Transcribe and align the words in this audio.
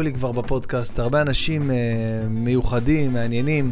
אורחים 0.00 0.12
היו 0.12 0.12
לי 0.12 0.18
כבר 0.18 0.32
בפודקאסט, 0.32 0.98
הרבה 0.98 1.22
אנשים 1.22 1.70
אה, 1.70 1.76
מיוחדים, 2.28 3.12
מעניינים. 3.12 3.70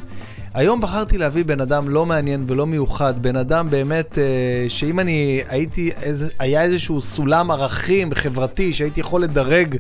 היום 0.55 0.81
בחרתי 0.81 1.19
להביא 1.19 1.45
בן 1.45 1.61
אדם 1.61 1.89
לא 1.89 2.07
מעניין 2.07 2.45
ולא 2.47 2.67
מיוחד, 2.67 3.23
בן 3.23 3.37
אדם 3.37 3.71
באמת, 3.71 4.19
אה, 4.19 4.69
שאם 4.69 5.01
אני 5.01 5.41
הייתי, 5.49 5.91
איזה, 6.03 6.29
היה 6.39 6.63
איזשהו 6.63 7.01
סולם 7.01 7.51
ערכים 7.51 8.14
חברתי 8.14 8.73
שהייתי 8.73 9.01
יכול 9.01 9.23
לדרג 9.23 9.77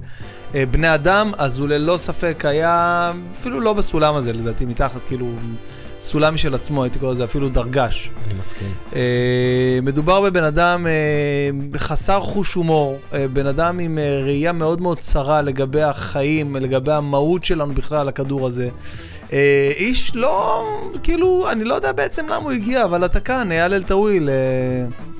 אה, 0.54 0.64
בני 0.70 0.94
אדם, 0.94 1.32
אז 1.38 1.58
הוא 1.58 1.68
ללא 1.68 1.96
ספק 1.96 2.44
היה, 2.44 3.12
אפילו 3.32 3.60
לא 3.60 3.72
בסולם 3.72 4.14
הזה 4.14 4.32
לדעתי, 4.32 4.64
מתחת, 4.64 5.00
כאילו, 5.08 5.26
סולם 6.00 6.34
משל 6.34 6.54
עצמו, 6.54 6.82
הייתי 6.82 6.98
קורא 6.98 7.12
לזה 7.14 7.24
אפילו 7.24 7.48
דרגש. 7.48 8.10
אני 8.26 8.34
מסכים. 8.40 8.68
אה, 8.96 9.78
מדובר 9.82 10.20
בבן 10.20 10.44
אדם 10.44 10.86
אה, 10.86 11.78
חסר 11.78 12.20
חוש 12.20 12.54
הומור, 12.54 12.98
אה, 13.14 13.28
בן 13.32 13.46
אדם 13.46 13.78
עם 13.78 13.98
אה, 13.98 14.20
ראייה 14.24 14.52
מאוד 14.52 14.80
מאוד 14.80 14.98
צרה 14.98 15.42
לגבי 15.42 15.82
החיים, 15.82 16.56
לגבי 16.56 16.92
המהות 16.92 17.44
שלנו 17.44 17.72
בכלל 17.72 17.98
על 17.98 18.08
הכדור 18.08 18.46
הזה. 18.46 18.68
אה, 19.32 19.70
איש 19.76 20.16
לא, 20.16 20.64
כאילו, 21.02 21.50
אני 21.50 21.64
לא 21.64 21.74
יודע 21.74 21.92
בעצם 21.92 22.24
למה 22.26 22.36
הוא 22.36 22.52
הגיע, 22.52 22.84
אבל 22.84 23.04
אתה 23.04 23.20
כאן, 23.20 23.52
אייל 23.52 23.74
אלטאוויל, 23.74 24.28
אה, 24.30 24.34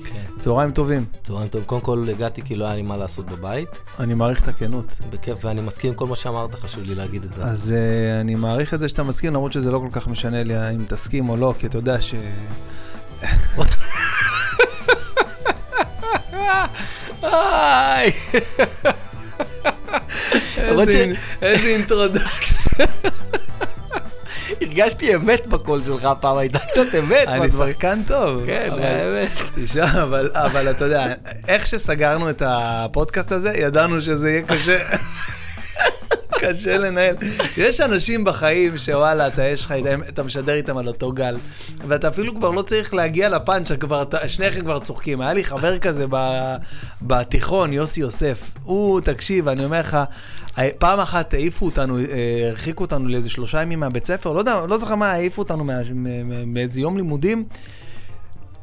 כן. 0.05 0.18
צהריים 0.39 0.73
טובים. 0.73 1.05
צהריים 1.23 1.49
טובים. 1.49 1.67
קודם 1.67 1.81
כל 1.81 2.07
הגעתי 2.11 2.43
כי 2.43 2.55
לא 2.55 2.65
היה 2.65 2.75
לי 2.75 2.83
מה 2.83 2.97
לעשות 2.97 3.27
בבית. 3.27 3.69
אני 4.01 4.15
מעריך 4.15 4.43
את 4.43 4.49
הכנות. 4.49 4.97
בכיף, 5.11 5.45
ואני 5.45 5.61
מסכים 5.61 5.91
עם 5.91 5.97
כל 5.97 6.07
מה 6.07 6.17
שאמרת, 6.17 6.55
חשוב 6.55 6.85
לי 6.85 6.95
להגיד 6.95 7.25
את 7.25 7.35
זה. 7.35 7.45
אז 7.45 7.75
uh, 7.75 8.21
אני 8.21 8.35
מעריך 8.35 8.75
את 8.75 8.81
זה 8.81 8.89
שאתה 8.89 9.03
מסכים, 9.03 9.33
למרות 9.33 9.53
שזה 9.53 9.71
לא 9.71 9.79
כל 9.79 9.89
כך 9.93 10.09
משנה 10.09 10.43
לי 10.43 10.55
אם 10.71 10.85
תסכים 10.89 11.29
או 11.29 11.37
לא, 11.37 11.55
כי 11.59 11.67
אתה 11.67 11.79
יודע 11.79 12.03
ש... 12.03 12.15
איזה 21.43 21.69
introduction. 21.69 22.85
הרגשתי 24.61 25.15
אמת 25.15 25.47
בקול 25.47 25.83
שלך 25.83 26.05
הפעם, 26.05 26.37
הייתה 26.37 26.59
קצת 26.59 26.95
אמת 26.99 27.29
אני. 27.29 27.51
שחקן 27.51 28.01
טוב. 28.07 28.43
כן, 28.47 28.71
האמת. 28.73 29.29
תשמע, 29.55 30.03
אבל 30.35 30.71
אתה 30.71 30.85
יודע, 30.85 31.07
איך 31.49 31.67
שסגרנו 31.67 32.31
את 32.31 32.43
הפודקאסט 32.47 33.33
הזה, 33.33 33.53
ידענו 33.57 34.01
שזה 34.01 34.31
יהיה 34.31 34.43
קשה. 34.43 34.79
קשה 36.31 36.79
לנהל. 36.79 37.15
יש 37.57 37.81
אנשים 37.81 38.25
בחיים 38.25 38.79
שוואלה, 38.79 39.27
אתה 39.27 39.47
יש 39.47 39.65
לך, 39.65 39.75
אתה 40.09 40.23
משדר 40.23 40.55
איתם 40.55 40.77
על 40.77 40.89
אותו 40.89 41.13
גל, 41.13 41.37
ואתה 41.79 42.09
אפילו 42.09 42.35
כבר 42.35 42.51
לא 42.51 42.63
צריך 42.63 42.95
להגיע 42.95 43.29
לפאנץ', 43.29 43.69
שניכם 44.27 44.61
כבר 44.61 44.79
צוחקים. 44.79 45.21
היה 45.21 45.33
לי 45.33 45.45
חבר 45.45 45.79
כזה 45.79 46.07
בתיכון, 47.03 47.73
יוסי 47.73 48.01
יוסף. 48.01 48.51
הוא, 48.63 49.01
תקשיב, 49.01 49.49
אני 49.49 49.65
אומר 49.65 49.81
לך, 49.81 49.99
פעם 50.79 51.01
אחת 51.01 51.35
העיפו 51.35 51.67
אותנו, 51.67 51.99
הרחיקו 52.49 52.85
אותנו 52.85 53.09
לאיזה 53.09 53.31
שלושה 53.31 53.63
ימים 53.63 53.81
מהבית 53.81 54.05
ספר, 54.05 54.33
לא 54.33 54.39
יודע, 54.39 54.61
לא 54.69 54.79
זוכר 54.79 54.95
מה, 54.95 55.13
העיפו 55.13 55.43
אותנו 55.43 55.65
מאיזה 56.47 56.81
יום 56.81 56.97
לימודים. 56.97 57.45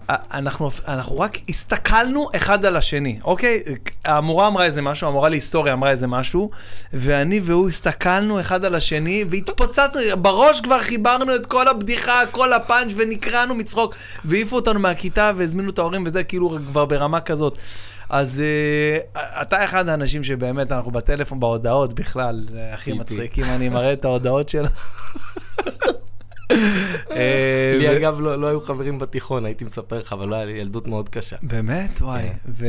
אנחנו, 0.09 0.70
אנחנו 0.88 1.20
רק 1.20 1.38
הסתכלנו 1.50 2.30
אחד 2.36 2.66
על 2.66 2.78
השני, 2.78 3.20
אוקיי? 3.23 3.64
המורה 4.06 4.48
אמרה 4.48 4.66
איזה 4.66 4.81
משהו, 4.81 5.08
המורה 5.08 5.30
להיסטוריה 5.30 5.73
אמרה 5.73 5.92
איזה 5.92 6.08
משהו, 6.08 6.50
ואני 6.94 7.39
והוא 7.44 7.70
הסתכלנו 7.70 8.39
אחד 8.39 8.66
על 8.66 8.76
השני, 8.76 9.26
והתפוצצנו, 9.30 10.02
בראש 10.22 10.61
כבר 10.61 10.80
חיברנו 10.80 11.36
את 11.36 11.45
כל 11.45 11.67
הבדיחה, 11.67 12.21
כל 12.32 12.54
הפאנץ', 12.54 12.93
ונקרענו 12.95 13.55
מצחוק, 13.55 13.95
והעיפו 14.26 14.55
אותנו 14.55 14.80
מהכיתה 14.80 15.32
והזמינו 15.36 15.70
את 15.70 15.80
ההורים, 15.80 16.04
וזה 16.08 16.23
כאילו 16.23 16.58
כבר 16.67 16.86
ברמה 16.86 17.22
כזאת. 17.22 17.58
אז 18.10 18.42
uh, 19.16 19.20
אתה 19.42 19.66
אחד 19.66 19.89
האנשים 19.89 20.23
שבאמת, 20.23 20.72
אנחנו 20.72 20.92
בטלפון, 20.92 21.39
בהודעות 21.39 21.93
בכלל, 21.93 22.43
זה 22.43 22.70
הכי. 22.73 22.93
מצחיק, 22.93 23.39
אם 23.39 23.43
אני 23.55 23.70
מראה 23.70 23.93
את 23.93 24.05
ההודעות 24.05 24.49
שלו. 24.49 24.67
אה, 26.52 27.76
לי 27.78 27.98
אגב 27.98 28.20
לא 28.20 28.42
לא 28.42 28.48
היו 28.48 28.61
חברים 28.61 29.00
בתיכון, 29.00 29.45
הייתי 29.45 29.66
מספר 29.66 30.00
לך, 30.00 30.14
אבל 30.14 30.28
לא 30.28 30.36
היה 30.36 30.45
לי 30.45 30.52
ילדות 30.52 30.88
מאוד 30.88 31.10
קשה. 31.10 31.36
באמת? 31.44 32.02
וואי. 32.02 32.22
כן. 32.23 32.52
ו... 32.58 32.66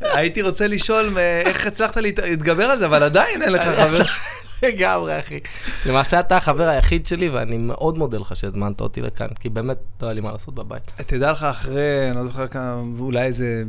הייתי 0.00 0.42
רוצה 0.42 0.66
לשאול 0.66 1.18
איך 1.44 1.66
הצלחת 1.66 1.96
להת- 1.96 2.18
להתגבר 2.18 2.64
על 2.64 2.78
זה, 2.78 2.86
אבל 2.86 3.02
עדיין 3.02 3.42
אין 3.42 3.52
לך 3.52 3.62
חבר. 3.62 4.02
לגמרי, 4.62 5.18
אחי. 5.18 5.40
למעשה 5.86 6.20
אתה 6.20 6.36
החבר 6.36 6.68
היחיד 6.68 7.06
שלי, 7.06 7.28
ואני 7.28 7.58
מאוד 7.58 7.98
מודה 7.98 8.18
לך 8.18 8.36
שהזמנת 8.36 8.80
אותי 8.80 9.00
לכאן, 9.00 9.26
כי 9.40 9.48
באמת 9.48 9.76
לא 10.02 10.06
היה 10.06 10.14
לי 10.14 10.20
מה 10.20 10.32
לעשות 10.32 10.54
בבית. 10.54 10.92
תדע 11.06 11.32
לך 11.32 11.42
אחרי, 11.42 11.80
אני 12.10 12.16
לא 12.16 12.26
זוכר 12.26 12.46
כמה, 12.46 12.82
אולי 12.98 13.22
איזה 13.22 13.62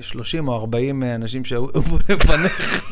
30 0.00 0.48
או 0.48 0.56
40 0.60 1.02
אנשים 1.02 1.44
שהיו 1.44 1.72
פה 1.72 1.80
לפניך. 2.08 2.82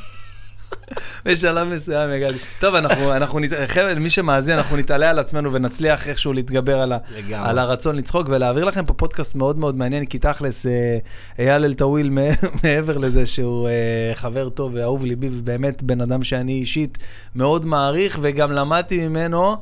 בשלב 1.25 1.69
מסוים 1.69 2.11
הגעתי. 2.11 2.39
טוב, 2.61 2.75
אנחנו, 2.75 3.13
אנחנו, 3.17 3.39
נת- 3.39 3.53
חבר'ה, 3.67 3.95
מי 3.95 4.11
שמאזין, 4.11 4.57
אנחנו 4.57 4.77
נתעלה 4.77 5.11
על 5.11 5.19
עצמנו 5.19 5.53
ונצליח 5.53 6.09
איכשהו 6.09 6.33
להתגבר 6.33 6.81
על, 6.81 6.93
ה. 6.93 6.99
על 7.49 7.59
הרצון 7.59 7.97
לצחוק 7.97 8.27
ולהעביר 8.31 8.65
לכם 8.65 8.85
פה 8.85 8.95
פודקאסט 8.95 9.35
מאוד 9.35 9.59
מאוד 9.59 9.77
מעניין, 9.77 10.07
כי 10.07 10.19
תכלס, 10.19 10.67
אה, 10.67 10.99
אייל 11.39 11.65
אלטאוויל, 11.65 12.11
מעבר 12.65 12.97
לזה 12.99 13.27
שהוא 13.27 13.69
אה, 13.69 13.73
חבר 14.15 14.49
טוב 14.49 14.73
ואהוב 14.75 15.05
ליבי, 15.05 15.29
ובאמת 15.33 15.83
בן 15.83 16.01
אדם 16.01 16.23
שאני 16.23 16.53
אישית 16.53 16.99
מאוד 17.35 17.67
מעריך, 17.67 18.19
וגם 18.23 18.53
למדתי 18.53 19.09
ממנו. 19.09 19.57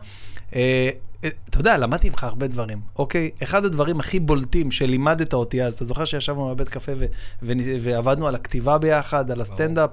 אה, 0.57 0.91
אה, 1.25 1.29
אתה 1.51 1.61
יודע, 1.61 1.77
למדתי 1.79 2.09
ממך 2.11 2.25
הרבה 2.25 2.47
דברים, 2.47 2.79
אוקיי? 2.99 3.31
אחד 3.43 3.65
הדברים 3.65 4.01
הכי 4.01 4.21
בולטים 4.21 4.71
שלימדת 4.71 5.35
אותי 5.35 5.63
אז, 5.63 5.75
אתה 5.75 5.85
זוכר 5.85 6.05
שישבנו 6.05 6.49
בבית 6.55 6.69
קפה 6.69 6.93
ו- 6.97 7.05
ו- 7.43 7.53
ועבדנו 7.81 8.29
על 8.29 8.35
הכתיבה 8.35 8.79
ביחד, 8.79 9.31
על 9.31 9.41
הסטנדאפ, 9.41 9.91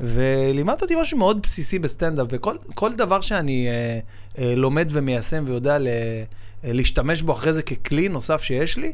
ולימדת 0.00 0.82
אותי 0.82 0.94
משהו 1.00 1.18
מאוד 1.18 1.42
בסיסי 1.42 1.78
בסטנדאפ, 1.78 2.26
וכל 2.30 2.56
כל 2.74 2.92
דבר 2.92 3.20
שאני 3.20 3.68
אה, 3.68 3.98
אה, 4.38 4.54
לומד 4.54 4.88
ומיישם 4.90 5.44
ויודע 5.46 5.78
ל, 5.78 5.88
אה, 5.88 6.22
להשתמש 6.64 7.22
בו 7.22 7.32
אחרי 7.32 7.52
זה 7.52 7.62
ככלי 7.62 8.08
נוסף 8.08 8.42
שיש 8.42 8.76
לי, 8.76 8.92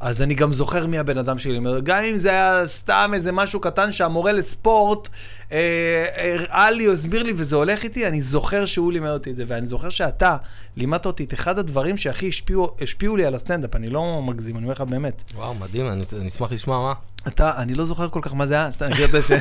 אז 0.00 0.22
אני 0.22 0.34
גם 0.34 0.52
זוכר 0.52 0.86
מי 0.86 0.98
הבן 0.98 1.18
אדם 1.18 1.38
שלי. 1.38 1.60
גם 1.82 2.04
אם 2.04 2.18
זה 2.18 2.30
היה 2.30 2.62
סתם 2.66 3.10
איזה 3.14 3.32
משהו 3.32 3.60
קטן 3.60 3.92
שהמורה 3.92 4.32
לספורט 4.32 5.08
אה, 5.52 6.06
הראה 6.34 6.70
לי 6.70 6.86
או 6.86 6.92
הסביר 6.92 7.22
לי 7.22 7.32
וזה 7.36 7.56
הולך 7.56 7.82
איתי, 7.82 8.06
אני 8.06 8.22
זוכר 8.22 8.64
שהוא 8.64 8.92
לימד 8.92 9.10
אותי 9.10 9.30
את 9.30 9.36
זה, 9.36 9.44
ואני 9.46 9.66
זוכר 9.66 9.90
שאתה 9.90 10.36
לימדת 10.76 11.06
אותי 11.06 11.24
את 11.24 11.34
אחד 11.34 11.58
הדברים 11.58 11.96
שהכי 11.96 12.28
השפיעו, 12.28 12.76
השפיעו 12.80 13.16
לי 13.16 13.24
על 13.24 13.34
הסטנדאפ, 13.34 13.76
אני 13.76 13.90
לא 13.90 14.22
מגזים, 14.22 14.56
אני 14.56 14.64
אומר 14.64 14.74
לך 14.74 14.80
באמת. 14.80 15.22
וואו, 15.34 15.54
מדהים, 15.54 15.88
אני 15.88 16.02
אני 16.20 16.28
אשמח 16.28 16.52
לשמוע 16.52 16.82
מה. 16.82 17.11
אתה, 17.28 17.52
אני 17.56 17.74
לא 17.74 17.84
זוכר 17.84 18.08
כל 18.08 18.20
כך 18.22 18.34
מה 18.34 18.46
זה 18.46 18.54
היה, 18.54 18.70
סתם, 18.70 18.84
אני 18.84 19.22
ש... 19.22 19.32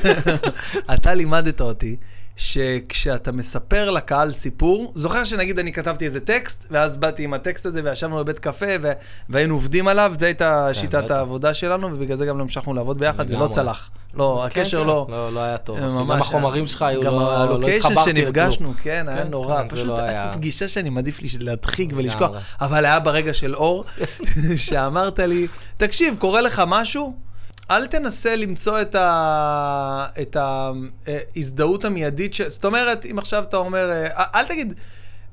אתה 0.93 1.13
לימדת 1.13 1.61
אותי 1.61 1.95
שכשאתה 2.35 3.31
מספר 3.31 3.89
לקהל 3.89 4.31
סיפור, 4.31 4.93
זוכר 4.95 5.23
שנגיד 5.23 5.59
אני 5.59 5.73
כתבתי 5.73 6.05
איזה 6.05 6.19
טקסט, 6.19 6.65
ואז 6.71 6.97
באתי 6.97 7.23
עם 7.23 7.33
הטקסט 7.33 7.65
הזה 7.65 7.81
וישבנו 7.83 8.17
בבית 8.17 8.39
קפה 8.39 8.65
ו... 8.81 8.91
והיינו 9.29 9.53
עובדים 9.53 9.87
עליו, 9.87 10.13
זו 10.19 10.25
הייתה 10.25 10.73
שיטת 10.73 11.03
בטח. 11.03 11.15
העבודה 11.15 11.53
שלנו, 11.53 11.87
ובגלל 11.93 12.17
זה 12.17 12.25
גם 12.25 12.37
לא 12.37 12.43
המשכנו 12.43 12.73
לעבוד 12.73 12.97
ביחד, 12.97 13.27
זה 13.27 13.37
לא. 13.37 13.47
צלח. 13.47 13.89
לא, 14.13 14.47
כן, 14.53 14.61
הקשר 14.61 14.81
כן, 14.81 14.87
לא... 14.87 15.07
לא, 15.09 15.33
לא 15.33 15.39
היה 15.39 15.57
טוב. 15.57 15.79
גם 15.79 16.11
החומרים 16.11 16.67
שלך 16.67 16.81
היו 16.81 17.01
גם 17.01 17.13
לא... 17.13 17.19
לא 17.19 17.37
הלוקיישן 17.37 17.87
התחברתי 17.87 18.13
לכלום. 18.13 18.25
שנפגשנו, 18.25 18.73
כן, 18.81 19.05
היה 19.07 19.23
כן, 19.23 19.27
נורא. 19.27 19.61
כן, 19.61 19.69
פשוט 19.69 19.87
לא 19.87 19.97
פגישה 20.33 20.67
שאני 20.67 20.89
מעדיף 20.89 21.19
להדחיק. 21.39 21.93
ולשכוח. 21.95 22.31
אבל 22.61 22.85
היה 22.85 22.99
ברגע 22.99 23.33
של 23.33 23.55
אור, 23.55 23.85
שאמרת 24.57 25.19
לי, 25.19 25.47
תקשיב, 25.77 26.15
קורה 26.19 26.41
לך 26.41 26.63
משהו? 26.67 27.30
אל 27.71 27.87
תנסה 27.87 28.35
למצוא 28.35 28.81
את, 28.81 28.95
ה... 28.95 30.07
את 30.21 30.37
ההזדהות 30.39 31.85
המיידית, 31.85 32.33
ש... 32.33 32.41
זאת 32.41 32.65
אומרת, 32.65 33.05
אם 33.11 33.19
עכשיו 33.19 33.43
אתה 33.43 33.57
אומר, 33.57 33.91
אה, 33.91 34.23
אל 34.35 34.45
תגיד, 34.45 34.73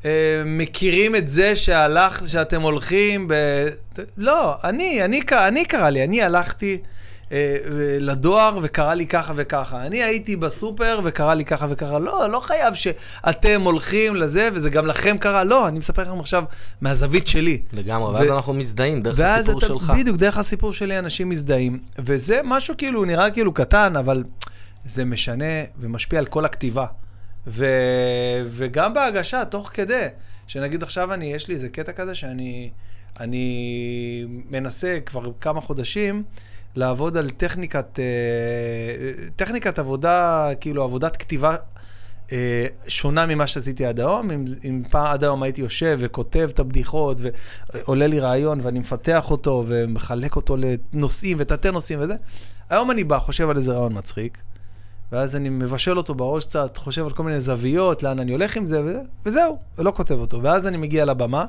אה, 0.05 0.43
מכירים 0.47 1.17
את 1.17 1.29
זה 1.29 1.57
שהלך, 1.57 2.23
שאתם 2.27 2.63
הולכים 2.63 3.29
ב... 3.29 3.35
לא, 4.17 4.57
אני, 4.65 5.05
אני, 5.05 5.21
אני 5.33 5.65
קרה 5.65 5.91
לי, 5.91 6.05
אני 6.05 6.23
הלכתי 6.23 6.79
אה, 6.83 6.89
לדואר 8.01 8.59
וקרה 8.63 8.95
לי 8.95 9.07
ככה 9.07 9.33
וככה. 9.37 9.87
אני 9.87 10.03
הייתי 10.03 10.37
בסופר 10.37 11.01
וקרה 11.05 11.35
לי 11.35 11.45
ככה 11.45 11.67
וככה. 11.69 11.99
לא, 11.99 12.31
לא 12.31 12.41
חייב 12.41 12.75
שאתם 12.75 13.63
הולכים 13.63 14.17
לזה 14.17 14.49
וזה 14.53 14.71
גם 14.71 14.87
לכם 14.87 15.19
קרה. 15.19 15.45
לא, 15.45 15.69
אני 15.69 15.79
מספר 15.79 16.03
לכם 16.03 16.21
עכשיו 16.21 16.45
מהזווית 16.81 17.29
שלי. 17.29 17.63
לגמרי, 17.73 18.11
ו- 18.11 18.19
ואז 18.19 18.31
אנחנו 18.31 18.53
מזדהים 18.53 19.03
דרך 19.03 19.21
הסיפור 19.21 19.59
אתה, 19.59 19.67
שלך. 19.67 19.93
בדיוק, 19.99 20.17
דרך 20.17 20.39
הסיפור 20.39 20.73
שלי 20.73 20.99
אנשים 20.99 21.29
מזדהים. 21.29 21.79
וזה 21.99 22.41
משהו 22.45 22.75
כאילו, 22.79 23.05
נראה 23.05 23.31
כאילו 23.31 23.55
קטן, 23.55 23.97
אבל 23.97 24.25
זה 24.85 25.05
משנה 25.05 25.45
ומשפיע 25.81 26.19
על 26.19 26.27
כל 26.27 26.45
הכתיבה. 26.45 26.87
ו... 27.47 27.67
וגם 28.51 28.95
בהגשה, 28.95 29.45
תוך 29.45 29.71
כדי. 29.75 30.07
שנגיד 30.47 30.83
עכשיו 30.83 31.15
אני, 31.15 31.35
יש 31.35 31.49
לי 31.49 31.55
איזה 31.55 31.69
קטע 31.69 31.93
כזה 31.93 32.15
שאני 32.15 32.71
אני 33.21 34.25
מנסה 34.51 34.99
כבר 35.07 35.31
כמה 35.41 35.61
חודשים 35.61 36.23
לעבוד 36.77 37.17
על 37.17 37.31
טכניקת, 37.31 37.99
אה, 37.99 39.25
טכניקיקת 39.37 39.79
עבודה, 39.79 40.49
כאילו 40.61 40.83
עבודת 40.83 41.17
כתיבה 41.17 41.57
אה, 42.33 42.67
שונה 42.89 43.27
ממה 43.27 43.47
שעשיתי 43.47 43.87
עד 43.87 44.01
היום. 44.01 44.31
אם, 44.31 44.45
אם 44.65 44.83
פעם 44.91 45.07
עד 45.07 45.25
היום 45.25 45.43
הייתי 45.43 45.61
יושב 45.61 45.99
וכותב 46.01 46.49
את 46.55 46.59
הבדיחות, 46.59 47.21
ועולה 47.73 48.07
לי 48.07 48.21
רעיון 48.21 48.61
ואני 48.63 48.79
מפתח 48.79 49.31
אותו 49.31 49.65
ומחלק 49.67 50.37
אותו 50.37 50.57
לנושאים 50.57 51.37
ותתי 51.41 51.71
נושאים 51.71 51.99
וזה, 52.03 52.15
היום 52.71 52.91
אני 52.91 53.05
בא, 53.05 53.19
חושב 53.19 53.51
על 53.51 53.57
איזה 53.57 53.73
רעיון 53.73 53.99
מצחיק, 53.99 54.39
ואז 55.13 55.37
אני 55.37 55.49
מבשל 55.49 55.99
אותו 55.99 56.15
בראש 56.15 56.45
קצת, 56.45 56.77
חושב 56.77 57.05
על 57.05 57.13
כל 57.13 57.23
מיני 57.23 57.41
זוויות, 57.41 58.03
לאן 58.03 58.19
אני 58.19 58.33
הולך 58.33 58.57
עם 58.57 58.67
זה, 58.67 58.81
וזה, 58.81 59.01
וזהו, 59.27 59.59
ולא 59.79 59.93
כותב 59.97 60.15
אותו. 60.15 60.43
ואז 60.43 60.67
אני 60.67 60.77
מגיע 60.77 61.05
לבמה, 61.05 61.45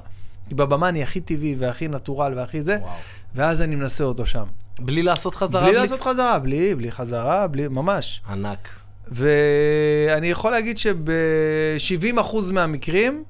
כי 0.49 0.55
בבמה 0.55 0.89
אני 0.89 1.03
הכי 1.03 1.21
טבעי 1.21 1.55
והכי 1.59 1.87
נטורל 1.87 2.33
והכי 2.37 2.61
זה, 2.61 2.77
וואו. 2.81 2.91
ואז 3.35 3.61
אני 3.61 3.75
מנסה 3.75 4.03
אותו 4.03 4.25
שם. 4.25 4.45
בלי 4.79 5.03
לעשות 5.03 5.35
חזרה? 5.35 5.61
בלי 5.61 5.73
לעשות 5.73 6.01
חזרה, 6.01 6.39
בלי, 6.39 6.75
בלי 6.75 6.91
חזרה, 6.91 7.47
בלי, 7.47 7.67
ממש. 7.67 8.21
ענק. 8.29 8.69
ואני 9.07 10.27
יכול 10.31 10.51
להגיד 10.51 10.77
שב-70% 10.77 12.51
מהמקרים, 12.51 13.23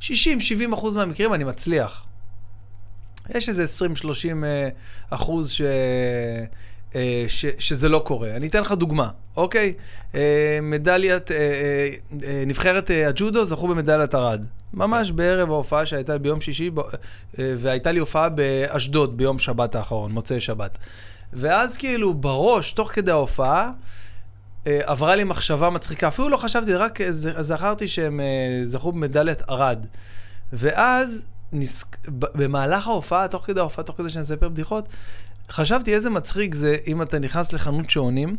60-70% 0.00 0.04
מהמקרים 0.94 1.34
אני 1.34 1.44
מצליח. 1.44 2.06
יש 3.34 3.48
איזה 3.48 3.64
20-30 3.64 4.44
אה, 4.44 4.68
אחוז 5.10 5.50
ש... 5.50 5.60
אה, 6.94 7.24
ש... 7.28 7.46
שזה 7.58 7.88
לא 7.88 7.98
קורה. 7.98 8.36
אני 8.36 8.46
אתן 8.46 8.60
לך 8.60 8.72
דוגמה, 8.72 9.08
אוקיי? 9.36 9.74
אה, 10.14 10.58
מדליית, 10.62 11.30
אה, 11.30 11.36
אה, 11.36 11.88
אה, 12.28 12.44
נבחרת 12.46 12.90
אה, 12.90 13.08
הג'ודו 13.08 13.44
זכו 13.44 13.68
במדליית 13.68 14.14
ארד. 14.14 14.44
ממש 14.74 15.10
בערב 15.10 15.50
ההופעה 15.50 15.86
שהייתה 15.86 16.18
ביום 16.18 16.40
שישי, 16.40 16.70
ב- 16.70 16.80
אה, 16.80 16.84
והייתה 17.58 17.92
לי 17.92 17.98
הופעה 18.00 18.28
באשדוד 18.28 19.16
ביום 19.16 19.38
שבת 19.38 19.74
האחרון, 19.74 20.12
מוצאי 20.12 20.40
שבת. 20.40 20.78
ואז 21.32 21.76
כאילו 21.76 22.14
בראש, 22.14 22.72
תוך 22.72 22.90
כדי 22.92 23.10
ההופעה, 23.10 23.70
אה, 24.66 24.80
עברה 24.84 25.16
לי 25.16 25.24
מחשבה 25.24 25.70
מצחיקה. 25.70 26.08
אפילו 26.08 26.28
לא 26.28 26.36
חשבתי, 26.36 26.74
רק 26.74 26.98
זכרתי 27.40 27.88
שהם 27.88 28.20
אה, 28.20 28.60
זכו 28.64 28.92
במדליית 28.92 29.42
ארד. 29.50 29.86
ואז, 30.52 31.24
נס... 31.52 31.84
במהלך 32.08 32.86
ההופעה, 32.86 33.28
תוך 33.28 33.46
כדי 33.46 33.60
ההופעה, 33.60 33.84
תוך 33.84 33.96
כדי 33.96 34.08
שאני 34.08 34.22
אספר 34.22 34.48
בדיחות, 34.48 34.88
חשבתי 35.54 35.94
איזה 35.94 36.10
מצחיק 36.10 36.54
זה 36.54 36.76
אם 36.86 37.02
אתה 37.02 37.18
נכנס 37.18 37.52
לחנות 37.52 37.90
שעונים, 37.90 38.36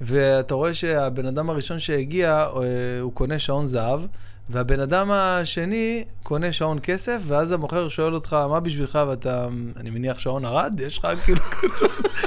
ואתה 0.00 0.54
רואה 0.54 0.74
שהבן 0.74 1.26
אדם 1.26 1.50
הראשון 1.50 1.78
שהגיע, 1.78 2.30
אה, 2.32 3.00
הוא 3.00 3.12
קונה 3.12 3.38
שעון 3.38 3.66
זהב, 3.66 4.00
והבן 4.50 4.80
אדם 4.80 5.10
השני 5.10 6.04
קונה 6.22 6.52
שעון 6.52 6.78
כסף, 6.82 7.18
ואז 7.26 7.52
המוכר 7.52 7.88
שואל 7.88 8.14
אותך, 8.14 8.32
מה 8.32 8.60
בשבילך, 8.60 8.98
ואתה, 9.08 9.46
אני 9.76 9.90
מניח 9.90 10.18
שעון 10.18 10.44
ארד? 10.44 10.80
יש 10.80 10.98
לך 10.98 11.08
כאילו... 11.24 11.40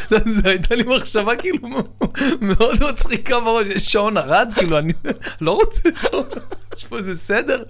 זו 0.41 0.49
הייתה 0.49 0.75
לי 0.75 0.83
מחשבה 0.83 1.35
כאילו 1.35 1.67
מאוד 2.41 2.75
מצחיקה 2.89 3.39
בראש, 3.39 3.67
יש 3.67 3.91
שעון 3.91 4.17
ארד? 4.17 4.49
כאילו, 4.55 4.79
אני 4.79 4.93
לא 5.41 5.51
רוצה 5.51 5.89
שעון, 6.01 6.25
יש 6.77 6.85
פה 6.85 6.97
איזה 6.97 7.15
סדר. 7.15 7.63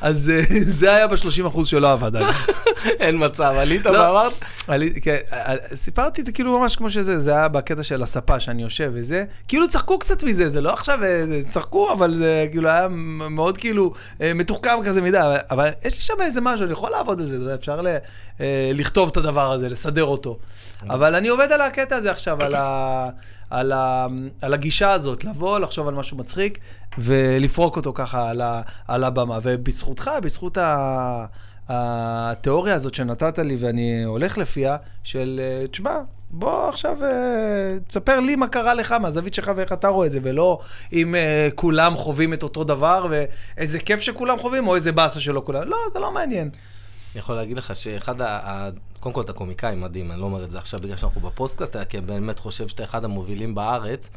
אז 0.00 0.30
אה, 0.30 0.42
זה 0.60 0.94
היה 0.94 1.06
ב-30% 1.06 1.64
שלא 1.64 1.92
עבד. 1.92 2.16
אגב. 2.16 2.34
אין 3.00 3.24
מצב, 3.24 3.54
עלית 3.56 3.86
לא. 3.86 3.90
ואמרת? 3.90 4.32
כן, 5.02 5.16
אה, 5.32 5.54
סיפרתי 5.74 6.20
את 6.20 6.26
זה 6.26 6.32
כאילו 6.32 6.58
ממש 6.58 6.76
כמו 6.76 6.90
שזה, 6.90 7.18
זה 7.18 7.30
היה 7.30 7.48
בקטע 7.48 7.82
של 7.82 8.02
הספה 8.02 8.40
שאני 8.40 8.62
יושב 8.62 8.90
וזה, 8.94 9.24
כאילו 9.48 9.68
צחקו 9.68 9.98
קצת 9.98 10.22
מזה, 10.22 10.50
זה 10.50 10.60
לא 10.60 10.72
עכשיו, 10.72 11.04
אה, 11.04 11.24
צחקו, 11.50 11.92
אבל 11.92 12.14
זה 12.18 12.46
כאילו 12.50 12.68
היה 12.68 12.88
מאוד 13.30 13.58
כאילו 13.58 13.87
אה, 14.20 14.34
מתוחכם 14.34 14.70
כזה 14.84 15.00
מדי, 15.00 15.18
אבל- 15.18 15.38
אבל 15.50 15.68
יש 15.84 15.94
לי 15.96 16.00
שם 16.00 16.14
איזה 16.20 16.40
משהו, 16.40 16.64
אני 16.64 16.72
יכול 16.72 16.90
לעבוד 16.90 17.20
על 17.20 17.26
זה, 17.26 17.34
יודע, 17.34 17.54
אפשר 17.54 17.80
ל- 17.80 17.96
אה, 18.40 18.70
לכתוב 18.74 19.08
את 19.08 19.16
הדבר 19.16 19.52
הזה, 19.52 19.68
לסדר 19.68 20.04
אותו. 20.04 20.38
אבל 20.90 21.14
אני 21.14 21.28
עובד 21.28 21.52
על 21.52 21.60
הקטע 21.60 21.96
הזה 21.96 22.10
עכשיו, 22.10 22.42
על 22.42 22.54
ה... 22.54 23.08
על, 23.50 23.72
ה, 23.72 24.06
על 24.42 24.54
הגישה 24.54 24.90
הזאת, 24.92 25.24
לבוא, 25.24 25.58
לחשוב 25.58 25.88
על 25.88 25.94
משהו 25.94 26.16
מצחיק 26.18 26.58
ולפרוק 26.98 27.76
אותו 27.76 27.92
ככה 27.94 28.30
על, 28.30 28.40
ה, 28.40 28.60
על 28.88 29.04
הבמה. 29.04 29.38
ובזכותך, 29.42 30.10
בזכות 30.22 30.56
ה, 30.58 31.26
התיאוריה 31.68 32.74
הזאת 32.74 32.94
שנתת 32.94 33.38
לי 33.38 33.56
ואני 33.60 34.04
הולך 34.04 34.38
לפיה, 34.38 34.76
של 35.02 35.40
אה, 35.42 35.66
תשמע, 35.66 35.96
בוא 36.30 36.68
עכשיו 36.68 37.04
אה, 37.04 37.10
תספר 37.86 38.20
לי 38.20 38.36
מה 38.36 38.48
קרה 38.48 38.74
לך 38.74 38.92
מהזווית 38.92 39.34
שלך 39.34 39.50
ואיך 39.56 39.72
אתה 39.72 39.88
רואה 39.88 40.06
את 40.06 40.12
זה, 40.12 40.18
ולא 40.22 40.58
אם 40.92 41.14
אה, 41.14 41.48
כולם 41.54 41.96
חווים 41.96 42.32
את 42.32 42.42
אותו 42.42 42.64
דבר 42.64 43.06
ואיזה 43.10 43.78
כיף 43.78 44.00
שכולם 44.00 44.38
חווים 44.38 44.68
או 44.68 44.74
איזה 44.74 44.92
באסה 44.92 45.20
שלא 45.20 45.42
כולם. 45.46 45.62
לא, 45.62 45.76
זה 45.92 45.98
לא 45.98 46.12
מעניין. 46.12 46.50
אני 47.12 47.18
יכול 47.18 47.34
להגיד 47.34 47.56
לך 47.56 47.74
שאחד. 47.76 48.20
ה- 48.20 48.68
קודם 49.00 49.14
כל, 49.14 49.20
אתה 49.20 49.32
קומיקאי 49.32 49.76
מדהים, 49.76 50.12
אני 50.12 50.20
לא 50.20 50.24
אומר 50.24 50.44
את 50.44 50.50
זה 50.50 50.58
עכשיו 50.58 50.80
בגלל 50.80 50.96
שאנחנו 50.96 51.20
בפודקאסט, 51.20 51.76
אלא 51.76 51.84
כי 51.84 51.98
אני 51.98 52.06
באמת 52.06 52.38
חושב 52.38 52.68
שאתה 52.68 52.84
אחד 52.84 53.04
המובילים 53.04 53.54
בארץ, 53.54 54.10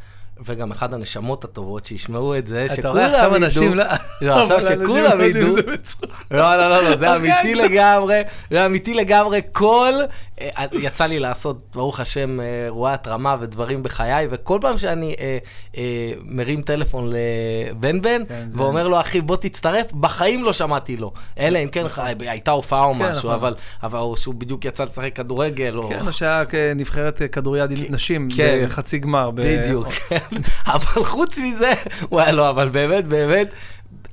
וגם 0.46 0.72
אחד 0.72 0.94
הנשמות 0.94 1.44
הטובות 1.44 1.86
שישמעו 1.86 2.38
את 2.38 2.48
זה, 2.48 2.68
אתה 2.80 2.90
רואה 2.90 3.06
עכשיו 3.06 3.20
שכולם 3.30 3.44
אנשים... 3.44 3.64
ידעו. 3.72 3.76
לא, 4.22 4.42
עכשיו 4.42 4.58
אבל 4.58 4.66
אנשים 4.68 4.86
שכולם 4.86 5.20
לא 5.20 5.24
ידעו. 5.24 5.56
לא, 6.32 6.56
לא, 6.58 6.70
לא, 6.70 6.84
לא, 6.84 6.96
זה 6.96 7.16
אוקיי. 7.16 7.34
אמיתי 7.34 7.56
לגמרי, 7.56 8.22
זה 8.52 8.66
אמיתי 8.66 8.94
לגמרי. 8.94 9.42
כל, 9.52 9.94
אה, 10.42 10.66
יצא 10.74 11.06
לי 11.06 11.20
לעשות, 11.20 11.62
ברוך 11.74 12.00
השם, 12.00 12.40
אה, 12.40 12.66
אירועי 12.66 12.94
התרמה 12.94 13.36
ודברים 13.40 13.84
בחיי, 13.84 14.28
וכל 14.32 14.58
פעם 14.62 14.78
שאני 14.78 15.16
אה, 15.20 15.38
אה, 15.78 16.12
מרים 16.26 16.62
טלפון 16.62 17.10
לבן 17.72 18.02
אדם, 18.02 18.26
כן, 18.26 18.48
ואומר 18.52 18.88
לו, 18.88 19.00
אחי, 19.00 19.22
בוא 19.22 19.36
תצטרף, 19.36 19.92
בחיים 19.94 20.44
לא 20.44 20.54
שמעתי 20.54 20.98
לא. 20.98 21.14
אלא 21.40 21.60
אם 21.64 21.68
כן 21.68 21.88
ח- 21.88 22.00
הייתה 22.20 22.52
הופעה 22.52 22.84
או 22.84 22.94
כן, 22.94 23.00
משהו, 23.00 23.34
נכון. 23.36 23.54
אבל 23.84 24.00
שהוא 24.16 24.36
בדיוק 24.36 24.66
יצא 24.66 24.84
לשחק 24.84 25.16
כדורגל, 25.16 25.78
או... 25.78 25.90
כן, 25.90 26.08
או 26.08 26.14
שהיה 26.14 26.44
נבחרת 26.76 27.22
כדוריד 27.32 27.72
נשים 27.90 28.30
כן. 28.36 28.66
בחצי 28.66 29.00
גמר. 29.00 29.32
בדיוק. 29.32 29.88
אבל 30.66 31.04
חוץ 31.04 31.38
מזה, 31.38 31.74
וואי, 32.12 32.32
לא, 32.32 32.50
אבל 32.50 32.70
באמת, 32.70 33.06
באמת, 33.08 33.50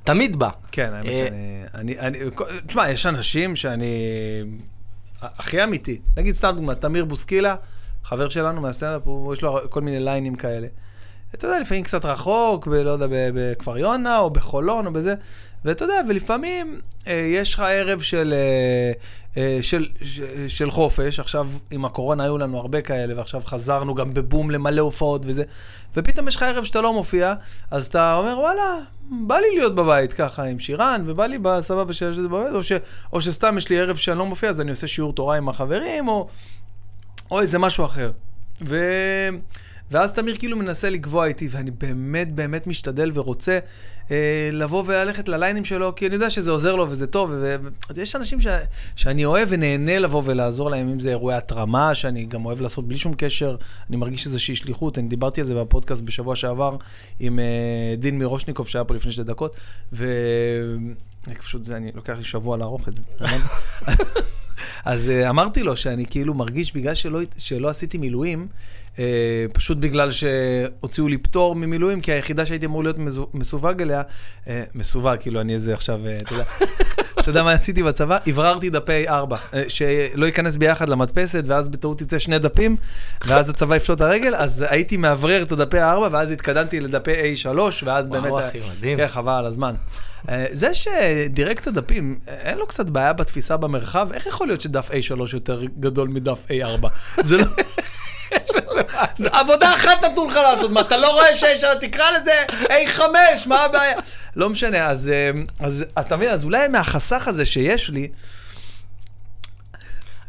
תמיד 0.05 0.37
בא. 0.37 0.49
כן, 0.73 0.93
האמת 0.95 1.07
אה, 1.07 1.17
שאני... 1.17 1.65
אני- 1.75 1.99
אני- 1.99 2.19
תשמע, 2.67 2.91
יש 2.91 3.07
אנשים 3.07 3.57
שאני... 3.57 3.95
הכי 5.23 5.65
אמיתי. 5.65 5.99
נגיד 6.17 6.35
סתם 6.35 6.53
דוגמא, 6.57 6.73
תמיר 6.73 7.05
בוסקילה, 7.05 7.55
חבר 8.05 8.29
שלנו 8.29 8.61
מהסטנדאפ, 8.61 9.03
יש 9.33 9.43
לו 9.43 9.59
כל 9.71 9.81
מיני 9.81 10.01
ליינים 10.01 10.35
כאלה. 10.35 10.67
אתה 11.35 11.47
יודע, 11.47 11.61
לפעמים 11.61 11.83
קצת 11.85 12.05
רחוק, 12.05 12.67
ב- 12.67 12.73
לא 12.73 12.91
יודע, 12.91 13.07
בכפר 13.11 13.79
יונה, 13.79 14.19
או 14.19 14.31
בחולון, 14.31 14.87
או 14.87 14.93
בזה. 14.93 15.15
ואתה 15.65 15.85
יודע, 15.85 16.01
ולפעמים 16.09 16.81
אה, 17.07 17.13
יש 17.13 17.55
לך 17.55 17.61
ערב 17.61 18.01
של, 18.01 18.35
אה, 18.37 18.93
אה, 19.43 19.59
של, 19.63 19.87
של, 20.03 20.49
של 20.49 20.71
חופש, 20.71 21.21
עכשיו 21.21 21.49
עם 21.71 21.85
הקורונה 21.85 22.25
היו 22.25 22.39
לנו 22.39 22.59
הרבה 22.59 22.81
כאלה, 22.81 23.17
ועכשיו 23.17 23.43
חזרנו 23.45 23.95
גם 23.95 24.15
בבום 24.15 24.51
למלא 24.51 24.81
הופעות 24.81 25.23
וזה, 25.25 25.43
ופתאום 25.97 26.29
יש 26.29 26.37
לך 26.37 26.43
ערב 26.43 26.65
שאתה 26.65 26.81
לא 26.81 26.93
מופיע, 26.93 27.35
אז 27.71 27.87
אתה 27.87 28.15
אומר, 28.15 28.39
וואלה, 28.39 28.77
בא 29.11 29.37
לי 29.37 29.49
להיות 29.55 29.75
בבית 29.75 30.13
ככה 30.13 30.45
עם 30.45 30.59
שירן, 30.59 31.05
ובא 31.07 31.27
לי 31.27 31.39
בסבבה 31.39 31.93
את 32.09 32.15
זה 32.15 32.23
בבית, 32.23 32.55
או, 32.55 32.63
ש, 32.63 32.73
או 33.13 33.21
שסתם 33.21 33.59
יש 33.59 33.69
לי 33.69 33.81
ערב 33.81 33.97
שאני 33.97 34.19
לא 34.19 34.27
מופיע, 34.27 34.51
אז 34.51 34.61
אני 34.61 34.71
עושה 34.71 34.87
שיעור 34.87 35.13
תורה 35.13 35.37
עם 35.37 35.49
החברים, 35.49 36.09
או, 36.09 36.29
או 37.31 37.41
איזה 37.41 37.59
משהו 37.59 37.85
אחר. 37.85 38.11
ו... 38.63 38.77
ואז 39.91 40.13
תמיר 40.13 40.37
כאילו 40.39 40.57
מנסה 40.57 40.91
לקבוע 40.91 41.27
איתי, 41.27 41.49
ואני 41.51 41.71
באמת 41.71 42.33
באמת 42.33 42.67
משתדל 42.67 43.11
ורוצה 43.15 43.59
אה, 44.11 44.51
לבוא 44.53 44.85
וללכת 44.87 45.29
לליינים 45.29 45.65
שלו, 45.65 45.95
כי 45.95 46.07
אני 46.07 46.15
יודע 46.15 46.31
שזה 46.31 46.51
עוזר 46.51 46.75
לו 46.75 46.91
וזה 46.91 47.07
טוב, 47.07 47.31
ויש 47.95 48.17
אנשים 48.17 48.41
ש... 48.41 48.47
שאני 48.97 49.25
אוהב 49.25 49.49
ונהנה 49.51 49.99
לבוא 49.99 50.23
ולעזור 50.25 50.71
להם, 50.71 50.89
אם 50.89 51.01
זה 51.01 51.09
אירועי 51.09 51.37
התרמה, 51.37 51.95
שאני 51.95 52.25
גם 52.27 52.47
אוהב 52.47 52.61
לעשות 52.61 52.89
בלי 52.89 52.99
שום 52.99 53.15
קשר, 53.19 53.57
אני 53.89 53.97
מרגיש 53.97 54.27
איזושהי 54.27 54.57
שליחות, 54.57 54.99
אני 54.99 55.09
דיברתי 55.09 55.41
על 55.41 55.47
זה 55.47 55.55
בפודקאסט 55.55 56.03
בשבוע 56.03 56.37
שעבר 56.37 56.77
עם 57.21 57.39
אה, 57.39 57.95
דין 57.99 58.19
מירושניקוב, 58.19 58.69
שהיה 58.69 58.85
פה 58.85 58.95
לפני 58.95 59.13
שתי 59.13 59.23
דקות, 59.23 59.57
ו... 59.93 60.07
פשוט 61.49 61.65
זה, 61.65 61.77
אני 61.77 61.93
לוקח 61.95 62.13
לי 62.17 62.25
שבוע 62.25 62.57
לערוך 62.57 62.89
את 62.89 62.97
זה. 62.97 63.03
אז 64.85 65.11
uh, 65.11 65.31
אמרתי 65.31 65.63
לו 65.63 65.77
שאני 65.77 66.07
כאילו 66.07 66.35
מרגיש, 66.35 66.75
בגלל 66.75 66.95
שלא, 66.95 67.21
שלא 67.39 67.69
עשיתי 67.69 67.99
מילואים, 67.99 68.47
uh, 68.95 68.99
פשוט 69.53 69.79
בגלל 69.79 70.11
שהוציאו 70.11 71.09
לי 71.09 71.19
פטור 71.19 71.57
ממילואים, 71.57 72.01
כי 72.01 72.13
היחידה 72.13 72.47
שהייתי 72.47 72.67
אמור 72.67 72.83
להיות 72.83 72.97
מסווג 73.35 73.83
אליה, 73.83 74.03
uh, 74.45 74.49
מסווג, 74.75 75.17
כאילו 75.21 75.41
אני 75.41 75.55
איזה 75.55 75.75
עכשיו, 75.75 76.01
uh, 76.05 76.23
אתה 76.23 76.33
יודע, 76.33 76.45
אתה 77.21 77.31
יודע 77.31 77.43
מה 77.43 77.53
עשיתי 77.53 77.83
בצבא? 77.83 78.19
הבררתי 78.27 78.71
דפי 78.71 79.09
4, 79.09 79.37
uh, 79.37 79.57
שלא 79.69 80.27
ייכנס 80.27 80.57
ביחד 80.57 80.89
למדפסת, 80.89 81.43
ואז 81.47 81.69
בטעות 81.69 82.01
יצא 82.01 82.19
שני 82.19 82.39
דפים, 82.39 82.77
ואז 83.27 83.51
הצבא 83.51 83.77
יפשוט 83.77 83.97
את 83.97 84.01
הרגל, 84.01 84.35
אז 84.35 84.65
הייתי 84.69 84.97
מאוורר 84.97 85.43
את 85.43 85.53
הדפי 85.53 85.81
4, 85.81 86.09
ואז 86.11 86.31
התקדמתי 86.31 86.81
לדפי 86.81 87.13
A3, 87.13 87.59
ואז 87.85 88.07
באמת... 88.07 88.31
וואו, 88.31 88.49
אחי, 88.49 88.59
מדהים. 88.77 88.97
כן, 88.97 89.09
חבל 89.09 89.33
על 89.33 89.47
הזמן. 89.47 89.75
אה, 90.29 90.47
זה 90.53 90.75
שדירקט 90.75 91.67
הדפים, 91.67 92.19
אין 92.27 92.59
לו 92.59 92.67
קצת 92.67 92.87
בעיה 92.87 93.13
בתפיסה 93.13 93.57
במרחב, 93.57 94.13
איך 94.13 94.27
יכול 94.27 94.47
להיות 94.47 94.61
שדף 94.61 94.91
A3 94.91 95.15
יותר 95.33 95.65
גדול 95.81 96.09
מדף 96.09 96.47
A4? 96.47 96.89
זה 97.23 97.37
לא... 97.37 97.45
עבודה 99.33 99.75
אחת 99.75 100.05
נתנו 100.05 100.27
לך 100.27 100.37
לעשות, 100.37 100.71
מה, 100.71 100.81
אתה 100.81 100.97
לא 100.97 101.13
רואה 101.13 101.37
שיש, 101.37 101.65
תקרא 101.81 102.05
לזה 102.11 102.45
A5, 102.65 103.01
מה 103.47 103.65
הבעיה? 103.65 103.99
לא 104.37 104.51
משנה, 104.51 104.87
אז, 104.87 105.09
אה, 105.09 105.31
אז 105.61 105.85
אתה 106.01 106.17
מבין, 106.17 106.31
אז 106.31 106.45
אולי 106.45 106.69
מהחסך 106.69 107.29
הזה 107.29 107.47
שיש 107.47 107.91
לי, 107.91 108.09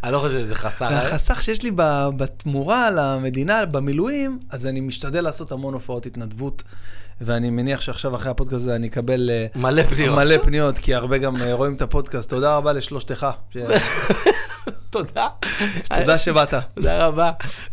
אני 0.04 0.14
לא 0.14 0.20
חושב 0.20 0.40
שזה 0.40 0.56
חסר. 0.56 0.86
אה? 0.86 0.92
והחסך 0.92 1.44
שיש 1.44 1.64
לי 1.64 1.72
בתמורה 2.18 2.92
למדינה, 2.92 3.66
במילואים, 3.66 4.40
אז 4.50 4.68
אני 4.68 4.80
משתדל 4.80 5.22
לעשות 5.22 5.52
המון 5.52 5.74
הופעות 5.74 6.06
התנדבות, 6.06 6.64
ואני 7.22 7.50
מניח 7.50 7.82
שעכשיו 7.82 8.16
אחרי 8.16 8.32
הפודקאסט 8.32 8.62
הזה 8.62 8.76
אני 8.76 8.88
אקבל 8.88 9.30
אה, 9.30 9.46
מלא 9.62 9.84
פניות. 9.84 10.16
מלא 10.16 10.36
פניות, 10.44 10.78
כי 10.78 10.96
הרבה 10.96 11.18
גם 11.18 11.36
אה, 11.42 11.54
רואים 11.54 11.74
את 11.74 11.82
הפודקאסט. 11.82 12.30
תודה 12.30 12.56
רבה 12.58 12.74
לשלושתך. 12.74 13.28
ש- 13.54 13.58
תודה. 14.90 15.28
תודה 16.00 16.18
שבאת. 16.18 16.54
תודה 16.76 17.06
רבה. 17.08 17.32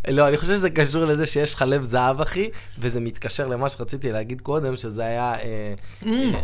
לא, 0.09 0.29
אני 0.29 0.37
חושב 0.37 0.53
שזה 0.55 0.71
קשור 0.71 1.05
לזה 1.05 1.27
שיש 1.27 1.55
לך 1.55 1.65
לב 1.67 1.83
זהב, 1.85 2.21
אחי, 2.21 2.49
וזה 2.79 3.01
מתקשר 3.01 3.49
למה 3.49 3.69
שרציתי 3.69 4.13
להגיד 4.13 4.41
קודם, 4.41 4.77
שזה 4.77 5.03
היה... 5.05 5.35
אה, 5.35 5.75
אה, 6.07 6.41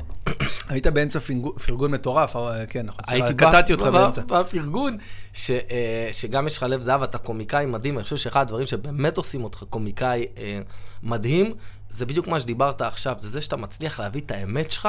היית 0.69 0.87
באמצע 0.87 1.19
פרגון 1.67 1.91
מטורף, 1.91 2.37
כן, 2.69 2.87
נכון. 2.87 3.33
קטעתי 3.37 3.73
אותך 3.73 3.83
באמצע. 3.85 4.23
בפרגון, 4.23 4.97
שגם 6.13 6.47
יש 6.47 6.57
לך 6.57 6.63
לב 6.69 6.81
זהב, 6.81 7.03
אתה 7.03 7.19
קומיקאי 7.19 7.67
מדהים, 7.67 7.97
אני 7.97 8.05
חושב 8.05 8.17
שאחד 8.17 8.41
הדברים 8.41 8.67
שבאמת 8.67 9.17
עושים 9.17 9.45
אותך 9.45 9.63
קומיקאי 9.71 10.27
מדהים, 11.03 11.55
זה 11.93 12.07
בדיוק 12.07 12.29
מה 12.29 12.41
שדיברת 12.41 12.81
עכשיו, 12.81 13.15
זה 13.19 13.29
זה 13.29 13.41
שאתה 13.41 13.57
מצליח 13.57 14.01
להביא 14.01 14.21
את 14.21 14.31
האמת 14.31 14.71
שלך 14.71 14.89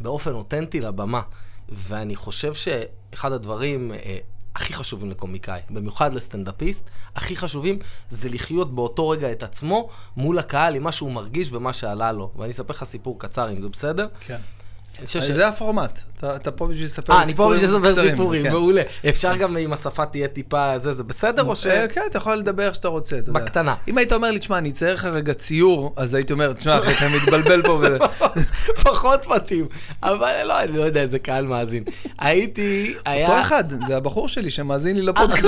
באופן 0.00 0.32
אותנטי 0.32 0.80
לבמה. 0.80 1.22
ואני 1.68 2.16
חושב 2.16 2.54
שאחד 2.54 3.32
הדברים 3.32 3.92
אה, 3.92 4.18
הכי 4.54 4.72
חשובים 4.72 5.10
לקומיקאי, 5.10 5.60
במיוחד 5.70 6.12
לסטנדאפיסט, 6.12 6.90
הכי 7.16 7.36
חשובים 7.36 7.78
זה 8.08 8.28
לחיות 8.28 8.74
באותו 8.74 9.08
רגע 9.08 9.32
את 9.32 9.42
עצמו 9.42 9.88
מול 10.16 10.38
הקהל 10.38 10.74
עם 10.74 10.82
מה 10.82 10.92
שהוא 10.92 11.12
מרגיש 11.12 11.52
ומה 11.52 11.72
שעלה 11.72 12.12
לו. 12.12 12.32
ואני 12.36 12.50
אספר 12.50 12.74
לך 12.74 12.84
סיפור 12.84 13.18
קצר, 13.18 13.50
אם 13.50 13.62
זה 13.62 13.68
בסדר. 13.68 14.06
כן. 14.20 14.38
אני 14.98 15.06
חושב 15.06 15.20
ש... 15.20 15.24
זה 15.24 15.48
הפורמט. 15.48 16.00
אתה 16.24 16.50
פה 16.50 16.66
בשביל 16.66 16.84
לספר 16.84 17.12
אה, 17.12 17.22
אני 17.22 17.34
פה 17.34 17.50
בשביל 17.52 17.70
לספר 17.70 17.92
קצרים, 17.92 18.10
סיפורים, 18.10 18.42
כן. 18.42 18.52
מעולה. 18.52 18.82
אפשר 19.08 19.36
גם 19.36 19.56
אם 19.56 19.72
השפה 19.72 20.06
תהיה 20.06 20.28
טיפה 20.28 20.78
זה, 20.78 20.92
זה 20.92 21.04
בסדר 21.04 21.44
או 21.44 21.56
ש... 21.56 21.66
אה, 21.66 21.88
כן, 21.88 22.00
אתה 22.10 22.18
יכול 22.18 22.36
לדבר 22.36 22.66
איך 22.66 22.74
שאתה 22.74 22.88
רוצה, 22.88 23.18
אתה 23.18 23.30
יודע. 23.30 23.40
בקטנה. 23.40 23.74
אם 23.88 23.98
היית 23.98 24.12
אומר 24.12 24.30
לי, 24.30 24.38
תשמע, 24.38 24.58
אני 24.58 24.70
אצייר 24.70 24.94
לך 24.94 25.04
רגע 25.04 25.34
ציור, 25.34 25.94
אז 25.96 26.14
הייתי 26.14 26.32
אומר, 26.32 26.52
תשמע, 26.52 26.78
אתה 26.78 27.08
מתבלבל 27.16 27.62
פה. 27.62 27.72
וזה." 27.72 27.98
פחות 28.84 29.26
מתאים, 29.26 29.66
אבל 30.02 30.42
לא, 30.44 30.60
אני 30.60 30.72
לא 30.78 30.82
יודע 30.82 31.00
איזה 31.00 31.18
קהל 31.18 31.46
מאזין. 31.46 31.84
הייתי, 32.18 32.94
היה... 33.04 33.28
אותו 33.28 33.40
אחד, 33.40 33.64
זה 33.86 33.96
הבחור 33.96 34.28
שלי 34.28 34.50
שמאזין 34.50 34.96
לי 34.96 35.02
אה, 35.02 35.06
לפודקאסט. 35.06 35.44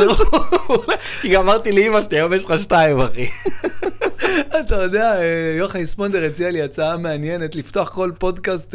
מעולה. 0.68 0.96
כי 1.20 1.28
גם 1.28 1.42
אמרתי 1.42 1.72
לאמא 1.72 2.02
שלי, 2.02 2.16
היום 2.16 2.32
יש 2.32 2.44
לך 2.44 2.58
שתיים, 2.58 3.00
אחי. 3.00 3.26
אתה 4.60 4.74
יודע, 4.74 5.20
אה, 5.20 5.54
יוחאי 5.58 5.86
ספונדר 5.86 6.24
הציע 6.24 6.50
לי 6.50 6.62
הצעה 6.62 6.96
מעניינת, 6.96 7.54
לפתוח 7.54 7.88
כל 7.88 8.10
פודקאסט 8.18 8.74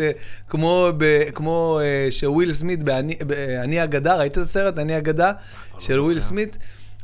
כמו 0.50 1.80
שוויל 2.10 2.54
סמית 2.54 2.84
ב"אני 2.84 3.16
ב"אני 3.28 3.84
אגדה", 3.84 4.16
ראית 4.16 4.32
את 4.32 4.38
הסרט 4.38 4.78
"אני 4.78 4.98
אגדה"? 4.98 5.32
של 5.80 6.00
וויל 6.00 6.20
סמית? 6.20 6.58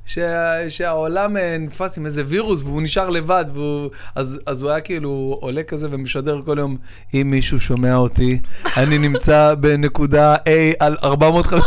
שה- 0.06 0.70
שהעולם 0.70 1.38
אה, 1.38 1.58
נתפס 1.60 1.98
עם 1.98 2.06
איזה 2.06 2.24
וירוס 2.28 2.62
והוא 2.62 2.82
נשאר 2.82 3.10
לבד, 3.10 3.46
והוא, 3.54 3.90
אז, 4.16 4.40
אז 4.46 4.62
הוא 4.62 4.72
היה 4.72 4.82
כאילו 4.82 5.38
עולה 5.42 5.64
כזה 5.64 5.88
ומשדר 5.92 6.42
כל 6.46 6.56
יום, 6.60 6.78
אם 7.14 7.32
מישהו 7.32 7.60
שומע 7.60 7.96
אותי, 7.96 8.40
אני 8.78 8.98
נמצא 8.98 9.54
בנקודה 9.62 10.36
A 10.36 10.50
על 10.80 10.98
450... 11.04 11.60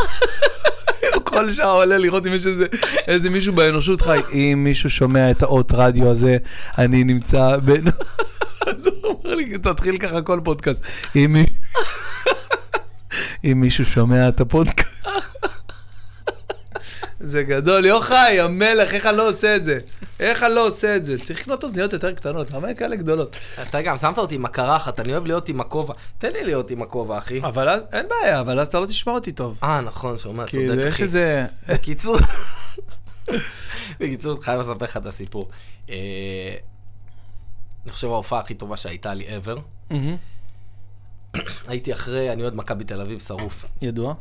הוא 1.14 1.22
כל 1.30 1.52
שעה 1.52 1.70
עולה 1.70 1.98
לראות 1.98 2.26
אם 2.26 2.34
יש 2.34 2.46
איזה, 2.46 2.66
איזה 3.06 3.30
מישהו 3.30 3.52
באנושות 3.52 4.02
חי. 4.02 4.20
אם 4.32 4.64
מישהו 4.64 4.90
שומע 4.90 5.30
את 5.30 5.42
האות 5.42 5.72
רדיו 5.74 6.10
הזה, 6.10 6.36
אני 6.78 7.04
נמצא 7.04 7.56
ב... 7.64 7.70
אז 8.66 8.86
הוא 8.86 9.20
אומר 9.24 9.34
לי, 9.34 9.58
תתחיל 9.58 9.98
ככה 9.98 10.22
כל 10.22 10.40
פודקאסט. 10.44 10.84
אם, 11.16 11.32
מי... 11.32 11.44
אם 13.44 13.60
מישהו 13.60 13.84
שומע 13.84 14.28
את 14.28 14.40
הפודקאסט... 14.40 15.08
זה 17.20 17.42
גדול, 17.42 17.86
יוחאי, 17.86 18.40
המלך, 18.40 18.94
איך 18.94 19.06
אני 19.06 19.16
לא 19.16 19.28
עושה 19.28 19.56
את 19.56 19.64
זה? 19.64 19.78
איך 20.20 20.42
אני 20.42 20.54
לא 20.54 20.66
עושה 20.66 20.96
את 20.96 21.04
זה? 21.04 21.18
צריך 21.18 21.40
לקנות 21.40 21.64
אוזניות 21.64 21.92
יותר 21.92 22.12
קטנות, 22.12 22.52
למה 22.52 22.68
הן 22.68 22.74
כאלה 22.74 22.96
גדולות? 22.96 23.36
אתה 23.62 23.82
גם 23.82 23.96
שמת 23.96 24.18
אותי 24.18 24.34
עם 24.34 24.44
הקרחת, 24.44 25.00
אני 25.00 25.12
אוהב 25.12 25.26
להיות 25.26 25.48
עם 25.48 25.60
הכובע. 25.60 25.94
תן 26.18 26.32
לי 26.32 26.44
להיות 26.44 26.70
עם 26.70 26.82
הכובע, 26.82 27.18
אחי. 27.18 27.40
אבל 27.42 27.68
אז, 27.68 27.82
אין 27.92 28.06
בעיה, 28.08 28.40
אבל 28.40 28.60
אז 28.60 28.66
אתה 28.66 28.80
לא 28.80 28.86
תשמע 28.86 29.12
אותי 29.12 29.32
טוב. 29.32 29.58
אה, 29.62 29.80
נכון, 29.80 30.18
שומע, 30.18 30.46
כאילו, 30.46 30.74
צודק, 30.74 30.86
יש 30.86 30.92
אחי. 30.94 31.02
איזה... 31.02 31.46
בקיצור, 31.68 32.16
בקיצור, 34.00 34.42
חייב 34.42 34.60
לספר 34.60 34.84
לך 34.84 34.96
את 34.96 35.06
הסיפור. 35.06 35.48
אה, 35.90 35.94
אני 37.84 37.92
חושב 37.92 38.08
ההופעה 38.08 38.40
הכי 38.40 38.54
טובה 38.54 38.76
שהייתה 38.76 39.14
לי 39.14 39.24
ever. 39.26 39.60
הייתי 41.66 41.92
אחרי, 41.92 42.32
אני 42.32 42.42
אוהד 42.42 42.54
מכבי 42.54 42.84
תל 42.84 43.00
אביב 43.00 43.20
שרוף. 43.20 43.64
ידוע. 43.82 44.14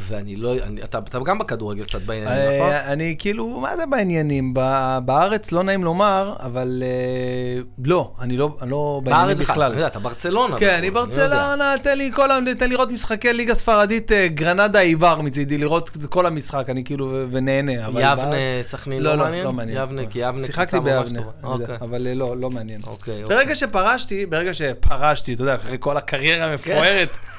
ואני 0.00 0.36
לא, 0.36 0.54
אני, 0.62 0.82
אתה, 0.84 0.98
אתה 0.98 1.18
גם 1.24 1.38
בכדורגל 1.38 1.84
קצת 1.84 2.02
בעניינים, 2.02 2.32
נכון? 2.60 2.72
אה, 2.72 2.92
אני 2.92 3.16
כאילו, 3.18 3.46
מה 3.60 3.76
זה 3.76 3.86
בעניינים? 3.86 4.54
ב- 4.54 4.98
בארץ 5.04 5.52
לא 5.52 5.62
נעים 5.62 5.84
לומר, 5.84 6.34
אבל 6.40 6.82
אה, 6.86 7.62
לא, 7.84 8.12
אני 8.20 8.36
לא 8.36 8.56
אני 8.62 8.70
לא 8.70 9.00
בעניינים 9.04 9.26
בארץ 9.36 9.40
בכלל. 9.40 9.62
אני 9.62 9.70
בכלל. 9.70 9.78
יודע, 9.78 9.86
אתה 9.86 9.98
ברצלונה. 9.98 10.58
כן, 10.58 10.66
בחו"ל, 10.66 10.76
אני 10.78 10.86
יודע. 10.86 11.00
ברצלונה, 11.00 11.74
תן 11.82 11.98
לי 11.98 12.10
כל 12.14 12.30
תן 12.54 12.70
לראות 12.70 12.90
משחקי 12.90 13.32
ליגה 13.32 13.54
ספרדית, 13.54 14.12
אה, 14.12 14.28
גרנדה 14.28 14.78
עיוור 14.80 15.22
מצידי, 15.22 15.58
לראות 15.58 15.90
כל 16.08 16.26
המשחק, 16.26 16.70
אני 16.70 16.84
כאילו, 16.84 17.24
ונהנה. 17.30 17.72
יבנה, 17.72 18.14
בארץ- 18.14 18.62
סכנין 18.62 19.02
לא, 19.02 19.10
לא 19.10 19.16
לא, 19.16 19.24
מעניין? 19.24 19.44
לא 19.44 19.52
מעניין. 19.52 19.82
יבנה, 19.82 20.02
כי 20.10 20.18
יבנה 20.18 20.44
שיחקתי 20.46 20.76
קבוצה 20.76 20.96
ממש 20.98 21.08
ביבנה. 21.08 21.26
אני 21.44 21.50
אוקיי. 21.52 21.76
אבל 21.80 22.08
לא, 22.14 22.36
לא 22.36 22.50
מעניין. 22.50 22.80
אוקיי, 22.86 23.22
אוקיי. 23.22 23.36
ברגע 23.36 23.54
שפרשתי, 23.54 24.26
ברגע 24.26 24.54
שפרשתי, 24.54 25.34
אתה 25.34 25.42
יודע, 25.42 25.54
אחרי 25.54 25.76
כל 25.80 25.96
הקריירה 25.96 26.46
המפוארת, 26.46 26.80
עטור- 27.08 27.18
עטור- 27.18 27.34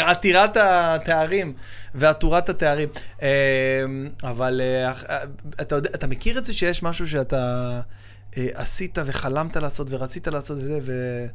עתירת 0.00 0.56
התארים 0.56 1.52
ועטורת 1.94 2.48
התארים. 2.48 2.88
אה, 3.22 3.28
אבל 4.22 4.60
אה, 4.60 4.92
אה, 5.10 5.78
אתה 5.94 6.06
מכיר 6.06 6.38
את 6.38 6.44
זה 6.44 6.54
שיש 6.54 6.82
משהו 6.82 7.08
שאתה 7.08 7.80
אה, 8.36 8.48
עשית 8.54 8.98
וחלמת 9.04 9.56
לעשות 9.56 9.86
ורצית 9.90 10.28
לעשות 10.28 10.58
וזה, 10.58 10.78
ו... 10.82 11.26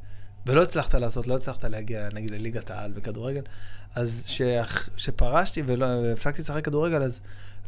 ולא 0.45 0.61
הצלחת 0.63 0.95
לעשות, 0.95 1.27
לא 1.27 1.35
הצלחת 1.35 1.65
להגיע, 1.65 2.07
נגיד, 2.13 2.31
לליגת 2.31 2.71
העל 2.71 2.91
בכדורגל. 2.91 3.41
אז 3.95 4.39
כשפרשתי 4.95 5.61
והפסקתי 5.61 6.41
לשחק 6.41 6.65
כדורגל, 6.65 7.03
אז 7.03 7.21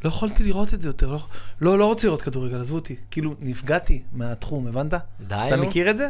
לא 0.04 0.10
יכולתי 0.10 0.44
לראות 0.44 0.74
את 0.74 0.82
זה 0.82 0.90
יותר. 0.90 1.12
לא, 1.12 1.20
לא, 1.62 1.80
לא 1.80 1.86
רוצה 1.86 2.08
לראות 2.08 2.22
כדורגל, 2.22 2.62
עזבו 2.62 2.76
אותי. 2.76 2.96
כאילו, 3.12 3.36
נפגעתי 3.40 4.04
מהתחום, 4.12 4.68
הבנת? 4.68 4.94
די, 5.28 5.36
אתה. 5.48 5.56
מכיר 5.56 5.90
את 5.90 5.98
זה? 5.98 6.10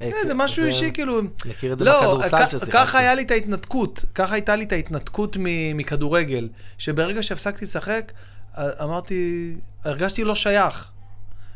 אה, 0.00 0.06
אה, 0.06 0.26
זה 0.26 0.34
משהו 0.34 0.64
אישי, 0.64 0.90
כאילו... 0.94 1.22
מכיר 1.46 1.72
את 1.72 1.78
זה 1.78 1.84
לא, 1.84 2.00
בכדורסל 2.00 2.46
ששיחקתי. 2.46 2.70
ככה 2.70 2.98
היה 2.98 3.14
לי 3.14 3.22
את 3.22 3.30
ההתנתקות, 3.30 4.04
ככה 4.14 4.34
הייתה 4.34 4.56
לי 4.56 4.64
את 4.64 4.72
ההתנתקות 4.72 5.36
מכדורגל, 5.74 6.48
שברגע 6.78 7.22
שהפסקתי 7.22 7.64
לשחק, 7.64 8.12
אמרתי, 8.58 9.54
הרגשתי 9.84 10.24
לא 10.24 10.34
שייך. 10.34 10.90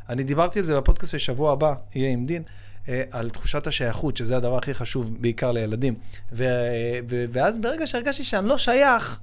אני 0.09 0.25
דיברתי 0.25 0.59
על 0.59 0.65
זה 0.65 0.77
בפודקאסט 0.77 1.13
של 1.13 1.19
שבוע 1.19 1.53
הבא, 1.53 1.75
יהיה 1.95 2.11
עם 2.11 2.27
דין, 2.27 2.43
אה, 2.89 3.03
על 3.11 3.31
תחושת 3.31 3.67
השייכות, 3.67 4.17
שזה 4.17 4.37
הדבר 4.37 4.59
הכי 4.59 4.75
חשוב, 4.75 5.23
בעיקר 5.23 5.53
לילדים. 5.53 5.95
ואז 7.33 7.59
ברגע 7.59 7.87
שהרגשתי 7.87 8.25
שאני 8.25 8.49
לא 8.49 8.59
שייך, 8.59 9.21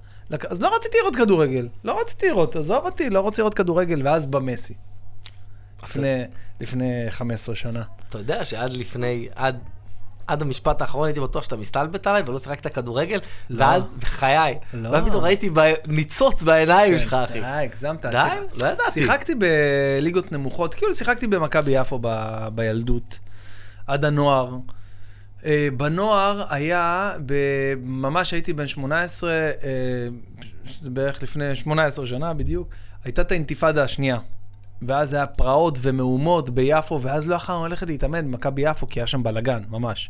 אז 0.50 0.62
לא 0.62 0.76
רציתי 0.76 0.98
לראות 1.02 1.16
כדורגל. 1.16 1.68
לא 1.84 2.02
רציתי 2.02 2.28
לראות, 2.28 2.56
עזוב 2.56 2.86
אותי, 2.86 3.10
לא 3.10 3.20
רוצה 3.20 3.42
לראות 3.42 3.54
כדורגל, 3.54 4.08
ואז 4.08 4.26
במסי. 4.26 4.74
לפני, 5.84 6.24
לפני 6.62 7.06
15 7.10 7.56
שנה. 7.56 7.84
אתה 8.10 8.18
יודע 8.18 8.46
שעד 8.46 8.74
לפני, 8.74 9.28
עד... 9.36 9.60
עד 10.28 10.42
המשפט 10.42 10.82
האחרון 10.82 11.06
הייתי 11.08 11.20
בטוח 11.20 11.44
שאתה 11.44 11.56
מסתלבט 11.56 12.08
עליי 12.08 12.24
ולא 12.26 12.40
שיחקת 12.40 12.74
כדורגל, 12.74 13.20
לא. 13.50 13.66
ואז, 13.66 13.94
בחיי, 14.00 14.58
לא. 14.74 14.90
ואז 14.90 15.04
פתאום 15.06 15.24
ראיתי 15.24 15.50
ב- 15.54 15.74
ניצוץ 15.88 16.44
בעיניים 16.44 16.94
כן, 16.94 17.00
שלך, 17.04 17.14
אחי. 17.14 17.40
די, 17.40 17.46
הגזמת. 17.46 18.06
די? 18.06 18.12
שיח- 18.12 18.62
לא 18.64 18.68
ידעתי. 18.68 18.92
שיחקתי 19.02 19.34
בליגות 19.36 20.32
נמוכות, 20.32 20.74
כאילו 20.76 20.96
שיחקתי 20.96 21.28
במכבי 21.28 21.72
יפו 21.72 22.00
ב- 22.02 22.48
בילדות, 22.56 23.20
עד 23.88 24.06
הנוער. 24.06 24.56
אה, 25.46 25.68
בנוער 25.78 26.46
היה, 26.50 27.12
ממש 27.82 28.32
הייתי 28.34 28.54
בן 28.54 28.68
18, 28.68 29.32
אה, 29.32 29.48
שזה 30.66 30.90
בערך 30.90 31.24
לפני 31.24 31.56
18 31.56 32.08
שנה 32.08 32.34
בדיוק, 32.34 32.70
הייתה 33.04 33.22
את 33.22 33.32
האינתיפאדה 33.32 33.84
השנייה. 33.84 34.18
ואז 34.82 35.14
היה 35.14 35.28
פרעות 35.28 35.80
ומהומות 35.82 36.50
ביפו, 36.50 37.02
ואז 37.02 37.28
לא 37.28 37.36
יכולנו 37.36 37.68
ללכת 37.68 37.88
להתאמן 37.88 38.32
במכבי 38.32 38.62
יפו, 38.62 38.88
כי 38.88 39.00
היה 39.00 39.08
שם 39.08 39.24
בלאגן, 39.24 39.62
ממש. 39.70 40.10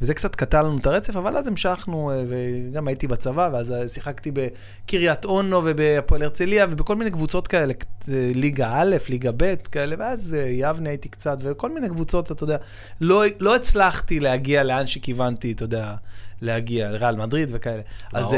וזה 0.00 0.14
קצת 0.14 0.36
קטע 0.36 0.62
לנו 0.62 0.78
את 0.78 0.86
הרצף, 0.86 1.16
אבל 1.16 1.36
אז 1.36 1.46
המשכנו, 1.46 2.10
אה, 2.10 2.24
וגם 2.28 2.88
הייתי 2.88 3.06
בצבא, 3.06 3.50
ואז 3.52 3.72
אה, 3.72 3.88
שיחקתי 3.88 4.30
בקריית 4.34 5.24
אונו 5.24 5.60
ובהפועל 5.64 6.22
הרצליה, 6.22 6.66
ובכל 6.70 6.96
מיני 6.96 7.10
קבוצות 7.10 7.48
כאלה, 7.48 7.72
אה, 8.08 8.30
ליגה 8.34 8.72
א', 8.74 8.96
ליגה 9.08 9.30
ב', 9.36 9.54
כאלה, 9.72 9.96
ואז 9.98 10.36
יבנה 10.48 10.88
הייתי 10.88 11.08
קצת, 11.08 11.38
וכל 11.42 11.74
מיני 11.74 11.88
קבוצות, 11.88 12.32
אתה 12.32 12.44
יודע, 12.44 12.56
לא, 13.00 13.22
לא 13.40 13.56
הצלחתי 13.56 14.20
להגיע 14.20 14.62
לאן 14.62 14.86
שכיוונתי, 14.86 15.52
אתה 15.52 15.64
יודע, 15.64 15.94
להגיע, 16.42 16.90
לריאל 16.90 17.16
מדריד 17.16 17.48
וכאלה. 17.52 17.82
אז. 18.12 18.34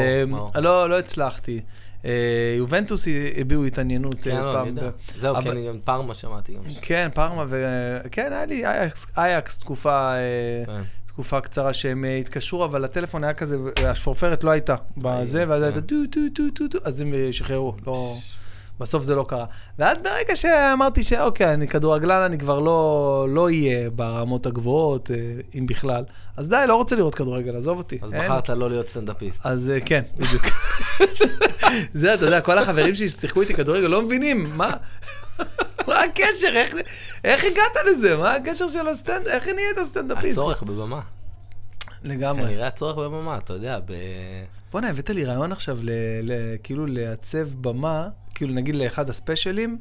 לא, 0.55 0.91
לא 0.91 0.99
הצלחתי. 0.99 1.61
אה, 2.05 2.11
יובנטוס 2.59 3.09
הביעו 3.37 3.65
התעניינות 3.65 4.17
כן, 4.23 4.37
אה, 4.37 4.63
אי 4.63 4.81
פעם. 4.81 4.91
זהו, 5.19 5.37
אבל- 5.37 5.55
כן, 5.55 5.67
גם 5.69 5.79
פארמה 5.85 6.15
שמעתי. 6.15 6.57
כן, 6.83 7.09
פארמה, 7.15 7.45
ו... 7.49 7.65
כן, 8.11 8.33
היה 8.33 8.47
לי 8.47 8.63
אייקס, 9.17 9.59
תקופה, 9.59 10.13
אה, 10.15 10.19
כן. 10.67 10.83
תקופה 11.07 11.41
קצרה 11.41 11.73
שהם 11.73 12.05
התקשרו, 12.21 12.65
אבל 12.65 12.85
הטלפון 12.85 13.25
היה 13.25 13.35
כזה, 13.35 13.57
השפורפרת 13.87 14.45
לא 14.45 14.51
הייתה 14.51 14.75
בזה, 14.97 15.45
ואז 15.49 15.61
כן. 15.61 15.65
הייתה 15.65 15.81
טו 15.81 15.95
טו 16.11 16.21
טו 16.35 16.43
טו 16.55 16.69
טו, 16.69 16.79
אז 16.85 17.01
הם 17.01 17.15
שחררו, 17.33 17.75
לא... 17.87 18.17
בסוף 18.81 19.03
זה 19.05 19.15
לא 19.15 19.25
קרה. 19.29 19.45
ואז 19.79 19.99
ברגע 20.03 20.37
שאמרתי 20.37 21.05
שאוקיי, 21.05 21.55
אני 21.55 21.69
כדורגלן, 21.69 22.23
אני 22.23 22.39
כבר 22.39 22.59
לא, 22.59 23.27
לא 23.31 23.45
אהיה 23.45 23.91
ברמות 23.91 24.47
הגבוהות, 24.47 25.11
אה, 25.11 25.17
אם 25.59 25.67
בכלל, 25.67 26.05
אז 26.37 26.49
די, 26.49 26.65
לא 26.69 26.77
רוצה 26.77 26.97
לראות 26.97 27.15
כדורגל, 27.15 27.57
עזוב 27.57 27.79
אותי. 27.79 27.99
אז 28.03 28.15
אין. 28.15 28.23
בחרת 28.23 28.49
לא 28.49 28.71
להיות 28.71 28.87
סטנדאפיסט. 28.87 29.47
אז 29.47 29.71
אה, 29.71 29.81
כן, 29.81 30.03
בדיוק. 30.17 30.43
זה, 32.01 32.15
אתה 32.15 32.25
יודע, 32.25 32.41
כל 32.41 32.59
החברים 32.59 32.95
שלי 32.95 33.09
ששיחקו 33.09 33.41
איתי 33.41 33.55
כדורגל 33.55 33.87
לא 33.87 34.03
מבינים, 34.03 34.57
מה? 34.57 34.71
מה 35.89 36.03
הקשר? 36.03 36.57
איך, 36.57 36.75
איך 37.25 37.45
הגעת 37.45 37.87
לזה? 37.87 38.17
מה 38.17 38.35
הקשר 38.35 38.69
של 38.69 38.89
הסטנד... 38.89 39.29
איך 39.29 39.49
נהיית 39.49 39.79
סטנדאפיסט? 39.83 40.39
הצורך 40.39 40.63
בבמה. 40.63 41.01
לגמרי. 42.05 42.43
כנראה 42.43 42.67
הצורך 42.67 42.97
בבמה, 42.97 43.39
אתה 43.39 43.53
יודע, 43.53 43.79
ב... 43.87 43.93
בוא'נה, 44.73 44.91
הבאת 44.91 45.11
לי 45.11 45.25
רעיון 45.25 45.53
עכשיו, 45.53 45.79
ל, 45.83 45.91
ל, 46.23 46.57
כאילו 46.63 46.87
לעצב 46.87 47.49
במה, 47.61 48.09
כאילו 48.35 48.55
נגיד 48.55 48.77
לאחד 48.77 49.11
הספיישלים, 49.11 49.79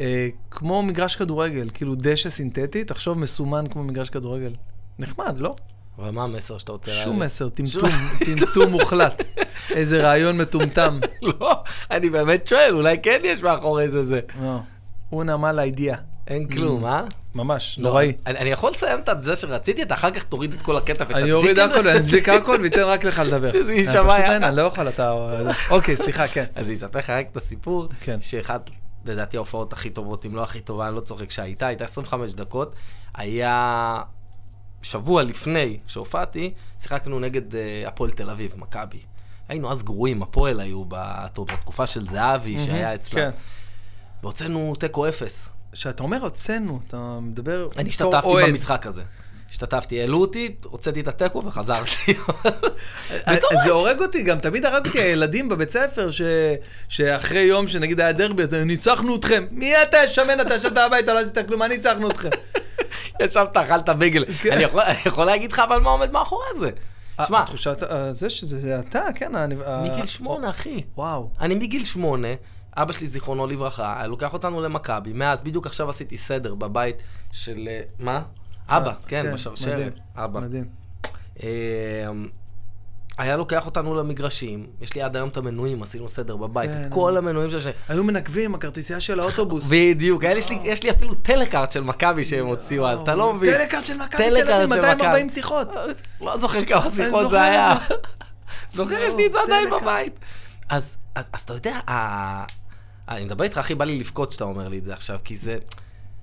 אה, 0.00 0.28
כמו 0.50 0.82
מגרש 0.82 1.16
כדורגל, 1.16 1.70
כאילו 1.74 1.94
דשא 1.94 2.30
סינתטי, 2.30 2.84
תחשוב 2.84 3.18
מסומן 3.18 3.64
כמו 3.70 3.84
מגרש 3.84 4.10
כדורגל. 4.10 4.52
נחמד, 4.98 5.38
לא? 5.38 5.54
אבל 5.98 6.10
מה 6.10 6.24
המסר 6.24 6.58
שאתה 6.58 6.72
רוצה... 6.72 6.90
שום 6.90 6.98
להעביר? 6.98 7.26
מסר, 7.26 7.48
טמטום, 7.48 7.90
טמטום 8.26 8.70
מוחלט. 8.70 9.22
איזה 9.70 10.02
רעיון 10.02 10.38
מטומטם. 10.38 11.00
לא, 11.40 11.62
אני 11.90 12.10
באמת 12.10 12.46
שואל, 12.46 12.74
אולי 12.74 12.96
כן 13.02 13.20
יש 13.24 13.42
מאחורי 13.42 13.90
זה 13.90 14.04
זה. 14.04 14.20
לא. 14.42 14.58
אונה 15.12 15.36
מלה 15.36 15.62
אידיאה. 15.62 15.96
אין 16.28 16.48
כלום, 16.48 16.84
אה? 16.84 17.02
ממש, 17.34 17.78
לא, 17.78 17.90
נוראי. 17.90 18.12
אני 18.26 18.50
יכול 18.50 18.70
לסיים 18.70 18.98
את 18.98 19.24
זה 19.24 19.36
שרציתי, 19.36 19.82
אתה 19.82 19.94
אחר 19.94 20.10
כך 20.10 20.22
תוריד 20.22 20.52
את 20.54 20.62
כל 20.62 20.76
הקטע 20.76 21.04
ותצדיק 21.04 21.10
את 21.10 21.16
זה? 21.16 21.22
אני 21.22 21.32
אוריד 21.32 21.58
הכל, 21.58 21.88
אני 21.88 21.98
אצדיק 21.98 22.28
הכל 22.28 22.58
ואתן 22.62 22.82
רק 22.82 23.04
לך 23.04 23.18
לדבר. 23.18 23.52
שזה 23.52 23.70
אני 23.72 23.78
יישמע 23.78 23.92
פשוט 23.92 24.18
יחד. 24.24 24.32
אין, 24.32 24.44
אני 24.44 24.56
לא 24.56 24.62
יכול, 24.62 24.88
אתה... 24.88 25.12
אוקיי, 25.70 25.96
סליחה, 25.96 26.28
כן. 26.28 26.44
אז 26.54 26.66
אני 26.66 26.74
אספר 26.74 26.98
לך 26.98 27.10
רק 27.10 27.26
את 27.32 27.36
הסיפור, 27.36 27.88
כן. 28.00 28.20
שאחד, 28.20 28.60
לדעתי 29.04 29.36
ההופעות 29.36 29.72
הכי 29.72 29.90
טובות, 29.90 30.26
אם 30.26 30.36
לא 30.36 30.42
הכי 30.42 30.60
טובה, 30.60 30.88
אני 30.88 30.96
לא 30.96 31.00
צוחק, 31.00 31.30
שהייתה, 31.30 31.66
הייתה 31.66 31.84
25 31.84 32.32
דקות, 32.34 32.74
היה 33.14 34.02
שבוע 34.82 35.22
לפני 35.22 35.78
שהופעתי, 35.86 36.52
שיחקנו 36.82 37.20
נגד 37.20 37.54
אה, 37.54 37.82
הפועל 37.86 38.10
תל 38.10 38.30
אביב, 38.30 38.52
מכבי. 38.56 39.00
היינו 39.48 39.70
אז 39.72 39.82
גרועים, 39.82 40.22
הפועל 40.22 40.60
היו 40.60 40.84
בת- 40.84 41.38
בתקופה 41.38 41.86
של 41.86 42.06
זהבי, 42.06 42.58
שהיה 42.58 42.94
אצלם. 42.94 43.20
כן. 43.20 43.30
והוצאנו 44.22 44.72
תיקו 44.78 45.08
אפס. 45.08 45.48
כשאתה 45.72 46.02
אומר 46.02 46.22
הוצאנו, 46.22 46.80
אתה 46.88 47.18
מדבר... 47.22 47.68
אני 47.76 47.88
השתתפתי. 47.88 48.28
במשחק 48.48 48.86
הזה. 48.86 49.02
השתתפתי, 49.50 50.00
העלו 50.00 50.20
אותי, 50.20 50.54
הוצאתי 50.64 51.00
את 51.00 51.08
התיקו 51.08 51.44
וחזרתי. 51.44 51.90
אה, 53.28 53.34
זה 53.64 53.70
הורג 53.70 54.00
אותי, 54.00 54.22
גם 54.22 54.38
תמיד 54.38 54.64
הרג 54.66 54.86
אותי 54.86 55.00
הילדים 55.00 55.48
בבית 55.48 55.70
ספר, 55.70 56.10
ש... 56.10 56.22
שאחרי 56.88 57.40
יום 57.40 57.68
שנגיד 57.68 58.00
היה 58.00 58.12
דרבי, 58.12 58.42
ניצחנו 58.66 59.16
אתכם. 59.16 59.44
מי 59.50 59.82
אתה 59.82 60.08
שמן, 60.08 60.40
אתה 60.40 60.54
ישבת 60.54 60.76
הביתה, 60.76 61.12
לא 61.14 61.18
עשית 61.18 61.38
כלום, 61.46 61.58
מה 61.58 61.68
ניצחנו 61.68 62.10
אתכם? 62.10 62.28
ישבת, 63.22 63.56
אכלת 63.56 63.88
בייגל. 63.88 64.24
כן. 64.42 64.52
אני 64.52 64.62
יכול- 65.06 65.24
להגיד 65.24 65.52
לך 65.52 65.58
אבל 65.58 65.78
מה 65.80 65.90
עומד 65.90 66.10
מאחורי 66.10 66.46
זה. 66.58 66.70
תשמע, 67.22 67.44
אה, 67.90 68.12
זה 68.12 68.30
שזה 68.30 68.58
זה 68.58 68.80
אתה, 68.80 69.02
כן. 69.14 69.34
אני- 69.36 69.54
אה, 69.66 69.82
מגיל 69.82 70.06
שמונה, 70.06 70.50
אחי. 70.50 70.82
וואו. 70.96 71.30
אני 71.40 71.54
מגיל 71.54 71.84
שמונה, 71.84 72.28
אבא 72.82 72.92
שלי, 72.92 73.06
זיכרונו 73.06 73.46
לברכה, 73.46 73.94
היה 73.98 74.06
לוקח 74.06 74.32
אותנו 74.32 74.60
למכבי. 74.60 75.12
מאז, 75.12 75.42
בדיוק 75.42 75.66
עכשיו 75.66 75.90
עשיתי 75.90 76.16
סדר 76.16 76.54
בבית 76.54 76.96
של... 77.32 77.68
אה, 77.70 77.80
מה? 77.98 78.22
אבא, 78.68 78.92
כן, 79.06 79.18
מדהים, 79.20 79.34
בשרשרת. 79.34 79.94
אבא. 80.16 80.40
מדהים. 80.40 80.64
אה, 81.42 81.48
היה 83.18 83.36
לוקח 83.36 83.66
אותנו 83.66 83.94
למגרשים, 83.94 84.66
יש 84.80 84.94
לי 84.94 85.02
עד 85.02 85.16
היום 85.16 85.28
את 85.28 85.36
המנויים, 85.36 85.82
עשינו 85.82 86.08
סדר 86.08 86.36
בבית, 86.36 86.70
כן, 86.70 86.82
את 86.82 86.92
כל 86.92 87.16
המנויים 87.16 87.50
של... 87.50 87.58
היו 87.88 88.04
מנקבים, 88.04 88.54
הכרטיסייה 88.54 89.00
של 89.00 89.20
האוטובוס. 89.20 89.64
בדיוק, 89.70 90.22
יש 90.26 90.50
לי- 90.50 90.58
יש 90.64 90.82
לי 90.82 90.90
אפילו 90.90 91.14
טלקארט 91.14 91.70
של 91.70 91.80
מכבי 91.80 92.24
שהם 92.24 92.46
הוציאו 92.46 92.88
אז, 92.88 93.00
אתה 93.00 93.14
לא 93.14 93.32
מבין. 93.32 93.52
טלקארט 93.54 93.84
של 93.84 93.96
מכבי 93.96 94.22
טלקארט 94.24 94.60
של 94.60 94.76
240 94.76 95.26
מכבי. 95.26 95.34
שיחות. 95.34 95.68
לא 96.20 96.38
זוכר 96.38 96.64
כמה 96.64 96.90
שיחות 96.90 97.30
זה 97.30 97.42
היה. 97.42 97.74
זוכר, 98.74 98.94
יש 98.98 99.14
לי 99.14 99.26
את 99.26 99.32
זה 99.32 99.38
עדיין. 99.46 99.70
בבית. 99.70 100.18
אז 100.68 100.96
אתה 101.44 101.54
יודע, 101.54 101.78
אני 103.08 103.24
מדבר 103.24 103.44
איתך, 103.44 103.58
אחי, 103.58 103.74
בא 103.74 103.84
לי 103.84 103.98
לבכות 103.98 104.32
שאתה 104.32 104.44
אומר 104.44 104.68
לי 104.68 104.78
את 104.78 104.84
זה 104.84 104.92
עכשיו, 104.92 105.18
כי 105.24 105.36
זה... 105.36 105.58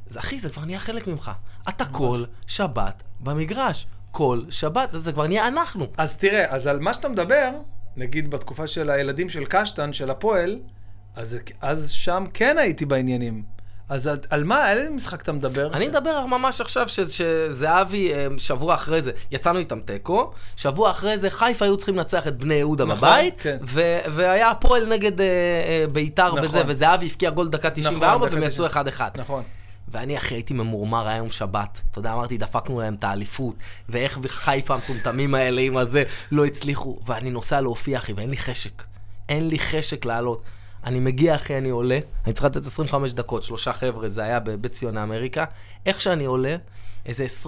זה, 0.07 0.19
אחי, 0.19 0.39
זה 0.39 0.49
כבר 0.49 0.65
נהיה 0.65 0.79
חלק 0.79 1.07
ממך. 1.07 1.31
אתה 1.69 1.85
כל 1.85 2.23
שבת 2.47 3.03
במגרש. 3.19 3.87
כל 4.11 4.41
שבת, 4.49 4.89
זה 4.93 5.11
כבר 5.11 5.27
נהיה 5.27 5.47
אנחנו. 5.47 5.87
אז 5.97 6.17
תראה, 6.17 6.51
אז 6.55 6.67
על 6.67 6.79
מה 6.79 6.93
שאתה 6.93 7.09
מדבר, 7.09 7.51
נגיד 7.95 8.31
בתקופה 8.31 8.67
של 8.67 8.89
הילדים 8.89 9.29
של 9.29 9.45
קשטן, 9.45 9.93
של 9.93 10.09
הפועל, 10.09 10.59
אז, 11.15 11.37
אז 11.61 11.91
שם 11.91 12.25
כן 12.33 12.57
הייתי 12.57 12.85
בעניינים. 12.85 13.43
אז 13.89 14.07
על, 14.07 14.17
על 14.29 14.43
מה, 14.43 14.65
על 14.65 14.77
איזה 14.77 14.89
משחק 14.89 15.21
אתה 15.21 15.31
מדבר? 15.31 15.73
אני 15.73 15.87
מדבר 15.87 16.25
ממש 16.25 16.61
עכשיו 16.61 16.89
ש- 16.89 16.99
שזהבי, 16.99 18.13
אה, 18.13 18.27
שבוע 18.37 18.73
אחרי 18.73 19.01
זה, 19.01 19.11
יצאנו 19.31 19.59
איתם 19.59 19.79
תיקו, 19.79 20.31
שבוע 20.55 20.91
אחרי 20.91 21.17
זה 21.17 21.29
חיפה 21.29 21.65
היו 21.65 21.77
צריכים 21.77 21.95
לנצח 21.95 22.27
את 22.27 22.37
בני 22.37 22.53
יהודה 22.53 22.85
נכון, 22.85 22.97
בבית, 22.97 23.33
כן. 23.41 23.57
ו- 23.63 23.99
והיה 24.11 24.51
הפועל 24.51 24.85
נגד 24.85 25.21
אה, 25.21 25.25
אה, 25.27 25.85
ביתר 25.91 26.27
נכון. 26.27 26.41
בזה, 26.41 26.61
וזהבי 26.67 27.05
הבקיע 27.05 27.29
גול 27.29 27.47
דקה 27.49 27.69
94 27.69 28.25
דקה 28.27 28.35
והם 28.35 28.43
יצאו 28.43 28.67
90. 28.67 28.85
1-1. 28.87 29.01
נכון. 29.17 29.43
ואני, 29.87 30.17
אחי, 30.17 30.35
הייתי 30.35 30.53
ממורמר, 30.53 31.07
היה 31.07 31.17
יום 31.17 31.31
שבת. 31.31 31.81
אתה 31.91 31.99
יודע, 31.99 32.13
אמרתי, 32.13 32.37
דפקנו 32.37 32.79
להם 32.79 32.93
את 32.93 33.03
האליפות, 33.03 33.55
ואיך 33.89 34.19
חיפה 34.27 34.73
המטומטמים 34.73 35.35
האלה 35.35 35.61
עם 35.61 35.77
הזה 35.77 36.03
לא 36.31 36.45
הצליחו. 36.45 36.99
ואני 37.05 37.31
נוסע 37.31 37.61
להופיע, 37.61 37.97
אחי, 37.97 38.13
ואין 38.13 38.29
לי 38.29 38.37
חשק. 38.37 38.83
אין 39.29 39.47
לי 39.47 39.59
חשק 39.59 40.05
לעלות. 40.05 40.41
אני 40.85 40.99
מגיע, 40.99 41.35
אחי, 41.35 41.57
אני 41.57 41.69
עולה, 41.69 41.99
אני 42.25 42.33
צריך 42.33 42.45
לתת 42.45 42.65
25 42.65 43.13
דקות, 43.13 43.43
שלושה 43.43 43.73
חבר'ה, 43.73 44.07
זה 44.07 44.21
היה 44.23 44.39
בבית 44.39 44.71
ציוני 44.71 45.03
אמריקה. 45.03 45.45
איך 45.85 46.01
שאני 46.01 46.25
עולה, 46.25 46.55
איזה 47.05 47.25
20-30 47.45 47.47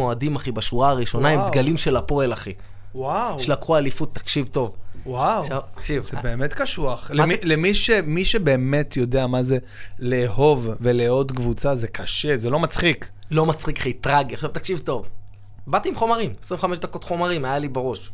אוהדים, 0.00 0.36
אחי, 0.36 0.52
בשורה 0.52 0.90
הראשונה, 0.90 1.28
עם 1.28 1.38
וואו. 1.40 1.50
דגלים 1.50 1.76
של 1.76 1.96
הפועל, 1.96 2.32
אחי. 2.32 2.52
וואו, 2.94 3.40
שלקחו 3.40 3.76
אליפות, 3.76 4.14
תקשיב 4.14 4.46
טוב. 4.52 4.76
וואו. 5.06 5.40
עכשיו, 5.40 5.60
תקשיב, 5.74 6.02
זה 6.02 6.16
באמת 6.22 6.52
קשוח. 6.54 7.10
למי, 7.14 7.34
זה- 7.34 7.40
למי 7.42 7.74
ש, 7.74 7.90
מי 7.90 8.24
שבאמת 8.24 8.96
יודע 8.96 9.26
מה 9.26 9.42
זה 9.42 9.58
לאהוב 9.98 10.68
ולאהוד 10.80 11.32
קבוצה, 11.32 11.74
זה 11.74 11.88
קשה, 11.88 12.36
זה 12.36 12.50
לא 12.50 12.58
מצחיק. 12.58 13.08
לא 13.30 13.46
מצחיק, 13.46 13.78
אחי, 13.78 13.92
טרגי. 13.92 14.34
עכשיו 14.34 14.50
תקשיב 14.50 14.78
טוב. 14.78 15.08
באתי 15.66 15.88
עם 15.88 15.94
חומרים, 15.94 16.32
25 16.42 16.78
דקות 16.78 17.04
חומרים, 17.04 17.44
היה 17.44 17.58
לי 17.58 17.68
בראש. 17.68 18.10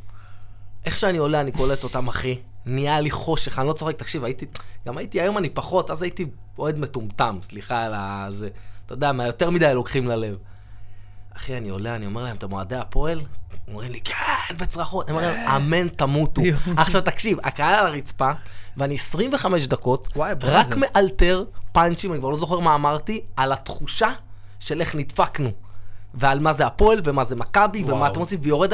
איך 0.85 0.97
שאני 0.97 1.19
עולה, 1.19 1.41
אני 1.41 1.53
קולט 1.53 1.85
אותם, 1.85 2.09
אחי. 2.09 2.39
נהיה 2.67 3.01
לי 3.01 3.11
חושך, 3.11 3.59
אני 3.59 3.69
לא 3.69 3.73
צוחק, 3.73 3.97
תקשיב, 3.97 4.25
הייתי, 4.25 4.47
גם 4.87 4.99
הייתי, 4.99 5.21
היום 5.21 5.39
אני 5.39 5.51
פחות, 5.51 5.91
אז 5.91 6.03
הייתי 6.03 6.27
אוהד 6.59 6.79
מטומטם, 6.79 7.39
סליחה 7.43 7.83
על 7.83 7.95
ה... 7.95 8.27
זה, 8.31 8.49
אתה 8.87 8.95
יודע, 8.95 9.13
מה 9.13 9.27
יותר 9.27 9.51
מדי 9.51 9.75
לוקחים 9.75 10.07
ללב. 10.07 10.37
אחי, 11.37 11.57
אני 11.57 11.69
עולה, 11.69 11.95
אני 11.95 12.07
אומר 12.07 12.25
להם, 12.25 12.37
אתם 12.37 12.53
אוהדי 12.53 12.77
הפועל? 12.77 13.21
אומרים 13.69 13.93
לי, 13.93 14.01
כן, 14.01 14.57
בצרחות. 14.59 15.09
אני 15.09 15.17
אומר 15.17 15.31
להם, 15.31 15.49
אמן 15.49 15.89
תמותו. 15.89 16.43
עכשיו 16.77 17.01
תקשיב, 17.03 17.39
הקהל 17.43 17.75
על 17.75 17.87
הרצפה, 17.87 18.31
ואני 18.77 18.95
25 18.95 19.67
דקות, 19.67 20.09
וואי, 20.17 20.35
רק 20.43 20.67
זה. 20.67 20.77
מאלתר 20.77 21.45
פאנצ'ים, 21.73 22.13
אני 22.13 22.21
כבר 22.21 22.29
לא 22.29 22.37
זוכר 22.37 22.59
מה 22.59 22.75
אמרתי, 22.75 23.21
על 23.37 23.53
התחושה 23.53 24.13
של 24.61 24.81
איך 24.81 24.95
נדפקנו. 24.95 25.51
ועל 26.15 26.41
מה 26.41 26.53
זה 26.53 26.67
הפועל, 26.67 27.01
ומה 27.05 27.25
זה 27.25 27.37
מכבי, 27.37 27.85
ומה. 27.85 28.07
אתם 28.07 28.21
רוצים, 28.21 28.39
ויורד 28.43 28.73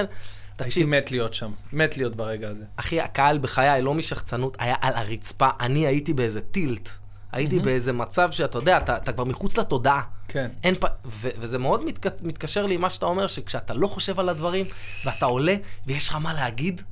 על... 0.59 0.65
הייתי 0.65 0.71
תקשיב, 0.71 0.89
מת 0.89 1.11
להיות 1.11 1.35
שם, 1.35 1.53
מת 1.73 1.97
להיות 1.97 2.17
ברגע 2.17 2.49
הזה. 2.49 2.65
אחי, 2.77 3.01
הקהל 3.01 3.39
בחיי, 3.39 3.83
לא 3.83 3.95
משחצנות, 3.95 4.57
היה 4.61 4.75
על 4.81 4.95
הרצפה. 4.95 5.49
אני 5.61 5.87
הייתי 5.87 6.13
באיזה 6.13 6.41
טילט. 6.41 6.89
הייתי 7.33 7.59
באיזה 7.59 7.93
מצב 7.93 8.31
שאתה 8.31 8.59
יודע, 8.59 8.79
אתה, 8.79 8.97
אתה 8.97 9.13
כבר 9.13 9.25
מחוץ 9.25 9.59
לתודעה. 9.59 10.03
כן. 10.29 10.51
אין 10.65 10.75
פ... 10.75 10.85
ו- 11.07 11.29
וזה 11.39 11.59
מאוד 11.59 11.85
מתק... 11.85 12.07
מתקשר 12.23 12.67
לי 12.67 12.75
עם 12.75 12.81
מה 12.81 12.91
שאתה 12.91 13.07
אומר, 13.07 13.27
שכשאתה 13.27 13.75
לא 13.75 13.87
חושב 13.87 14.21
על 14.21 14.29
הדברים, 14.29 14.67
ואתה 15.05 15.27
עולה, 15.27 15.55
ויש 15.87 16.09
לך 16.09 16.15
מה 16.15 16.35
להגיד, 16.35 16.83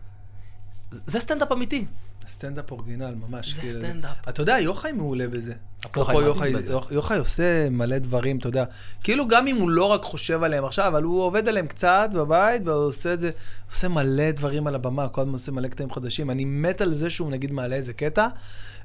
זה 0.90 1.20
סטנדאפ 1.20 1.52
אמיתי. 1.52 1.86
סטנדאפ 2.32 2.70
original, 2.70 3.14
ממש. 3.28 3.54
זה 3.54 3.60
כאילו. 3.60 3.72
סטנדאפ. 3.72 4.28
אתה 4.28 4.42
יודע, 4.42 4.58
יוחאי 4.58 4.92
מעולה 4.92 5.28
בזה. 5.28 5.52
אפרופו 5.86 6.22
יוחאי, 6.22 6.52
יוחאי 6.90 7.18
עושה 7.18 7.70
מלא 7.70 7.98
דברים, 7.98 8.38
אתה 8.38 8.48
יודע. 8.48 8.64
כאילו 9.02 9.28
גם 9.28 9.46
אם 9.46 9.56
הוא 9.56 9.70
לא 9.70 9.84
רק 9.84 10.02
חושב 10.02 10.42
עליהם 10.42 10.64
עכשיו, 10.64 10.86
אבל 10.88 11.02
הוא 11.02 11.22
עובד 11.22 11.48
עליהם 11.48 11.66
קצת 11.66 12.10
בבית, 12.14 12.62
והוא 12.64 12.86
עושה 12.86 13.12
את 13.12 13.20
זה, 13.20 13.30
עושה 13.72 13.88
מלא 13.88 14.30
דברים 14.30 14.66
על 14.66 14.74
הבמה, 14.74 15.08
כל 15.08 15.20
הזמן 15.20 15.32
עושה 15.32 15.52
מלא 15.52 15.68
קטעים 15.68 15.90
חדשים. 15.90 16.30
אני 16.30 16.44
מת 16.44 16.80
על 16.80 16.94
זה 16.94 17.10
שהוא 17.10 17.30
נגיד 17.30 17.52
מעלה 17.52 17.76
איזה 17.76 17.92
קטע, 17.92 18.28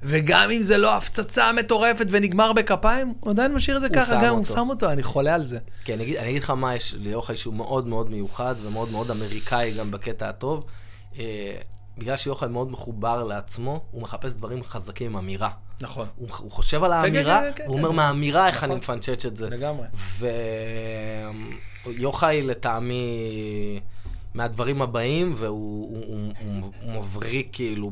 וגם 0.04 0.52
אם 0.52 0.64
זה 0.64 0.78
לא 0.78 0.98
הפצצה 0.98 1.52
מטורפת 1.52 2.06
ונגמר 2.10 2.54
בכפיים, 2.54 3.14
הוא 3.20 3.32
עדיין 3.32 3.54
משאיר 3.54 3.78
את 3.78 3.82
זה 3.82 3.90
ככה, 3.90 4.16
גם 4.24 4.36
הוא. 4.36 4.46
שם 4.46 4.70
אותו, 4.70 4.92
אני 4.92 5.04
חולה 5.04 5.36
על 5.36 5.46
זה. 5.46 5.58
כי 5.86 5.94
אני 5.94 6.04
אגיד, 6.04 6.18
אני 6.18 6.30
אגיד 6.30 6.44
לך 6.44 6.50
מה 6.50 6.76
יש 6.76 6.96
ליוחאי 7.00 7.36
שהוא 7.36 7.54
מאוד 7.54 7.88
מאוד 7.88 8.10
מיוחד 8.10 8.56
ומאוד 8.64 8.92
מאוד 8.92 9.12
אמריקאי 9.12 9.72
גם 9.72 9.92
בקטע 9.92 10.30
הטוב. 10.30 10.66
בגלל 11.98 12.16
שיוחאי 12.16 12.50
מאוד 12.50 12.72
מחובר 12.72 13.24
לעצמו, 13.24 13.82
הוא 13.92 14.02
מחפש 14.02 14.34
דברים 14.34 14.64
חזקים 14.64 15.12
עם 15.12 15.18
אמירה. 15.18 15.50
נכון. 15.82 16.08
הוא, 16.16 16.28
הוא 16.38 16.52
חושב 16.52 16.84
על 16.84 16.94
האמירה, 16.94 17.42
כן, 17.42 17.52
כן, 17.56 17.64
והוא 17.64 17.78
אומר 17.78 17.90
כן. 17.90 17.96
מהאמירה 17.96 18.48
איך 18.48 18.58
נכון. 18.58 18.72
אני 18.72 18.80
מפנצ'ץ' 18.80 19.26
את 19.26 19.36
זה. 19.36 19.50
לגמרי. 19.50 19.88
ויוחאי 21.86 22.42
לטעמי 22.42 23.80
מהדברים 24.34 24.82
הבאים, 24.82 25.34
והוא 25.36 25.90
הוא, 25.90 26.04
הוא, 26.08 26.34
הוא, 26.62 26.72
הוא 26.82 26.94
מבריק 26.94 27.50
כאילו 27.52 27.84
הוא 27.84 27.92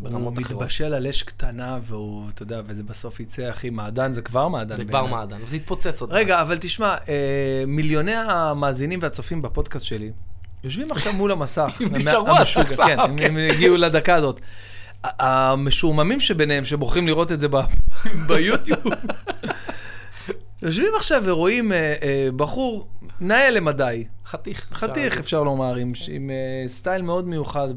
ברמות 0.00 0.38
אחרות. 0.38 0.60
מתבשל 0.62 0.94
על 0.94 1.06
אש 1.06 1.22
קטנה, 1.22 1.78
והוא, 1.82 2.28
אתה 2.28 2.42
יודע, 2.42 2.60
וזה 2.66 2.82
בסוף 2.82 3.20
יצא, 3.20 3.50
אחי, 3.50 3.70
מעדן, 3.70 4.12
זה 4.12 4.22
כבר 4.22 4.48
מעדן. 4.48 4.74
זה 4.74 4.84
כבר. 4.84 5.06
מעדן, 5.06 5.38
וזה 5.44 5.56
יתפוצץ 5.56 6.00
עוד. 6.00 6.12
רגע, 6.12 6.40
אבל 6.40 6.58
תשמע, 6.60 6.96
אה, 7.08 7.64
מיליוני 7.66 8.14
המאזינים 8.14 8.98
והצופים 9.02 9.42
בפודקאסט 9.42 9.86
שלי 9.86 10.12
יושבים 10.64 10.86
עכשיו 10.90 11.12
מול 11.12 11.32
המסך. 11.32 11.72
הם 11.80 11.96
נשארו 11.96 12.26
עד 12.26 12.40
עכשיו, 12.40 12.64
כן, 12.64 13.00
הם- 13.00 13.16
כן. 13.16 13.36
הגיעו 13.50 13.76
לדקה 13.76 14.14
הזאת. 14.14 14.40
המשועממים 15.04 16.20
שביניהם, 16.20 16.64
שבוחרים 16.64 17.06
לראות 17.06 17.32
את 17.32 17.40
זה 17.40 17.46
ביוטיוב, 18.28 18.78
יושבים 20.62 20.92
עכשיו 20.96 21.22
ורואים 21.26 21.72
אה, 21.72 21.94
אה, 22.02 22.28
בחור, 22.36 22.88
נאה 23.20 23.50
למדי, 23.50 24.04
חתיך. 24.26 24.68
חתיך 24.72 25.18
אפשר 25.18 25.42
לומר, 25.42 25.74
עם, 25.74 25.92
עם 26.08 26.30
אה, 26.30 26.68
סטייל 26.68 27.02
מאוד 27.02 27.28
מיוחד 27.28 27.68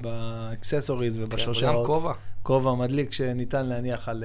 באקססוריז 0.00 1.16
כן, 1.16 1.22
וגם 1.22 1.32
ובשרשרות. 1.32 1.86
כובע. 1.86 2.12
כובע 2.42 2.74
מדליק 2.74 3.12
שניתן 3.12 3.66
להניח 3.66 4.08
על... 4.08 4.24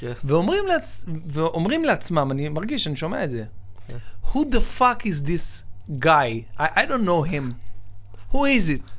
כן. 0.00 0.12
ואומרים, 0.24 0.66
לעצ... 0.66 1.04
ואומרים 1.26 1.84
לעצמם, 1.84 2.28
אני 2.30 2.48
מרגיש, 2.48 2.86
אני 2.86 2.96
שומע 2.96 3.24
את 3.24 3.30
זה, 3.30 3.44
כן. 3.88 3.96
Who 4.26 4.38
the 4.38 4.78
fuck 4.80 5.02
is 5.02 5.26
this 5.26 5.62
guy? 5.90 6.44
I, 6.58 6.68
I 6.76 6.86
don't 6.86 7.04
know 7.04 7.22
him. 7.32 7.54
Who 8.32 8.38
is 8.38 8.68
it? 8.70 8.90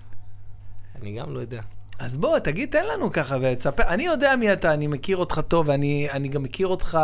אני 1.01 1.19
גם 1.19 1.33
לא 1.33 1.39
יודע. 1.39 1.61
אז 1.99 2.17
בוא, 2.17 2.39
תגיד, 2.39 2.69
תן 2.71 2.85
לנו 2.85 3.11
ככה 3.11 3.37
ותספר. 3.41 3.83
אני 3.83 4.03
יודע 4.03 4.35
מי 4.35 4.53
אתה, 4.53 4.73
אני 4.73 4.87
מכיר 4.87 5.17
אותך 5.17 5.41
טוב, 5.47 5.69
ואני 5.69 6.07
אני 6.11 6.27
גם 6.27 6.43
מכיר 6.43 6.67
אותך 6.67 6.99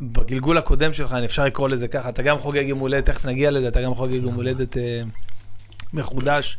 בגלגול 0.00 0.58
הקודם 0.58 0.92
שלך, 0.92 1.12
אם 1.12 1.24
אפשר 1.24 1.44
לקרוא 1.44 1.68
לזה 1.68 1.88
ככה. 1.88 2.08
אתה 2.08 2.22
גם 2.22 2.38
חוגג 2.38 2.64
יום 2.66 2.78
הולדת, 2.78 3.06
תכף 3.06 3.26
נגיע 3.26 3.50
לזה, 3.50 3.68
אתה 3.68 3.80
גם 3.80 3.94
חוגג 3.94 4.12
יום 4.12 4.34
הולדת 4.34 4.76
אה, 4.76 5.00
מחודש. 5.92 6.58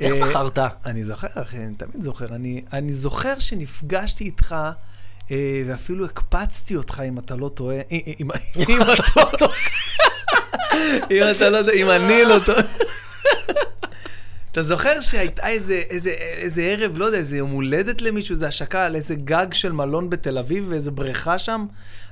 איך 0.00 0.14
אה, 0.14 0.18
זכרת? 0.18 0.58
אני 0.86 1.04
זוכר, 1.04 1.28
אחי, 1.34 1.56
אני 1.56 1.74
תמיד 1.74 2.02
זוכר. 2.02 2.34
אני, 2.34 2.62
אני 2.72 2.92
זוכר 2.92 3.38
שנפגשתי 3.38 4.24
איתך, 4.24 4.54
אה, 5.30 5.62
ואפילו 5.66 6.04
הקפצתי 6.04 6.76
אותך, 6.76 7.02
אם 7.08 7.18
אתה 7.18 7.36
לא 7.36 7.48
טועה. 7.48 7.76
אם 8.68 8.82
אתה 8.82 9.02
לא 9.16 9.30
טועה. 9.38 9.56
אם 11.10 11.22
אתה 11.30 11.50
לא 11.50 11.62
טועה, 11.62 11.74
אם 11.74 11.90
אני 11.90 12.24
לא 12.24 12.36
טועה. 12.46 12.62
אתה 14.52 14.62
זוכר 14.62 15.00
שהייתה 15.00 15.48
איזה, 15.48 15.82
איזה, 15.90 16.10
איזה 16.10 16.62
ערב, 16.62 16.98
לא 16.98 17.04
יודע, 17.04 17.18
איזה 17.18 17.36
יום 17.36 17.50
הולדת 17.50 18.02
למישהו, 18.02 18.34
איזה 18.34 18.48
השקה 18.48 18.84
על 18.84 18.96
איזה 18.96 19.14
גג 19.14 19.46
של 19.52 19.72
מלון 19.72 20.10
בתל 20.10 20.38
אביב, 20.38 20.66
ואיזה 20.68 20.90
בריכה 20.90 21.38
שם? 21.38 21.66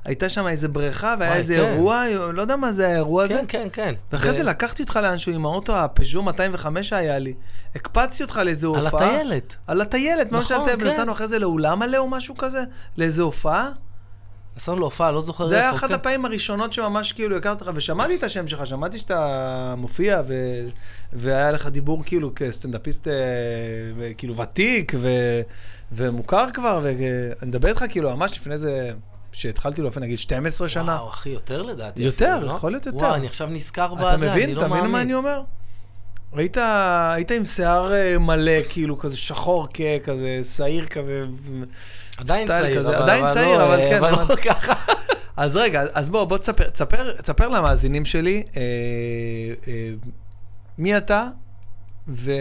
הייתה 0.04 0.28
שם 0.28 0.46
איזה 0.46 0.68
בריכה, 0.68 1.14
והיה 1.18 1.30
וואי, 1.30 1.40
איזה 1.40 1.56
כן. 1.56 1.60
אירוע, 1.60 2.04
לא 2.32 2.42
יודע 2.42 2.56
מה 2.56 2.72
זה 2.72 2.86
האירוע 2.88 3.24
הזה. 3.24 3.34
כן, 3.34 3.44
כן, 3.48 3.68
כן. 3.72 3.94
ואחרי 4.12 4.30
ו- 4.32 4.36
זה 4.36 4.42
לקחתי 4.42 4.82
אותך 4.82 4.96
לאנשהו 5.02 5.32
עם 5.32 5.46
האוטו 5.46 5.76
הפז'ו 5.78 6.22
205 6.22 6.88
שהיה 6.88 7.18
לי. 7.18 7.34
הקפצתי 7.74 8.22
אותך 8.22 8.40
לאיזה 8.44 8.66
על 8.66 8.86
הופעה. 8.86 9.06
הטיילת. 9.06 9.56
על 9.66 9.80
הטיילת, 9.80 10.32
מה 10.32 10.38
נכון, 10.40 10.66
שאלת, 10.66 10.80
כן. 10.80 10.86
ונסענו 10.86 11.12
אחרי 11.12 11.28
זה 11.28 11.38
לאולם 11.38 11.78
מלא 11.78 11.96
או 11.96 12.08
משהו 12.08 12.36
כזה, 12.36 12.62
לאיזה 12.96 13.22
הופעה. 13.22 13.70
נסענו 14.56 14.80
להופעה, 14.80 15.12
לא 15.12 15.22
זוכר 15.22 15.44
איפה. 15.44 15.48
זה 15.48 15.58
היה 15.60 15.70
אחת 15.70 15.88
כן. 15.88 15.94
הפעמים 15.94 16.24
הראשונות 16.24 16.72
שממש 16.72 17.12
כאילו 17.12 17.36
הכרתי 17.36 17.64
אותך, 17.64 17.76
ושמעתי 17.76 18.16
את 18.16 18.22
השם 18.22 18.48
שלך, 18.48 18.66
שמעתי 18.66 18.98
שאתה 18.98 19.74
מופיע, 19.76 20.22
ו... 20.28 20.60
והיה 21.12 21.52
לך 21.52 21.66
דיבור 21.66 22.02
כאילו 22.06 22.32
כסטנדאפיסט 22.36 23.08
אה, 23.08 23.14
כאילו 24.16 24.36
ותיק 24.36 24.92
ו... 24.96 25.08
ומוכר 25.92 26.46
כבר, 26.54 26.80
ואני 26.82 27.06
מדבר 27.42 27.68
איתך 27.68 27.84
כאילו 27.88 28.16
ממש 28.16 28.36
לפני 28.38 28.58
זה, 28.58 28.90
שהתחלתי 29.32 29.82
לאופן 29.82 30.02
נגיד 30.02 30.18
12 30.18 30.68
שנה. 30.68 30.94
וואו, 30.94 31.08
אחי, 31.08 31.28
יותר 31.28 31.62
לדעתי. 31.62 32.02
יותר, 32.02 32.38
לא? 32.38 32.52
יכול 32.52 32.72
להיות 32.72 32.86
יותר. 32.86 32.98
וואו, 32.98 33.14
אני 33.14 33.26
עכשיו 33.26 33.48
נזכר 33.50 33.94
בזה, 33.94 34.14
אתה 34.14 34.14
אני 34.14 34.30
מבין? 34.30 34.54
לא 34.54 34.60
אתה 34.60 34.68
מבין 34.68 34.80
מה 34.80 34.88
מאמין. 34.88 35.00
אני 35.00 35.14
אומר? 35.14 35.40
ראית, 36.32 36.56
היית 37.14 37.30
עם 37.30 37.44
שיער 37.44 37.92
אה, 37.92 38.18
מלא, 38.18 38.62
כאילו 38.68 38.98
כזה 38.98 39.16
שחור. 39.16 39.68
כזה 40.04 40.40
שעיר 40.56 40.86
כזה. 40.86 41.24
עדיין 42.16 42.46
צעיר, 42.46 42.78
כזה. 42.78 42.88
אבל 42.88 42.96
עדיין 42.96 43.24
אבל 43.24 43.34
צעיר, 43.34 43.58
לא, 43.58 43.64
אבל 43.64 43.80
אה, 43.80 43.88
כן, 43.90 44.04
אבל 44.04 44.10
לא 44.10 44.36
ככה. 44.36 44.72
אז 45.36 45.56
רגע, 45.56 45.84
אז 45.92 46.10
בוא, 46.10 46.24
בוא 46.24 46.38
תספר, 46.38 46.68
תספר, 46.68 47.12
תספר 47.12 47.48
למאזינים 47.48 48.04
שלי 48.04 48.42
אה, 48.56 48.62
אה, 49.68 49.90
מי 50.78 50.96
אתה, 50.96 51.28
ו... 52.08 52.32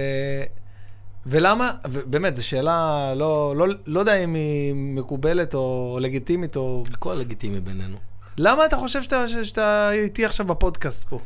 ולמה, 1.26 1.72
ובאמת, 1.90 2.36
זו 2.36 2.48
שאלה, 2.48 3.14
לא, 3.16 3.54
לא, 3.58 3.68
לא 3.86 4.00
יודע 4.00 4.16
אם 4.16 4.34
היא 4.34 4.74
מקובלת 4.76 5.54
או 5.54 5.98
לגיטימית, 6.02 6.56
או... 6.56 6.84
הכל 6.94 7.14
לגיטימי 7.14 7.60
בינינו. 7.60 7.98
למה 8.38 8.66
אתה 8.66 8.78
חושב 8.78 9.04
שאתה, 9.04 9.26
שאתה 9.44 9.92
איתי 9.92 10.26
עכשיו 10.26 10.46
בפודקאסט 10.46 11.08
פה? 11.08 11.20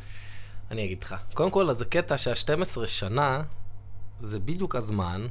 אני 0.72 0.86
אגיד 0.86 1.04
לך. 1.04 1.16
קודם 1.34 1.52
כל, 1.52 1.70
אז 1.70 1.82
הקטע 1.82 2.18
שה-12 2.18 2.88
שנה, 2.88 3.42
זה 4.20 4.40
בדיוק 4.40 4.76
הזמן. 4.76 5.28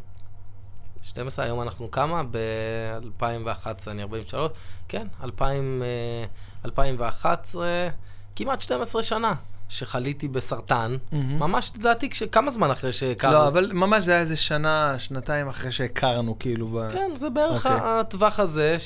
12, 1.03 1.44
היום 1.44 1.62
אנחנו 1.62 1.90
כמה? 1.90 2.22
ב-2011, 2.31 3.66
אני 3.90 4.03
43. 4.03 4.51
כן, 4.88 5.07
2000, 5.24 5.83
אה, 5.83 6.24
2011, 6.64 7.88
כמעט 8.37 8.61
12 8.61 9.03
שנה 9.03 9.35
שחליתי 9.68 10.29
בסרטן. 10.29 10.96
מהמם. 11.12 11.38
ממש, 11.38 11.70
לדעתי, 11.79 12.11
כש- 12.11 12.22
כמה 12.22 12.51
זמן 12.51 12.70
אחרי 12.70 12.92
שהכרנו? 12.92 13.35
לא, 13.35 13.48
אבל 13.48 13.70
ממש 13.72 14.05
זה 14.05 14.12
היה 14.12 14.20
איזה 14.20 14.37
שנה, 14.37 14.98
שנתיים 14.98 15.48
אחרי 15.48 15.72
שהכרנו, 15.72 16.38
כאילו. 16.38 16.68
ב... 16.68 16.88
כן, 16.92 17.11
זה 17.14 17.31
בערך 17.31 17.66
אוקיי. 17.66 17.81
הטווח 17.85 18.40
הזה, 18.40 18.77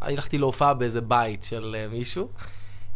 שהלכתי 0.00 0.38
להופעה 0.38 0.74
באיזה 0.74 1.00
בית 1.00 1.42
של 1.42 1.76
אה, 1.78 1.86
מישהו. 1.88 2.28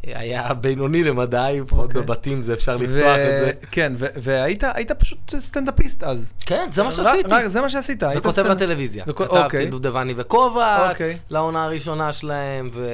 היה 0.03 0.55
בינוני 0.55 1.05
למדי, 1.05 1.59
לפחות 1.63 1.85
אוקיי. 1.87 2.03
בבתים 2.03 2.43
זה 2.43 2.55
אפשר 2.55 2.77
לפתוח 2.77 2.93
את 3.19 3.39
זה. 3.39 3.51
כן, 3.71 3.93
ו- 3.99 4.07
והיית 4.17 4.65
היית 4.75 4.93
פשוט 4.93 5.35
סטנדאפיסט 5.39 6.03
אז. 6.05 6.33
כן, 6.47 6.67
זה 6.71 6.83
מה 6.83 6.89
רק- 6.89 6.95
שעשיתי. 6.95 7.29
רק- 7.29 7.47
זה 7.47 7.61
מה 7.61 7.69
שעשית. 7.71 8.03
וכותב 8.17 8.31
סטנד- 8.43 8.47
לטלוויזיה. 8.47 9.05
כתבתי 9.05 9.23
אוקיי. 9.39 9.65
את 9.65 9.71
דובבני 9.71 10.15
וכובע, 10.17 10.91
אוקיי. 10.91 11.19
לעונה 11.31 11.65
הראשונה 11.65 12.13
שלהם, 12.13 12.71
ו... 12.73 12.89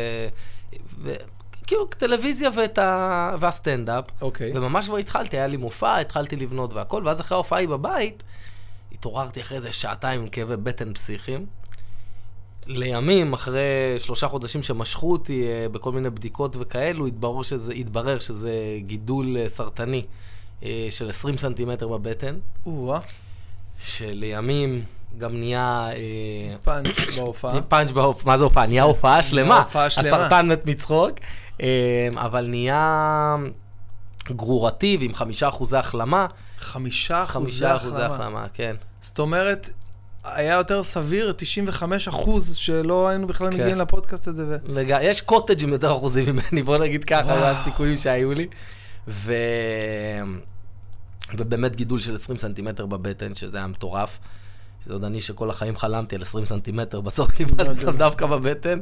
ו... 1.02 1.12
כאילו, 1.66 1.86
טלוויזיה 1.86 2.50
ואת 2.56 2.78
ה... 2.78 3.30
והסטנדאפ. 3.40 4.04
אוקיי. 4.20 4.52
וממש 4.54 4.86
כבר 4.88 4.96
התחלתי, 4.96 5.36
היה 5.36 5.46
לי 5.46 5.56
מופע, 5.56 5.96
התחלתי 5.98 6.36
לבנות 6.36 6.74
והכל, 6.74 7.02
ואז 7.06 7.20
אחרי 7.20 7.36
ההופעה 7.36 7.58
ההיא 7.58 7.68
בבית, 7.68 8.22
התעוררתי 8.92 9.40
אחרי 9.40 9.56
איזה 9.56 9.72
שעתיים 9.72 10.20
עם 10.20 10.28
כאבי 10.28 10.56
בטן 10.56 10.92
פסיכיים. 10.94 11.46
לימים, 12.66 13.32
אחרי 13.32 13.94
שלושה 13.98 14.28
חודשים 14.28 14.62
שמשכו 14.62 15.12
אותי 15.12 15.46
אה, 15.46 15.66
בכל 15.72 15.92
מיני 15.92 16.10
בדיקות 16.10 16.56
וכאלו, 16.60 17.06
התברר 17.06 17.42
שזה, 17.42 17.72
התברר 17.72 18.18
שזה 18.18 18.78
גידול 18.78 19.36
אה, 19.36 19.48
סרטני 19.48 20.04
אה, 20.62 20.86
של 20.90 21.08
20 21.08 21.38
סנטימטר 21.38 21.88
בבטן, 21.88 22.34
או-אה, 22.66 23.00
שלימים 23.78 24.84
גם 25.18 25.36
נהיה... 25.36 25.88
פאנץ' 26.62 26.86
בהופעה. 27.16 27.62
פאנץ' 27.62 27.90
בהופעה, 27.90 28.32
מה 28.32 28.38
זה 28.38 28.44
הופעה? 28.44 28.66
נהיה 28.66 28.82
הופעה 28.82 29.22
שלמה. 29.22 29.58
הופעה 29.58 29.90
שלמה. 29.90 30.08
הסרטן 30.08 30.48
מת 30.48 30.66
מצחוק, 30.66 31.10
אה, 31.60 32.08
אבל 32.14 32.46
נהיה 32.46 33.36
גרורתי 34.28 34.96
ועם 35.00 35.14
חמישה 35.14 35.48
אחוזי 35.48 35.76
החלמה. 35.76 36.26
חמישה 36.58 37.22
אחוזי 37.22 37.32
חמישה 37.32 37.76
אחוזי 37.76 38.02
החלמה. 38.02 38.14
החלמה, 38.14 38.46
כן. 38.54 38.76
זאת 39.02 39.18
אומרת, 39.18 39.70
היה 40.24 40.54
יותר 40.54 40.82
סביר, 40.82 41.32
95 41.36 42.08
אחוז, 42.08 42.56
שלא 42.56 43.08
היינו 43.08 43.26
בכלל 43.26 43.50
כן. 43.50 43.56
מגיעים 43.56 43.78
לפודקאסט 43.78 44.28
הזה. 44.28 44.44
ו... 44.44 44.56
לג... 44.66 44.98
יש 45.02 45.20
קוטג' 45.20 45.62
עם 45.62 45.68
יותר 45.68 45.96
אחוזים 45.96 46.24
ממני, 46.26 46.62
בוא 46.62 46.78
נגיד 46.78 47.04
ככה, 47.04 47.38
זה 47.38 47.50
הסיכויים 47.50 47.96
שהיו 47.96 48.32
לי. 48.32 48.46
ו... 49.08 49.34
ובאמת 51.36 51.76
גידול 51.76 52.00
של 52.00 52.14
20 52.14 52.38
סנטימטר 52.38 52.86
בבטן, 52.86 53.34
שזה 53.34 53.56
היה 53.56 53.66
מטורף. 53.66 54.18
זה 54.86 54.92
עוד 54.92 55.04
אני 55.04 55.20
שכל 55.20 55.50
החיים 55.50 55.76
חלמתי 55.76 56.16
על 56.16 56.22
20 56.22 56.44
סנטימטר, 56.44 57.00
בסוף 57.00 57.30
קיבלתי 57.30 57.86
אותם 57.86 57.98
דווקא 57.98 58.26
בבטן, 58.26 58.78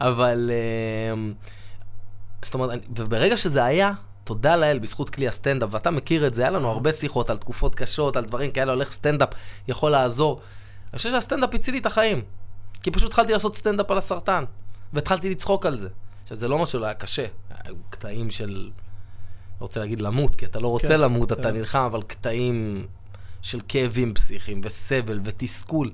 אבל... 0.00 0.50
אמ, 1.12 1.32
זאת 2.42 2.54
אומרת, 2.54 2.86
וברגע 2.96 3.36
שזה 3.36 3.64
היה, 3.64 3.92
תודה 4.24 4.56
לאל, 4.56 4.78
בזכות 4.78 5.10
כלי 5.10 5.28
הסטנדאפ, 5.28 5.68
ואתה 5.72 5.90
מכיר 5.90 6.26
את 6.26 6.34
זה, 6.34 6.42
היה 6.42 6.50
לנו 6.50 6.68
הרבה 6.70 6.92
שיחות 6.92 7.30
על 7.30 7.36
תקופות 7.36 7.74
קשות, 7.74 8.16
על 8.16 8.24
דברים 8.24 8.50
כאלה, 8.50 8.74
איך 8.80 8.92
סטנדאפ 8.92 9.28
יכול 9.68 9.90
לעזור. 9.90 10.40
אני 10.96 10.98
חושב 10.98 11.10
שהסטנדאפ 11.10 11.54
הציל 11.54 11.74
לי 11.74 11.80
את 11.80 11.86
החיים. 11.86 12.22
כי 12.82 12.90
פשוט 12.90 13.08
התחלתי 13.08 13.32
לעשות 13.32 13.56
סטנדאפ 13.56 13.90
על 13.90 13.98
הסרטן, 13.98 14.44
והתחלתי 14.92 15.30
לצחוק 15.30 15.66
על 15.66 15.78
זה. 15.78 15.88
עכשיו, 16.22 16.36
זה 16.36 16.48
לא 16.48 16.58
משהו, 16.58 16.78
לא 16.78 16.84
היה 16.84 16.94
קשה. 16.94 17.26
היו 17.64 17.74
קטעים 17.90 18.30
של... 18.30 18.70
לא 19.60 19.66
רוצה 19.66 19.80
להגיד 19.80 20.00
למות, 20.00 20.36
כי 20.36 20.46
אתה 20.46 20.60
לא 20.60 20.68
רוצה 20.68 20.88
כן, 20.88 21.00
למות, 21.00 21.32
אתה 21.32 21.42
כן. 21.42 21.50
נלחם, 21.50 21.78
אבל 21.78 22.02
קטעים 22.02 22.86
של 23.42 23.60
כאבים 23.68 24.14
פסיכיים, 24.14 24.60
וסבל, 24.64 25.20
ותסכול. 25.24 25.90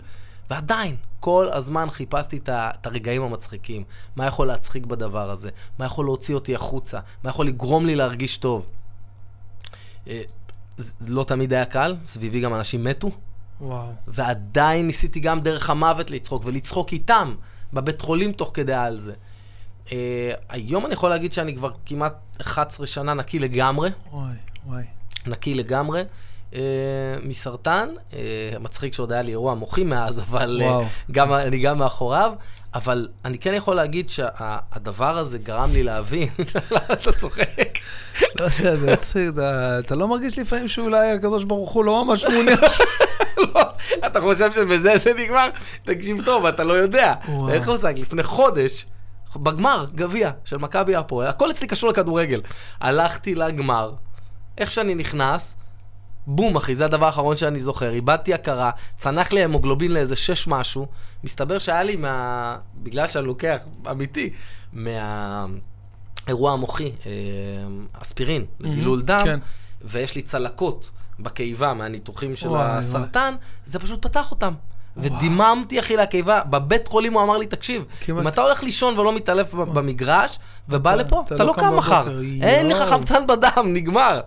ועדיין, 0.50 0.96
כל 1.20 1.48
הזמן 1.52 1.90
חיפשתי 1.90 2.38
את 2.48 2.86
הרגעים 2.86 3.22
המצחיקים. 3.22 3.84
מה 4.16 4.26
יכול 4.26 4.46
להצחיק 4.46 4.86
בדבר 4.86 5.30
הזה? 5.30 5.50
מה 5.78 5.84
יכול 5.84 6.04
להוציא 6.04 6.34
אותי 6.34 6.54
החוצה? 6.54 7.00
מה 7.24 7.30
יכול 7.30 7.46
לגרום 7.46 7.86
לי 7.86 7.94
להרגיש 7.96 8.36
טוב? 8.36 8.66
אה, 10.08 10.22
זה 10.76 11.14
לא 11.14 11.24
תמיד 11.24 11.52
היה 11.52 11.64
קל, 11.64 11.96
סביבי 12.06 12.40
גם 12.40 12.54
אנשים 12.54 12.84
מתו, 12.84 13.10
וואו. 13.62 13.86
ועדיין 14.08 14.86
ניסיתי 14.86 15.20
גם 15.20 15.40
דרך 15.40 15.70
המוות 15.70 16.10
לצחוק, 16.10 16.42
ולצחוק 16.46 16.92
איתם, 16.92 17.34
בבית 17.72 18.00
חולים 18.00 18.32
תוך 18.32 18.50
כדי 18.54 18.74
על 18.74 19.00
זה. 19.00 19.12
Uh, 19.86 19.90
היום 20.48 20.86
אני 20.86 20.94
יכול 20.94 21.10
להגיד 21.10 21.32
שאני 21.32 21.56
כבר 21.56 21.70
כמעט 21.86 22.14
11 22.40 22.86
שנה 22.86 23.14
נקי 23.14 23.38
לגמרי. 23.38 23.90
וואי, 24.12 24.34
וואי. 24.66 24.84
נקי 25.26 25.54
לגמרי. 25.54 26.02
אה, 26.54 26.60
מסרטן, 27.22 27.88
אה, 28.12 28.18
מצחיק 28.60 28.94
שעוד 28.94 29.12
היה 29.12 29.22
לי 29.22 29.30
אירוע 29.30 29.54
מוחי 29.54 29.84
מאז, 29.84 30.20
אבל 30.20 30.60
וואו. 30.64 30.84
גם, 31.10 31.32
אני 31.32 31.62
גם 31.62 31.78
מאחוריו, 31.78 32.32
אבל 32.74 33.08
אני 33.24 33.38
כן 33.38 33.54
יכול 33.54 33.76
להגיד 33.76 34.10
שהדבר 34.10 35.18
הזה 35.18 35.38
גרם 35.38 35.72
לי 35.72 35.82
להבין, 35.82 36.28
אתה 36.92 37.12
צוחק? 37.12 37.78
לא 38.40 38.44
יודע, 38.58 38.76
זה 38.76 38.92
מצחיק, 38.92 39.28
אתה 39.78 39.94
לא 39.94 40.08
מרגיש 40.08 40.38
לפעמים 40.38 40.68
שאולי 40.68 41.10
הקדוש 41.10 41.44
ברוך 41.44 41.70
הוא 41.72 41.84
לא 41.84 42.04
ממש 42.04 42.24
מעוניין? 42.24 42.56
אתה 44.06 44.20
חושב 44.20 44.52
שבזה 44.52 44.98
זה 44.98 45.12
נגמר? 45.14 45.48
תקשיב 45.84 46.24
טוב, 46.24 46.46
אתה 46.46 46.64
לא 46.64 46.72
יודע. 46.72 47.14
איך 47.48 47.66
הוא 47.66 47.74
עושה? 47.74 47.92
לפני 47.92 48.22
חודש, 48.22 48.86
בגמר, 49.36 49.86
גביע 49.94 50.30
של 50.44 50.56
מכבי 50.56 50.96
הפועל, 50.96 51.28
הכל 51.28 51.50
אצלי 51.50 51.66
קשור 51.66 51.90
לכדורגל. 51.90 52.40
הלכתי 52.80 53.34
לגמר, 53.34 53.92
איך 54.58 54.70
שאני 54.70 54.94
נכנס, 54.94 55.56
בום, 56.26 56.56
אחי, 56.56 56.74
זה 56.74 56.84
הדבר 56.84 57.06
האחרון 57.06 57.36
שאני 57.36 57.60
זוכר. 57.60 57.90
איבדתי 57.90 58.34
הכרה, 58.34 58.70
צנח 58.96 59.32
לי 59.32 59.44
המוגלובין 59.44 59.92
לאיזה 59.92 60.16
שש 60.16 60.48
משהו. 60.48 60.86
מסתבר 61.24 61.58
שהיה 61.58 61.82
לי 61.82 61.96
מה... 61.96 62.56
בגלל 62.74 63.06
שאני 63.06 63.26
לוקח, 63.26 63.58
אמיתי, 63.90 64.30
מהאירוע 64.72 66.52
המוחי, 66.52 66.92
אה, 67.06 67.10
אספירין, 67.92 68.44
לדילול 68.60 69.02
דם, 69.02 69.22
כן. 69.24 69.38
ויש 69.82 70.14
לי 70.14 70.22
צלקות 70.22 70.90
בקיבה 71.22 71.74
מהניתוחים 71.74 72.36
של 72.36 72.48
וואי, 72.48 72.62
הסרטן, 72.64 73.34
זה 73.64 73.78
פשוט 73.78 74.02
פתח 74.02 74.30
אותם. 74.30 74.52
ודיממתי, 74.96 75.80
אחי, 75.80 75.96
לקיבה. 75.96 76.40
בבית 76.50 76.88
חולים 76.88 77.12
הוא 77.12 77.22
אמר 77.22 77.36
לי, 77.38 77.46
תקשיב, 77.46 77.84
כמעט- 78.00 78.22
אם 78.22 78.28
אתה 78.28 78.40
הולך 78.42 78.62
לישון 78.62 78.98
ולא 78.98 79.12
מתעלף 79.12 79.54
ב- 79.54 79.62
במגרש, 79.62 80.38
ובא 80.68 80.94
לפה, 80.94 81.22
אתה 81.26 81.34
אתה 81.34 81.44
לא 81.44 81.52
לא 81.56 81.60
קם 81.60 81.76
מחר. 81.76 82.20
אין 82.42 82.68
לך. 82.68 82.88
חמצן 82.88 83.26
בדם, 83.26 83.64
נגמר. 83.66 84.20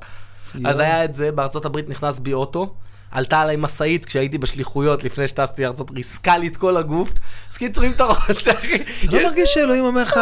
יואו. 0.56 0.70
אז 0.72 0.80
היה 0.80 1.04
את 1.06 1.16
זה, 1.16 1.32
בארצות 1.32 1.66
הברית 1.66 1.90
נכנס 1.90 2.20
בי 2.20 2.34
אוטו, 2.34 2.74
עלתה 3.12 3.40
עליי 3.42 3.56
משאית 3.60 4.06
כשהייתי 4.06 4.38
בשליחויות 4.38 5.04
לפני 5.04 5.28
שטסתי 5.28 5.64
לארצות, 5.64 5.92
ריסקה 5.92 6.38
לי 6.38 6.48
את 6.48 6.58
כל 6.58 6.78
הגוף. 6.78 7.10
אז 7.52 7.58
קיצור, 7.58 7.84
אם 7.86 7.92
אתה 7.92 8.04
רוצה, 8.04 8.52
אחי, 8.52 8.76
אתה 8.76 9.16
לא 9.18 9.24
מרגיש 9.24 9.54
שאלוהים 9.54 9.84
אומר 9.86 10.02
לך, 10.04 10.18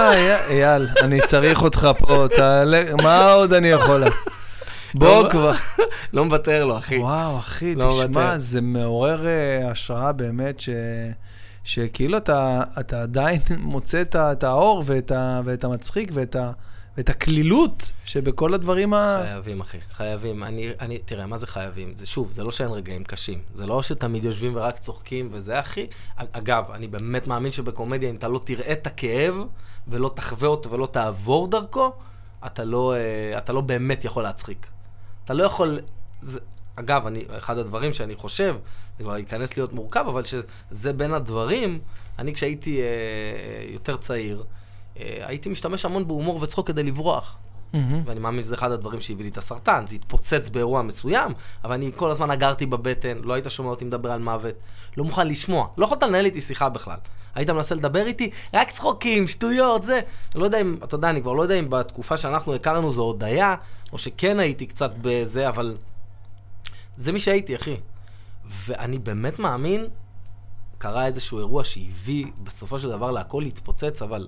"אייל, 0.50 0.88
אני 1.02 1.20
צריך 1.28 1.62
אותך 1.64 1.88
פה, 2.00 2.26
מה 3.04 3.32
עוד 3.34 3.54
אני 3.54 3.68
יכול 3.68 3.98
לעשות? 3.98 4.43
בוא 4.96 5.24
לא, 5.24 5.30
כבר. 5.30 5.52
לא 6.14 6.26
מוותר 6.26 6.66
לו, 6.66 6.78
אחי. 6.78 6.98
וואו, 6.98 7.40
אחי, 7.40 7.76
לא 7.76 8.02
תשמע. 8.04 8.38
זה 8.38 8.62
מעורר 8.62 9.28
אה, 9.28 9.72
השראה 9.72 10.12
באמת, 10.12 10.60
ש... 10.60 10.70
שכאילו 11.64 12.18
אתה, 12.18 12.64
אתה 12.80 13.02
עדיין 13.02 13.42
מוצא 13.60 14.04
את 14.16 14.44
האור 14.44 14.84
ואת, 14.86 15.12
ה... 15.12 15.42
ואת 15.46 15.64
המצחיק 15.64 16.10
ואת, 16.14 16.36
ה... 16.36 16.52
ואת 16.98 17.10
הקלילות 17.10 17.92
שבכל 18.06 18.54
הדברים 18.54 18.94
ה... 18.94 19.22
חייבים, 19.24 19.62
אחי, 19.62 19.78
חייבים. 19.92 20.44
אני, 20.44 20.70
אני, 20.80 20.98
תראה, 20.98 21.26
מה 21.26 21.38
זה 21.38 21.48
חייבים? 21.48 21.94
זה 21.96 22.06
שוב, 22.06 22.32
זה 22.32 22.44
לא 22.44 22.52
שאין 22.52 22.70
רגעים 22.70 23.04
קשים. 23.04 23.40
זה 23.54 23.68
לא 23.68 23.84
שתמיד 23.84 24.26
יושבים 24.26 24.56
ורק 24.56 24.78
צוחקים 24.78 25.30
וזה, 25.32 25.60
אחי. 25.60 25.88
אגב, 26.18 26.64
אני 26.74 26.88
באמת 26.88 27.28
מאמין 27.28 27.52
שבקומדיה, 27.52 28.10
אם 28.10 28.16
אתה 28.16 28.28
לא 28.28 28.42
תראה 28.44 28.72
את 28.72 28.88
הכאב, 28.88 29.36
ולא 29.88 30.12
תחווה 30.16 30.50
אותו 30.50 30.72
ולא 30.72 30.86
תעבור 30.92 31.48
דרכו, 31.48 31.92
אתה 32.46 32.64
לא, 32.64 32.94
אה, 32.96 33.38
אתה 33.38 33.54
לא 33.54 33.62
באמת 33.62 34.06
יכול 34.06 34.24
להצחיק. 34.24 34.68
אתה 35.26 35.34
לא 35.34 35.44
יכול... 35.44 35.80
זה, 36.22 36.40
אגב, 36.76 37.08
אני, 37.08 37.24
אחד 37.38 37.58
הדברים 37.58 37.94
שאני 37.94 38.16
חושב, 38.16 38.56
זה 38.98 39.04
כבר 39.04 39.18
ייכנס 39.18 39.58
להיות 39.58 39.74
מורכב, 39.74 40.06
אבל 40.08 40.24
שזה 40.24 40.94
בין 40.94 41.14
הדברים, 41.14 41.80
אני 42.20 42.34
כשהייתי 42.34 42.82
אה, 42.82 42.86
יותר 43.74 43.98
צעיר, 43.98 44.44
אה, 45.00 45.18
הייתי 45.20 45.50
משתמש 45.50 45.86
המון 45.86 46.08
בהומור 46.08 46.42
וצחוק 46.42 46.68
כדי 46.68 46.84
לברוח. 46.84 47.38
מהמם. 47.74 48.02
ואני 48.06 48.20
מאמין 48.20 48.44
שזה 48.44 48.56
אחד 48.56 48.72
הדברים 48.72 49.02
שהביא 49.02 49.24
לי 49.24 49.32
את 49.32 49.38
הסרטן. 49.38 49.88
זה 49.88 49.96
התפוצץ 49.96 50.50
באירוע 50.50 50.82
מסוים, 50.82 51.32
אבל 51.64 51.74
אני 51.74 51.92
כל 51.96 52.12
הזמן 52.12 52.32
אגרתי 52.32 52.66
בבטן, 52.66 53.18
לא 53.24 53.34
היית 53.34 53.46
שומע 53.50 53.70
אותי 53.70 53.86
מדבר 53.86 54.12
על 54.12 54.22
מוות, 54.22 54.56
לא 54.98 55.04
מוכן 55.04 55.28
לשמוע. 55.28 55.68
לא 55.78 55.86
יכולת 55.86 56.04
לנהל 56.04 56.26
איתי 56.26 56.42
שיחה 56.42 56.70
בכלל. 56.70 56.98
היית 57.36 57.50
מנסה 57.50 57.76
לדבר 57.76 58.06
איתי, 58.06 58.30
רק 58.54 58.72
צחוקים, 58.72 59.28
שטויות, 59.28 59.84
זה. 59.84 60.00
אני 60.36 60.40
לא 60.40 60.46
יודע 60.46 60.62
אם, 60.62 60.78
אתה 60.84 60.96
יודע, 60.96 61.10
אני 61.10 61.22
כבר 61.22 61.34
לא 61.34 61.42
יודע 61.42 61.56
אם 61.56 61.70
בתקופה 61.70 62.18
שאנחנו 62.18 62.56
הכרנו 62.56 62.94
זו 62.94 63.02
עוד 63.02 63.24
היה, 63.24 63.56
או 63.92 63.98
שכן 63.98 64.40
הייתי 64.40 64.66
קצת 64.66 64.92
בזה, 65.02 65.50
אבל 65.50 65.76
זה 66.98 67.12
מי 67.12 67.20
שהייתי, 67.20 67.56
אחי. 67.56 67.78
ואני 68.46 69.00
באמת 69.00 69.40
מאמין, 69.40 69.88
קרה 70.78 71.06
איזשהו 71.06 71.40
אירוע 71.40 71.64
שהביא 71.64 72.26
בסופו 72.44 72.80
של 72.80 72.90
דבר 72.90 73.12
להכל 73.12 73.42
להתפוצץ, 73.44 74.02
אבל 74.02 74.28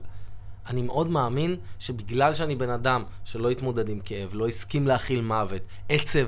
אני 0.70 0.82
מאוד 0.82 1.08
מאמין 1.08 1.56
שבגלל 1.80 2.34
שאני 2.34 2.56
בן 2.56 2.70
אדם 2.70 3.04
שלא 3.24 3.50
התמודד 3.50 3.90
עם 3.90 4.00
כאב, 4.00 4.30
לא 4.34 4.48
הסכים 4.48 4.88
להכיל 4.88 5.22
מוות, 5.22 5.62
עצב. 5.90 6.28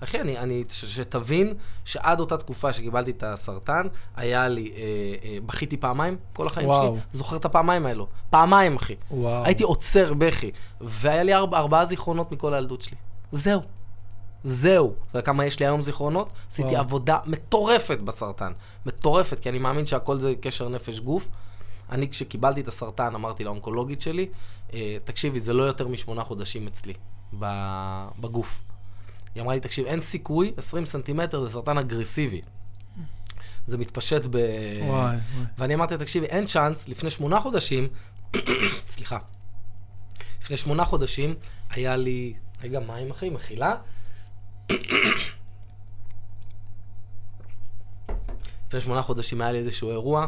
אחי, 0.00 0.20
אני, 0.20 0.38
אני 0.38 0.64
ש, 0.70 0.84
שתבין 0.84 1.54
שעד 1.84 2.20
אותה 2.20 2.36
תקופה 2.36 2.72
שקיבלתי 2.72 3.10
את 3.10 3.22
הסרטן, 3.22 3.86
היה 4.16 4.48
לי, 4.48 4.72
אה, 4.76 4.82
אה, 5.24 5.38
בכיתי 5.46 5.76
פעמיים 5.76 6.16
כל 6.32 6.46
החיים 6.46 6.68
וואו. 6.68 6.96
שלי. 6.96 7.00
זוכר 7.12 7.36
את 7.36 7.44
הפעמיים 7.44 7.86
האלו. 7.86 8.06
פעמיים, 8.30 8.76
אחי. 8.76 8.94
וואו. 9.10 9.44
הייתי 9.44 9.62
עוצר 9.62 10.14
בכי, 10.14 10.50
והיה 10.80 11.22
לי 11.22 11.34
ארבע, 11.34 11.58
ארבעה 11.58 11.84
זיכרונות 11.84 12.32
מכל 12.32 12.54
הילדות 12.54 12.82
שלי. 12.82 12.96
זהו. 13.32 13.60
זהו. 14.44 14.94
אתה 15.02 15.18
יודע 15.18 15.26
כמה 15.26 15.44
יש 15.44 15.60
לי 15.60 15.66
היום 15.66 15.82
זיכרונות? 15.82 16.32
עשיתי. 16.50 16.76
עבודה 16.76 17.18
מטורפת 17.26 17.98
בסרטן. 17.98 18.52
מטורפת, 18.86 19.38
כי 19.38 19.48
אני 19.48 19.58
מאמין 19.58 19.86
שהכל 19.86 20.16
זה 20.16 20.34
קשר 20.40 20.68
נפש 20.68 21.00
גוף. 21.00 21.28
אני, 21.90 22.08
כשקיבלתי 22.08 22.60
את 22.60 22.68
הסרטן, 22.68 23.14
אמרתי 23.14 23.44
לאונקולוגית 23.44 24.02
שלי, 24.02 24.28
אה, 24.74 24.96
תקשיבי, 25.04 25.40
זה 25.40 25.52
לא 25.52 25.62
יותר 25.62 25.88
משמונה 25.88 26.24
חודשים 26.24 26.66
אצלי, 26.66 26.94
בגוף. 28.20 28.62
היא 29.34 29.42
אמרה 29.42 29.54
לי, 29.54 29.60
תקשיב, 29.60 29.86
אין 29.86 30.00
סיכוי, 30.00 30.52
20 30.56 30.84
סנטימטר 30.84 31.42
זה 31.42 31.50
סרטן 31.50 31.78
אגרסיבי. 31.78 32.40
זה 33.66 33.78
מתפשט 33.78 34.26
ב... 34.30 34.36
וואי, 34.36 34.88
וואי. 34.88 35.16
ואני 35.58 35.74
אמרתי 35.74 35.96
תקשיבי, 35.96 36.26
אין 36.26 36.46
צ'אנס, 36.46 36.88
לפני 36.88 37.10
שמונה 37.10 37.40
חודשים, 37.40 37.88
סליחה, 38.94 39.18
לפני 40.42 40.56
שמונה 40.56 40.84
חודשים 40.84 41.34
היה 41.70 41.96
לי, 41.96 42.34
רגע, 42.62 42.80
מים 42.80 43.10
אחי, 43.10 43.30
מחילה. 43.30 43.74
לפני 48.68 48.80
שמונה 48.80 49.02
חודשים 49.02 49.40
היה 49.40 49.52
לי 49.52 49.58
איזשהו 49.58 49.90
אירוע, 49.90 50.26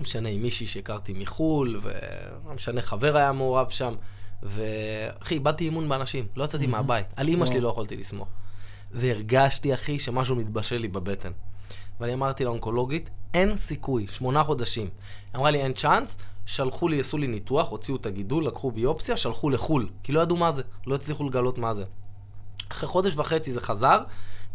משנה, 0.00 0.28
עם 0.28 0.42
מישהי 0.42 0.66
שהכרתי 0.66 1.12
מחו"ל, 1.12 1.80
ולא 1.82 2.54
משנה, 2.54 2.82
חבר 2.82 3.16
היה 3.16 3.32
מעורב 3.32 3.68
שם, 3.68 3.94
ואחי, 4.42 5.34
איבדתי 5.34 5.64
אימון 5.64 5.88
באנשים, 5.88 6.26
לא 6.36 6.44
יצאתי 6.44 6.66
מהבית, 6.66 7.06
על 7.16 7.28
אימא 7.28 7.46
שלי. 7.46 7.60
לא 7.60 7.68
יכולתי 7.68 7.96
לסמוך. 7.96 8.28
והרגשתי, 8.90 9.74
אחי, 9.74 9.98
שמשהו 9.98 10.36
מתבשל 10.36 10.76
לי 10.76 10.88
בבטן. 10.88 11.32
ואני 12.00 12.14
אמרתי 12.14 12.44
לאונקולוגית, 12.44 13.10
אין 13.34 13.56
סיכוי, 13.56 14.06
שמונה 14.06 14.42
חודשים. 14.42 14.88
היא 15.32 15.38
אמרה 15.38 15.50
לי, 15.50 15.62
אין 15.62 15.72
צ'אנס, 15.72 16.18
שלחו 16.46 16.88
לי, 16.88 17.00
עשו 17.00 17.18
לי 17.18 17.26
ניתוח, 17.26 17.68
הוציאו 17.68 17.96
את 17.96 18.06
הגידול, 18.06 18.46
לקחו 18.46 18.70
ביופסיה, 18.70 19.16
שלחו 19.16 19.50
לחו"ל, 19.50 19.88
כי 20.02 20.12
לא 20.12 20.20
ידעו 20.20 20.36
מה 20.36 20.52
זה, 20.52 20.62
לא 20.86 20.94
הצליחו 20.94 21.24
לגלות 21.24 21.58
מה 21.58 21.74
זה. 21.74 21.84
אחרי 22.68 22.88
חודש 22.88 23.16
וחצי 23.16 23.52
זה 23.52 23.60
חזר, 23.60 23.98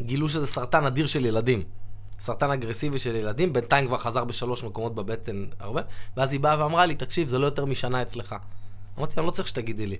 גילו 0.01 0.29
שזה 0.29 0.47
סרטן 0.47 0.85
אדיר 0.85 1.05
של 1.05 1.25
ילדים. 1.25 1.63
סרטן 2.19 2.51
אגרסיבי 2.51 2.99
של 2.99 3.15
ילדים, 3.15 3.53
בינתיים 3.53 3.87
כבר 3.87 3.97
חזר 3.97 4.23
בשלוש 4.23 4.63
מקומות 4.63 4.95
בבטן 4.95 5.45
הרבה, 5.59 5.81
ואז 6.17 6.33
היא 6.33 6.39
באה 6.39 6.59
ואמרה 6.59 6.85
לי, 6.85 6.95
תקשיב, 6.95 7.27
זה 7.27 7.39
לא 7.39 7.45
יותר 7.45 7.65
משנה 7.65 8.01
אצלך. 8.01 8.35
אמרתי, 8.97 9.19
אני 9.19 9.25
לא 9.25 9.31
צריך 9.31 9.47
שתגידי 9.47 9.87
לי. 9.87 9.97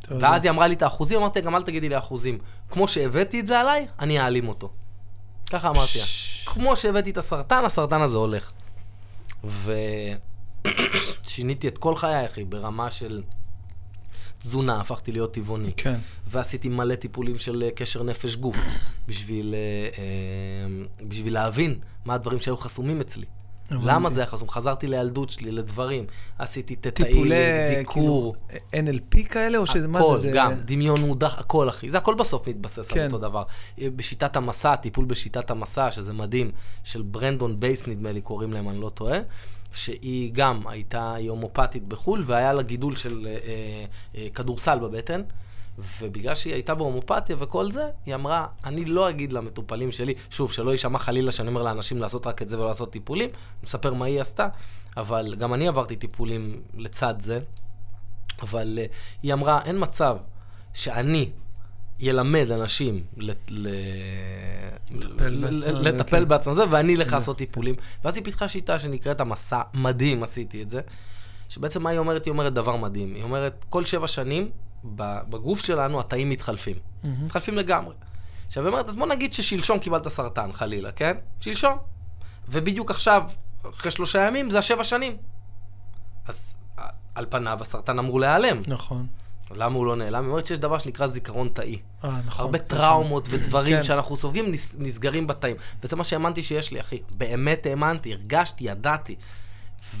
טוב, 0.00 0.18
ואז 0.20 0.44
היא 0.44 0.50
אמרה 0.50 0.66
לי 0.66 0.74
את 0.74 0.82
האחוזים, 0.82 1.18
אמרתי, 1.18 1.40
גם 1.40 1.56
אל 1.56 1.62
תגידי 1.62 1.88
לי 1.88 1.98
אחוזים. 1.98 2.38
כמו 2.70 2.88
שהבאתי 2.88 3.40
את 3.40 3.46
זה 3.46 3.60
עליי, 3.60 3.86
אני 3.98 4.20
אעלים 4.20 4.48
אותו. 4.48 4.70
ככה 5.50 5.68
אמרתי 5.68 5.98
לה. 5.98 6.04
כמו 6.46 6.76
שהבאתי 6.76 7.10
את 7.10 7.16
הסרטן, 7.16 7.64
הסרטן 7.64 8.02
הזה 8.02 8.16
הולך. 8.16 8.52
ושיניתי 11.24 11.68
את 11.72 11.78
כל 11.78 11.96
חיי, 11.96 12.26
אחי, 12.26 12.44
ברמה 12.44 12.90
של 12.90 13.22
תזונה, 14.38 14.80
הפכתי 14.80 15.12
להיות 15.12 15.32
טבעוני. 15.34 15.72
כן. 15.76 15.98
ועשיתי 16.26 16.68
מלא 16.68 16.94
טיפולים 16.94 17.38
של 17.38 17.62
אה, 17.62 17.70
קשר 17.70 18.02
נפש 18.02 18.36
גוף, 18.36 18.56
בשביל, 19.08 19.54
אה, 19.54 20.02
אה, 20.02 21.06
בשביל 21.08 21.34
להבין 21.34 21.78
מה 22.04 22.14
הדברים 22.14 22.40
שהיו 22.40 22.56
חסומים 22.56 23.00
אצלי. 23.00 23.26
למה 23.70 24.10
זה 24.10 24.20
היה 24.20 24.26
חסום? 24.26 24.48
חזרתי 24.48 24.86
לילדות 24.86 25.30
שלי, 25.30 25.50
לדברים. 25.50 26.04
עשיתי 26.38 26.76
תתאי, 26.76 27.04
טיפולי, 27.04 27.34
דיקור. 27.78 28.34
כאילו, 28.48 28.62
NLP 28.72 29.28
כאלה, 29.28 29.58
או 29.58 29.66
שזה, 29.66 29.88
מה 29.88 29.98
הכל, 29.98 30.16
זה? 30.16 30.22
זה... 30.22 30.30
גם, 30.34 30.52
דמיון 30.64 31.00
מודח, 31.00 31.38
הכל, 31.38 31.68
אחי. 31.68 31.90
זה 31.90 31.98
הכל 31.98 32.14
בסוף 32.14 32.48
מתבסס 32.48 32.88
כן. 32.88 33.00
על 33.00 33.06
אותו 33.06 33.18
דבר. 33.18 33.42
אה, 33.80 33.88
בשיטת 33.96 34.36
המסע, 34.36 34.76
טיפול 34.76 35.04
בשיטת 35.04 35.50
המסע, 35.50 35.90
שזה 35.90 36.12
מדהים, 36.12 36.50
של 36.84 37.02
ברנדון 37.02 37.60
בייס, 37.60 37.86
נדמה 37.86 38.12
לי, 38.12 38.20
קוראים 38.20 38.52
להם, 38.52 38.68
אני 38.68 38.80
לא 38.80 38.88
טועה, 38.88 39.18
שהיא 39.72 40.30
גם 40.32 40.62
הייתה, 40.66 41.14
היא 41.14 41.30
הומופתית 41.30 41.88
בחו"ל, 41.88 42.22
והיה 42.26 42.52
לה 42.52 42.62
גידול 42.62 42.96
של 42.96 43.26
אה, 43.26 43.84
אה, 44.14 44.28
כדורסל 44.34 44.78
בבטן. 44.78 45.22
ובגלל 46.00 46.34
שהיא 46.34 46.52
הייתה 46.52 46.74
בהומופתיה 46.74 47.36
וכל 47.38 47.72
זה, 47.72 47.90
היא 48.06 48.14
אמרה, 48.14 48.46
אני 48.64 48.84
לא 48.84 49.10
אגיד 49.10 49.32
למטופלים 49.32 49.92
שלי, 49.92 50.14
שוב, 50.30 50.52
שלא 50.52 50.70
יישמע 50.70 50.98
חלילה 50.98 51.32
שאני 51.32 51.48
אומר 51.48 51.62
לאנשים 51.62 51.98
לעשות 51.98 52.26
רק 52.26 52.42
את 52.42 52.48
זה 52.48 52.58
ולא 52.58 52.66
לעשות 52.66 52.92
טיפולים, 52.92 53.28
אני 53.28 53.36
מספר 53.62 53.94
מה 53.94 54.04
היא 54.04 54.20
עשתה, 54.20 54.48
אבל 54.96 55.34
גם 55.38 55.54
אני 55.54 55.68
עברתי 55.68 55.96
טיפולים 55.96 56.62
לצד 56.74 57.14
זה, 57.20 57.40
אבל 58.42 58.78
uh, 58.82 58.94
היא 59.22 59.32
אמרה, 59.32 59.62
אין 59.64 59.76
מצב 59.78 60.16
שאני 60.74 61.30
ילמד 62.00 62.50
אנשים 62.50 63.02
ל- 63.16 63.32
לטפל 65.88 66.24
בעצמם, 66.24 66.54
ואני 66.70 66.94
אלך 66.96 67.12
לעשות 67.12 67.38
טיפולים. 67.38 67.74
ואז 68.04 68.16
היא 68.16 68.24
פיתחה 68.24 68.48
שיטה 68.48 68.78
שנקראת 68.78 69.20
המסע, 69.20 69.60
מדהים 69.74 70.22
עשיתי 70.22 70.62
את 70.62 70.70
זה, 70.70 70.80
שבעצם 71.48 71.82
מה 71.82 71.90
היא 71.90 71.98
אומרת? 71.98 72.24
היא 72.24 72.30
אומרת 72.32 72.54
דבר 72.54 72.76
מדהים. 72.76 73.14
היא 73.14 73.22
אומרת, 73.22 73.64
כל 73.68 73.84
שבע 73.84 74.06
שנים, 74.06 74.50
בגוף 74.94 75.64
שלנו 75.64 76.00
התאים 76.00 76.30
מתחלפים. 76.30 76.76
מתחלפים 77.04 77.54
לגמרי. 77.54 77.94
עכשיו, 78.46 78.64
היא 78.64 78.72
אומרת, 78.72 78.88
אז 78.88 78.96
בוא 78.96 79.06
נגיד 79.06 79.32
ששלשום 79.32 79.78
קיבלת 79.78 80.08
סרטן, 80.08 80.52
חלילה, 80.52 80.92
כן? 80.92 81.16
שלשום. 81.40 81.78
ובדיוק 82.48 82.90
עכשיו, 82.90 83.22
אחרי 83.70 83.90
שלושה 83.90 84.26
ימים, 84.26 84.50
זה 84.50 84.58
השבע 84.58 84.84
שנים. 84.84 85.16
אז 86.26 86.54
על 87.14 87.26
פניו 87.30 87.58
הסרטן 87.60 87.98
אמור 87.98 88.20
להיעלם. 88.20 88.60
נכון. 88.66 89.06
למה 89.56 89.74
הוא 89.76 89.86
לא 89.86 89.96
נעלם? 89.96 90.22
היא 90.24 90.30
אומרת 90.30 90.46
שיש 90.46 90.58
דבר 90.58 90.78
שנקרא 90.78 91.06
זיכרון 91.06 91.48
תאי. 91.52 91.78
אה, 92.04 92.20
נכון. 92.26 92.44
הרבה 92.44 92.58
טראומות 92.58 93.26
ודברים 93.30 93.76
כן. 93.76 93.82
שאנחנו 93.82 94.16
סופגים 94.16 94.52
נס- 94.52 94.74
נסגרים 94.78 95.26
בתאים. 95.26 95.56
וזה 95.82 95.96
מה 95.96 96.04
שהאמנתי 96.04 96.42
שיש 96.42 96.72
לי, 96.72 96.80
אחי. 96.80 96.98
באמת 97.16 97.66
האמנתי, 97.66 98.12
הרגשתי, 98.12 98.64
ידעתי. 98.64 99.16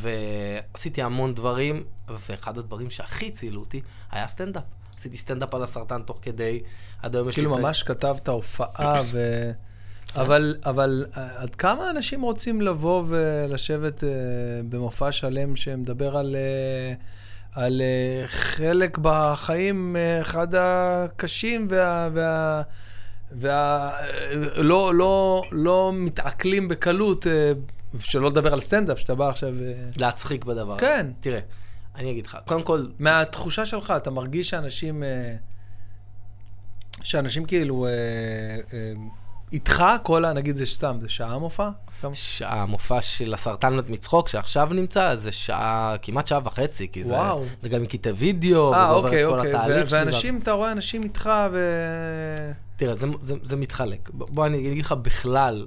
ועשיתי 0.00 1.02
המון 1.02 1.34
דברים, 1.34 1.84
ואחד 2.28 2.58
הדברים 2.58 2.90
שהכי 2.90 3.28
הצילו 3.28 3.60
אותי 3.60 3.80
היה 4.10 4.26
סטנדאפ. 4.26 4.62
עשיתי 4.98 5.16
סטנדאפ 5.16 5.54
על 5.54 5.62
הסרטן 5.62 6.02
תוך 6.02 6.18
כדי, 6.22 6.60
עד 7.02 7.16
היום 7.16 7.28
יש 7.28 7.36
לי... 7.36 7.42
כאילו 7.42 7.58
ממש 7.58 7.82
כתבת 7.82 8.28
הופעה, 8.28 9.02
ו... 9.12 9.50
אבל, 10.16 10.56
אבל 10.64 11.06
אה, 11.16 11.42
עד 11.42 11.54
כמה 11.54 11.90
אנשים 11.90 12.22
רוצים 12.22 12.60
לבוא 12.60 13.04
ולשבת 13.08 14.04
אה, 14.04 14.08
במופע 14.68 15.12
שלם 15.12 15.56
שמדבר 15.56 16.16
על, 16.16 16.36
אה, 16.36 16.94
על 17.52 17.80
אה, 17.80 18.26
חלק 18.26 18.98
בחיים, 19.02 19.96
אה, 19.96 20.20
אחד 20.20 20.54
הקשים 20.54 21.66
וה... 21.70 22.08
וה 22.12 22.62
וה... 23.32 23.90
אה, 24.00 24.62
לא, 24.62 24.94
לא, 24.94 25.42
לא 25.52 25.92
מתעכלים 25.94 26.68
בקלות, 26.68 27.26
שלא 27.98 28.30
לדבר 28.30 28.52
על 28.52 28.60
סטנדאפ, 28.60 28.98
שאתה 28.98 29.14
בא 29.14 29.28
עכשיו... 29.28 29.54
להצחיק 30.00 30.44
בדבר. 30.44 30.78
כן. 30.78 31.06
תראה, 31.20 31.40
אני 31.96 32.10
אגיד 32.10 32.26
לך, 32.26 32.38
קודם 32.46 32.62
כל, 32.62 32.86
מהתחושה 32.98 33.66
שלך, 33.66 33.90
אתה 33.96 34.10
מרגיש 34.10 34.50
שאנשים, 34.50 35.02
שאנשים 37.02 37.44
כאילו 37.44 37.86
איתך, 39.52 39.84
כל 40.02 40.24
ה... 40.24 40.32
נגיד 40.32 40.56
זה 40.56 40.66
סתם, 40.66 40.98
זה 41.00 41.08
שעה 41.08 41.38
מופע? 41.38 41.68
שעה, 42.12 42.62
המופע 42.62 43.02
של 43.02 43.34
הסרטן 43.34 43.76
מת 43.76 43.90
מצחוק 43.90 44.28
שעכשיו 44.28 44.68
נמצא, 44.72 45.14
זה 45.14 45.32
שעה, 45.32 45.94
כמעט 46.02 46.26
שעה 46.26 46.40
וחצי, 46.44 46.88
כי 46.92 47.04
זה, 47.04 47.14
וואו. 47.14 47.44
זה 47.60 47.68
גם 47.68 47.80
עם 47.80 47.86
קטעי 47.86 48.12
וידאו, 48.12 48.74
אה, 48.74 48.82
וזה 48.82 48.92
עובר 48.92 49.08
אוקיי, 49.08 49.24
את 49.24 49.28
כל 49.28 49.38
אוקיי. 49.38 49.54
התהליך 49.54 49.90
שלי. 49.90 49.98
ואנשים, 49.98 50.38
אתה 50.42 50.52
רואה 50.52 50.72
אנשים 50.72 51.02
איתך 51.02 51.30
ו... 51.52 51.58
תראה, 52.76 52.94
זה, 52.94 53.06
זה, 53.20 53.34
זה 53.42 53.56
מתחלק. 53.56 54.10
בוא 54.12 54.46
אני 54.46 54.58
אגיד 54.58 54.84
לך 54.84 54.92
בכלל, 54.92 55.66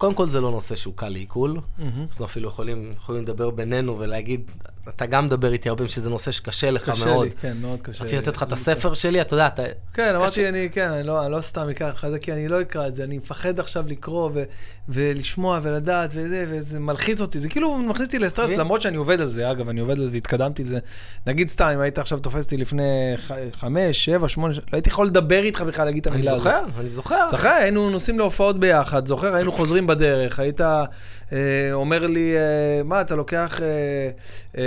קודם 0.00 0.14
כל 0.14 0.28
זה 0.28 0.40
לא 0.40 0.50
נושא 0.50 0.74
שהוא 0.74 0.94
קל 0.96 1.08
לעיכול. 1.08 1.56
מהמם. 1.78 2.06
אנחנו 2.10 2.24
אפילו 2.24 2.48
יכולים, 2.48 2.90
יכולים 2.96 3.22
לדבר 3.22 3.50
בינינו 3.50 3.98
ולהגיד, 3.98 4.50
אתה 4.88 5.06
גם 5.06 5.24
מדבר 5.26 5.52
איתי 5.52 5.68
הרבה, 5.68 5.88
שזה 5.88 6.10
נושא 6.10 6.30
שקשה 6.30 6.70
לך 6.70 6.90
קשה 6.90 7.04
מאוד. 7.06 7.24
לי, 7.26 7.30
כן, 7.40 7.56
מאוד 7.60 7.78
קשה. 7.82 8.04
רציתי 8.04 8.18
לתת 8.18 8.36
לך 8.36 8.42
את. 8.42 8.52
הספר 8.52 8.94
שלי, 8.94 9.20
אתה 9.20 9.34
יודע, 9.34 9.46
אתה... 9.46 9.62
כן, 9.94 10.14
אמרתי, 10.14 10.32
קשה. 10.32 10.48
אני, 10.48 10.68
כן, 10.72 10.90
אני 10.90 11.06
לא, 11.06 11.24
אני 11.24 11.32
לא 11.32 11.40
סתם 11.40 11.68
אקרא 11.70 11.88
לך 11.90 12.04
את 12.04 12.10
זה, 12.10 12.18
כי 12.18 12.32
אני 12.32 12.48
לא 12.48 12.60
אקרא 12.60 12.86
את 12.86 12.94
זה, 12.96 13.04
אני 13.04 13.18
מפחד 13.18 13.60
עכשיו 13.60 13.84
לקרוא 13.88 14.30
ו, 14.34 14.42
ולשמוע 14.88 15.60
ולדעת 15.62 16.10
וזה, 16.14 16.46
וזה 16.48 16.78
מלחיץ 16.78 17.20
אותי, 17.20 17.40
זה 17.40 17.48
כאילו 17.48 17.78
מכניס 17.78 18.06
אותי 18.06 18.18
לסטרס. 18.18 18.50
למרות 18.50 18.82
שאני 18.82 18.96
עובד 18.96 19.20
על 19.20 19.28
זה, 19.28 19.50
אגב, 19.50 19.68
אני 19.68 19.80
עובד 19.80 19.98
על 19.98 20.04
זה 20.04 20.10
והתקדמתי 20.12 20.62
על 20.62 20.68
זה. 20.68 20.78
נגיד 21.26 21.48
סתם, 21.48 21.70
אם 21.74 21.80
היית 21.80 21.98
עכשיו 21.98 22.18
תופס 22.18 22.44
אותי 22.44 22.56
לפני 22.56 22.82
ח- 23.28 23.32
חמש, 23.54 24.04
שבע, 24.04 24.28
שמונה, 24.28 24.54
לא 24.54 24.60
הייתי 24.72 24.88
יכול 24.90 25.06
לדבר 25.06 25.42
איתך 25.42 25.60
בכלל, 25.62 25.84
להגיד 25.84 26.00
את 26.00 26.06
אני 26.06 26.16
המילה 26.16 26.32
הזאת. 26.32 26.44
זוכר, 26.44 26.80
אני 26.80 26.88
זוכר. 26.88 27.26
זוכר, 27.30 27.48
היינו 27.48 27.90
נוסעים 27.90 28.18
להופעות 28.18 28.58
ביחד, 28.60 29.06
זוכר, 29.06 29.34
היינו 29.34 29.52
חוזרים 29.52 29.86
בדרך, 29.94 30.38
היית 30.38 30.60
אה, 30.60 30.86
אומר 31.72 32.06
לי, 32.06 32.36
אה, 32.36 32.82
מה, 32.84 33.00
אתה 33.00 33.14
לוקח, 33.14 33.60
אה, 33.62 33.66
אה, 34.58 34.62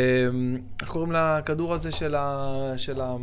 איך 0.81 0.89
קוראים 0.89 1.11
לכדור 1.11 1.73
הזה 1.73 1.91
של 1.91 2.15
ה... 2.17 2.53
של 2.77 3.01
ה... 3.01 3.15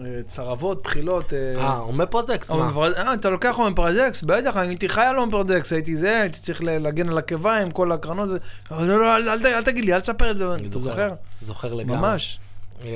אה, 0.00 0.20
צרבות, 0.26 0.82
בחילות. 0.82 1.32
אה, 1.32 1.78
אומפרדקס, 1.78 2.50
מה? 2.50 2.56
אומפרדקס, 2.56 2.98
אה, 2.98 3.14
אתה 3.14 3.30
לוקח 3.30 3.58
אומפרדקס? 3.58 4.22
בטח, 4.22 4.56
אני 4.56 4.68
הייתי 4.68 4.88
חי 4.88 5.02
על 5.02 5.18
אומפרדקס, 5.18 5.72
הייתי 5.72 5.96
זה, 5.96 6.20
הייתי 6.20 6.40
צריך 6.40 6.62
להגן 6.64 7.08
על 7.08 7.18
הקיבה 7.18 7.58
כל 7.72 7.92
הקרנות. 7.92 8.28
לא, 8.70 8.86
לא, 8.86 9.16
אל- 9.16 9.62
תגיד 9.62 9.84
לי, 9.84 9.94
אל 9.94 10.00
תספר 10.00 10.30
את 10.30 10.38
זה. 10.38 10.44
אתה 10.68 10.78
זוכר? 10.80 11.08
זוכר 11.42 11.74
לגמרי. 11.74 11.96
ממש. 11.96 12.38
אמ, 12.82 12.88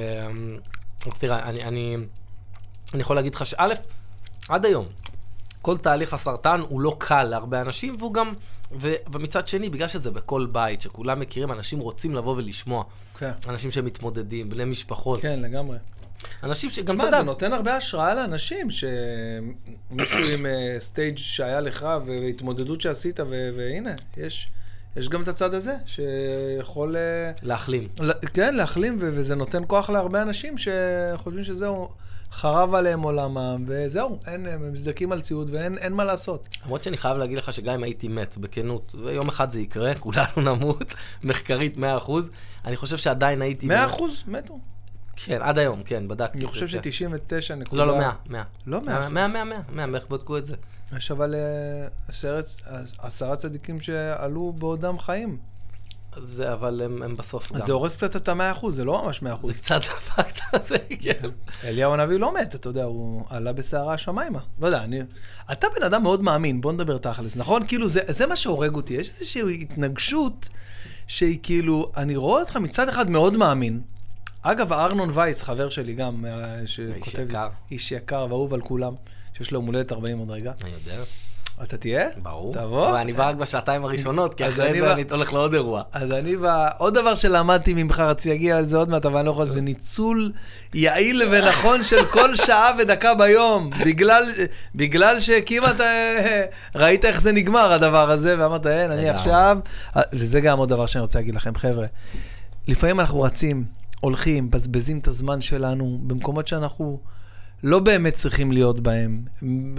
אז 1.06 1.12
תראה, 1.18 1.48
אני, 1.48 1.64
אני, 1.64 1.96
אני 2.94 3.00
יכול 3.02 3.16
להגיד 3.16 3.34
לך 3.34 3.46
שא', 3.46 3.68
עד 4.48 4.64
היום, 4.66 4.86
כל 5.62 5.76
תהליך 5.76 6.14
הסרטן 6.14 6.60
הוא 6.68 6.80
לא 6.80 6.96
קל 6.98 7.22
להרבה 7.22 7.60
אנשים, 7.60 7.96
והוא 7.98 8.14
גם, 8.14 8.32
ו, 8.80 8.92
ומצד 9.12 9.48
שני, 9.48 9.68
בגלל 9.68 9.88
שזה 9.88 10.10
בכל 10.10 10.46
בית, 10.52 10.80
שכולם 10.80 11.20
מכירים, 11.20 11.52
אנשים 11.52 11.78
רוצים 11.78 12.14
לבוא 12.14 12.36
ולשמוע. 12.36 12.84
כן, 13.18 13.30
אנשים 13.48 13.70
שמתמודדים, 13.70 14.50
בני 14.50 14.64
משפחות. 14.64 15.20
כן, 15.20 15.40
לגמרי. 15.40 15.78
אנשים 16.42 16.70
שגם, 16.70 16.96
אתה 16.96 17.04
יודע, 17.04 17.18
זה 17.18 17.24
נותן 17.24 17.52
הרבה 17.52 17.76
השראה 17.76 18.14
לאנשים, 18.14 18.68
שמישהו 18.70 20.18
עם 20.34 20.46
אה, 20.46 20.76
סטייג' 20.80 21.18
שהיה 21.18 21.60
לך 21.60 21.86
והתמודדות 22.06 22.80
שעשית, 22.80 23.20
ו- 23.20 23.50
והנה, 23.56 23.94
יש, 24.16 24.48
יש 24.96 25.08
גם 25.08 25.22
את 25.22 25.28
הצד 25.28 25.54
הזה, 25.54 25.76
שיכול, 25.86 26.96
אה, 26.96 27.30
להחלים. 27.42 27.88
ל- 28.00 28.26
כן, 28.34 28.54
להחלים, 28.54 28.98
ו- 29.00 29.08
וזה 29.12 29.34
נותן 29.34 29.62
כוח 29.66 29.90
להרבה 29.90 30.22
אנשים 30.22 30.54
שחושבים 30.58 31.44
שזהו, 31.44 31.88
חרב 32.32 32.74
עליהם 32.74 33.02
עולמם, 33.02 33.64
וזהו, 33.66 34.18
אין, 34.26 34.46
הם 34.46 34.72
מזדקים 34.72 35.12
על 35.12 35.20
ציוד 35.20 35.50
ואין 35.52 35.78
אין 35.78 35.92
מה 35.92 36.04
לעשות. 36.04 36.48
למרות 36.64 36.82
שאני 36.82 36.96
חייב 36.96 37.16
להגיד 37.16 37.38
לך 37.38 37.52
שגם 37.52 37.74
אם 37.74 37.82
הייתי 37.82 38.08
מת, 38.08 38.38
בכנות, 38.38 38.94
ויום 39.04 39.28
אחד 39.28 39.50
זה 39.50 39.60
יקרה, 39.60 39.94
כולנו 40.04 40.36
נמות, 40.36 40.94
מחקרית 41.24 41.76
100%, 41.76 41.80
אני 42.64 42.76
חושב 42.76 42.96
שעדיין 42.96 43.42
הייתי... 43.42 43.66
100 43.66 43.86
אחוז 43.86 44.24
מתו. 44.26 44.58
כן, 45.16 45.38
עד 45.42 45.58
היום, 45.58 45.82
כן, 45.82 46.08
בדקתי. 46.08 46.38
אני 46.38 46.46
חושב 46.46 46.66
כן. 46.66 46.92
ש-99 46.92 47.54
נקודה... 47.54 47.84
לא, 47.84 47.92
לא, 47.92 47.98
100, 47.98 48.12
100. 48.28 48.42
לא 48.66 48.80
100. 48.80 49.08
100, 49.08 49.28
100, 49.28 49.44
100, 49.44 49.60
100, 49.72 49.86
100, 49.86 49.98
איך 49.98 50.08
בדקו 50.08 50.38
את 50.38 50.46
זה? 50.46 50.54
יש 50.96 51.10
אבל 51.10 51.34
אה, 51.34 52.40
עשרה 52.98 53.36
צדיקים 53.36 53.80
שעלו 53.80 54.52
בעודם 54.52 54.98
חיים. 54.98 55.51
זה, 56.16 56.52
אבל 56.52 56.80
הם, 56.84 57.02
הם 57.02 57.16
בסוף 57.16 57.52
גם. 57.52 57.66
זה 57.66 57.72
הורס 57.72 57.96
קצת 57.96 58.16
את 58.16 58.28
המאה 58.28 58.52
אחוז, 58.52 58.76
זה 58.76 58.84
לא 58.84 59.02
ממש 59.04 59.22
מאה 59.22 59.34
אחוז. 59.34 59.50
זה 59.50 59.58
קצת 59.62 59.80
דפקת 59.80 60.40
על 60.52 60.60
זה, 60.68 60.76
כן. 61.00 61.28
אליהו 61.64 61.92
הנביא 61.94 62.16
לא 62.18 62.34
מת, 62.34 62.54
אתה 62.54 62.68
יודע, 62.68 62.84
הוא 62.84 63.24
עלה 63.30 63.52
בסערה 63.52 63.94
השמיימה. 63.94 64.38
לא 64.60 64.66
יודע, 64.66 64.82
אני... 64.84 65.00
אתה 65.52 65.66
בן 65.76 65.82
אדם 65.82 66.02
מאוד 66.02 66.22
מאמין, 66.22 66.60
בוא 66.60 66.72
נדבר 66.72 66.98
תכלס, 66.98 67.36
נכון? 67.36 67.66
כאילו, 67.66 67.88
זה, 67.88 68.00
זה 68.08 68.26
מה 68.26 68.36
שהורג 68.36 68.74
אותי. 68.74 68.94
יש 68.94 69.10
איזושהי 69.14 69.62
התנגשות 69.62 70.48
שהיא 71.06 71.38
כאילו, 71.42 71.92
אני 71.96 72.16
רואה 72.16 72.40
אותך 72.40 72.56
מצד 72.56 72.88
אחד 72.88 73.10
מאוד 73.10 73.36
מאמין. 73.36 73.80
אגב, 74.42 74.72
ארנון 74.72 75.10
וייס, 75.14 75.42
חבר 75.42 75.68
שלי 75.70 75.94
גם, 75.94 76.24
אה, 76.26 76.66
שכותב... 76.66 77.18
לי- 77.18 77.24
יקר. 77.24 77.48
איש 77.70 77.92
יקר 77.92 78.26
ואהוב 78.30 78.54
על 78.54 78.60
כולם, 78.60 78.94
שיש 79.36 79.50
לו 79.50 79.58
יום 79.58 79.66
הולדת 79.66 79.92
40 79.92 80.18
עוד 80.18 80.30
רגע. 80.30 80.52
אני 80.64 80.70
יודע, 80.72 81.02
אתה 81.62 81.76
תהיה? 81.76 82.08
ברור. 82.22 82.54
תבוא. 82.54 82.92
ואני 82.92 83.12
בא 83.12 83.28
רק 83.28 83.36
בשעתיים 83.36 83.84
הראשונות, 83.84 84.34
כי 84.34 84.44
אז 84.44 84.52
אחרי 84.52 84.70
אני 84.70 84.80
זה 84.80 84.92
אני 84.92 85.04
הולך 85.10 85.32
לעוד 85.32 85.54
אירוע. 85.54 85.82
אז 85.92 86.12
אני, 86.12 86.36
בא... 86.36 86.68
עוד 86.78 86.94
דבר 86.94 87.14
שלמדתי 87.14 87.74
ממך, 87.74 88.00
רציתי 88.00 88.28
להגיע 88.28 88.56
על 88.56 88.64
זה 88.64 88.76
עוד 88.76 88.88
מעט, 88.88 89.06
אבל 89.06 89.16
אני 89.16 89.26
לא 89.26 89.30
יכול, 89.30 89.46
זה 89.46 89.60
ניצול 89.60 90.32
יעיל 90.74 91.22
ונכון 91.30 91.84
של 91.84 92.04
כל 92.04 92.36
שעה 92.36 92.70
ודקה 92.78 93.14
ביום. 93.14 93.70
בגלל, 93.84 94.32
בגלל 94.74 95.20
שכמעט 95.20 95.80
אה, 95.80 96.44
ראית 96.74 97.04
איך 97.04 97.20
זה 97.20 97.32
נגמר, 97.32 97.72
הדבר 97.72 98.10
הזה, 98.10 98.34
ואמרת, 98.38 98.66
אין, 98.66 98.90
אני. 98.90 99.10
עכשיו... 99.10 99.58
אה, 99.96 100.02
וזה 100.12 100.40
גם 100.40 100.58
עוד 100.58 100.68
דבר 100.68 100.86
שאני 100.86 101.02
רוצה 101.02 101.18
להגיד 101.18 101.34
לכם, 101.34 101.54
חבר'ה. 101.54 101.86
לפעמים 102.68 103.00
אנחנו 103.00 103.20
רצים, 103.20 103.64
הולכים, 104.00 104.44
מבזבזים 104.44 104.98
את 104.98 105.08
הזמן 105.08 105.40
שלנו 105.40 105.98
במקומות 106.02 106.46
שאנחנו 106.46 107.00
לא 107.62 107.78
באמת 107.78 108.14
צריכים 108.14 108.52
להיות 108.52 108.80
בהם. 108.80 109.18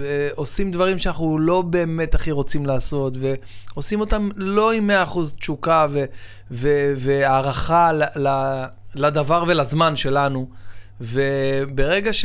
אה, 0.00 0.28
עושים 0.34 0.70
דברים 0.70 0.98
שאנחנו 0.98 1.38
לא 1.38 1.62
באמת 1.62 2.14
הכי 2.14 2.30
רוצים 2.30 2.66
לעשות, 2.66 3.16
ועושים 3.20 4.00
אותם 4.00 4.28
לא 4.36 4.72
עם 4.72 4.90
100% 4.90 5.18
תשוקה 5.38 5.86
ו- 5.90 6.04
ו- 6.50 6.92
והערכה 6.96 7.92
ל- 7.92 8.28
ל- 8.28 8.64
לדבר 8.94 9.44
ולזמן 9.46 9.96
שלנו. 9.96 10.48
וברגע 11.00 12.12
ש... 12.12 12.24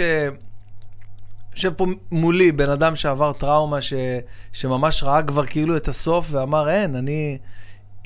יושב 1.56 1.74
פה 1.74 1.86
מולי 2.12 2.52
בן 2.52 2.70
אדם 2.70 2.96
שעבר 2.96 3.34
טראומה, 3.34 3.82
ש... 3.82 3.94
שממש 4.54 5.04
ראה 5.04 5.24
כבר 5.24 5.46
כאילו 5.46 5.78
את 5.78 5.88
הסוף 5.88 6.28
ואמר, 6.32 6.70
אין, 6.70 6.96
אני... 6.96 7.38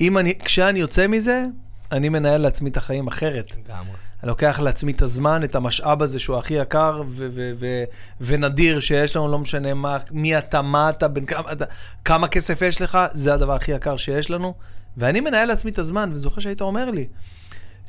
אם 0.00 0.18
אני... 0.18 0.38
כשאני 0.38 0.78
יוצא 0.78 1.06
מזה, 1.06 1.44
אני 1.92 2.08
מנהל 2.08 2.40
לעצמי 2.40 2.70
את 2.70 2.76
החיים 2.76 3.06
אחרת. 3.06 3.50
לגמרי. 3.50 4.03
אני 4.24 4.28
לוקח 4.28 4.60
לעצמי 4.60 4.92
את 4.92 5.02
הזמן, 5.02 5.44
את 5.44 5.54
המשאב 5.54 6.02
הזה 6.02 6.18
שהוא 6.18 6.36
הכי 6.36 6.54
יקר 6.54 7.02
ו- 7.08 7.28
ו- 7.34 7.52
ו- 7.58 7.84
ונדיר 8.20 8.80
שיש 8.80 9.16
לנו, 9.16 9.28
לא 9.28 9.38
משנה 9.38 9.74
מה, 9.74 9.98
מי 10.10 10.38
אתה, 10.38 10.62
מה 10.62 10.90
אתה, 10.90 11.08
בין 11.08 11.24
כמה, 11.24 11.52
אתה, 11.52 11.64
כמה 12.04 12.28
כסף 12.28 12.62
יש 12.62 12.82
לך, 12.82 12.98
זה 13.12 13.34
הדבר 13.34 13.54
הכי 13.54 13.72
יקר 13.72 13.96
שיש 13.96 14.30
לנו. 14.30 14.54
ואני 14.96 15.20
מנהל 15.20 15.48
לעצמי 15.48 15.70
את 15.70 15.78
הזמן, 15.78 16.10
וזוכר 16.12 16.40
שהיית 16.40 16.60
אומר 16.60 16.90
לי, 16.90 17.06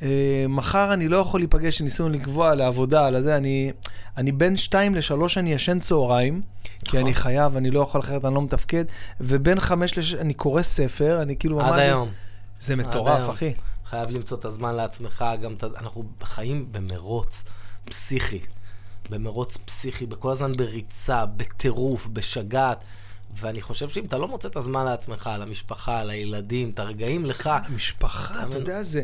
אה, 0.01 0.45
מחר 0.49 0.93
אני 0.93 1.07
לא 1.07 1.17
יכול 1.17 1.39
להיפגש, 1.39 1.77
שניסינו 1.77 2.09
לקבוע 2.09 2.55
לעבודה, 2.55 3.05
על 3.05 3.15
הזה, 3.15 3.37
אני... 3.37 3.71
אני 4.17 4.31
בין 4.31 4.57
שתיים 4.57 4.95
לשלוש 4.95 5.37
אני 5.37 5.53
ישן 5.53 5.79
צהריים, 5.79 6.41
כי 6.63 6.79
נכון. 6.87 6.99
אני 6.99 7.13
חייב, 7.13 7.57
אני 7.57 7.71
לא 7.71 7.79
יכול 7.79 8.01
אחרת, 8.01 8.25
אני 8.25 8.35
לא 8.35 8.41
מתפקד, 8.41 8.85
ובין 9.21 9.59
חמש 9.59 9.97
לשש 9.97 10.13
אני 10.13 10.33
קורא 10.33 10.61
ספר, 10.61 11.21
אני 11.21 11.35
כאילו 11.35 11.61
עד. 11.61 11.79
היום. 11.79 12.09
זה 12.59 12.75
מטורף. 12.75 13.29
אחי. 13.29 13.53
חייב 13.95 14.11
למצוא 14.11 14.37
את 14.37 14.45
הזמן 14.45 14.75
לעצמך, 14.75 15.25
גם 15.41 15.53
את... 15.53 15.63
אנחנו 15.63 16.03
חיים 16.23 16.67
במרוץ 16.71 17.43
פסיכי. 17.85 18.39
במרוץ 19.09 19.57
פסיכי, 19.57 20.05
בכל 20.05 20.31
הזמן 20.31 20.57
בריצה, 20.57 21.25
בטירוף, 21.25 22.07
בשגעת. 22.07 22.79
ואני 23.37 23.61
חושב 23.61 23.89
שאם 23.89 24.05
אתה 24.05 24.17
לא 24.17 24.27
מוצא 24.27 24.47
את 24.47 24.55
הזמן 24.55 24.85
לעצמך, 24.85 25.29
למשפחה, 25.39 26.03
לילדים, 26.03 26.69
את 26.69 26.79
הרגעים 26.79 27.25
לך, 27.25 27.49
משפחה, 27.75 28.33
אתה 28.39 28.45
מבין? 28.45 28.59
יודע, 28.59 28.83
זה, 28.83 29.01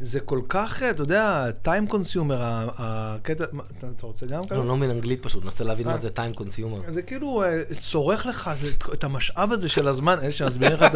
זה 0.00 0.20
כל 0.20 0.40
כך, 0.48 0.82
אתה 0.82 1.02
יודע, 1.02 1.46
time 1.64 1.92
consumer, 1.92 2.34
הקטע, 2.78 3.44
אתה, 3.44 3.86
אתה 3.96 4.06
רוצה 4.06 4.26
גם 4.26 4.44
כזה? 4.44 4.60
אני 4.60 4.68
לא 4.68 4.76
מבין 4.76 4.90
אנגלית 4.90 5.22
פשוט, 5.22 5.44
נסה 5.44 5.64
להבין 5.64 5.88
אה. 5.88 5.92
מה 5.92 5.98
זה 5.98 6.08
time 6.16 6.38
consumer. 6.38 6.92
זה 6.92 7.02
כאילו 7.02 7.42
אה, 7.42 7.62
צורך 7.78 8.26
לך 8.26 8.50
זה, 8.60 8.68
את 8.92 9.04
המשאב 9.04 9.52
הזה 9.52 9.68
של 9.68 9.88
הזמן, 9.88 10.18
אלה 10.22 10.32
שמסבירים 10.32 10.76
לך 10.76 10.94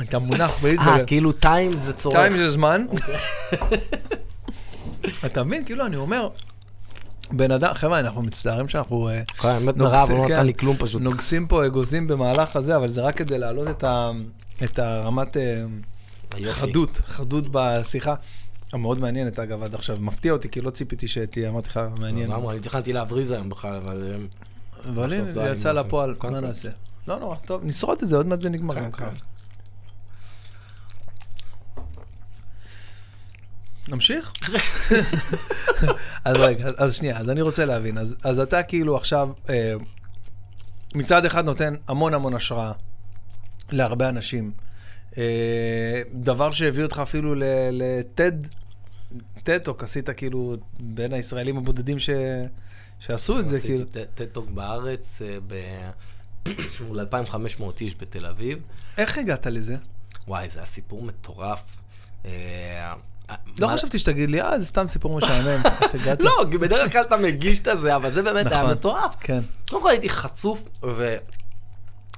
את 0.00 0.14
המונח 0.14 0.64
אה, 0.64 1.04
כאילו 1.04 1.30
time 1.42 1.76
זה 1.76 1.92
צורך. 1.92 2.16
טיים 2.16 2.36
זה 2.36 2.50
זמן. 2.50 2.86
אתה 5.26 5.44
מבין? 5.44 5.64
כאילו, 5.64 5.86
אני 5.86 5.96
אומר, 5.96 6.28
בן 7.32 7.50
אדם, 7.50 7.74
חבר'ה, 7.74 7.98
אנחנו 7.98 8.22
מצטערים 8.22 8.68
שאנחנו 8.68 9.08
אה, 9.08 9.22
נוגסים, 9.76 10.16
לא 10.16 10.28
כן. 10.28 11.46
פה 11.48 11.66
אגוזים 11.66 12.06
במהלך 12.08 12.56
הזה, 12.56 12.76
אבל 12.76 12.88
זה 12.88 13.00
רק 13.00 13.16
כדי 13.16 13.38
להעלות 13.38 13.68
את 13.68 13.84
את 14.64 14.78
הרמת 14.78 15.36
אה. 15.36 15.58
חדות, 16.52 16.96
חדות 17.04 17.44
בשיחה. 17.52 18.14
המאוד 18.72 19.00
מעניינת, 19.00 19.38
אגב, 19.38 19.62
עד 19.62 19.74
עכשיו. 19.74 19.96
מפתיע 20.00 20.32
אותי, 20.32 20.48
כי 20.48 20.60
לא 20.60 20.70
ציפיתי 20.70 21.08
שתהיה, 21.08 21.48
אמרתי 21.48 21.68
לך, 21.68 21.80
מעניין. 22.00 22.30
לגמרי, 22.30 22.54
אני 22.54 22.62
תכננתי 22.62 22.92
להבריז 22.92 23.30
היום 23.30 23.48
בכלל, 23.48 23.74
אבל... 23.76 24.02
אה, 24.12 24.16
אבל 24.90 25.12
הנה, 25.12 25.22
לא 25.24 25.32
זה 25.32 25.52
יצא. 25.56 25.72
לפועל, 25.72 26.14
מה. 26.22 26.40
נעשה? 26.40 26.68
לא 27.08 27.18
נורא, 27.18 27.36
טוב, 27.36 27.64
נשרוד 27.64 27.98
את 28.02 28.08
זה, 28.08 28.16
עוד 28.16 28.26
מעט 28.26 28.40
זה 28.40 28.48
נגמר. 28.50 28.74
כן, 28.74 28.90
כן. 28.92 29.14
נמשיך? 33.88 34.32
אז 36.24 36.36
רגע, 36.36 36.66
אז- 36.66 36.74
אז 36.78 36.94
שנייה, 36.94 37.18
אז 37.18 37.28
אני 37.30 37.40
רוצה 37.42 37.64
להבין. 37.64 37.98
אז 37.98 38.16
אז 38.24 38.38
אתה 38.38 38.62
כאילו 38.62 38.96
עכשיו, 38.96 39.28
אה, 39.50 39.74
מצד 40.94 41.24
אחד 41.24 41.44
נותן 41.44 41.74
המון 41.88 42.14
המון 42.14 42.34
השראה 42.34 42.72
להרבה 43.72 44.08
אנשים. 44.08 44.52
אה, 45.18 45.22
דבר 46.12 46.52
שהביא 46.52 46.82
אותך 46.82 46.98
אפילו 47.02 47.34
ל 47.72 47.84
TED, 47.84 48.32
TED 49.42 49.57
Talk, 49.57 49.82
עשית 49.84 50.10
כאילו 50.10 50.56
בין 50.80 51.12
הישראלים 51.12 51.56
הבודדים 51.58 51.98
ש- 51.98 52.10
שעשו 52.98 53.38
את 53.40 53.46
זה, 53.46 53.60
כאילו. 53.60 53.84
עשיתי 53.84 54.00
TED 54.14 54.29
Talk 54.29 54.50
בארץ, 54.50 55.22
אה, 55.22 55.36
ב- 55.46 55.90
מול 56.86 57.00
2,500 57.00 57.80
איש 57.80 57.94
בתל 58.00 58.26
אביב. 58.26 58.58
איך 58.98 59.18
הגעת 59.18 59.46
לזה? 59.46 59.76
וואי, 60.28 60.48
זה 60.48 60.58
היה 60.58 60.66
סיפור 60.66 61.02
מטורף. 61.02 61.62
אה, 62.24 62.94
לא 63.60 63.68
חשבתי 63.68 63.98
שתגיד 63.98 64.30
לי, 64.30 64.40
אה, 64.42 64.58
זה 64.58 64.66
סתם 64.66 64.88
סיפור 64.88 65.16
משעמם. 65.16 65.62
לא, 66.20 66.44
בדרך 66.60 66.92
כלל 66.92 67.02
אתה 67.02 67.16
מגיש 67.16 67.60
את 67.60 67.78
זה, 67.78 67.96
אבל 67.96 68.10
זה 68.10 68.22
באמת 68.22 68.46
היה 68.52 68.62
נכון. 68.62 68.72
מטורף. 68.72 69.14
כן. 69.20 69.40
קודם 69.70 69.82
כל 69.82 69.90
הייתי 69.90 70.08
חצוף, 70.08 70.62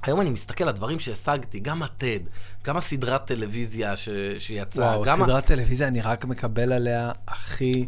והיום 0.04 0.20
אני 0.20 0.30
מסתכל 0.30 0.64
על 0.64 0.72
דברים 0.72 0.98
שהשגתי, 0.98 1.58
גם 1.60 1.82
הטד, 1.82 2.18
גם 2.64 2.76
הסדרת 2.76 3.26
טלוויזיה 3.26 3.96
ש... 3.96 4.08
שיצאה, 4.38 4.86
וואו, 4.86 5.02
גם... 5.02 5.22
ה- 5.22 5.24
סדרת 5.24 5.46
טלוויזיה, 5.46 5.88
אני 5.88 6.00
רק 6.00 6.24
מקבל 6.24 6.72
עליה 6.72 7.12
הכי 7.28 7.86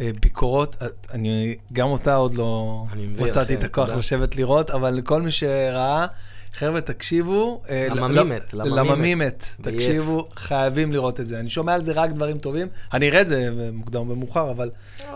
אה, 0.00 0.10
ביקורות. 0.20 0.76
אה, 0.82 0.86
אני, 1.10 1.56
גם 1.72 1.88
אותה 1.88 2.14
עוד 2.14 2.34
לא 2.34 2.84
מצאתי 3.18 3.54
את 3.54 3.64
הכוח. 3.64 3.88
לשבת 3.88 4.36
לראות, 4.36 4.70
אבל 4.70 5.00
כל 5.04 5.22
מי 5.22 5.32
שראה, 5.32 6.06
חבר'ה, 6.52 6.80
תקשיבו. 6.80 7.62
אה, 7.68 7.86
לממימת, 7.90 8.54
ל- 8.54 8.62
לממימת. 8.62 8.86
לממימת. 8.88 9.44
ב-yes. 9.60 9.70
תקשיבו, 9.70 10.28
חייבים 10.36 10.92
לראות 10.92 11.20
את 11.20 11.26
זה. 11.26 11.40
אני 11.40 11.50
שומע 11.50 11.74
על 11.74 11.82
זה 11.82 11.92
רק 11.92 12.12
דברים 12.12 12.38
טובים. 12.38 12.68
אני 12.92 13.08
אראה 13.08 13.20
את 13.20 13.28
זה 13.28 13.48
מוקדם 13.72 14.00
או 14.00 14.04
במאוחר, 14.04 14.50
אבל 14.50 14.70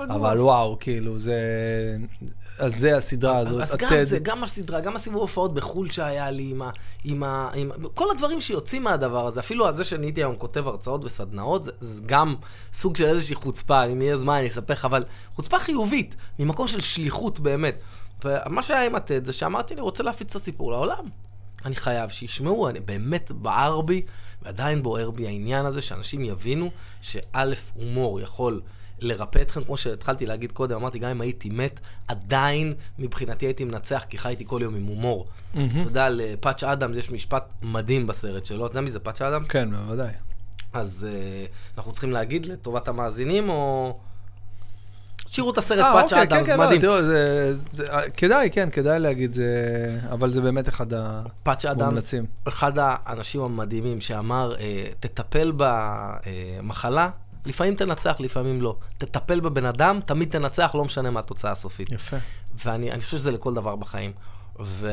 אבל 0.09 0.41
וואו, 0.41 0.77
כאילו, 0.81 1.19
זה... 1.19 1.37
אז 2.59 2.77
זה 2.77 2.97
הסדרה 2.97 3.39
הזאת. 3.39 3.63
אז 3.63 3.77
גם. 3.77 4.03
זה, 4.03 4.19
גם 4.19 4.45
הסדרה, 4.45 4.81
גם 4.81 4.97
הסיבוב 4.97 5.21
הופעות 5.21 5.55
בחו"ל 5.55 5.91
שהיה 5.91 6.31
לי 6.31 6.55
עם 7.05 7.23
ה... 7.23 7.51
כל 7.95 8.11
הדברים 8.11 8.41
שיוצאים 8.41 8.83
מהדבר 8.83 9.27
הזה, 9.27 9.41
אפילו 9.41 9.67
על 9.67 9.75
זה 9.75 9.85
שאני 9.85 10.07
הייתי 10.07 10.21
היום 10.21 10.37
כותב 10.37 10.67
הרצאות 10.67 11.05
וסדנאות, 11.05 11.65
זה, 11.65 11.71
זה 11.81 12.03
גם 12.07 12.35
סוג 12.73 12.97
של 12.97 13.05
איזושהי 13.05 13.35
חוצפה, 13.35 13.85
אם 13.85 14.03
יהיה 14.03 14.17
זמן 14.17 14.35
אני 14.35 14.47
אספר 14.47 14.73
לך, 14.73 14.85
אבל 14.85 15.05
חוצפה 15.35 15.59
חיובית, 15.59 16.15
ממקום 16.39 16.67
של 16.67 16.81
שליחות 16.81 17.41
באמת. 17.41 17.81
ומה 18.25 18.63
שהיה 18.63 18.87
עם 18.87 18.95
הטד 18.95 19.25
זה 19.25 19.33
שאמרתי, 19.33 19.75
אני 19.75 19.81
רוצה 19.81 20.03
להפיץ 20.03 20.31
את 20.31 20.37
הסיפור 20.37 20.73
לעולם. 20.73 21.05
אני 21.65 21.75
חייב 21.75 22.11
שישמעו, 22.11 22.69
אני 22.69 22.81
באמת 22.81 23.33
בער 23.33 23.81
בי, 23.81 24.03
ועדיין 24.43 24.83
בוער 24.83 25.11
בי 25.11 25.27
העניין 25.27 25.67
הזה, 25.67 25.81
שאנשים 25.81 26.25
יבינו 26.25 26.71
שא', 27.01 27.45
הומור 27.75 28.21
יכול 28.21 28.61
לרפא 29.01 29.43
אתכם, 29.43 29.65
כמו 29.65 29.77
שהתחלתי 29.77 30.27
להגיד 30.27 30.53
קודם, 30.53 30.77
אמרתי, 30.77 30.99
גם 30.99 31.11
אם 31.11 31.21
הייתי 31.21 31.49
מת, 31.51 31.81
עדיין 32.09 32.75
מבחינתי 32.99 33.47
הייתי 33.47 33.65
מנצח, 33.65 34.05
כי 34.09 34.19
חייתי 34.19 34.45
כל 34.47 34.61
יום 34.63 34.75
עם 34.75 34.85
הומור. 34.87 35.27
אתה 35.53 35.61
יודע, 35.85 36.09
לפאץ' 36.11 36.65
אדמס 36.65 36.97
יש 36.97 37.11
משפט 37.11 37.53
מדהים 37.63 38.07
בסרט 38.07 38.47
שלו, 38.47 38.67
אתה 38.67 38.73
יודע 38.73 38.81
מי 38.81 38.91
זה 38.91 38.99
פאץ' 38.99 39.23
אדמס? 39.23 39.47
כן, 39.49 39.69
בוודאי. 39.71 40.11
אז 40.73 41.07
uh, 41.09 41.77
אנחנו 41.77 41.93
צריכים 41.93 42.11
להגיד 42.11 42.47
לטובת 42.47 42.89
המאזינים, 42.89 43.49
או... 43.49 43.99
תשאירו 45.25 45.51
את 45.51 45.59
הסרט 45.59 45.79
אה, 45.85 45.93
פאץ' 45.93 46.13
אוקיי, 46.13 46.27
כן, 46.29 46.35
אדמס, 46.37 46.47
כן, 46.47 46.59
לא, 46.59 46.67
מדהים. 46.67 46.81
תראו, 46.81 47.03
זה- 47.03 47.53
זה- 47.71 47.89
כדאי, 48.17 48.51
כן, 48.53 48.69
כדאי 48.71 48.99
להגיד 49.01 49.35
זה, 49.35 49.55
אבל 50.11 50.31
זה 50.33 50.41
באמת 50.41 50.69
אחד 50.69 50.87
פאץ' 51.43 51.65
אדמס, 51.65 51.83
המומלצים. 51.83 52.27
אחד 52.49 52.73
האנשים 52.77 53.41
המדהימים 53.43 54.01
שאמר, 54.01 54.55
אה, 54.59 54.87
תטפל 55.01 55.53
במחלה, 55.57 57.11
לפעמים 57.47 57.75
תנצח, 57.75 58.21
לפעמים 58.21 58.63
לא. 58.63 58.77
תטפל 58.99 59.41
בבן 59.41 59.65
אדם, 59.65 60.01
תמיד 60.07 60.31
תנצח, 60.31 60.75
לא 60.75 60.85
משנה 60.85 61.11
מה 61.11 61.21
התוצאה 61.21 61.51
הסופית. 61.51 61.93
יפה. 61.93 62.17
ואני 62.65 62.93
אני 62.93 63.01
חושב 63.01 63.17
שזה 63.17 63.31
לכל 63.31 63.55
דבר 63.55 63.77
בחיים. 63.77 64.13
ו... 64.61 64.89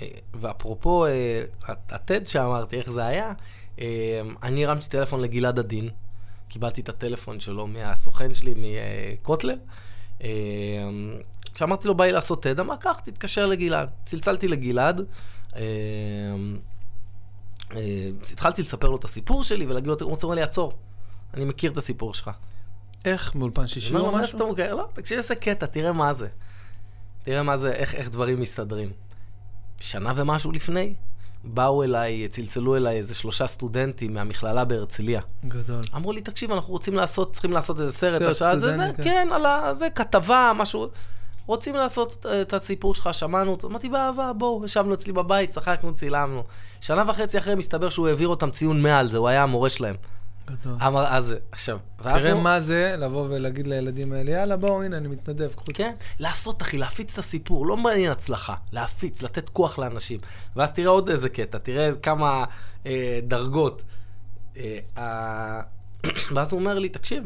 אה, 0.00 0.06
ואפרופו 0.34 1.06
אה, 1.06 1.42
הטד 1.68 2.26
שאמרתי, 2.26 2.78
איך 2.78 2.90
זה 2.90 3.04
היה, 3.04 3.32
אה, 3.80 4.20
אני 4.42 4.66
הרמתי 4.66 4.88
טלפון 4.88 5.20
לגלעד 5.20 5.58
עדין, 5.58 5.88
קיבלתי 6.48 6.80
את 6.80 6.88
הטלפון 6.88 7.40
שלו 7.40 7.66
מהסוכן 7.66 8.34
שלי, 8.34 8.54
מקוטלר. 8.56 9.54
כשאמרתי 11.54 11.88
לו, 11.88 11.94
בא 11.94 12.04
לי 12.04 12.12
לעשות 12.12 12.42
טד, 12.42 12.60
אמר, 12.60 12.76
קח, 12.76 13.00
תתקשר 13.04 13.46
לגלעד. 13.46 13.88
צלצלתי 14.06 14.48
לגלעד, 14.48 15.00
התחלתי 18.32 18.62
לספר 18.62 18.88
לו 18.88 18.96
את 18.96 19.04
הסיפור 19.04 19.44
שלי 19.44 19.66
ולהגיד 19.66 19.86
לו, 19.88 19.96
הוא 20.00 20.18
אומר 20.22 20.34
לי, 20.34 20.42
עצור, 20.42 20.72
אני 21.34 21.44
מכיר 21.44 21.72
את 21.72 21.78
הסיפור 21.78 22.14
שלך. 22.14 22.30
איך, 23.04 23.34
מאולפן 23.34 23.66
שישי 23.66 23.96
או 23.96 24.12
משהו? 24.12 24.36
אתה 24.36 24.44
מוכר? 24.44 24.74
לא, 24.74 24.88
תקשיב 24.92 25.18
איזה 25.18 25.34
קטע, 25.34 25.66
תראה 25.66 25.92
מה 25.92 26.12
זה. 26.12 26.28
תראה 27.24 27.42
מה 27.42 27.56
זה, 27.56 27.72
איך, 27.72 27.94
איך 27.94 28.10
דברים 28.10 28.40
מסתדרים. 28.40 28.90
שנה 29.80 30.12
ומשהו 30.16 30.52
לפני, 30.52 30.94
באו 31.44 31.82
אליי, 31.82 32.28
צלצלו 32.28 32.76
אליי 32.76 32.96
איזה 32.96 33.14
שלושה 33.14 33.46
סטודנטים 33.46 34.14
מהמכללה 34.14 34.64
בהרצליה. 34.64 35.20
גדול. 35.44 35.84
אמרו 35.96 36.12
לי, 36.12 36.20
תקשיב, 36.20 36.52
אנחנו 36.52 36.72
רוצים 36.72 36.94
לעשות, 36.94 37.32
צריכים 37.32 37.52
לעשות 37.52 37.80
איזה 37.80 37.92
סרט, 37.92 38.18
סרט 38.22 38.30
השעה 38.30 38.56
זה, 38.56 38.66
זה, 38.66 38.72
סטודנטים, 38.72 39.04
כן. 39.04 39.10
כן, 39.10 39.28
על 39.32 39.46
ה... 39.46 39.74
זה, 39.74 39.90
כתבה, 39.94 40.52
משהו. 40.56 40.88
רוצים 41.46 41.74
לעשות 41.74 42.26
אה, 42.26 42.42
את 42.42 42.52
הסיפור 42.52 42.94
שלך, 42.94 43.14
שמענו 43.14 43.50
אותו. 43.50 43.68
אמרתי, 43.68 43.88
באהבה, 43.88 44.32
בואו, 44.32 44.64
ישבנו 44.64 44.94
אצלי 44.94 45.12
בבית, 45.12 45.50
צחקנו, 45.50 45.94
צילמנו. 45.94 46.44
שנה 46.80 47.04
וחצי 47.08 47.38
אחרי, 47.38 47.54
מסתבר 47.54 47.88
שהוא 47.88 48.08
העביר 48.08 48.28
אותם 48.28 48.50
ציון 48.50 48.82
מעל 48.82 49.08
זה, 49.08 49.18
הוא 49.18 49.28
היה 49.28 49.42
המורה 49.42 49.70
שלהם. 49.70 49.94
גדול. 50.50 50.76
אמר, 50.86 51.06
אז 51.06 51.34
עכשיו, 51.52 51.78
ואז 52.02 52.22
תראה 52.22 52.32
הוא... 52.32 52.42
מה 52.42 52.60
זה 52.60 52.94
לבוא 52.98 53.26
ולהגיד 53.30 53.66
לילדים 53.66 54.12
האלה, 54.12 54.30
יאללה, 54.30 54.56
בואו, 54.56 54.82
הנה, 54.82 54.96
אני 54.96 55.08
מתנדב, 55.08 55.52
קחו. 55.56 55.66
כן, 55.74 55.94
לעשות, 56.18 56.62
אחי, 56.62 56.78
להפיץ 56.78 57.12
את 57.12 57.18
הסיפור, 57.18 57.66
לא 57.66 57.76
מעניין 57.76 58.12
הצלחה, 58.12 58.54
להפיץ, 58.72 59.22
לתת 59.22 59.48
כוח 59.48 59.78
לאנשים. 59.78 60.20
ואז 60.56 60.72
תראה 60.72 60.90
עוד 60.90 61.08
איזה 61.08 61.28
קטע, 61.28 61.58
תראה 61.58 61.90
כמה 62.02 62.44
אה, 62.86 63.20
דרגות. 63.22 63.82
אה, 64.56 64.78
אה, 64.98 65.60
ואז 66.34 66.52
הוא 66.52 66.60
אומר 66.60 66.78
לי, 66.78 66.88
תקשיב, 66.88 67.24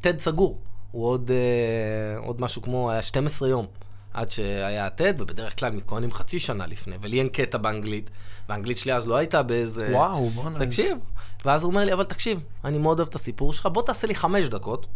טד 0.00 0.18
סגור. 0.18 0.58
הוא 0.90 1.06
עוד, 1.06 1.30
אה, 1.30 2.18
עוד 2.18 2.40
משהו 2.40 2.62
כמו, 2.62 2.90
היה 2.90 3.02
12 3.02 3.48
יום 3.48 3.66
עד 4.14 4.30
שהיה 4.30 4.86
הטד, 4.86 5.20
ובדרך 5.20 5.58
כלל 5.58 5.72
מתכוננים 5.72 6.12
חצי 6.12 6.38
שנה 6.38 6.66
לפני, 6.66 6.96
ולי 7.02 7.18
אין 7.18 7.28
קטע 7.28 7.58
באנגלית, 7.58 8.10
והאנגלית 8.48 8.78
שלי 8.78 8.94
אז 8.94 9.06
לא 9.06 9.16
הייתה 9.16 9.42
באיזה... 9.42 9.88
וואו, 9.92 10.30
בוא'נה. 10.30 10.66
תקשיב. 10.66 10.98
ואז 11.46 11.62
הוא 11.62 11.70
אומר 11.70 11.84
לי, 11.84 11.92
אבל 11.92 12.04
תקשיב, 12.04 12.40
אני 12.64 12.78
מאוד 12.78 12.98
אוהב 12.98 13.08
את 13.08 13.14
הסיפור 13.14 13.52
שלך, 13.52 13.66
בוא 13.66 13.82
תעשה 13.82 14.06
לי 14.06 14.14
חמש 14.14 14.48
דקות, 14.48 14.86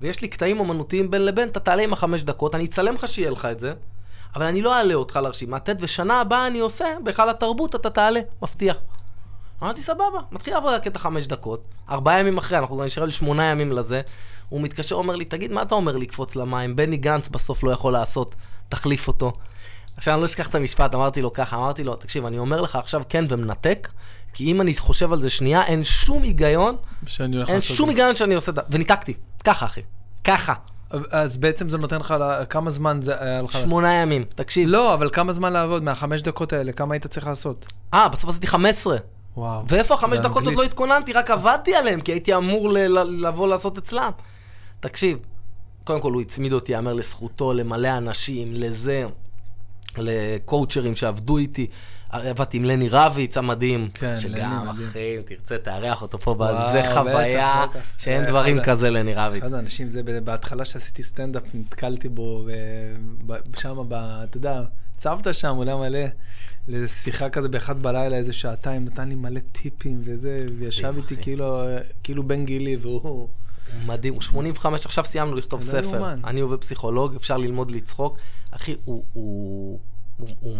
ויש 0.00 0.22
לי 0.22 0.28
קטעים 0.28 0.60
אומנותיים 0.60 1.10
בין 1.10 1.24
לבין, 1.24 1.48
אתה 1.48 1.60
תעלה 1.60 1.82
עם 1.82 1.92
החמש 1.92 2.22
דקות, 2.22 2.54
אני 2.54 2.64
אצלם 2.64 2.94
לך 2.94 3.08
שיהיה 3.08 3.30
לך 3.30 3.44
את 3.44 3.60
זה, 3.60 3.72
אבל 4.34 4.44
אני 4.46 4.62
לא 4.62 4.74
אעלה 4.74 4.94
אותך 4.94 5.16
לרשימת 5.22 5.70
ט', 5.70 5.76
ושנה 5.80 6.20
הבאה 6.20 6.46
אני 6.46 6.58
עושה, 6.58 6.86
בהיכל 7.04 7.30
התרבות 7.30 7.74
אתה 7.74 7.90
תעלה, 7.90 8.20
מבטיח. 8.42 8.76
אמרתי, 9.62 9.82
סבבה, 9.82 10.18
מתחיל 10.32 10.54
לעבוד 10.54 10.72
על 10.72 10.78
קטע 10.78 10.98
חמש 10.98 11.26
דקות, 11.26 11.64
ארבעה 11.90 12.20
ימים 12.20 12.38
אחרי, 12.38 12.58
אנחנו 12.58 12.84
נשאר 12.84 13.04
לי 13.04 13.12
שמונה 13.12 13.44
ימים 13.44 13.72
לזה. 13.72 14.00
הוא 14.48 14.60
מתקשר, 14.60 14.94
אומר 14.94 15.16
לי, 15.16 15.24
תגיד, 15.24 15.52
מה 15.52 15.62
אתה 15.62 15.74
אומר 15.74 15.96
לקפוץ 15.96 16.36
למים? 16.36 16.76
בני 16.76 16.96
גנץ 16.96 17.28
בסוף 17.28 17.64
לא 17.64 17.70
יכול 17.70 17.92
לעשות, 17.92 18.34
תחליף 18.68 19.08
אותו. 19.08 19.32
עכשיו, 19.96 20.14
אני 20.14 20.20
לא 20.20 20.26
אשכח 20.26 20.48
את 20.48 20.54
המשפט, 20.54 20.94
אמרתי 20.94 21.22
לו 21.22 21.32
ככה, 21.32 21.56
אמרתי 21.56 21.84
לו, 21.84 21.96
תקשיב, 21.96 22.26
אני 22.26 22.38
אומר 22.38 22.60
לך 22.60 22.76
עכשיו 22.76 23.02
כן 23.08 23.24
ומנתק, 23.28 23.88
כי 24.38 24.44
אם 24.44 24.60
אני 24.60 24.74
חושב 24.74 25.12
על 25.12 25.20
זה 25.20 25.30
שנייה, 25.30 25.64
אין 25.66 25.84
שום 25.84 26.22
היגיון, 26.22 26.76
אין 27.48 27.60
שום 27.60 27.88
היגיון 27.88 28.14
שאני 28.14 28.34
עושה 28.34 28.50
את 28.50 28.56
זה. 28.56 28.62
וניתקתי, 28.70 29.14
ככה, 29.44 29.66
אחי, 29.66 29.80
ככה. 30.24 30.54
אז 31.10 31.36
בעצם 31.36 31.68
זה 31.68 31.78
נותן 31.78 32.00
לך, 32.00 32.14
כמה 32.50 32.70
זמן 32.70 33.02
זה 33.02 33.22
היה 33.24 33.42
לך? 33.42 33.52
שמונה 33.52 33.94
ימים, 33.94 34.24
תקשיב. 34.34 34.68
לא, 34.68 34.94
אבל 34.94 35.10
כמה 35.12 35.32
זמן 35.32 35.52
לעבוד 35.52 35.82
מהחמש 35.82 36.22
דקות 36.22 36.52
האלה? 36.52 36.72
כמה 36.72 36.94
היית 36.94 37.06
צריך 37.06 37.26
לעשות? 37.26 37.66
אה, 37.94 38.08
בסוף 38.08 38.30
עשיתי 38.30 38.46
15. 38.46 38.96
וואו. 39.36 39.62
ואיפה 39.68 39.94
החמש 39.94 40.18
דקות 40.18 40.46
עוד. 40.46 40.56
לא 40.56 40.62
התכוננתי, 40.62 41.12
רק 41.12 41.30
עבדתי 41.30 41.74
עליהם, 41.74 42.00
כי 42.00 42.12
הייתי 42.12 42.34
אמור 42.34 42.68
ל- 42.68 42.78
ל- 42.98 43.26
לבוא 43.26 43.48
לעשות 43.48 43.78
אצלם. 43.78 44.10
תקשיב, 44.80 45.18
קודם 45.84 46.00
כל 46.00 46.12
הוא 46.12 46.20
הצמיד 46.20 46.52
אותי, 46.52 46.72
יאמר 46.72 46.92
לזכותו, 46.92 47.52
למלא 47.52 47.96
אנשים, 47.96 48.48
לזה, 48.54 49.06
לקואוצ'רים 50.00 50.96
שעבדו 50.96 51.38
איתי. 51.38 51.66
עבדתי 52.10 52.56
עם 52.56 52.64
לני 52.64 52.88
רביץ 52.88 53.36
המדהים, 53.36 53.88
כן, 53.94 54.16
שגם. 54.16 54.68
אחי, 54.68 55.16
אם 55.16 55.22
תרצה, 55.22 55.58
תארח 55.58 56.02
אותו 56.02 56.18
פה 56.18 56.30
וואו, 56.30 56.78
בטח, 56.78 56.94
חוויה, 56.94 57.66
בטח. 57.70 57.80
שאין 57.98 58.24
אה, 58.24 58.28
דברים 58.28 58.58
אחד 58.58 58.70
כזה 58.70 58.90
לני 58.90 59.14
רביץ. 59.14 59.42
אחד 59.42 59.52
האנשים, 59.52 59.90
זה 59.90 60.02
בהתחלה 60.24 60.64
שעשיתי 60.64 61.02
סטנדאפ, 61.02 61.42
נתקלתי 61.54 62.08
בו, 62.08 62.48
ושם, 63.26 63.80
אתה 63.90 64.36
יודע, 64.36 64.62
הצבת 64.96 65.34
שם, 65.34 65.54
אולי 65.56 65.74
מלא, 65.74 66.00
לשיחה 66.68 67.28
כזה 67.28 67.48
באחד 67.48 67.82
בלילה, 67.82 68.16
איזה 68.16 68.32
שעתיים, 68.32 68.84
נתן 68.84 69.08
לי 69.08 69.14
מלא 69.14 69.40
טיפים 69.52 70.02
וזה, 70.04 70.40
וישב 70.58 70.94
איתי. 70.96 71.16
כאילו, 71.22 71.62
כאילו 72.02 72.22
בן 72.22 72.44
גילי, 72.44 72.76
והוא... 72.76 73.28
מדהים, 73.86 74.14
הוא 74.14 74.22
85, 74.22 74.86
עכשיו 74.86 75.04
סיימנו 75.04 75.34
לכתוב 75.34 75.60
לא 75.60 75.64
ספר. 75.64 75.94
יאומן. 75.94 76.20
אני 76.24 76.42
ופסיכולוג, 76.42 77.14
אפשר 77.14 77.36
ללמוד 77.36 77.70
לצחוק. 77.70 78.18
אחי, 78.50 78.74
הוא, 78.84 79.04
הוא, 79.12 79.78
הוא, 80.16 80.28
הוא, 80.40 80.56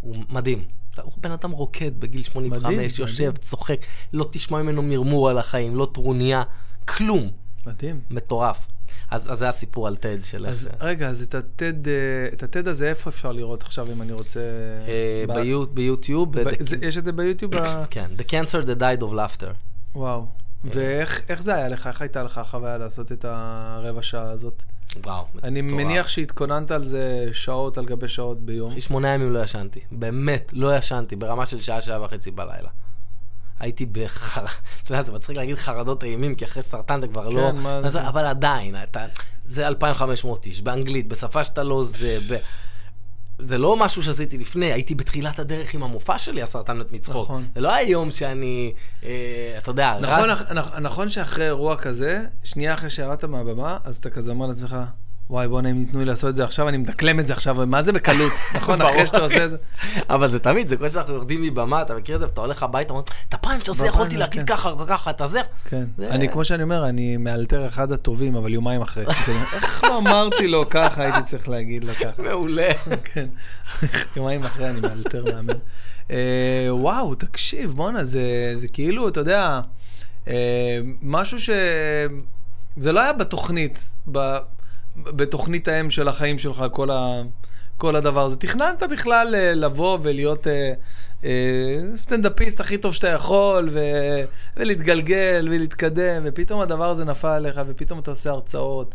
הוא 0.00 0.16
מדהים. 0.30 0.64
הוא 1.02 1.12
בן 1.16 1.30
אדם 1.30 1.50
רוקד 1.50 2.00
בגיל 2.00 2.22
85, 2.22 2.64
מדהים, 2.64 2.80
יושב, 2.98 3.14
מדהים. 3.14 3.32
צוחק, 3.32 3.86
לא 4.12 4.28
תשמע 4.30 4.62
ממנו 4.62 4.82
מרמור 4.82 5.28
על 5.28 5.38
החיים, 5.38 5.76
לא 5.76 5.88
טרוניה, 5.92 6.42
כלום. 6.84 7.30
מדהים. 7.66 8.00
מטורף. 8.10 8.66
אז, 9.10 9.32
אז 9.32 9.38
זה 9.38 9.48
הסיפור 9.48 9.86
על 9.86 9.96
טד 9.96 10.24
של 10.24 10.44
איך 10.44 10.52
אז 10.52 10.60
זה. 10.60 10.70
רגע, 10.80 11.08
אז 11.08 11.22
את 11.22 11.34
הטד, 11.34 11.88
אה, 11.88 11.92
את 12.32 12.42
הטד 12.42 12.68
הזה, 12.68 12.88
איפה 12.88 13.10
אפשר 13.10 13.32
לראות 13.32 13.62
עכשיו, 13.62 13.92
אם 13.92 14.02
אני 14.02 14.12
רוצה... 14.12 14.40
אה, 14.88 15.24
ביוטיוב, 15.74 16.34
יש 16.82 16.98
את 16.98 17.04
זה 17.04 17.12
ביוטיוב? 17.12 17.52
כן, 17.90 18.10
The 18.18 18.22
Cancer 18.22 18.66
That 18.66 18.80
Died 18.80 19.02
of 19.02 19.12
Laughter. 19.12 19.52
וואו. 19.94 20.26
ואיך 20.64 21.20
איך 21.28 21.42
זה 21.42 21.54
היה 21.54 21.68
לך? 21.68 21.86
איך 21.86 22.00
הייתה 22.02 22.22
לך 22.22 22.38
החוויה 22.38 22.78
לעשות 22.78 23.12
את 23.12 23.24
הרבע 23.28 24.02
שעה 24.02 24.30
הזאת? 24.30 24.62
וואו, 25.04 25.24
אני 25.42 25.62
מטורף. 25.62 25.80
מניח 25.80 26.08
שהתכוננת 26.08 26.70
על 26.70 26.84
זה 26.84 27.26
שעות 27.32 27.78
על 27.78 27.84
גבי 27.84 28.08
שעות 28.08 28.40
ביום. 28.40 28.70
אחי, 28.70 28.80
שמונה 28.80 29.08
ימים 29.14 29.32
לא 29.32 29.42
ישנתי. 29.42 29.80
באמת, 29.92 30.50
לא 30.52 30.76
ישנתי, 30.76 31.16
ברמה 31.16 31.46
של 31.46 31.60
שעה, 31.60 31.80
שעה 31.80 32.02
וחצי 32.04 32.30
בלילה. 32.30 32.68
הייתי 33.60 33.86
בחר... 33.86 34.44
אתה 34.82 34.92
יודע, 34.92 35.02
זה 35.02 35.12
מצחיק 35.12 35.36
להגיד 35.36 35.56
חרדות 35.56 36.04
אימים, 36.04 36.34
כי 36.34 36.44
אחרי 36.44 36.62
סרטן 36.62 36.98
אתה 36.98 37.06
כבר 37.06 37.30
כן, 37.30 37.36
לא... 37.36 37.52
מה 37.52 37.76
אז- 37.76 37.92
זה? 37.92 38.08
אבל 38.08 38.26
עדיין, 38.26 38.82
אתה... 38.82 39.04
זה 39.44 39.66
2,500 39.68 40.46
איש, 40.46 40.60
באנגלית, 40.60 41.08
בשפה 41.08 41.44
שאתה 41.44 41.62
לא 41.62 41.84
זה... 41.84 42.18
ב... 42.30 42.36
זה 43.38 43.58
לא 43.58 43.76
משהו 43.76 44.02
שעשיתי 44.02 44.38
לפני, 44.38 44.72
הייתי 44.72 44.94
בתחילת 44.94 45.38
הדרך 45.38 45.74
עם 45.74 45.82
המופע 45.82 46.18
שלי, 46.18 46.42
הסרטן 46.42 46.78
מת 46.78 46.92
מצחוק. 46.92 47.24
נכון. 47.24 47.46
זה 47.54 47.60
לא 47.60 47.74
היום 47.74 48.10
שאני, 48.10 48.72
אה, 49.04 49.08
אתה 49.58 49.70
יודע, 49.70 49.98
נכון, 50.00 50.30
רץ- 50.30 50.38
נכ- 50.48 50.50
נכ- 50.52 50.80
נכון 50.80 51.08
שאחרי 51.08 51.46
אירוע 51.46 51.76
כזה, 51.76 52.24
שנייה 52.44 52.74
אחרי 52.74 52.90
שירדת 52.90 53.24
מהבמה, 53.24 53.78
אז 53.84 53.96
אתה 53.96 54.10
כזה 54.10 54.30
אומר 54.30 54.46
לעצמך, 54.46 54.76
וואי, 55.30 55.48
בוא'נה, 55.48 55.70
אם 55.70 55.80
ייתנו 55.80 55.98
לי 55.98 56.04
לעשות 56.04 56.30
את 56.30 56.36
זה 56.36 56.44
עכשיו, 56.44 56.68
אני 56.68 56.76
מדקלם 56.76 57.20
את 57.20 57.26
זה 57.26 57.32
עכשיו, 57.32 57.54
מה 57.66 57.82
זה 57.82 57.92
בקלות? 57.92 58.32
נכון. 58.54 58.82
אחרי 58.82 59.06
שאתה 59.06 59.18
עושה 59.18 59.44
את 59.44 59.50
זה. 59.50 59.56
אבל 60.10 60.30
זה 60.30 60.38
תמיד, 60.38 60.68
זה 60.68 60.76
כמו 60.76 60.88
שאנחנו 60.88 61.14
יורדים 61.14 61.42
מבמה, 61.42 61.82
אתה 61.82 61.94
מכיר 61.94 62.14
את 62.14 62.20
זה, 62.20 62.26
ואתה 62.26 62.40
הולך 62.40 62.62
הביתה, 62.62 62.92
אומר, 62.92 63.02
את 63.28 63.34
הפאנץ' 63.34 63.68
הזה 63.68 63.86
יכולתי 63.86 64.16
להגיד 64.16 64.40
כן. 64.40 64.46
ככה, 64.46 64.72
ככה, 64.88 65.10
אתה 65.10 65.26
זה. 65.26 65.40
כן. 65.64 65.84
אני, 66.00 66.28
כמו 66.28 66.44
שאני 66.44 66.62
אומר, 66.62 66.88
אני 66.88 67.16
מאלתר 67.16 67.66
אחד 67.66 67.92
הטובים, 67.92 68.36
אבל 68.36 68.54
יומיים 68.54 68.82
אחרי. 68.82 69.04
כזה, 69.26 69.32
איך 69.54 69.84
לא 69.84 69.98
אמרתי 69.98 70.48
לו 70.48 70.70
ככה, 70.70 71.02
הייתי 71.02 71.22
צריך 71.22 71.48
להגיד 71.48 71.84
לו 71.84 71.94
ככה. 71.94 72.22
מעולה. 72.22 72.70
כן. 73.14 73.26
יומיים 74.16 74.42
אחרי 74.44 74.70
אני 74.70 74.80
מאלתר 74.80 75.24
מאמן. 75.24 75.54
אה, 76.10 76.68
וואו, 76.70 77.14
תקשיב, 77.14 77.72
בואנה, 77.72 78.04
זה, 78.04 78.22
כאילו, 78.72 79.08
אתה 79.08 79.20
יודע, 79.20 79.60
אה, 80.28 80.78
משהו 81.02 81.40
ש... 81.40 81.50
זה 82.76 82.92
לא 82.92 83.00
היה 83.00 83.12
בתוכנית, 83.12 83.84
בתוכנית 85.04 85.68
האם 85.68 85.90
של 85.90 86.08
החיים 86.08 86.38
שלך, 86.38 86.64
כל, 86.72 86.90
ה, 86.90 87.22
כל 87.76 87.96
הדבר 87.96 88.24
הזה. 88.24 88.36
תכננת 88.36 88.82
בכלל 88.90 89.34
אה, 89.34 89.54
לבוא 89.54 89.98
ולהיות 90.02 90.46
אה, 90.46 90.72
אה, 91.24 91.80
סטנדאפיסט 91.96 92.60
הכי 92.60 92.78
טוב 92.78 92.94
שאתה 92.94 93.08
יכול, 93.08 93.68
ו, 93.72 93.80
ולהתגלגל 94.56 95.48
ולהתקדם, 95.50 96.22
ופתאום 96.24 96.60
הדבר 96.60 96.90
הזה 96.90 97.04
נפל 97.04 97.28
עליך, 97.28 97.60
ופתאום 97.66 97.98
אתה 97.98 98.10
עושה 98.10 98.30
הרצאות. 98.30 98.94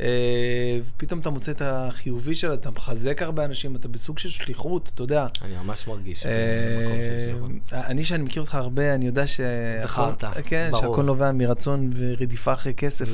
אה, 0.00 0.78
פתאום 0.96 1.20
אתה 1.20 1.30
מוצא 1.30 1.52
את 1.52 1.62
החיובי 1.64 2.34
שלה, 2.34 2.54
אתה 2.54 2.70
מחזק 2.70 3.22
הרבה 3.22 3.44
אנשים, 3.44 3.76
אתה 3.76 3.88
בסוג 3.88 4.18
של 4.18 4.30
שליחות, 4.30 4.90
אתה 4.94 5.02
יודע. 5.02 5.26
אני 5.42 5.54
ממש 5.64 5.86
מרגיש 5.86 6.26
אה, 6.26 6.32
במקום 6.80 6.98
של 7.02 7.24
שליחות. 7.24 7.50
אני, 7.72 8.04
שאני 8.04 8.22
מכיר 8.22 8.42
אותך 8.42 8.54
הרבה, 8.54 8.94
אני 8.94 9.06
יודע 9.06 9.26
ש... 9.26 9.40
זכרת, 9.82 10.24
כן, 10.44 10.68
ברור. 10.72 10.82
שהכל 10.82 11.02
נובע 11.02 11.32
מרצון 11.32 11.92
ורדיפה 11.96 12.52
אחרי 12.52 12.74
כסף. 12.74 13.06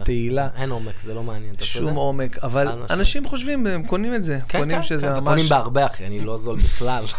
ותהילה. 0.00 0.48
אין 0.56 0.70
עומק, 0.70 0.94
זה 1.02 1.14
לא 1.14 1.22
מעניין, 1.22 1.54
אתה 1.54 1.64
שום. 1.64 1.94
עומק, 1.94 2.38
אבל. 2.44 2.68
אנשים 2.90 3.26
חושבים, 3.26 3.66
הם 3.66 3.86
קונים 3.86 4.14
את 4.14 4.24
זה. 4.24 4.38
כן, 4.48 4.58
קונים 4.58 4.82
כן, 4.82 4.98
כן, 4.98 5.08
ממש... 5.08 5.18
וקונים 5.22 5.48
בהרבה, 5.48 5.86
אחי, 5.86 6.06
אני 6.06 6.20
לא 6.20 6.36
זול 6.36 6.56
בכלל. 6.58 7.04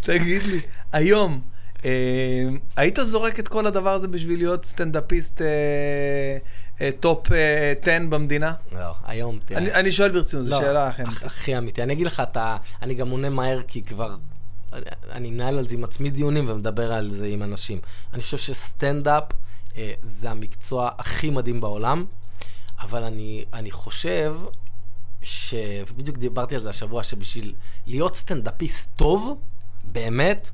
תגיד 0.00 0.42
לי, 0.42 0.60
היום, 0.92 1.32
אה, 1.32 1.51
היית 2.76 2.98
זורק 3.02 3.40
את 3.40 3.48
כל 3.48 3.66
הדבר 3.66 3.90
הזה 3.94 4.08
בשביל 4.08 4.38
להיות 4.38 4.64
סטנדאפיסט 4.64 5.42
אה, 5.42 5.46
אה, 6.80 6.90
top 7.00 7.32
אה, 7.32 7.72
10 7.82 7.90
במדינה? 8.08 8.54
לא, 8.72 8.92
היום, 9.04 9.38
תראה. 9.44 9.74
אני 9.80 9.92
שואל 9.92 10.10
ברצינות, 10.12 10.46
זו 10.46 10.50
לא, 10.54 10.60
שאלה 10.60 10.88
אחרת. 10.90 11.06
הכ- 11.06 11.26
הכי 11.26 11.58
אמיתי. 11.58 11.82
אני 11.82 11.92
אגיד 11.92 12.06
לך, 12.06 12.22
אני 12.82 12.94
גם 12.94 13.10
עונה 13.10 13.30
מהר, 13.30 13.62
כי 13.68 13.82
כבר, 13.82 14.14
אני 15.10 15.30
מנהל 15.30 15.58
על 15.58 15.66
זה 15.66 15.74
עם 15.74 15.84
עצמי 15.84 16.10
דיונים 16.10 16.44
ומדבר 16.48 16.92
על 16.92 17.10
זה 17.10 17.26
עם 17.26 17.42
אנשים. 17.42 17.78
אני 18.12 18.22
חושב 18.22 18.38
שסטנדאפ 18.38 19.24
אה, 19.76 19.92
זה 20.02 20.30
המקצוע 20.30 20.90
הכי 20.98 21.30
מדהים 21.30 21.60
בעולם, 21.60 22.04
אבל 22.80 23.02
אני, 23.02 23.44
אני 23.52 23.70
חושב 23.70 24.36
ש... 25.22 25.54
ובדיוק 25.90 26.16
דיברתי 26.16 26.54
על 26.54 26.60
זה 26.60 26.68
השבוע, 26.70 27.02
שבשביל 27.02 27.54
להיות 27.86 28.16
סטנדאפיסט 28.16 28.90
טוב, 28.96 29.38
באמת, 29.92 30.50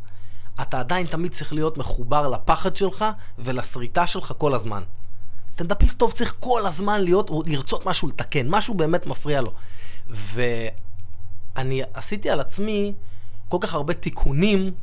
אתה 0.63 0.81
עדיין 0.81 1.07
תמיד 1.07 1.33
צריך 1.33 1.53
להיות 1.53 1.79
מחובר 1.79 2.29
לפחד 2.29 2.77
שלך 2.77 3.05
ולשריטה 3.39 4.07
שלך 4.07 4.33
כל 4.39 4.55
הזמן. 4.55 4.83
סטנדאפיסט 5.51 5.99
טוב 5.99 6.13
צריך 6.13 6.35
כל 6.41 6.67
הזמן 6.67 7.01
להיות, 7.01 7.31
לרצות 7.47 7.87
משהו 7.87 8.09
לתקן, 8.09 8.49
משהו 8.49 8.75
באמת 8.75 9.07
מפריע 9.07 9.41
לו. 9.41 9.53
ואני 10.09 11.83
עשיתי 11.95 12.31
על 12.31 12.41
עצמי 12.41 12.93
כל 13.49 13.59
כך 13.61 13.75
הרבה 13.75 13.95
תיקונים, 13.95 14.75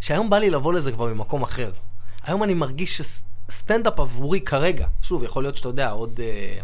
שהיום 0.00 0.30
בא 0.30 0.38
לי 0.38 0.50
לבוא 0.50 0.72
לזה 0.72 0.92
כבר 0.92 1.06
ממקום 1.06 1.42
אחר. 1.42 1.72
היום 2.22 2.42
אני 2.42 2.54
מרגיש 2.54 3.00
שסטנדאפ 3.00 4.00
עבורי 4.00 4.40
כרגע, 4.40 4.86
שוב, 5.02 5.22
יכול 5.22 5.44
להיות 5.44 5.56
שאתה 5.56 5.68
יודע, 5.68 5.90
עוד 5.90 6.20
אה, 6.20 6.60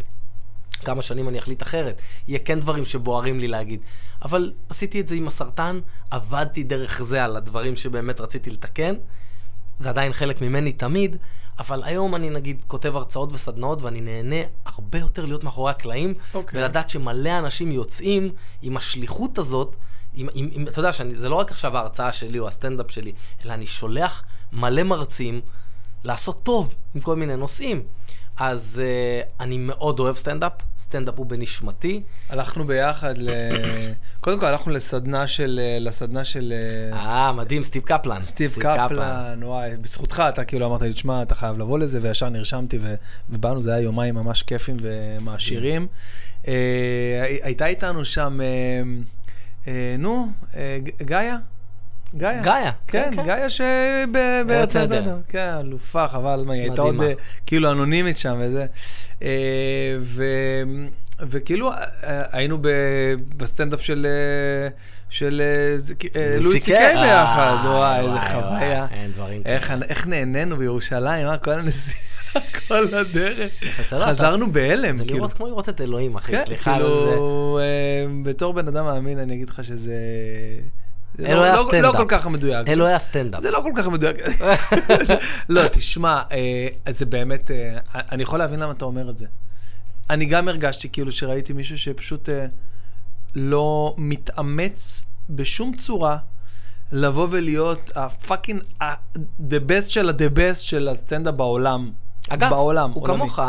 כמה 0.85 1.01
שנים 1.01 1.29
אני 1.29 1.39
אחליט 1.39 1.63
אחרת, 1.63 2.01
יהיה 2.27 2.39
כן 2.39 2.59
דברים 2.59 2.85
שבוערים 2.85 3.39
לי 3.39 3.47
להגיד. 3.47 3.79
אבל 4.21 4.53
עשיתי 4.69 5.01
את 5.01 5.07
זה 5.07 5.15
עם 5.15 5.27
הסרטן, 5.27 5.79
עבדתי 6.11 6.63
דרך 6.63 7.01
זה 7.03 7.23
על 7.23 7.35
הדברים 7.35 7.75
שבאמת 7.75 8.21
רציתי 8.21 8.49
לתקן. 8.49 8.95
זה 9.79 9.89
עדיין 9.89 10.13
חלק 10.13 10.41
ממני 10.41 10.71
תמיד, 10.71 11.15
אבל 11.59 11.83
היום 11.83 12.15
אני 12.15 12.29
נגיד 12.29 12.61
כותב 12.67 12.95
הרצאות 12.95 13.33
וסדנאות 13.33 13.81
ואני 13.81 14.01
נהנה 14.01 14.35
הרבה 14.65 14.99
יותר 14.99 15.25
להיות 15.25 15.43
מאחורי 15.43 15.71
הקלעים, 15.71 16.13
אוקיי. 16.33 16.59
ולדעת 16.59 16.89
שמלא 16.89 17.39
אנשים 17.39 17.71
יוצאים 17.71 18.29
עם 18.61 18.77
השליחות 18.77 19.37
הזאת, 19.37 19.75
עם, 20.13 20.27
עם, 20.33 20.49
עם, 20.51 20.67
אתה 20.67 20.79
יודע, 20.79 20.93
שזה 20.93 21.29
לא 21.29 21.35
רק 21.35 21.51
עכשיו 21.51 21.77
ההרצאה 21.77 22.13
שלי 22.13 22.39
או 22.39 22.47
הסטנדאפ 22.47 22.91
שלי, 22.91 23.11
אלא 23.45 23.53
אני 23.53 23.67
שולח 23.67 24.23
מלא 24.53 24.83
מרצים 24.83 25.41
לעשות 26.03 26.43
טוב 26.43 26.75
עם 26.95 27.01
כל 27.01 27.15
מיני 27.15 27.35
נושאים. 27.35 27.83
אז 28.39 28.81
אה, 28.81 29.43
אני 29.43 29.57
מאוד 29.57 29.99
אוהב 29.99 30.15
סטנדאפ, 30.15 30.51
סטנדאפ 30.77 31.13
הוא 31.17 31.25
בנשמתי. 31.25 32.01
הלכנו 32.29 32.67
ביחד 32.67 33.17
ל... 33.17 33.29
קודם 34.21 34.39
כל 34.39 34.45
הלכנו 34.45 34.73
לסדנה 34.73 35.27
של... 35.27 35.59
לסדנה 35.79 36.25
של... 36.25 36.53
אה, 36.93 37.31
מדהים, 37.33 37.63
סטיב 37.63 37.83
קפלן. 37.83 38.23
סטיב 38.23 38.55
קפלן, 38.59 39.43
וואי, 39.43 39.77
בזכותך 39.81 40.23
אתה 40.29 40.43
כאילו 40.43 40.65
אמרת 40.65 40.81
לי, 40.81 40.93
תשמע, 40.93 41.21
אתה 41.21 41.35
חייב 41.35 41.59
לבוא 41.59 41.79
לזה, 41.79 41.99
וישר 42.01 42.29
נרשמתי 42.29 42.77
ו- 42.81 42.95
ובאנו, 43.29 43.61
זה 43.61 43.73
היה 43.73 43.81
יומיים 43.81 44.15
ממש 44.15 44.43
כיפים 44.43 44.77
ומעשירים. 44.81 45.87
אה, 46.47 47.37
הייתה 47.41 47.65
איתנו 47.65 48.05
שם 48.05 48.39
אה, 48.41 48.47
אה, 49.67 49.95
נו, 49.99 50.27
אה, 50.55 50.77
גאיה? 51.01 51.37
גאיה. 52.15 52.41
גאיה, 52.41 52.71
כן, 52.87 53.03
כן, 53.11 53.15
כן. 53.15 53.25
גאיה 53.25 53.49
שבארץ 53.49 54.75
נהדר. 54.75 55.13
כן, 55.29 55.53
אלופה, 55.59 56.07
חבל, 56.07 56.43
מה, 56.45 56.53
היא 56.53 56.61
הייתה 56.61 56.81
עוד. 56.81 57.01
אה, 57.01 57.11
כאילו 57.45 57.71
אנונימית 57.71 58.17
שם 58.17 58.37
וזה. 58.41 58.65
אה, 59.21 59.27
ו- 59.99 60.63
וכאילו 61.29 61.71
אה, 61.71 61.77
היינו 62.31 62.57
בסטנדאפ 63.37 63.81
של... 63.81 64.07
של 65.09 65.41
זה- 65.77 65.93
לואי 66.39 66.59
סי 66.59 66.71
קיי 66.71 66.93
ביחד, 66.95 67.55
וואי, 67.65 67.99
איזה 67.99 68.19
חוויה. 68.21 68.87
אין 68.91 69.11
דברים 69.11 69.41
איך, 69.45 69.67
כאלה. 69.67 69.85
איך 69.89 70.07
נהנינו 70.07 70.57
בירושלים, 70.57 71.27
אה? 71.27 71.37
כל 71.37 71.51
הנסיעה, 71.51 71.97
כל 72.67 72.83
הדרך. 72.97 73.63
חזרנו 74.09 74.51
בהלם, 74.51 74.97
זה 74.97 75.03
כאילו. 75.03 75.17
לראות 75.17 75.33
כמו 75.33 75.47
לראות 75.47 75.69
את 75.69 75.81
אלוהים, 75.81 76.15
אחי, 76.15 76.31
כן, 76.31 76.43
סליחה 76.45 76.75
על 76.75 76.81
זה. 76.83 76.87
כאילו, 76.89 77.59
אה, 77.61 78.05
בתור 78.23 78.53
בן 78.53 78.67
אדם 78.67 78.85
מאמין, 78.85 79.19
אני 79.19 79.35
אגיד 79.35 79.49
לך 79.49 79.63
שזה... 79.63 79.93
זה 81.15 81.27
אלו 81.27 81.35
לא- 81.35 81.43
היה 81.43 81.55
לא- 81.55 81.65
סטנדאפ. 81.67 81.93
לא 81.93 81.97
כל 81.97 82.05
כך 82.07 82.27
מדויק. 82.27 82.67
אלוהי 82.69 82.93
הסטנדאפ. 82.93 83.41
זה 83.41 83.51
לא 83.51 83.59
כל 83.63 83.71
כך 83.77 83.87
מדויק. 83.87 84.15
לא, 85.49 85.61
תשמע, 85.71 86.21
אה, 86.31 86.67
זה 86.93 87.05
באמת, 87.05 87.51
אה, 87.51 87.77
אני 88.11 88.23
יכול 88.23 88.39
להבין 88.39 88.59
למה 88.59 88.71
אתה 88.71 88.85
אומר 88.85 89.09
את 89.09 89.17
זה. 89.17 89.25
אני 90.09 90.25
גם 90.25 90.47
הרגשתי 90.47 90.89
כאילו 90.89 91.11
שראיתי 91.11 91.53
מישהו 91.53 91.77
שפשוט 91.77 92.29
אה, 92.29 92.45
לא 93.35 93.93
מתאמץ 93.97 95.05
בשום 95.29 95.75
צורה 95.77 96.17
לבוא 96.91 97.27
ולהיות 97.31 97.91
ה 97.95 98.02
fucking, 98.02 98.61
the 99.49 99.59
best 99.69 99.85
של 99.89 100.09
ה-the 100.09 100.37
best 100.37 100.55
של 100.59 100.89
הסטנדאפ 100.89 101.35
בעולם. 101.35 101.91
אגב, 102.29 102.49
בעולם, 102.49 102.91
הוא 102.91 103.03
עולמי. 103.03 103.19
כמוך, 103.19 103.39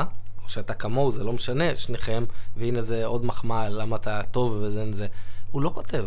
או 0.44 0.48
שאתה 0.48 0.74
כמוהו, 0.74 1.12
זה 1.12 1.24
לא 1.24 1.32
משנה, 1.32 1.76
שניכם, 1.76 2.24
והנה 2.56 2.80
זה 2.80 3.06
עוד 3.06 3.24
מחמאה, 3.24 3.68
למה 3.68 3.96
אתה 3.96 4.20
טוב 4.30 4.52
וזה 4.52 4.84
וזה. 4.90 5.06
הוא 5.50 5.62
לא 5.62 5.70
כותב 5.74 6.04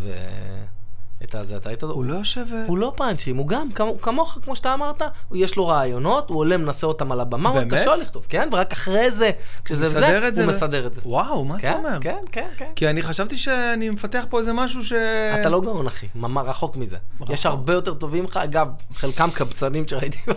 את 1.23 1.35
הזה, 1.35 1.57
אתה 1.57 1.69
אותו? 1.71 1.91
הוא 1.91 2.05
לא 2.05 2.13
יושב... 2.13 2.45
אה, 2.53 2.65
הוא 2.67 2.77
לא 2.77 2.93
פאנצ'ים, 2.97 3.37
הוא 3.37 3.47
גם 3.47 3.71
כמו- 3.71 4.01
כמוך, 4.01 4.37
כמו 4.43 4.55
שאתה 4.55 4.73
אמרת, 4.73 5.01
יש 5.33 5.55
לו 5.55 5.67
רעיונות, 5.67 6.29
הוא 6.29 6.37
עולה, 6.37 6.57
מנסה 6.57 6.87
אותם 6.87 7.11
על 7.11 7.19
הבמה, 7.19 7.49
הוא 7.49 7.57
באמת? 7.59 7.73
קשה 7.73 7.95
לכתוב, 7.95 8.25
כן? 8.29 8.49
ורק 8.51 8.71
אחרי 8.71 9.11
זה, 9.11 9.31
כשזה 9.65 9.87
וזה, 9.87 10.41
הוא 10.41 10.49
מסדר 10.49 10.87
את 10.87 10.93
זה. 10.93 11.01
וואו, 11.05 11.45
מה 11.45 11.55
אתה 11.55 11.61
כן, 11.61 11.73
אומר? 11.73 11.97
כן, 12.01 12.17
כן, 12.31 12.47
כן. 12.57 12.71
כי 12.75 12.87
אני 12.87 13.01
חשבתי 13.01 13.37
שאני 13.37 13.89
מפתח 13.89 14.25
פה 14.29 14.39
איזה 14.39 14.53
משהו 14.53 14.83
ש... 14.83 14.93
אתה 15.41 15.49
לא 15.49 15.61
גאון, 15.61 15.87
אחי, 15.87 16.07
רחוק 16.45 16.75
מזה. 16.75 16.97
יש 17.29 17.45
הרבה 17.45 17.73
יותר 17.73 17.93
טובים 17.93 18.23
לך, 18.23 18.37
אגב, 18.37 18.67
חלקם 18.93 19.29
קבצנים 19.33 19.87
שראיתי. 19.87 20.17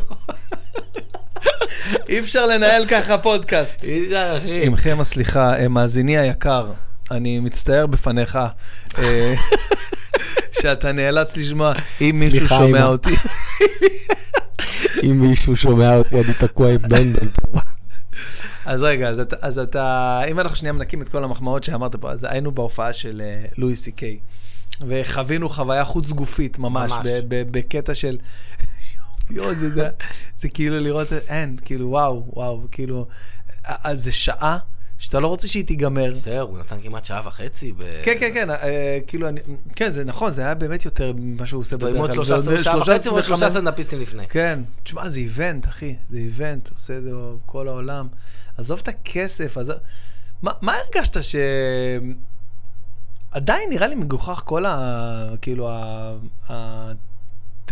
אי 2.08 2.18
אפשר 2.18 2.46
לנהל 2.46 2.86
ככה 2.86 3.18
פודקאסט. 3.18 3.84
אי 3.84 4.04
אפשר, 4.04 4.34
אחי. 4.38 4.66
עמכם 4.66 5.00
הסליחה, 5.00 5.56
אה, 5.58 5.68
מאזיני 5.68 6.18
היקר, 6.18 6.66
אני 7.10 7.40
מצטער 7.40 7.86
בפניך 7.86 8.38
אה, 8.98 9.34
שאתה 10.52 10.92
נאלץ 10.92 11.36
לשמוע 11.36 11.72
אם 12.00 12.16
מישהו 12.18 12.48
שומע 12.48 12.66
אמא. 12.66 12.82
אותי. 12.82 13.10
אם 15.02 15.20
מישהו 15.20 15.56
שומע 15.56 15.96
אותי, 15.96 16.14
אני 16.16 16.34
תקוע 16.40 16.70
עם 16.70 16.78
בנדל 16.78 17.28
פה. 17.28 17.60
אז 18.66 18.82
רגע, 18.82 19.08
אז 19.08 19.18
אתה- 19.20 19.36
אז 19.40 19.58
אתה, 19.58 20.20
אם 20.30 20.40
אנחנו 20.40 20.56
שנייה 20.56 20.72
מנקים 20.72 21.02
את 21.02 21.08
כל 21.08 21.24
המחמאות 21.24 21.64
שאמרת 21.64 21.96
פה, 21.96 22.10
אז 22.12 22.24
היינו 22.30 22.52
בהופעה 22.52 22.92
של 22.92 23.22
אה, 23.24 23.44
לואי 23.58 23.76
סי 23.76 23.92
קיי, 23.92 24.18
וחווינו 24.88 25.48
חוויה 25.48 25.84
חוץ 25.84 26.10
גופית 26.12 26.58
ממש, 26.58 26.92
ממש. 26.92 27.06
בקטע 27.28 27.94
של... 27.94 28.18
יואו, 29.30 29.54
זה, 29.54 29.70
זה, 29.70 29.88
זה 30.38 30.48
כאילו 30.48 30.80
לראות, 30.80 31.08
אין, 31.28 31.56
כאילו 31.64 31.88
וואו, 31.88 32.24
וואו, 32.32 32.62
כאילו, 32.72 33.06
אז 33.64 34.04
זה 34.04 34.12
שעה 34.12 34.58
שאתה 34.98 35.20
לא 35.20 35.26
רוצה 35.26 35.48
שהיא 35.48 35.64
תיגמר. 35.64 36.10
בסדר, 36.12 36.40
הוא 36.40 36.58
נתן 36.58 36.80
כמעט 36.80 37.04
שעה 37.04 37.22
וחצי. 37.24 37.72
ב- 37.72 37.82
כן, 38.04 38.16
כן, 38.20 38.30
כן, 38.34 38.50
אה, 38.50 38.98
כאילו, 39.06 39.28
אני, 39.28 39.40
כן, 39.76 39.90
זה 39.90 40.04
נכון, 40.04 40.30
זה 40.30 40.42
היה 40.42 40.54
באמת 40.54 40.84
יותר 40.84 41.12
ממה 41.16 41.46
שהוא 41.46 41.60
עושה 41.60 41.76
ועם 41.80 41.96
עוד 41.96 42.12
כלל. 42.12 42.24
שלושה 42.24 42.62
שעה 42.62 42.78
וחצי 42.78 43.08
ועוד 43.08 43.24
שלושה 43.24 43.50
סטנדאפיסטים 43.50 44.00
לפני. 44.00 44.26
כן, 44.28 44.60
תשמע, 44.82 45.08
זה 45.08 45.18
איבנט, 45.18 45.68
אחי, 45.68 45.94
זה 46.10 46.18
איבנט, 46.18 46.68
עושה 46.72 46.98
את 46.98 47.02
זה 47.02 47.10
בכל 47.46 47.68
העולם. 47.68 48.08
עזוב 48.58 48.80
את 48.82 48.88
הכסף, 48.88 49.58
עזוב... 49.58 49.76
מה, 50.42 50.52
מה 50.60 50.74
הרגשת 50.74 51.22
ש... 51.22 51.36
עדיין 53.30 53.70
נראה 53.70 53.86
לי 53.86 53.94
מגוחך 53.94 54.42
כל 54.44 54.66
ה... 54.66 55.28
כאילו, 55.42 55.68
ה... 55.70 56.12
ה... 56.50 56.92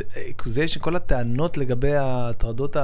accusation, 0.01 0.81
כל 0.81 0.97
הטענות 0.97 1.59
לגבי 1.59 1.95
ההטרדות 1.95 2.77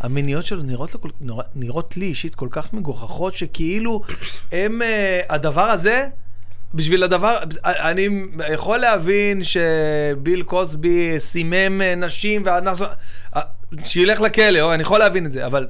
המיניות 0.00 0.44
שלו 0.44 0.62
נראות, 0.62 0.94
לו, 1.20 1.40
נראות 1.54 1.96
לי 1.96 2.06
אישית 2.06 2.34
כל 2.34 2.48
כך 2.50 2.72
מגוחכות, 2.72 3.34
שכאילו 3.34 4.02
הם, 4.52 4.82
אה, 4.82 5.20
הדבר 5.28 5.70
הזה, 5.70 6.08
בשביל 6.74 7.02
הדבר, 7.02 7.38
אני 7.64 8.08
יכול 8.52 8.78
להבין 8.78 9.42
שביל 9.44 10.42
קוסבי 10.42 11.20
סימם 11.20 11.82
אה, 11.82 11.94
נשים, 11.94 12.42
ואנחנו, 12.44 12.86
אה, 13.36 13.40
שילך 13.84 14.20
לכלא, 14.20 14.74
אני 14.74 14.82
יכול 14.82 14.98
להבין 14.98 15.26
את 15.26 15.32
זה, 15.32 15.46
אבל 15.46 15.66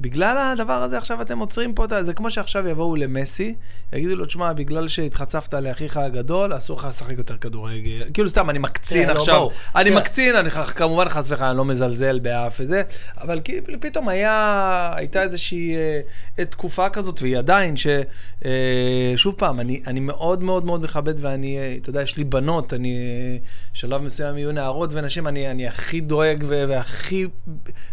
בגלל 0.00 0.52
הדבר 0.52 0.82
הזה 0.82 0.98
עכשיו 0.98 1.22
אתם 1.22 1.38
עוצרים 1.38 1.74
פה, 1.74 1.84
את 1.84 1.92
ה- 1.92 2.02
זה 2.02 2.12
כמו 2.14 2.30
שעכשיו 2.30 2.68
יבואו 2.68 2.96
למסי, 2.96 3.54
יגידו 3.92 4.16
לו, 4.16 4.26
תשמע, 4.26 4.52
בגלל 4.52 4.88
שהתחצפת 4.88 5.54
לאחיך 5.54 5.96
הגדול, 5.96 6.56
אסור 6.56 6.78
לך 6.78 6.86
לשחק 6.90 7.18
יותר 7.18 7.36
כדורגל. 7.36 8.02
כאילו 8.14 8.28
סתם, 8.28 8.50
אני 8.50 8.58
מקצין 8.58 9.06
כן, 9.06 9.14
לא, 9.14 9.18
עכשיו. 9.18 9.34
ברור. 9.34 9.52
אני 9.76 9.90
כן. 9.90 9.96
מקצין, 9.96 10.36
אני 10.36 10.50
כמובן 10.50 11.08
חס 11.08 11.30
וחלילה 11.30 11.52
לא 11.52 11.64
מזלזל 11.64 12.18
באף 12.18 12.56
וזה, 12.60 12.82
אבל 13.20 13.40
כאילו 13.44 13.80
פתאום 13.80 14.08
היה, 14.08 14.92
הייתה 14.96 15.22
איזושהי 15.22 15.74
אה, 15.76 16.00
אה, 16.38 16.44
תקופה 16.44 16.88
כזאת, 16.88 17.22
והיא 17.22 17.38
עדיין, 17.38 17.74
ששוב 17.76 19.34
פעם, 19.36 19.60
אני, 19.60 19.82
אני 19.86 20.00
מאוד 20.00 20.42
מאוד 20.42 20.64
מאוד 20.64 20.82
מכבד, 20.82 21.14
ואני, 21.24 21.58
אה, 21.58 21.76
אתה 21.82 21.90
יודע, 21.90 22.02
יש 22.02 22.16
לי 22.16 22.24
בנות, 22.24 22.72
אני, 22.72 22.96
אה, 22.96 23.36
שלב 23.72 24.02
מסוים 24.02 24.38
יהיו 24.38 24.52
נערות 24.52 24.90
ונשים, 24.92 25.26
אני, 25.28 25.50
אני 25.50 25.68
הכי 25.68 26.00
דואג 26.00 26.44
והכי 26.48 27.26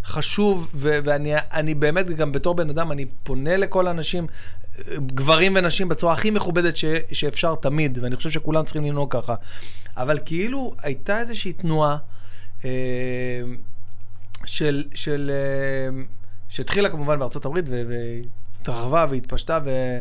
חשוב, 0.06 0.70
ו- 0.74 0.98
ואני 1.04 1.34
אני 1.54 1.74
באמת, 1.94 2.08
גם 2.18 2.32
בתור 2.32 2.56
בן 2.56 2.70
אדם, 2.70 2.92
אני 2.92 3.06
פונה 3.24 3.58
לכל 3.58 3.88
האנשים, 3.88 4.28
גברים 4.98 5.56
ונשים, 5.56 5.90
בצורה 5.90 6.14
הכי 6.14 6.32
מכובדת 6.32 6.78
ש- 6.78 6.86
שאפשר 7.12 7.56
תמיד, 7.56 8.00
ואני 8.02 8.16
חושב 8.16 8.30
שכולם 8.30 8.66
צריכים 8.66 8.86
לנהוג 8.86 9.12
ככה. 9.12 9.36
אבל 9.98 10.20
כאילו, 10.26 10.76
הייתה 10.82 11.20
איזושהי 11.20 11.54
תנועה 11.54 11.98
אה, 12.66 12.70
של, 14.46 14.84
של, 14.94 15.32
אה, 15.34 16.04
שהתחילה 16.50 16.90
כמובן 16.90 17.20
בארצות 17.20 17.46
הברית, 17.46 17.66
ו- 17.70 18.22
והתרחבה 18.68 19.06
והתפשטה, 19.10 19.60
ו- 19.66 20.00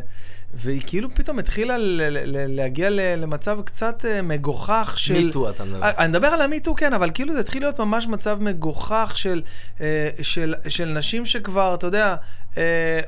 והיא 0.53 0.81
כאילו 0.87 1.15
פתאום 1.15 1.39
התחילה 1.39 1.77
ל- 1.77 2.01
ל- 2.01 2.55
להגיע 2.55 2.89
ל- 2.89 3.15
למצב 3.15 3.59
קצת 3.65 4.05
אה, 4.05 4.21
מגוחך 4.21 4.93
של... 4.97 5.13
מיטו 5.13 5.49
אתה 5.49 5.63
מדבר. 5.63 5.83
אה, 5.83 5.91
אני 5.97 6.07
מדבר 6.07 6.27
על 6.27 6.41
המיטו, 6.41 6.75
כן, 6.75 6.93
אבל 6.93 7.09
כאילו 7.13 7.33
זה 7.33 7.39
התחיל 7.39 7.61
להיות 7.63 7.79
ממש 7.79 8.07
מצב 8.07 8.37
מגוחך 8.41 9.13
של, 9.15 9.41
אה, 9.81 10.09
של, 10.21 10.55
של 10.67 10.85
נשים 10.85 11.25
שכבר, 11.25 11.75
אתה 11.75 11.87
יודע, 11.87 12.15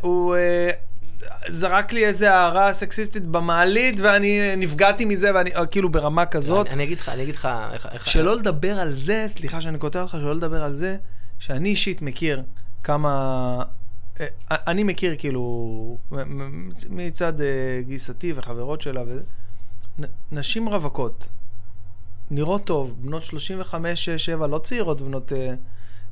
הוא 0.02 0.36
זרק 1.50 1.94
לי 1.94 2.06
איזה 2.06 2.34
הערה 2.34 2.74
סקסיסטית 2.74 3.26
במעלית, 3.26 3.96
ואני 4.00 4.56
נפגעתי 4.58 5.06
מזה, 5.06 5.32
ואני, 5.36 5.50
כאילו 5.72 5.90
ברמה 5.90 6.26
כזאת. 6.26 6.66
אני- 6.68 6.76
אני 6.76 6.84
אגיד 6.84 6.98
לך, 6.98 7.10
אני 7.10 7.24
אגיד 7.24 7.36
לך, 7.36 7.48
איך... 7.92 8.08
שלא 8.10 8.36
לדבר 8.36 8.80
על 8.80 8.94
זה, 8.94 9.26
סליחה 9.28 9.62
שאני 9.62 9.78
קוטע 9.78 10.02
אותך, 10.02 10.12
שלא 10.12 10.36
לדבר 10.36 10.64
על 10.64 10.76
זה, 10.76 10.96
שאני 11.40 11.70
אישית 11.70 12.02
מכיר 12.02 12.42
כמה... 12.84 13.64
אה, 14.22 14.28
אני 14.52 14.84
מכיר 14.84 15.16
כאילו 15.18 15.98
מצד 16.90 17.42
אה, 17.42 17.82
גיסתי 17.88 18.34
וחברות 18.36 18.82
שלה, 18.82 19.02
נשים 20.32 20.70
רווקות, 20.70 21.30
נראות 22.32 22.66
טוב, 22.66 22.96
בנות 23.02 23.24
35, 23.24 24.06
6, 24.06 24.26
7, 24.26 24.48
לא 24.48 24.58
צעירות, 24.58 25.02
בנות 25.02 25.34
אה, 25.34 25.54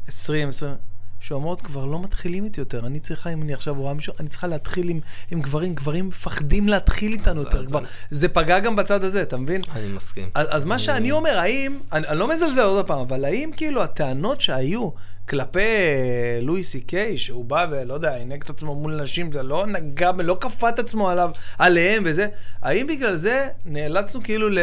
20, 0.08 0.50
20, 0.50 0.74
שאומרות 1.24 1.62
כבר 1.62 1.86
לא 1.86 2.02
מתחילים 2.02 2.44
איתי 2.44 2.62
יותר, 2.62 2.86
אני 2.88 3.00
צריכה, 3.00 3.30
אם 3.30 3.42
אני 3.42 3.54
עכשיו 3.54 3.76
רואה 3.76 3.94
מישהו, 3.94 4.14
אני 4.20 4.30
צריכה 4.30 4.48
להתחיל 4.48 4.90
עם, 4.90 5.00
עם 5.32 5.42
גברים, 5.42 5.76
גברים 5.76 6.08
מפחדים 6.08 6.68
להתחיל 6.70 7.12
איתנו 7.12 7.40
אז- 7.42 7.46
יותר, 7.46 7.60
אז 7.62 7.68
כבר, 7.68 7.80
אני- 7.80 7.88
זה 8.10 8.28
פגע 8.30 8.60
גם 8.60 8.76
בצד 8.76 9.04
הזה, 9.04 9.22
אתה 9.22 9.38
מבין? 9.38 9.62
אני 9.76 9.88
מסכים. 9.88 10.30
אז, 10.34 10.48
אז 10.50 10.66
מה 10.66 10.76
אני- 10.76 10.84
שאני 10.84 11.12
אומר, 11.12 11.40
האם, 11.40 11.80
אני, 11.92 12.08
אני 12.08 12.20
לא 12.20 12.28
מזלזל 12.34 12.62
עוד 12.62 12.88
פעם, 12.88 13.00
אבל 13.00 13.26
האם 13.26 13.52
כאילו 13.58 13.84
הטענות 13.84 14.42
שהיו 14.42 14.90
כלפי 15.30 15.60
לואי 16.42 16.64
סי 16.64 16.82
קיי, 16.82 17.18
שהוא 17.18 17.46
בא 17.46 17.66
ולא 17.72 17.94
יודע, 17.94 18.10
הענק 18.12 18.44
את 18.44 18.50
עצמו 18.50 18.76
מול 18.76 19.02
נשים, 19.02 19.32
זה 19.32 19.44
לא 19.44 19.66
נגע, 19.68 20.12
לא 20.24 20.38
כפה 20.42 20.70
את 20.70 20.80
עצמו 20.80 21.10
עליו, 21.10 21.30
עליהם 21.58 22.04
וזה, 22.06 22.28
האם 22.62 22.88
בגלל 22.88 23.16
זה 23.16 23.48
נאלצנו 23.66 24.24
כאילו 24.24 24.50
ל, 24.50 24.58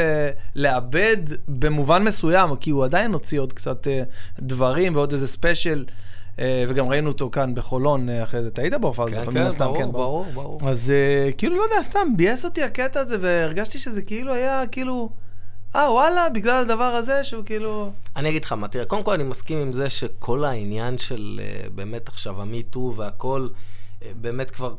לאבד 0.57 1.17
במובן 1.49 2.03
מסוים, 2.05 2.57
כי 2.57 2.71
הוא 2.71 2.85
עדיין 2.85 3.13
הוציא 3.13 3.41
עוד 3.41 3.53
קצת 3.53 3.87
אה, 3.89 4.03
דברים 4.39 4.97
ועוד 4.97 5.13
איזה 5.13 5.27
ספיישל, 5.29 5.85
וגם 6.69 6.89
ראינו 6.89 7.09
אותו 7.09 7.31
כאן 7.31 7.55
בחולון 7.55 8.09
אה, 8.09 8.23
אחרי 8.23 8.43
זה, 8.43 8.49
אתה 8.49 8.63
היית 8.63 8.75
בהופעה 8.75 9.07
הזאת, 9.07 9.19
כן, 9.19 9.27
מן 9.27 9.33
כן, 9.33 9.47
הסתם, 9.47 9.65
ברור, 9.65 9.93
ברור, 9.93 10.25
ברור. 10.35 10.71
אז 10.71 10.93
uh, 10.93 11.35
כאילו, 11.39 11.57
לא 11.57 11.63
יודע, 11.63 11.83
סתם 11.83 12.17
ביאס 12.17 12.45
אותי 12.45 12.63
הקטע 12.63 13.01
הזה, 13.01 13.17
והרגשתי 13.21 13.79
שזה 13.79 14.03
כאילו 14.03 14.35
היה, 14.35 14.63
כאילו, 14.73 15.11
אה, 15.77 15.93
וואלה, 15.93 16.29
בגלל 16.29 16.63
הדבר 16.63 16.85
הזה, 16.85 17.25
שהוא 17.25 17.45
כאילו... 17.45 17.91
אני 18.17 18.29
אגיד 18.29 18.45
לך 18.45 18.53
מה, 18.53 18.69
תראה, 18.69 18.85
קודם 18.85 19.03
כל 19.03 19.13
אני 19.13 19.23
מסכים 19.23 19.59
עם 19.59 19.73
זה 19.73 19.91
שכל 19.91 20.45
העניין 20.45 20.99
של 20.99 21.41
אה, 21.43 21.69
באמת 21.75 22.09
עכשיו 22.09 22.43
המיטו 22.43 22.95
והכל, 22.97 23.49
אה, 24.03 24.11
באמת 24.21 24.51
כבר 24.51 24.75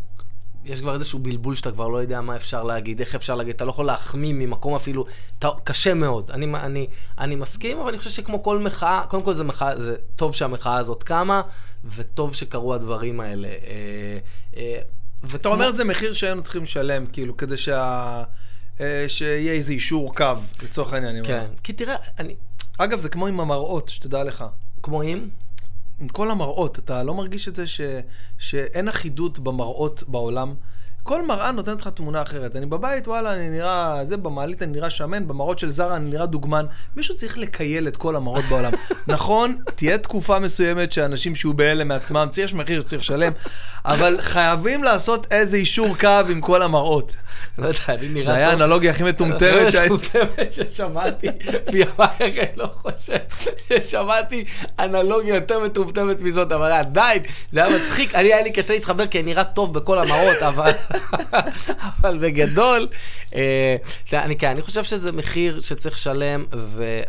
יש 0.65 0.81
כבר 0.81 0.93
איזשהו 0.93 1.19
בלבול 1.19 1.55
שאתה 1.55 1.71
כבר 1.71 1.87
לא 1.87 1.97
יודע 1.97 2.21
מה 2.21 2.35
אפשר 2.35 2.63
להגיד, 2.63 2.99
איך 2.99 3.15
אפשר 3.15 3.35
להגיד, 3.35 3.55
אתה 3.55 3.65
לא 3.65 3.69
יכול 3.69 3.85
להחמיא 3.85 4.33
ממקום 4.33 4.75
אפילו, 4.75 5.05
אתה, 5.39 5.49
קשה 5.63 5.93
מאוד. 5.93 6.31
אני, 6.31 6.45
אני, 6.55 6.87
אני 7.17 7.35
מסכים, 7.35 7.79
אבל 7.79 7.89
אני 7.89 7.97
חושב 7.97 8.09
שכמו 8.09 8.43
כל 8.43 8.59
מחאה, 8.59 9.03
קודם 9.09 9.23
כל 9.23 9.33
זה 9.33 9.43
מחאה, 9.43 9.79
זה 9.79 9.95
טוב 10.15 10.35
שהמחאה 10.35 10.77
הזאת 10.77 11.03
קמה, 11.03 11.41
וטוב 11.95 12.35
שקרו 12.35 12.73
הדברים 12.73 13.19
האלה. 13.19 13.47
אה, 13.47 14.17
אה, 14.57 14.79
וכמו... 15.23 15.39
אתה 15.39 15.49
אומר 15.49 15.71
זה 15.71 15.83
מחיר 15.83 16.13
שהיינו 16.13 16.43
צריכים 16.43 16.63
לשלם, 16.63 17.05
כאילו, 17.05 17.37
כדי 17.37 17.57
שה... 17.57 18.23
אה, 18.81 19.05
שיהיה 19.07 19.53
איזה 19.53 19.73
אישור 19.73 20.15
קו, 20.15 20.25
לצורך 20.63 20.93
העניין. 20.93 21.25
כן, 21.25 21.45
כי 21.63 21.73
תראה, 21.73 21.95
אני... 22.19 22.35
אגב, 22.77 22.99
זה 22.99 23.09
כמו 23.09 23.27
עם 23.27 23.39
המראות, 23.39 23.89
שתדע 23.89 24.23
לך. 24.23 24.45
כמו 24.83 25.01
עם? 25.01 25.29
עם 26.01 26.07
כל 26.07 26.31
המראות, 26.31 26.79
אתה 26.79 27.03
לא 27.03 27.13
מרגיש 27.13 27.47
את 27.47 27.55
זה 27.55 27.67
ש... 27.67 27.81
שאין 28.37 28.87
אחידות 28.87 29.39
במראות 29.39 30.03
בעולם? 30.07 30.55
כל 31.03 31.25
מראה 31.25 31.51
נותנת 31.51 31.81
לך 31.81 31.87
תמונה 31.87 32.21
אחרת. 32.21 32.55
אני 32.55 32.65
בבית, 32.65 33.07
וואלה, 33.07 33.33
אני 33.33 33.49
נראה, 33.49 34.01
זה 34.07 34.17
במעלית 34.17 34.61
אני 34.61 34.71
נראה 34.71 34.89
שמן, 34.89 35.27
במראות 35.27 35.59
של 35.59 35.69
זרה 35.69 35.95
אני 35.95 36.09
נראה 36.09 36.25
דוגמן. 36.25 36.65
מישהו 36.95 37.15
צריך 37.15 37.37
לקייל 37.37 37.87
את 37.87 37.97
כל 37.97 38.15
המראות 38.15 38.45
בעולם. 38.45 38.71
נכון, 39.07 39.55
תהיה 39.75 39.97
תקופה 39.97 40.39
מסוימת 40.39 40.91
שאנשים 40.91 41.35
שיהיו 41.35 41.53
בהלם 41.53 41.87
מעצמם, 41.87 42.27
יש 42.37 42.53
מחיר 42.53 42.81
שצריך 42.81 43.01
לשלם, 43.01 43.31
אבל 43.85 44.17
חייבים 44.21 44.83
לעשות 44.83 45.27
איזה 45.31 45.57
אישור 45.57 45.97
קו 45.97 46.19
עם 46.29 46.41
כל 46.41 46.61
המראות. 46.61 47.13
לא 47.57 47.67
יודע, 47.67 47.79
אני 47.89 48.07
נראה 48.09 48.25
טוב. 48.25 48.33
זה 48.33 48.33
היה 48.33 48.49
האנלוגיה 48.49 48.91
הכי 48.91 49.03
מטומטמת 49.03 49.67
ששמעתי, 50.51 51.27
מימיי 51.73 52.47
לא 52.55 52.69
חושב 52.73 53.17
ששמעתי 53.67 54.45
אנלוגיה 54.79 55.35
יותר 55.35 55.59
מטומטמת 55.59 56.21
מזאת, 56.21 56.51
אבל 56.51 56.71
עדיין, 56.71 57.23
זה 57.51 57.63
היה 57.65 57.75
מצחיק, 57.77 58.15
אני 58.15 58.33
היה 58.33 58.43
לי 58.43 58.51
קשה 58.51 58.73
להתחבר 58.73 59.07
כי 59.07 59.19
אני 59.19 59.25
נראה 59.25 59.43
טוב 59.43 59.73
בכל 59.73 59.99
המראות, 59.99 60.37
אבל... 60.47 60.71
אבל 61.99 62.17
בגדול, 62.21 62.87
אה, 63.35 63.75
אני, 64.13 64.37
כן, 64.37 64.49
אני 64.49 64.61
חושב 64.61 64.83
שזה 64.83 65.11
מחיר 65.11 65.59
שצריך 65.59 65.95
לשלם, 65.95 66.45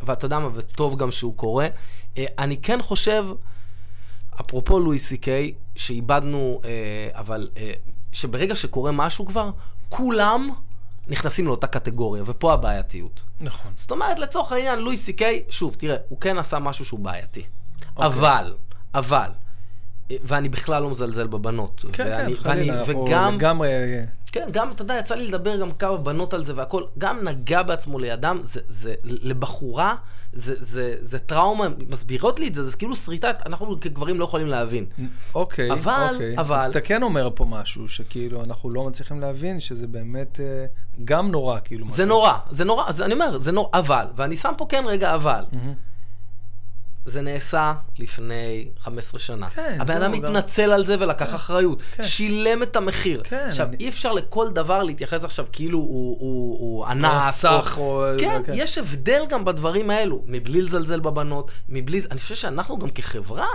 ואתה 0.03 0.25
יודע 0.25 0.39
מה, 0.39 0.49
וטוב 0.55 0.99
גם 0.99 1.11
שהוא 1.11 1.37
קורה. 1.37 1.67
אה, 2.19 2.25
אני 2.39 2.57
כן 2.57 2.83
חושב, 2.83 3.27
אפרופו 4.41 4.81
לואי 4.81 4.99
סי 4.99 5.17
קיי, 5.17 5.53
שאיבדנו, 5.77 6.61
אה, 6.65 6.71
אבל 7.13 7.49
שברגע 8.13 8.57
שקורה 8.57 8.93
משהו 8.93 9.27
כבר, 9.27 9.51
כולם 9.89 10.49
נכנסים 11.09 11.47
לאותה 11.47 11.67
קטגוריה, 11.67 12.23
ופה 12.27 12.53
הבעייתיות. 12.53 13.23
נכון. 13.41 13.73
זאת 13.77 13.91
אומרת, 13.91 14.19
לצורך 14.19 14.53
העניין, 14.53 14.79
לואי 14.79 14.97
סי 14.97 15.13
קיי, 15.13 15.43
שוב, 15.51 15.75
תראה, 15.79 15.97
הוא 16.09 16.21
כן 16.21 16.39
עשה 16.39 16.59
משהו 16.59 16.85
שהוא 16.85 17.01
בעייתי. 17.01 17.43
אוקיי. 17.97 18.07
אבל, 18.07 18.55
אבל, 18.95 19.31
ואני 20.25 20.49
בכלל 20.49 20.83
לא 20.83 20.91
מזלזל 20.91 21.27
בבנות. 21.27 21.85
כן, 21.93 22.07
ואני, 22.07 22.37
כן, 22.37 22.43
חלילה, 22.43 22.79
אנחנו 22.79 23.05
וגם, 23.05 23.35
לגמרי... 23.35 23.69
כן, 24.33 24.49
גם, 24.51 24.71
אתה 24.71 24.83
יודע, 24.83 24.99
יצא 24.99 25.15
לי 25.15 25.27
לדבר 25.27 25.61
גם 25.61 25.73
כמה 25.73 25.97
בנות 25.97 26.35
על 26.35 26.45
זה 26.45 26.53
והכל, 26.57 26.83
גם 26.99 27.29
נגע 27.29 27.63
בעצמו 27.63 27.99
לידם, 27.99 28.39
זה, 28.43 28.61
זה 28.69 28.95
לבחורה, 29.05 29.95
זה, 30.33 30.55
זה, 30.59 30.95
זה 31.01 31.19
טראומה, 31.19 31.69
מסבירות 31.89 32.41
לי 32.41 32.49
את 32.49 32.55
זה, 32.55 32.63
זה 32.63 32.77
כאילו 32.77 32.97
שריטה, 32.97 33.31
אנחנו 33.47 33.81
כגברים 33.81 34.21
לא 34.21 34.25
יכולים 34.25 34.47
להבין. 34.47 34.87
אוקיי, 35.35 35.73
אבל, 35.73 36.11
אוקיי. 36.13 36.39
אבל... 36.39 36.57
אז 36.57 36.67
אתה 36.67 36.81
כן 36.81 37.03
אומר 37.03 37.29
פה 37.35 37.45
משהו, 37.45 37.89
שכאילו 37.89 38.45
אנחנו 38.45 38.71
לא 38.71 38.85
מצליחים 38.85 39.21
להבין 39.21 39.61
שזה 39.61 39.87
באמת 39.87 40.41
אה, 40.41 40.67
גם 41.05 41.31
נורא, 41.31 41.59
כאילו. 41.65 41.87
זה 41.91 42.05
נורא, 42.05 42.33
זה 42.51 42.65
נורא, 42.65 42.93
זה, 42.93 43.05
אני 43.05 43.15
אומר, 43.15 43.39
זה 43.39 43.53
נורא, 43.53 43.69
אבל, 43.73 44.07
ואני 44.17 44.37
שם 44.37 44.53
פה 44.59 44.67
כן 44.69 44.85
רגע 44.87 45.15
אבל. 45.15 45.45
Mm-hmm. 45.53 45.92
זה 47.05 47.21
נעשה 47.21 47.75
לפני 47.99 48.69
15 48.81 49.21
שנה. 49.21 49.51
כן, 49.51 49.77
הבן 49.81 49.97
אדם 49.97 50.13
התנצל 50.13 50.67
גם... 50.67 50.73
על 50.73 50.87
זה 50.87 50.97
ולקח 51.01 51.29
כן, 51.29 51.35
אחריות. 51.35 51.83
כן. 51.93 52.03
שילם 52.03 52.63
את 52.63 52.77
המחיר. 52.77 53.23
כן, 53.25 53.47
עכשיו, 53.49 53.67
אני... 53.67 53.77
אי 53.81 53.89
אפשר 53.89 54.13
לכל 54.13 54.51
דבר 54.51 54.83
להתייחס 54.83 55.25
עכשיו 55.25 55.47
כאילו 55.53 55.79
הוא, 55.79 56.17
הוא, 56.21 56.59
הוא 56.61 56.87
אנס. 56.87 57.45
או... 57.45 57.61
או... 57.77 58.05
כן, 58.21 58.43
כן, 58.47 58.53
יש 58.57 58.79
הבדל 58.79 59.23
גם 59.29 59.45
בדברים 59.45 59.91
האלו. 59.91 60.23
מבלי 60.27 60.63
לזלזל 60.63 61.01
בבנות, 61.01 61.51
מבלי... 61.69 62.03
אני 62.11 62.21
חושב 62.21 62.35
שאנחנו 62.35 62.79
גם 62.79 62.91
כחברה, 62.91 63.49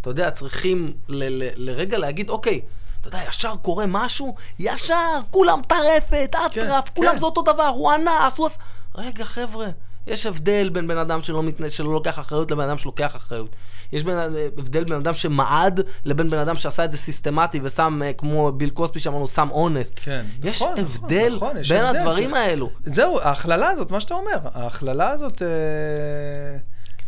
אתה 0.00 0.10
יודע, 0.10 0.30
צריכים 0.30 0.92
ל- 1.08 1.42
ל- 1.42 1.50
לרגע 1.56 1.98
להגיד, 1.98 2.30
אוקיי, 2.30 2.60
אתה 3.00 3.08
יודע, 3.08 3.20
ישר 3.28 3.56
קורה 3.56 3.84
משהו, 3.88 4.34
ישר, 4.58 5.18
כולם 5.30 5.60
טרפת, 5.68 6.34
אטרף, 6.46 6.52
כן, 6.52 6.70
כולם 6.94 7.12
כן. 7.12 7.18
זה 7.18 7.26
אותו 7.26 7.42
דבר, 7.42 7.66
הוא 7.66 7.92
אנס, 7.94 8.38
הוא 8.38 8.46
עש... 8.46 8.56
רגע, 8.94 9.24
חבר'ה. 9.24 9.68
יש 10.08 10.26
הבדל 10.26 10.68
בין 10.68 10.88
בן 10.88 10.98
אדם 10.98 11.22
שלא, 11.22 11.42
מתנ... 11.42 11.68
שלא 11.68 11.92
לוקח 11.92 12.18
אחריות 12.18 12.50
לבן 12.50 12.64
אדם 12.64 12.78
שלוקח 12.78 13.16
אחריות. 13.16 13.56
יש 13.92 14.04
בין... 14.04 14.18
הבדל 14.58 14.84
בין 14.84 14.98
אדם 14.98 15.14
שמעד 15.14 15.80
לבין 16.04 16.30
בן 16.30 16.38
אדם 16.38 16.56
שעשה 16.56 16.84
את 16.84 16.90
זה 16.90 16.96
סיסטמטי 16.96 17.60
ושם, 17.62 18.00
אה, 18.04 18.12
כמו 18.12 18.52
ביל 18.52 18.70
קוספי 18.70 18.98
שאמרנו, 18.98 19.28
שם 19.28 19.48
אונס. 19.50 19.92
כן, 19.96 20.24
יש 20.44 20.62
נכון, 20.62 20.78
הבדל 20.78 21.32
נכון, 21.36 21.56
יש 21.56 21.72
בין 21.72 21.84
הבדל, 21.84 21.98
הדברים 21.98 22.30
צריך... 22.30 22.42
האלו. 22.42 22.70
זהו, 22.84 23.20
ההכללה 23.20 23.68
הזאת, 23.68 23.90
מה 23.90 24.00
שאתה 24.00 24.14
אומר, 24.14 24.38
ההכללה 24.54 25.10
הזאת, 25.10 25.42
אה, 25.42 25.48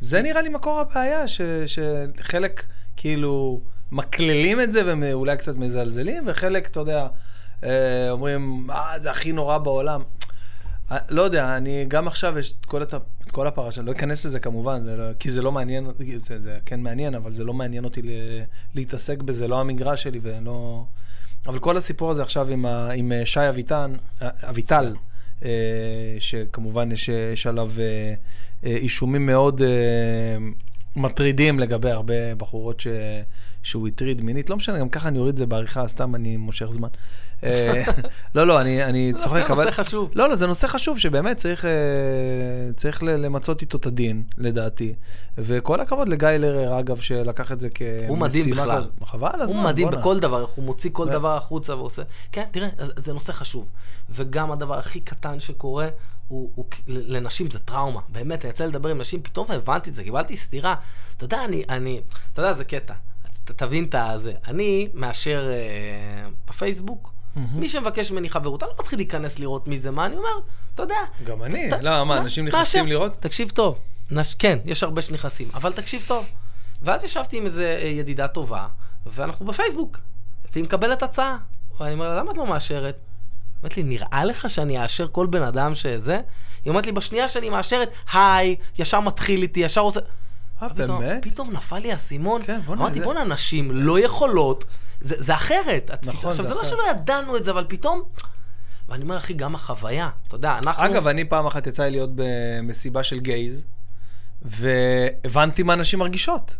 זה 0.00 0.22
נראה 0.22 0.42
לי 0.42 0.48
מקור 0.48 0.80
הבעיה, 0.80 1.28
ש... 1.28 1.40
שחלק 1.66 2.62
כאילו 2.96 3.60
מקללים 3.92 4.60
את 4.60 4.72
זה 4.72 4.82
ואולי 4.86 5.36
קצת 5.36 5.56
מזלזלים, 5.56 6.22
וחלק, 6.26 6.66
אתה 6.66 6.80
יודע, 6.80 7.06
אה, 7.64 8.10
אומרים, 8.10 8.66
אה, 8.70 8.94
זה 9.00 9.10
הכי 9.10 9.32
נורא 9.32 9.58
בעולם. 9.58 10.02
אה, 10.92 10.98
לא 11.08 11.22
יודע, 11.22 11.56
אני 11.56 11.84
גם 11.88 12.08
עכשיו 12.08 12.38
יש 12.38 12.52
את 12.60 12.66
כל, 12.66 12.82
הת... 12.82 12.94
את 12.94 13.30
כל 13.30 13.46
הפרשה, 13.46 13.82
לא 13.82 13.92
אכנס 13.92 14.26
לזה 14.26 14.40
כמובן, 14.40 14.84
זה 14.84 14.96
לא, 14.96 15.04
כי 15.18 15.30
זה 15.30 15.42
לא 15.42 15.52
מעניין, 15.52 15.86
זה, 16.20 16.38
זה 16.40 16.58
כן 16.66 16.80
מעניין, 16.80 17.14
אבל 17.14 17.32
זה 17.32 17.44
לא 17.44 17.54
מעניין 17.54 17.84
אותי 17.84 18.02
ל... 18.02 18.08
להתעסק 18.74 19.22
בזה, 19.22 19.48
לא 19.48 19.60
המגרש 19.60 20.02
שלי 20.02 20.20
ולא... 20.22 20.84
אבל 21.46 21.58
כל 21.58 21.76
הסיפור 21.76 22.10
הזה 22.10 22.22
עכשיו 22.22 22.48
עם, 22.48 22.66
ה... 22.66 22.90
עם 22.90 23.12
אה, 23.12 23.26
שי 23.26 23.48
אביטן, 23.48 23.92
אה, 24.22 24.28
אביטל, 24.42 24.94
שכמובן 26.18 26.92
יש, 26.92 27.08
יש 27.08 27.46
עליו 27.46 27.70
אישומים 28.62 29.26
מאוד 29.26 29.62
מטרידים 30.96 31.58
לגבי 31.58 31.90
הרבה 31.90 32.34
בחורות 32.34 32.80
ש... 32.80 32.86
שהוא 33.62 33.88
הטריד 33.88 34.22
מינית, 34.22 34.50
לא 34.50 34.56
משנה, 34.56 34.78
גם 34.78 34.88
ככה 34.88 35.08
אני 35.08 35.18
אוריד 35.18 35.32
את 35.32 35.36
זה 35.36 35.46
בעריכה, 35.46 35.88
סתם 35.88 36.14
אני 36.14 36.36
מושך 36.36 36.66
זמן. 36.70 36.88
אה, 37.44 37.82
לא, 38.34 38.46
לא, 38.46 38.60
אני 38.60 39.12
צוחק, 39.18 39.50
אבל... 39.50 39.56
זה 39.56 39.64
נושא 39.64 39.70
חשוב. 39.70 40.10
לא, 40.14 40.28
לא, 40.28 40.36
זה 40.36 40.46
נושא 40.46 40.66
חשוב 40.66 40.98
שבאמת 40.98 41.36
צריך, 41.36 41.64
אה, 41.64 41.70
צריך 42.76 43.02
למצות 43.02 43.62
איתו 43.62 43.78
את 43.78 43.86
הדין, 43.86 44.22
לדעתי. 44.38 44.94
וכל 45.38 45.80
הכבוד 45.80 46.08
לגיא 46.08 46.28
לרר, 46.28 46.80
אגב, 46.80 47.00
שלקח 47.00 47.52
את 47.52 47.60
זה 47.60 47.68
כמשימה. 47.68 48.08
הוא 48.08 48.18
מדהים 48.18 48.50
בכלל. 48.50 48.88
חבל 49.04 49.28
הזמן, 49.34 49.56
הוא 49.56 49.64
מדהים 49.64 49.88
בכל 49.90 50.20
דבר, 50.20 50.46
הוא 50.54 50.64
מוציא 50.64 50.90
כל 50.92 51.08
דבר 51.08 51.36
החוצה 51.36 51.76
ועושה... 51.76 52.02
כן, 52.32 52.44
תראה, 52.50 52.68
זה 52.78 53.12
נושא 53.12 53.32
חשוב. 53.32 53.68
וגם 54.10 54.52
הדבר 54.52 54.78
הכי 54.78 55.00
קטן 55.00 55.40
שקורה, 55.40 55.88
הוא, 56.30 56.50
הוא, 56.54 56.64
לנשים 56.86 57.50
זה 57.50 57.58
טראומה. 57.58 58.00
באמת, 58.08 58.44
אני 58.44 58.50
יצא 58.50 58.66
לדבר 58.66 58.88
עם 58.88 58.98
נשים, 58.98 59.22
פתאום 59.22 59.46
הבנתי 59.50 59.90
את 59.90 59.94
זה, 59.94 60.04
קיבלתי 60.04 60.36
סטירה. 60.36 60.74
אתה 61.16 61.24
יודע, 61.24 61.44
אני, 61.44 61.64
אני, 61.68 62.00
אתה 62.32 62.42
יודע, 62.42 62.52
זה 62.52 62.64
קטע. 62.64 62.94
תבין 63.44 63.84
את 63.84 63.94
הזה. 63.94 64.32
אני 64.48 64.88
מאשר 64.94 65.50
אה, 65.52 66.28
בפייסבוק, 66.48 67.12
mm-hmm. 67.12 67.38
מי 67.54 67.68
שמבקש 67.68 68.12
ממני 68.12 68.28
חברות, 68.28 68.62
אני 68.62 68.68
לא 68.70 68.76
מתחיל 68.80 68.98
להיכנס 68.98 69.38
לראות 69.38 69.68
מי 69.68 69.78
זה 69.78 69.90
מה, 69.90 70.06
אני 70.06 70.16
אומר, 70.16 70.28
אתה 70.74 70.82
יודע. 70.82 70.94
גם 71.24 71.42
אני, 71.42 71.70
לא, 71.82 72.06
מה, 72.06 72.18
אנשים 72.18 72.44
נכנסים 72.44 72.86
לראות? 72.86 73.16
תקשיב 73.20 73.50
טוב, 73.50 73.78
נש... 74.10 74.34
כן, 74.34 74.58
יש 74.64 74.82
הרבה 74.82 75.02
שנכנסים, 75.02 75.48
אבל 75.54 75.72
תקשיב 75.72 76.04
טוב. 76.06 76.26
ואז 76.82 77.04
ישבתי 77.04 77.36
עם 77.36 77.44
איזה 77.44 77.78
אה, 77.82 77.88
ידידה 77.88 78.28
טובה, 78.28 78.66
ואנחנו 79.06 79.46
בפייסבוק, 79.46 79.98
והיא 80.52 80.64
מקבלת 80.64 81.02
הצעה. 81.02 81.36
ואני 81.80 81.92
אומר 81.94 82.08
לה, 82.08 82.16
למה 82.16 82.32
את 82.32 82.38
לא 82.38 82.46
מאשרת? 82.46 82.96
היא 83.60 83.64
אומרת 83.64 83.76
לי, 83.76 83.82
נראה 83.82 84.24
לך 84.24 84.50
שאני 84.50 84.82
אאשר 84.82 85.06
כל 85.12 85.26
בן 85.26 85.42
אדם 85.42 85.74
שזה? 85.74 86.20
היא 86.64 86.70
אומרת 86.70 86.86
לי, 86.86 86.92
בשנייה 86.92 87.28
שאני 87.28 87.50
מאשרת, 87.50 87.90
היי, 88.12 88.56
ישר 88.78 89.00
מתחיל 89.00 89.42
איתי, 89.42 89.60
ישר 89.60 89.80
עושה... 89.80 90.00
אה, 90.62 90.68
באמת? 90.68 91.22
פתאום 91.22 91.50
נפל 91.50 91.78
לי 91.78 91.92
האסימון. 91.92 92.42
כן, 92.42 92.60
בוא'נה. 92.60 92.82
אמרתי, 92.82 93.00
בוא'נה, 93.00 93.24
נשים 93.24 93.70
לא 93.70 94.00
יכולות, 94.00 94.64
זה, 95.00 95.14
זה 95.18 95.34
אחרת. 95.34 95.90
נכון, 96.06 96.30
עכשיו, 96.30 96.32
זה, 96.32 96.48
זה 96.48 96.54
לא 96.54 96.64
שלא 96.64 96.82
ידענו 96.90 97.36
את 97.36 97.44
זה, 97.44 97.50
אבל 97.50 97.64
פתאום... 97.68 98.02
ואני 98.88 99.02
אומר, 99.02 99.16
אחי, 99.16 99.34
גם 99.34 99.54
החוויה, 99.54 100.10
אתה 100.28 100.34
יודע, 100.34 100.58
אנחנו... 100.58 100.84
אגב, 100.84 101.08
אני 101.08 101.24
פעם 101.24 101.46
אחת 101.46 101.66
יצא 101.66 101.82
לי 101.82 101.90
להיות 101.90 102.10
במסיבה 102.14 103.02
של 103.02 103.20
גייז, 103.20 103.64
והבנתי 104.42 105.62
מה 105.62 105.74
נשים 105.74 105.98
מרגישות. 105.98 106.56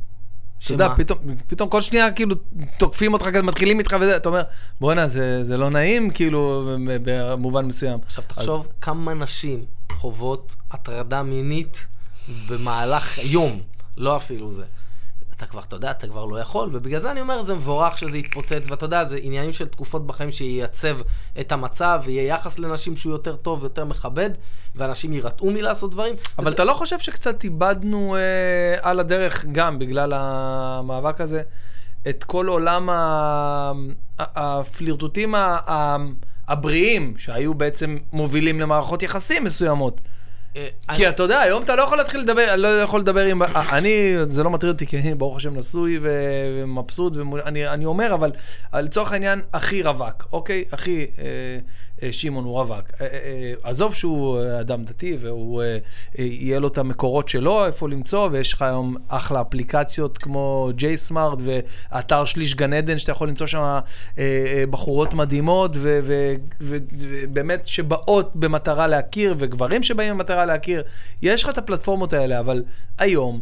אתה 0.64 0.72
יודע, 0.72 0.94
פתאום, 0.96 1.18
פתאום 1.46 1.68
כל 1.68 1.80
שנייה 1.80 2.12
כאילו 2.12 2.36
תוקפים 2.78 3.12
אותך, 3.12 3.24
כזה 3.24 3.42
מתחילים 3.42 3.78
איתך 3.78 3.96
וזה, 4.00 4.16
אתה 4.16 4.28
אומר, 4.28 4.42
בואנה, 4.80 5.08
זה, 5.08 5.44
זה 5.44 5.56
לא 5.56 5.70
נעים, 5.70 6.10
כאילו, 6.10 6.70
במובן 7.04 7.64
מסוים. 7.64 7.98
עכשיו, 8.06 8.24
תחשוב 8.26 8.60
אז... 8.60 8.72
כמה 8.80 9.14
נשים 9.14 9.64
חוות 9.92 10.56
הטרדה 10.70 11.22
מינית 11.22 11.86
במהלך 12.48 13.18
יום. 13.18 13.60
לא 13.96 14.16
אפילו 14.16 14.50
זה. 14.50 14.64
אתה 15.40 15.48
כבר, 15.48 15.60
אתה 15.60 15.76
יודע, 15.76 15.90
אתה 15.90 16.06
כבר 16.06 16.24
לא 16.24 16.40
יכול, 16.40 16.70
ובגלל 16.72 17.00
זה 17.00 17.10
אני 17.10 17.20
אומר, 17.20 17.42
זה 17.42 17.54
מבורך 17.54 17.98
שזה 17.98 18.18
יתפוצץ, 18.18 18.66
ואתה 18.70 18.84
יודע, 18.84 19.04
זה 19.04 19.18
עניינים 19.22 19.52
של 19.52 19.68
תקופות 19.68 20.06
בחיים 20.06 20.30
שייצב 20.30 20.98
את 21.40 21.52
המצב, 21.52 22.00
ויהיה 22.04 22.34
יחס 22.34 22.58
לנשים 22.58 22.96
שהוא 22.96 23.12
יותר 23.12 23.36
טוב, 23.36 23.62
יותר 23.62 23.84
מכבד, 23.84 24.30
ואנשים 24.74 25.12
יירתעו 25.12 25.50
מלעשות 25.50 25.90
דברים. 25.90 26.14
אבל 26.38 26.46
וזה... 26.46 26.54
אתה 26.54 26.64
לא 26.64 26.72
חושב 26.72 26.98
שקצת 26.98 27.44
איבדנו 27.44 28.16
אה, 28.16 28.20
על 28.90 29.00
הדרך, 29.00 29.44
גם 29.52 29.78
בגלל 29.78 30.12
המאבק 30.16 31.20
הזה, 31.20 31.42
את 32.08 32.24
כל 32.24 32.46
עולם 32.46 32.90
ה- 32.90 33.72
ה- 34.18 34.60
הפלירטוטים 34.60 35.34
ה- 35.34 35.58
ה- 35.66 35.96
הבריאים, 36.48 37.14
שהיו 37.16 37.54
בעצם 37.54 37.96
מובילים 38.12 38.60
למערכות 38.60 39.02
יחסים 39.02 39.44
מסוימות. 39.44 40.00
אה, 40.56 40.68
כי 40.94 41.08
אתה 41.08 41.22
יודע, 41.22 41.40
היום 41.40 41.62
אתה 41.62 41.76
לא 41.76 41.82
יכול 41.82 41.98
להתחיל 41.98 42.20
לדבר, 42.20 42.56
לא 42.56 42.82
יכול 42.82 43.00
לדבר 43.00 43.24
עם... 43.24 43.42
אה, 43.42 43.78
אני, 43.78 44.14
זה 44.26 44.42
לא 44.42 44.50
מטריד 44.50 44.72
אותי, 44.72 44.86
כי 44.86 44.98
אני 44.98 45.14
ברוך 45.14 45.36
השם 45.36 45.56
נשוי 45.56 45.98
ומבסוט, 46.02 47.12
אני 47.46 47.84
אומר, 47.84 48.14
אבל 48.14 48.32
לצורך 48.74 49.12
העניין, 49.12 49.40
הכי 49.52 49.82
רווק, 49.82 50.28
אוקיי? 50.32 50.64
הכי 50.72 51.06
אה, 51.18 51.24
אה, 51.24 51.58
שמעון 52.10 52.44
הוא 52.44 52.52
רווק. 52.52 52.84
אה, 53.00 53.06
אה, 53.06 53.06
אה, 53.12 53.52
עזוב 53.62 53.94
שהוא 53.94 54.40
אה, 54.40 54.60
אדם 54.60 54.84
דתי, 54.84 55.16
והוא, 55.20 55.62
אה, 55.62 55.78
אה, 56.18 56.24
יהיה 56.24 56.58
לו 56.58 56.68
את 56.68 56.78
המקורות 56.78 57.28
שלו, 57.28 57.66
איפה 57.66 57.88
למצוא, 57.88 58.28
ויש 58.32 58.52
לך 58.52 58.62
היום 58.62 58.96
אחלה 59.08 59.40
אפליקציות 59.40 60.18
כמו 60.18 60.70
ג'יי-סמארט, 60.74 61.38
ואתר 61.44 62.24
שליש 62.24 62.54
גן 62.54 62.72
עדן, 62.72 62.98
שאתה 62.98 63.12
יכול 63.12 63.28
למצוא 63.28 63.46
שם 63.46 63.58
אה, 63.60 63.80
אה, 64.18 64.64
בחורות 64.70 65.14
מדהימות, 65.14 65.76
ובאמת 66.60 67.66
שבאות 67.66 68.36
במטרה 68.36 68.86
להכיר, 68.86 69.34
וגברים 69.38 69.82
שבאים 69.82 70.14
במטרה 70.14 70.44
להכיר. 70.44 70.82
יש 71.22 71.44
לך 71.44 71.50
את 71.50 71.58
הפלטפורמות 71.58 72.12
האלה, 72.12 72.40
אבל 72.40 72.62
היום... 72.98 73.40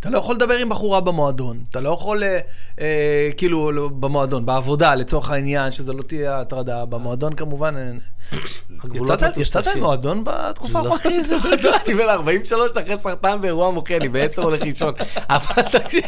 אתה 0.00 0.10
לא 0.10 0.18
יכול 0.18 0.34
לדבר 0.34 0.54
עם 0.54 0.68
בחורה 0.68 1.00
במועדון, 1.00 1.62
אתה 1.70 1.80
לא 1.80 1.90
יכול, 1.90 2.24
אה, 2.24 2.38
אה, 2.80 3.30
כאילו, 3.36 3.72
לא, 3.72 3.88
במועדון, 3.88 4.46
בעבודה, 4.46 4.94
לצורך 4.94 5.30
העניין, 5.30 5.72
שזה 5.72 5.92
לא 5.92 6.02
תהיה 6.02 6.40
הטרדה. 6.40 6.84
במועדון 6.84 7.32
כמובן... 7.34 7.74
אה, 7.76 8.38
הגבולות 8.84 9.06
יצאת- 9.18 9.22
יצאת 9.22 9.30
מטושטשים. 9.30 9.72
עם 9.76 9.82
מועדון 9.84 10.22
בתקופה 10.24 10.82
לא, 10.82 10.92
האחרונה? 10.92 11.20
אחי, 11.20 11.34
מועדון, 11.48 11.72
אני 11.86 11.94
בן 11.94 12.08
43 12.08 12.72
אחרי 12.76 12.96
סרטן 13.02 13.40
באירוע 13.40 13.70
מוחה, 13.70 13.96
אני 13.96 14.08
בעשר 14.08 14.42
הולך 14.42 14.62
לישון. 14.62 14.94
אבל 15.30 15.62
תקשיב, 15.62 16.02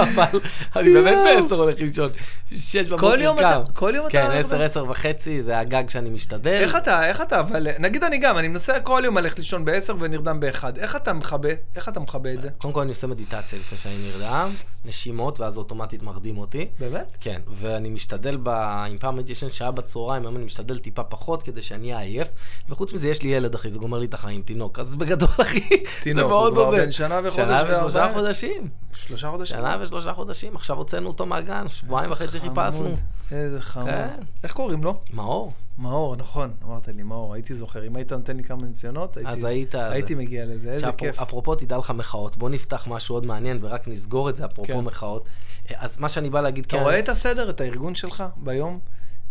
אבל 0.00 0.40
אני 0.76 0.92
באמת 0.92 1.18
בעשר 1.24 1.54
הולך 1.54 1.80
לישון. 1.80 2.10
שש 2.54 2.76
בבוקר 2.76 3.20
יום 3.20 3.36
קם. 3.36 3.42
אתה- 3.42 3.72
כל 3.72 3.92
יום 3.96 4.06
אתה- 4.06 4.12
כן, 4.12 4.30
עשר, 4.30 4.62
עשר 4.62 4.84
וחצי, 4.90 5.42
זה 5.42 5.58
הגג 5.58 5.88
שאני 5.88 6.10
משתדל. 6.10 6.50
איך 6.62 6.76
אתה, 6.76 7.06
איך 7.08 7.20
אתה, 7.20 7.40
אבל 7.40 7.66
נגיד 7.78 8.04
אני 8.04 8.18
גם, 8.18 8.38
אני 8.38 8.48
מנסה 8.48 8.80
כל 8.80 9.02
יום 9.04 9.18
ללכת 9.18 9.38
לישון 9.38 9.64
בעשר 9.64 9.94
ונרדם 10.00 10.40
באחד. 10.40 10.78
איך 10.78 10.96
אתה 10.96 11.12
מכבה, 11.12 11.48
איך 11.76 11.88
אתה 11.88 12.00
מכבה 12.00 12.32
את 12.32 12.40
זה? 12.40 12.48
קודם 12.58 12.74
כל 12.74 12.80
אני 12.80 12.88
עושה 12.90 13.06
מדיטציה 13.16 13.58
לפני 13.58 13.78
שאני 13.78 13.96
נרדם, 13.98 14.54
נשימות, 14.84 15.40
ואז 15.40 15.58
אוטומטית 15.58 16.02
מרדים 16.02 16.38
אותי. 16.38 16.66
באמת? 16.78 17.16
כן, 17.20 17.40
ואני 17.48 17.88
משתדל, 17.88 18.38
ב... 18.42 18.48
אם 18.48 18.98
פעם 18.98 19.18
הייתי 19.18 19.32
ישן 19.32 19.50
שעה 19.50 19.70
בצהריים, 19.70 20.22
היום 20.22 20.36
אני 20.36 20.44
משתדל 20.44 20.78
טיפה 20.78 21.04
פחות 21.04 21.42
כדי 21.42 21.62
שאני 21.62 21.94
אהיה 21.94 22.04
עייף. 22.04 22.28
וחוץ 22.68 22.92
מזה, 22.92 23.08
יש 23.08 23.22
לי 23.22 23.28
ילד, 23.28 23.54
אחי, 23.54 23.70
זה 23.70 23.78
גומר 23.78 23.98
לי 23.98 24.06
את 24.06 24.14
החיים, 24.14 24.42
תינוק. 24.42 24.78
אז 24.78 24.96
בגדול, 24.96 25.28
אחי, 25.42 25.58
זה 25.58 25.76
תינוק, 26.02 26.22
הוא 26.22 26.30
מאוד 26.30 26.52
כבר 26.52 26.62
עוזר. 26.62 26.76
בן 26.76 26.90
שנה 26.90 27.20
וחודש 27.24 27.36
שנה 27.36 27.62
ושלושה? 27.70 28.12
חודשים. 28.12 28.68
שלושה 28.92 29.30
חודשים? 29.30 29.56
שנה 29.56 29.76
ושלושה 29.80 30.12
חודשים, 30.12 30.56
עכשיו 30.56 30.76
הוצאנו 30.76 31.08
אותו 31.08 31.26
מהגן, 31.26 31.68
שבועיים 31.68 32.12
וחצי 32.12 32.40
חיפשנו. 32.40 32.96
איזה 33.30 33.60
חמוד. 33.60 33.86
כן. 33.86 34.08
איך 34.44 34.52
קוראים 34.52 34.84
לו? 34.84 35.00
מאור. 35.14 35.52
מאור, 35.78 36.16
נכון, 36.16 36.54
אמרת 36.64 36.88
לי 36.88 37.02
מאור, 37.02 37.34
הייתי 37.34 37.54
זוכר. 37.54 37.86
אם 37.86 37.96
היית 37.96 38.12
נותן 38.12 38.36
לי 38.36 38.44
כמה 38.44 38.62
ניסיונות, 38.66 39.16
הייתי, 39.16 39.32
אז 39.32 39.44
היית... 39.44 39.74
הייתי 39.74 40.14
מגיע 40.14 40.44
לזה, 40.44 40.72
איזה 40.72 40.86
שאפ- 40.86 40.96
כיף. 40.96 41.20
אפרופו, 41.20 41.54
תדע 41.54 41.76
לך 41.78 41.90
מחאות. 41.90 42.36
בוא 42.36 42.50
נפתח 42.50 42.86
משהו 42.90 43.14
עוד 43.16 43.26
מעניין 43.26 43.58
ורק 43.62 43.88
נסגור 43.88 44.30
את 44.30 44.36
זה, 44.36 44.44
אפרופו 44.44 44.72
כן. 44.72 44.80
מחאות. 44.80 45.28
אז 45.76 45.98
מה 45.98 46.08
שאני 46.08 46.30
בא 46.30 46.40
להגיד, 46.40 46.64
אתה 46.64 46.76
כן, 46.76 46.82
רואה 46.82 46.98
את 46.98 47.08
הסדר, 47.08 47.50
את 47.50 47.60
הארגון 47.60 47.94
שלך 47.94 48.24
ביום? 48.36 48.78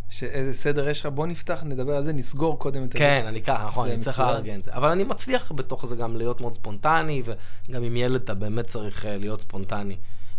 שאיזה 0.09 0.53
סדר 0.53 0.89
יש 0.89 0.99
לך? 1.01 1.05
בוא 1.05 1.27
נפתח, 1.27 1.63
נדבר 1.65 1.95
על 1.95 2.03
זה, 2.03 2.13
נסגור 2.13 2.59
קודם 2.59 2.83
את 2.83 2.91
זה. 2.91 2.97
כן, 2.99 3.23
אני 3.27 3.41
ככה, 3.41 3.65
נכון, 3.67 3.89
אני 3.89 3.99
צריך. 3.99 4.19
לארגן 4.19 4.59
את 4.59 4.63
זה. 4.63 4.73
אבל 4.73 4.89
אני 4.89 5.03
מצליח 5.03 5.51
בתוך 5.51 5.85
זה 5.85 5.95
גם 5.95 6.15
להיות 6.17 6.41
מאוד 6.41 6.53
ספונטני, 6.53 7.23
וגם 7.69 7.83
עם 7.83 7.95
ילד 7.95 8.21
אתה 8.21 8.33
באמת 8.33 8.67
צריך 8.67 9.05
אה, 9.05 9.17
להיות 9.17 9.41
ספונטני. 9.41 9.95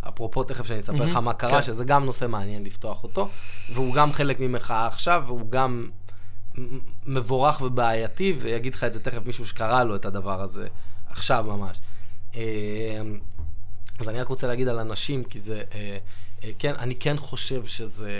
אפרופו, 0.08 0.44
תכף 0.44 0.66
שאני 0.66 0.78
אספר 0.78 1.04
לך 1.04 1.16
מה 1.16 1.32
קרה, 1.32 1.50
כן. 1.50 1.62
שזה 1.62 1.84
גם 1.84 2.04
נושא 2.04 2.24
מעניין 2.24 2.64
לפתוח 2.64 3.02
אותו, 3.02 3.28
והוא 3.72 3.94
גם 3.94 4.12
חלק 4.12 4.40
ממחאה 4.40 4.86
עכשיו, 4.86 5.22
והוא 5.26 5.50
גם 5.50 5.88
מבורך 7.06 7.60
ובעייתי, 7.60 8.34
ויגיד 8.38 8.74
לך 8.74 8.84
את 8.84 8.92
זה 8.92 9.00
תכף 9.00 9.26
מישהו 9.26 9.46
שקרא 9.46 9.84
לו 9.84 9.96
את 9.96 10.04
הדבר 10.04 10.42
הזה 10.42 10.68
עכשיו 11.08 11.44
ממש. 11.48 11.80
אה, 12.36 12.42
אז 13.98 14.08
אני 14.08 14.20
רק 14.20 14.28
רוצה 14.28 14.46
להגיד 14.46 14.68
על 14.68 14.78
אנשים, 14.78 15.24
כי 15.24 15.40
זה, 15.40 15.62
אה, 15.74 15.98
אה, 16.44 16.50
כן, 16.58 16.74
אני 16.78 16.94
כן 16.94 17.16
חושב 17.16 17.66
שזה 17.66 18.12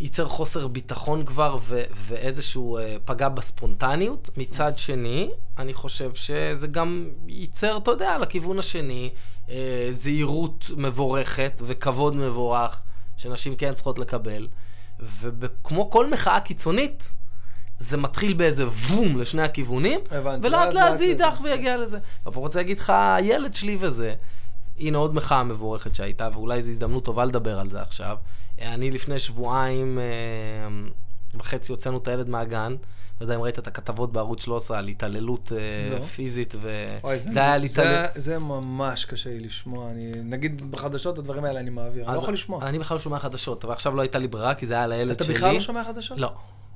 ייצר 0.00 0.28
חוסר 0.28 0.66
ביטחון 0.66 1.24
כבר, 1.24 1.58
ו- 1.62 1.82
ואיזשהו 1.94 2.78
אה, 2.78 2.96
פגע 3.04 3.28
בספונטניות. 3.28 4.30
מצד 4.36 4.78
שני, 4.78 5.30
אני 5.58 5.74
חושב 5.74 6.14
שזה 6.14 6.66
גם 6.66 7.08
ייצר, 7.26 7.76
אתה 7.76 7.90
יודע, 7.90 8.18
לכיוון 8.18 8.58
השני, 8.58 9.10
אה, 9.50 9.86
זהירות 9.90 10.70
מבורכת 10.76 11.62
וכבוד 11.66 12.16
מבורך, 12.16 12.80
שנשים 13.16 13.56
כן 13.56 13.74
צריכות 13.74 13.98
לקבל. 13.98 14.48
וכמו 15.00 15.90
כל 15.90 16.10
מחאה 16.10 16.40
קיצונית, 16.40 17.12
זה 17.78 17.96
מתחיל 17.96 18.34
באיזה 18.34 18.66
וום 18.68 19.18
לשני 19.18 19.42
הכיוונים, 19.42 20.00
הבנתי, 20.10 20.46
ולאט 20.46 20.74
לאט 20.74 20.98
זה 20.98 21.04
יידח. 21.04 21.40
ויגיע 21.44 21.76
לזה. 21.76 21.98
ופה 22.26 22.40
רוצה 22.40 22.58
להגיד 22.58 22.78
לך, 22.78 22.92
הילד 23.16 23.54
שלי 23.54 23.76
וזה, 23.80 24.14
הנה 24.78 24.98
עוד 24.98 25.14
מחאה 25.14 25.44
מבורכת 25.44 25.94
שהייתה, 25.94 26.28
ואולי 26.32 26.62
זו 26.62 26.70
הזדמנות 26.70 27.04
טובה 27.04 27.24
לדבר 27.24 27.60
על 27.60 27.70
זה 27.70 27.82
עכשיו. 27.82 28.16
אני 28.62 28.90
לפני 28.90 29.18
שבועיים 29.18 29.98
אה, 29.98 30.04
וחצי 31.34 31.72
הוצאנו 31.72 31.98
את 31.98 32.08
הילד 32.08 32.28
מהגן. 32.28 32.76
לא 33.20 33.24
יודע 33.24 33.34
אם 33.34 33.40
ראית 33.40 33.58
את 33.58 33.66
הכתבות 33.66 34.12
בערוץ 34.12 34.44
13 34.44 34.78
על 34.78 34.88
התעללות 34.88 35.52
אה, 35.52 35.98
לא. 35.98 36.04
פיזית, 36.04 36.54
וזה 36.54 37.40
היה 37.40 37.54
על 37.54 37.62
התעללות. 37.62 38.14
זה, 38.14 38.20
זה 38.20 38.38
ממש 38.38 39.04
קשה 39.04 39.30
לי 39.30 39.40
לשמוע. 39.40 39.90
אני, 39.90 40.12
נגיד 40.24 40.70
בחדשות, 40.70 41.18
הדברים 41.18 41.44
האלה 41.44 41.60
אני 41.60 41.70
מעביר. 41.70 42.06
אני 42.06 42.14
לא 42.14 42.20
יכול 42.20 42.34
לשמוע. 42.34 42.62
אני 42.62 42.78
בכלל 42.78 42.94
לא 42.94 42.98
שומע 42.98 43.18
חדשות, 43.18 43.64
אבל 43.64 43.72
עכשיו 43.72 43.94
לא 43.94 44.00
הייתה 44.02 44.18
לי 44.18 44.28
ברירה, 44.28 44.54
כי 44.54 44.66
זה 44.66 44.74
היה 44.74 44.82
על 44.82 44.92
הילד 44.92 45.10
אתה 45.10 45.24
שלי. 45.24 45.34
בכלל 45.34 45.54
לא 45.54 45.60
שומע 45.60 45.84
חדשות? 45.84 46.18
לא, 46.18 46.32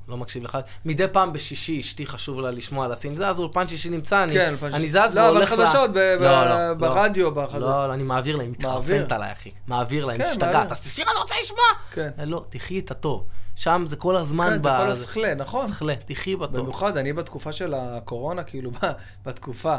לא 0.08 0.16
מקשיב 0.16 0.44
לך. 0.44 0.58
מדי 0.84 1.04
פעם 1.12 1.32
בשישי, 1.32 1.78
אשתי 1.80 2.06
חשוב 2.06 2.40
לה 2.40 2.50
לשמוע, 2.50 2.88
לשים 2.88 3.16
זה, 3.16 3.28
אז 3.28 3.38
אולפן 3.38 3.68
שישי 3.68 3.90
נמצא, 3.90 4.22
אני, 4.22 4.32
כן, 4.32 4.54
אני. 4.72 4.88
זז 4.88 4.96
לא, 4.96 5.04
אבל 5.10 5.20
והולך 5.20 5.52
ל... 5.52 5.56
חדשות, 5.56 5.90
ב- 5.90 5.94
ב- 5.94 6.16
לא, 6.20 6.44
לא, 6.44 6.68
לא. 6.68 6.74
ברדיו, 6.74 7.30
בחדשות. 7.34 7.60
לא, 7.60 7.88
לא, 7.88 7.94
אני 7.94 8.02
מעביר 8.02 8.36
לה, 8.36 8.42
היא? 8.42 8.50
מתחרפנת 8.50 9.12
עליי, 9.12 9.32
אחי. 9.32 9.50
מעביר 9.66 10.04
לה, 10.04 10.12
היא 10.12 10.22
כן, 10.22 10.30
משתגעת. 10.30 10.54
מעביר. 10.54 10.72
אז 10.72 10.80
תשאיר, 10.80 11.06
אני 11.10 11.18
רוצה 11.18 11.34
לשמוע! 11.42 11.60
כן. 11.92 12.10
אה, 12.18 12.24
לא, 12.24 12.44
תחי 12.48 12.78
את 12.78 12.90
הטוב. 12.90 13.24
שם 13.56 13.84
זה 13.86 13.96
כל 13.96 14.16
הזמן 14.16 14.50
כן, 14.50 14.58
ב... 14.58 14.62
זה 14.62 14.68
כל 14.76 14.90
השכלה, 14.90 15.34
נכון. 15.34 15.68
שכלה, 15.72 15.94
תחי 16.06 16.36
בטוב. 16.36 16.56
במיוחד 16.60 16.96
אני 16.96 17.12
בתקופה 17.12 17.52
של 17.52 17.74
הקורונה, 17.74 18.42
כאילו, 18.42 18.70
בתקופה, 19.26 19.76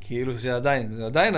כאילו 0.00 0.38
שעדיין, 0.38 0.86
זה 0.86 1.06
עדיין 1.06 1.34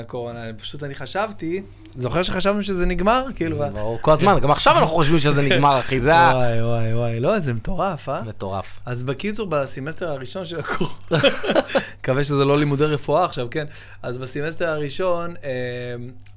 הקורונה, 0.00 0.40
פשוט 0.58 0.82
אני 0.82 0.94
חשבתי, 0.94 1.62
זוכר 1.94 2.22
שחשבנו 2.22 2.62
שזה 2.62 2.86
נגמר? 2.86 3.26
כאילו, 3.34 3.58
ברור, 3.72 3.98
כל 4.00 4.12
הזמן, 4.12 4.38
גם 4.40 4.50
עכשיו 4.50 4.78
אנחנו 4.78 4.94
חושבים 4.94 5.18
שזה 5.18 5.42
נגמר, 5.48 5.80
אחי, 5.80 6.00
זה 6.00 6.16
ה... 6.16 6.34
וואי, 6.34 6.62
וואי, 6.62 6.94
וואי, 6.94 7.20
לא, 7.20 7.38
זה 7.38 7.52
מטורף, 7.52 8.08
אה? 8.08 8.22
מטורף. 8.22 8.80
אז 8.86 9.02
בקיצור, 9.02 9.46
בסמסטר 9.46 10.10
הראשון 10.10 10.44
של 10.44 10.60
הקורונה, 10.60 10.94
מקווה 12.00 12.24
שזה 12.24 12.44
לא 12.44 12.58
לימודי 12.58 12.84
רפואה 12.84 13.24
עכשיו, 13.24 13.46
כן? 13.50 13.66
אז 14.02 14.18
בסמסטר 14.18 14.68
הראשון, 14.68 15.34
אה, 15.44 15.50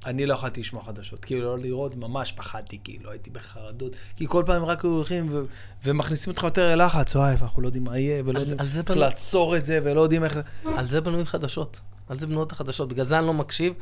אני 0.06 0.26
לא 0.26 0.34
יכולתי 0.34 0.60
לשמוע 0.60 0.84
חדשות. 0.84 1.24
כאילו, 1.24 1.56
לא 1.56 1.62
לראות, 1.62 1.96
ממש 1.96 2.32
פחדתי, 2.32 2.78
כאילו, 2.84 3.10
הייתי 3.10 3.30
בחרדות. 3.30 3.92
כי 4.16 4.24
כל 4.28 4.42
פעם 4.46 4.64
רק 4.64 4.84
היו 4.84 4.90
הולכים 4.90 5.46
ומכניסים 5.84 6.30
אותך 6.30 6.42
יותר 6.42 6.74
ללחץ, 6.74 7.16
וואי, 7.16 7.34
ואנחנו 7.38 7.62
לא 7.62 7.68
יודעים 7.68 7.84
מה 7.84 7.98
יהיה, 7.98 8.22
ולא 8.24 8.38
יודעים 8.38 8.58
איך 8.60 8.90
לעצור 8.96 9.56
את 9.56 9.66
זה, 9.66 9.80
ולא 9.84 10.00
יודעים 10.00 10.24
איך... 10.24 10.38
על 10.76 10.86
זה 10.86 11.00
בנוי 11.00 11.24
חדשות. 11.40 11.80
על 12.08 12.18
זה 12.18 12.26
בנויות 12.26 12.52
החדשות. 12.52 12.88
בגלל 12.88 13.04
זה 13.04 13.18
אני 13.18 13.26
לא 13.26 13.34
מקשיב, 13.34 13.72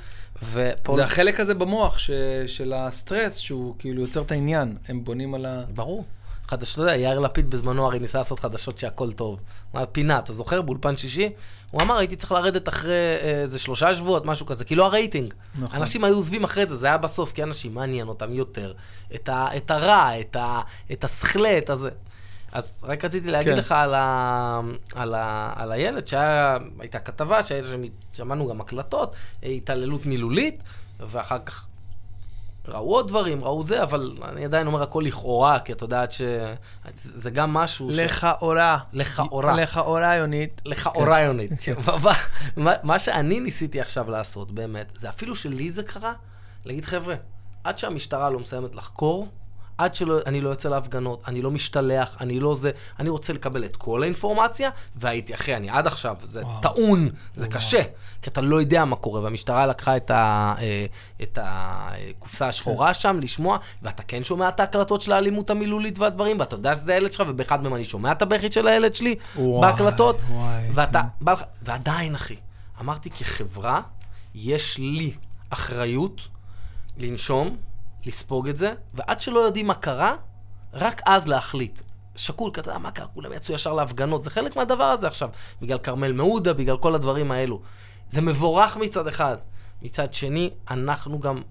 ופה... 0.52 0.94
זה 0.94 1.04
החלק 1.04 1.40
הזה 1.40 1.54
במוח 1.54 1.98
ש- 1.98 2.10
של 2.46 2.72
הסטרס, 2.72 3.36
שהוא 3.36 3.74
כאילו 3.78 4.02
יוצר 4.02 4.22
את 4.22 4.30
העניין. 4.30 4.76
הם 4.88 5.04
בונים 5.04 5.34
על 5.34 5.46
ה... 5.46 5.64
ברור. 5.74 6.04
חדשות, 6.48 6.74
אתה 6.74 6.82
יודע, 6.82 6.96
יאיר 6.96 7.18
לפיד 7.18 7.50
בזמנו 7.50 7.86
הרי 7.86 7.98
ניסה 7.98 8.18
לעשות 8.18 8.40
חדשות 8.40 8.78
שהכל 8.78 9.12
טוב. 9.12 9.40
מה, 9.74 9.86
פינה, 9.86 10.18
אתה 10.18 10.32
זוכר? 10.32 10.62
באולפן 10.62 10.96
שישי? 10.96 11.30
הוא 11.70 11.82
אמר, 11.82 11.96
הייתי 11.96 12.16
צריך 12.16 12.32
לרדת 12.32 12.68
אחרי 12.68 12.92
אה, 12.92 13.40
איזה 13.40 13.58
שלושה 13.58 13.94
שבועות, 13.94 14.26
משהו 14.26 14.46
כזה, 14.46 14.64
כי 14.64 14.74
לא 14.74 14.86
הרייטינג. 14.86 15.34
נכון. 15.58 15.80
אנשים 15.80 16.04
היו 16.04 16.14
עוזבים 16.14 16.44
אחרי 16.44 16.66
זה, 16.66 16.76
זה 16.76 16.86
היה 16.86 16.98
בסוף, 16.98 17.32
כי 17.32 17.42
אנשים 17.42 17.74
מעניין 17.74 18.08
אותם 18.08 18.32
יותר. 18.34 18.72
את, 19.14 19.28
ה, 19.28 19.56
את 19.56 19.70
הרע, 19.70 20.20
את, 20.20 20.36
ה, 20.36 20.60
את 20.92 21.04
השכלה, 21.04 21.58
את 21.58 21.70
הזה. 21.70 21.90
אז 22.52 22.84
רק 22.88 23.04
רציתי 23.04 23.30
להגיד 23.30 23.52
כן. 23.52 23.58
לך 23.58 23.72
על, 23.72 23.94
ה, 23.94 24.60
על, 24.94 25.14
ה, 25.14 25.52
על 25.56 25.72
הילד, 25.72 26.06
שהייתה 26.08 26.98
כתבה, 26.98 27.40
שמענו 28.12 28.48
גם 28.48 28.60
הקלטות, 28.60 29.16
אה, 29.44 29.48
התעללות 29.48 30.06
מילולית, 30.06 30.62
ואחר 31.00 31.38
כך 31.38 31.66
ראו 32.68 32.94
עוד 32.94 33.08
דברים, 33.08 33.44
ראו 33.44 33.62
זה, 33.62 33.82
אבל 33.82 34.16
אני 34.24 34.44
עדיין 34.44 34.66
אומר 34.66 34.82
הכל 34.82 35.02
לכאורה, 35.06 35.60
כי 35.60 35.72
את 35.72 35.82
יודעת 35.82 36.12
שזה 36.12 37.30
גם 37.32 37.54
משהו 37.54 37.92
ש... 37.92 37.98
לכאורה. 37.98 38.78
לכאורה. 38.92 39.52
לכאורה, 39.62 40.14
יונית. 40.14 40.62
לכאורה 40.64 41.20
יונית. 41.20 41.50
מה- 41.86 42.12
מה- 42.56 42.72
מה 42.82 42.98
שאני 42.98 43.40
ניסיתי 43.40 43.80
עכשיו 43.80 44.10
לעשות, 44.10 44.50
באמת, 44.52 44.86
זה 44.96 45.08
אפילו 45.08 45.36
שלי 45.36 45.70
זה 45.70 45.82
קרה, 45.82 46.12
להגיד, 46.64 46.84
חבר'ה, 46.84 47.14
עד 47.64 47.78
שהמשטרה 47.78 48.30
לא 48.30 48.38
מסיימת 48.38 48.74
לחקור, 48.74 49.28
עד 49.78 49.94
שאני 49.94 50.40
לא 50.40 50.48
יוצא 50.48 50.68
להפגנות, 50.68 51.22
אני 51.28 51.42
לא 51.42 51.50
משתלח, 51.50 52.16
אני 52.20 52.40
לא 52.40 52.54
זה, 52.54 52.70
אני 52.98 53.08
רוצה 53.08 53.32
לקבל 53.32 53.64
את 53.64 53.76
כל 53.76 54.02
האינפורמציה, 54.02 54.70
והייתי, 54.96 55.34
אחי, 55.34 55.56
אני 55.56 55.70
עד 55.70 55.86
עכשיו, 55.86 56.16
זה 56.22 56.42
וואו. 56.42 56.60
טעון, 56.60 57.08
זה 57.34 57.46
וואו. 57.46 57.56
קשה, 57.56 57.82
כי 58.22 58.30
אתה 58.30 58.40
לא 58.40 58.60
יודע 58.60 58.84
מה 58.84 58.96
קורה, 58.96 59.20
והמשטרה 59.20 59.66
לקחה 59.66 59.96
את, 59.96 60.10
ה, 60.10 60.54
אה, 60.58 60.86
את 61.22 61.38
הקופסה 61.42 62.48
השחורה 62.48 62.94
שם 62.94 63.20
לשמוע, 63.22 63.58
ואתה 63.82 64.02
כן 64.02 64.24
שומע 64.24 64.48
את 64.48 64.60
ההקלטות 64.60 65.00
של 65.00 65.12
האלימות 65.12 65.50
המילולית 65.50 65.98
והדברים, 65.98 66.40
ואתה 66.40 66.54
יודע 66.54 66.74
שזה 66.74 66.94
הילד 66.94 67.12
שלך, 67.12 67.22
ובאחד 67.28 67.62
מהם 67.62 67.74
אני 67.74 67.84
שומע 67.84 68.12
את 68.12 68.22
הבכי 68.22 68.52
של 68.52 68.68
הילד 68.68 68.94
שלי 68.94 69.14
וואי, 69.36 69.70
בהקלטות, 69.70 70.16
וואי, 70.30 70.62
ואתה, 70.74 71.00
כן. 71.00 71.06
בא 71.20 71.34
ועדיין, 71.62 72.14
אחי, 72.14 72.36
אמרתי, 72.80 73.10
כחברה, 73.10 73.80
יש 74.34 74.78
לי 74.78 75.12
אחריות 75.50 76.28
לנשום, 76.96 77.56
לספוג 78.06 78.48
את 78.48 78.56
זה, 78.56 78.74
ועד 78.94 79.20
שלא 79.20 79.40
יודעים 79.40 79.66
מה 79.66 79.74
קרה, 79.74 80.16
רק 80.72 81.02
אז 81.06 81.28
להחליט. 81.28 81.80
שקול, 82.16 82.50
כי 82.54 82.60
אתה 82.60 82.70
יודע 82.70 82.78
מה 82.78 82.90
קרה, 82.90 83.06
כולם 83.06 83.32
יצאו 83.32 83.54
ישר 83.54 83.72
להפגנות, 83.72 84.22
זה 84.22 84.30
חלק 84.30 84.56
מהדבר 84.56 84.84
הזה 84.84 85.06
עכשיו, 85.06 85.28
בגלל 85.62 85.78
כרמל 85.78 86.12
מעודה, 86.12 86.52
בגלל 86.54 86.76
כל 86.76 86.94
הדברים 86.94 87.30
האלו. 87.32 87.60
זה 88.08 88.20
מבורך 88.20 88.76
מצד 88.76 89.06
אחד. 89.06 89.36
מצד 89.82 90.14
שני, 90.14 90.50
אנחנו 90.70 91.18
גם 91.18 91.42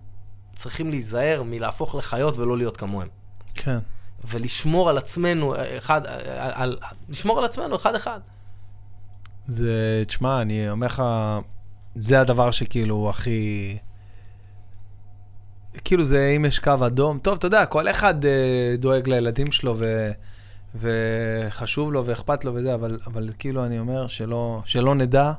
צריכים 0.56 0.90
להיזהר 0.90 1.44
מלהפוך 1.46 1.96
לחיות 1.96 2.38
ולא 2.38 2.58
להיות 2.58 2.78
כמוהם. 2.78 3.08
כן. 3.54 3.80
ולשמור 4.28 4.90
על 4.90 4.98
עצמנו, 4.98 5.56
אה, 5.56 5.78
אחד, 5.78 6.08
על, 6.08 6.52
על, 6.54 6.78
לשמור 7.10 7.40
על 7.40 7.46
עצמנו 7.46 7.76
אחד-אחד. 7.76 8.20
זה, 9.48 10.04
תשמע, 10.08 10.42
אני 10.42 10.70
אומר 10.70 10.88
לך, 10.88 11.04
זה 11.96 12.22
הדבר 12.22 12.52
שכאילו 12.52 13.10
הכי... 13.10 13.78
כאילו 15.84 16.06
זה, 16.06 16.34
אם 16.36 16.46
יש 16.46 16.60
קו 16.60 16.74
אדום, 16.88 17.20
טוב, 17.20 17.38
אתה 17.38 17.48
יודע, 17.48 17.66
כל 17.66 17.90
אחד 17.90 18.26
אה, 18.26 18.76
דואג 18.78 19.10
לילדים 19.10 19.52
שלו 19.52 19.76
ו, 19.78 20.12
וחשוב 20.76 21.94
לו 21.94 22.06
ואכפת 22.06 22.46
לו 22.46 22.56
וזה, 22.56 22.74
אבל, 22.74 23.00
אבל 23.08 23.30
כאילו 23.40 23.66
אני 23.66 23.80
אומר 23.80 24.08
שלא, 24.08 24.62
שלא 24.66 24.96
נדע, 24.96 25.34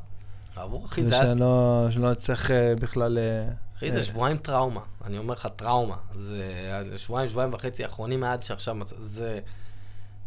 עבור, 0.63 0.87
אחי, 0.87 1.03
זה 1.03 1.19
ושלא 1.21 1.87
שלא 1.91 2.11
נצטרך 2.11 2.51
אה, 2.51 2.75
בכלל... 2.81 3.19
אה, 3.19 3.53
אחי, 3.77 3.91
זה 3.91 3.99
אה, 3.99 4.03
שבועיים 4.03 4.37
טראומה. 4.37 4.81
אני 5.05 5.19
אומר 5.19 5.35
לך, 5.35 5.49
טראומה. 5.57 5.97
זה 6.13 6.99
שבועיים, 6.99 7.29
שבועיים 7.29 7.55
וחצי 7.55 7.85
האחרונים 7.85 8.25
עד 8.25 8.43
שעכשיו, 8.43 8.77
זה... 8.87 9.41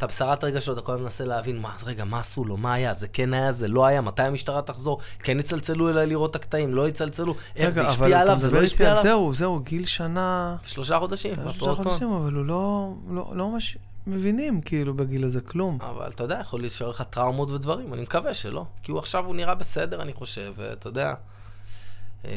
אתה 0.02 0.08
בסערת 0.08 0.43
רגשות, 0.43 0.78
אתה 0.78 0.86
כל 0.86 0.91
הזמן 0.91 1.04
מנסה 1.04 1.26
להבין, 1.26 1.60
מה, 1.60 1.76
אז 1.76 1.84
רגע, 1.84 2.04
מה 2.04 2.20
עשו 2.20 2.45
לו, 2.45 2.58
מה 2.58 2.74
היה, 2.74 2.93
זה 2.93 3.08
כן 3.08 3.34
היה, 3.34 3.52
זה 3.52 3.68
לא 3.68 3.86
היה, 3.86 4.02
מתי 4.02 4.24
המשטרה 4.24 4.62
תחזור, 4.62 4.99
כן 5.20 5.39
יצלצלו 5.39 5.89
אליי 5.89 6.08
לראות 6.08 6.32
את 6.32 6.36
הקטעים, 6.36 6.74
לא 6.74 6.88
יצלצלו, 6.88 7.36
איך 7.56 7.70
זה 7.70 7.86
השפיע 7.86 8.20
עליו, 8.20 8.39
זה 8.39 8.52
לא 8.52 8.64
השפיע 8.64 8.86
על 8.86 8.91
עליו. 8.91 9.04
זהו, 9.04 9.34
זהו, 9.34 9.60
גיל 9.60 9.86
שנה... 9.86 10.56
שלושה 10.66 10.99
חודשים, 10.99 11.36
שלושה. 11.36 11.84
חודשים, 11.84 12.12
אבל 12.12 12.34
הוא 12.34 12.45
לא, 12.45 12.93
לא, 13.10 13.32
לא 13.36 13.49
ממש 13.49 13.78
מבינים 14.08 14.62
כאילו 14.62 14.93
בגיל 14.93 15.26
הזה 15.26 15.41
כלום. 15.41 15.78
אבל 15.82 16.10
אתה 16.10 16.24
יודע, 16.24 16.38
יכול 16.41 16.60
להישאר 16.60 16.89
לך 16.89 17.04
טראומות 17.10 17.52
ודברים, 17.52 17.93
אני 17.93 18.02
מקווה 18.02 18.34
שלא. 18.34 18.66
כי 18.84 18.91
הוא 18.91 18.99
עכשיו, 18.99 19.26
הוא 19.26 19.36
נראה 19.36 19.56
בסדר, 19.56 20.02
אני 20.02 20.14
חושב, 20.14 20.54
ואתה 20.58 20.88
יודע. 20.88 21.14
אה, 22.26 22.32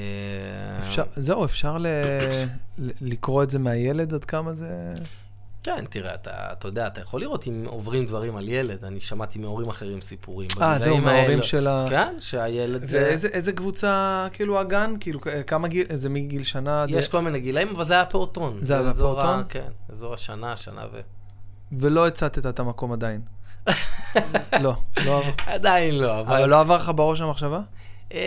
אפשר, 0.79 1.05
זהו, 1.17 1.45
אפשר 1.45 1.79
ל, 1.79 1.87
לקרוא 3.01 3.43
את 3.43 3.51
זה 3.51 3.59
מהילד 3.59 4.15
עד 4.15 4.25
כמה 4.25 4.55
זה... 4.55 4.93
כן, 5.65 5.85
תראה, 5.91 6.15
אתה, 6.15 6.31
אתה 6.53 6.69
יודע, 6.69 6.87
אתה 6.87 7.01
יכול 7.01 7.21
לראות 7.21 7.47
אם 7.47 7.65
עוברים 7.67 8.07
דברים 8.07 8.37
על 8.37 8.49
ילד, 8.49 8.85
אני 8.85 9.01
שמעתי 9.01 9.39
מהורים 9.39 9.69
אחרים 9.69 10.01
סיפורים. 10.01 10.49
אה, 10.63 10.79
זהו, 10.79 10.99
מההורים. 10.99 11.43
של 11.43 11.67
ה... 11.67 11.85
כן, 11.89 12.15
שהילד... 12.21 12.85
ואיזה 12.89 13.29
איזה 13.29 13.53
קבוצה, 13.53 14.27
כאילו, 14.33 14.61
הגן? 14.61 14.95
כאילו, 15.01 15.21
כ- 15.21 15.27
כמה 15.47 15.69
גיל, 15.69 15.87
זה 15.95 16.09
מגיל 16.09 16.43
שנה. 16.43 16.85
יש 16.89 17.09
כל 17.09 17.21
מיני 17.21 17.41
גילאים, 17.41 17.69
אבל 17.69 17.85
זה 17.85 17.95
היה 17.95 18.05
פעוטון. 18.05 18.59
זה 18.63 18.79
היה 18.81 18.91
ה- 18.91 18.95
פעוטון? 18.95 19.43
כן, 19.49 19.69
אזור 19.89 20.15
השנה, 20.15 20.57
שנה 20.57 20.83
ו... 20.93 21.01
ולא 21.73 22.07
הצתת 22.07 22.47
את 22.47 22.61
המקום 22.61 22.93
עדיין. 22.93 23.21
לא, 24.61 24.75
לא 25.05 25.19
עבר. 25.19 25.31
עדיין 25.47 25.95
לא, 25.99 26.21
אבל... 26.21 26.37
אבל 26.37 26.49
לא 26.49 26.61
עבר 26.61 26.77
לך 26.77 26.93
בראש 26.95 27.21
המחשבה? 27.21 27.61
אמ, 28.13 28.19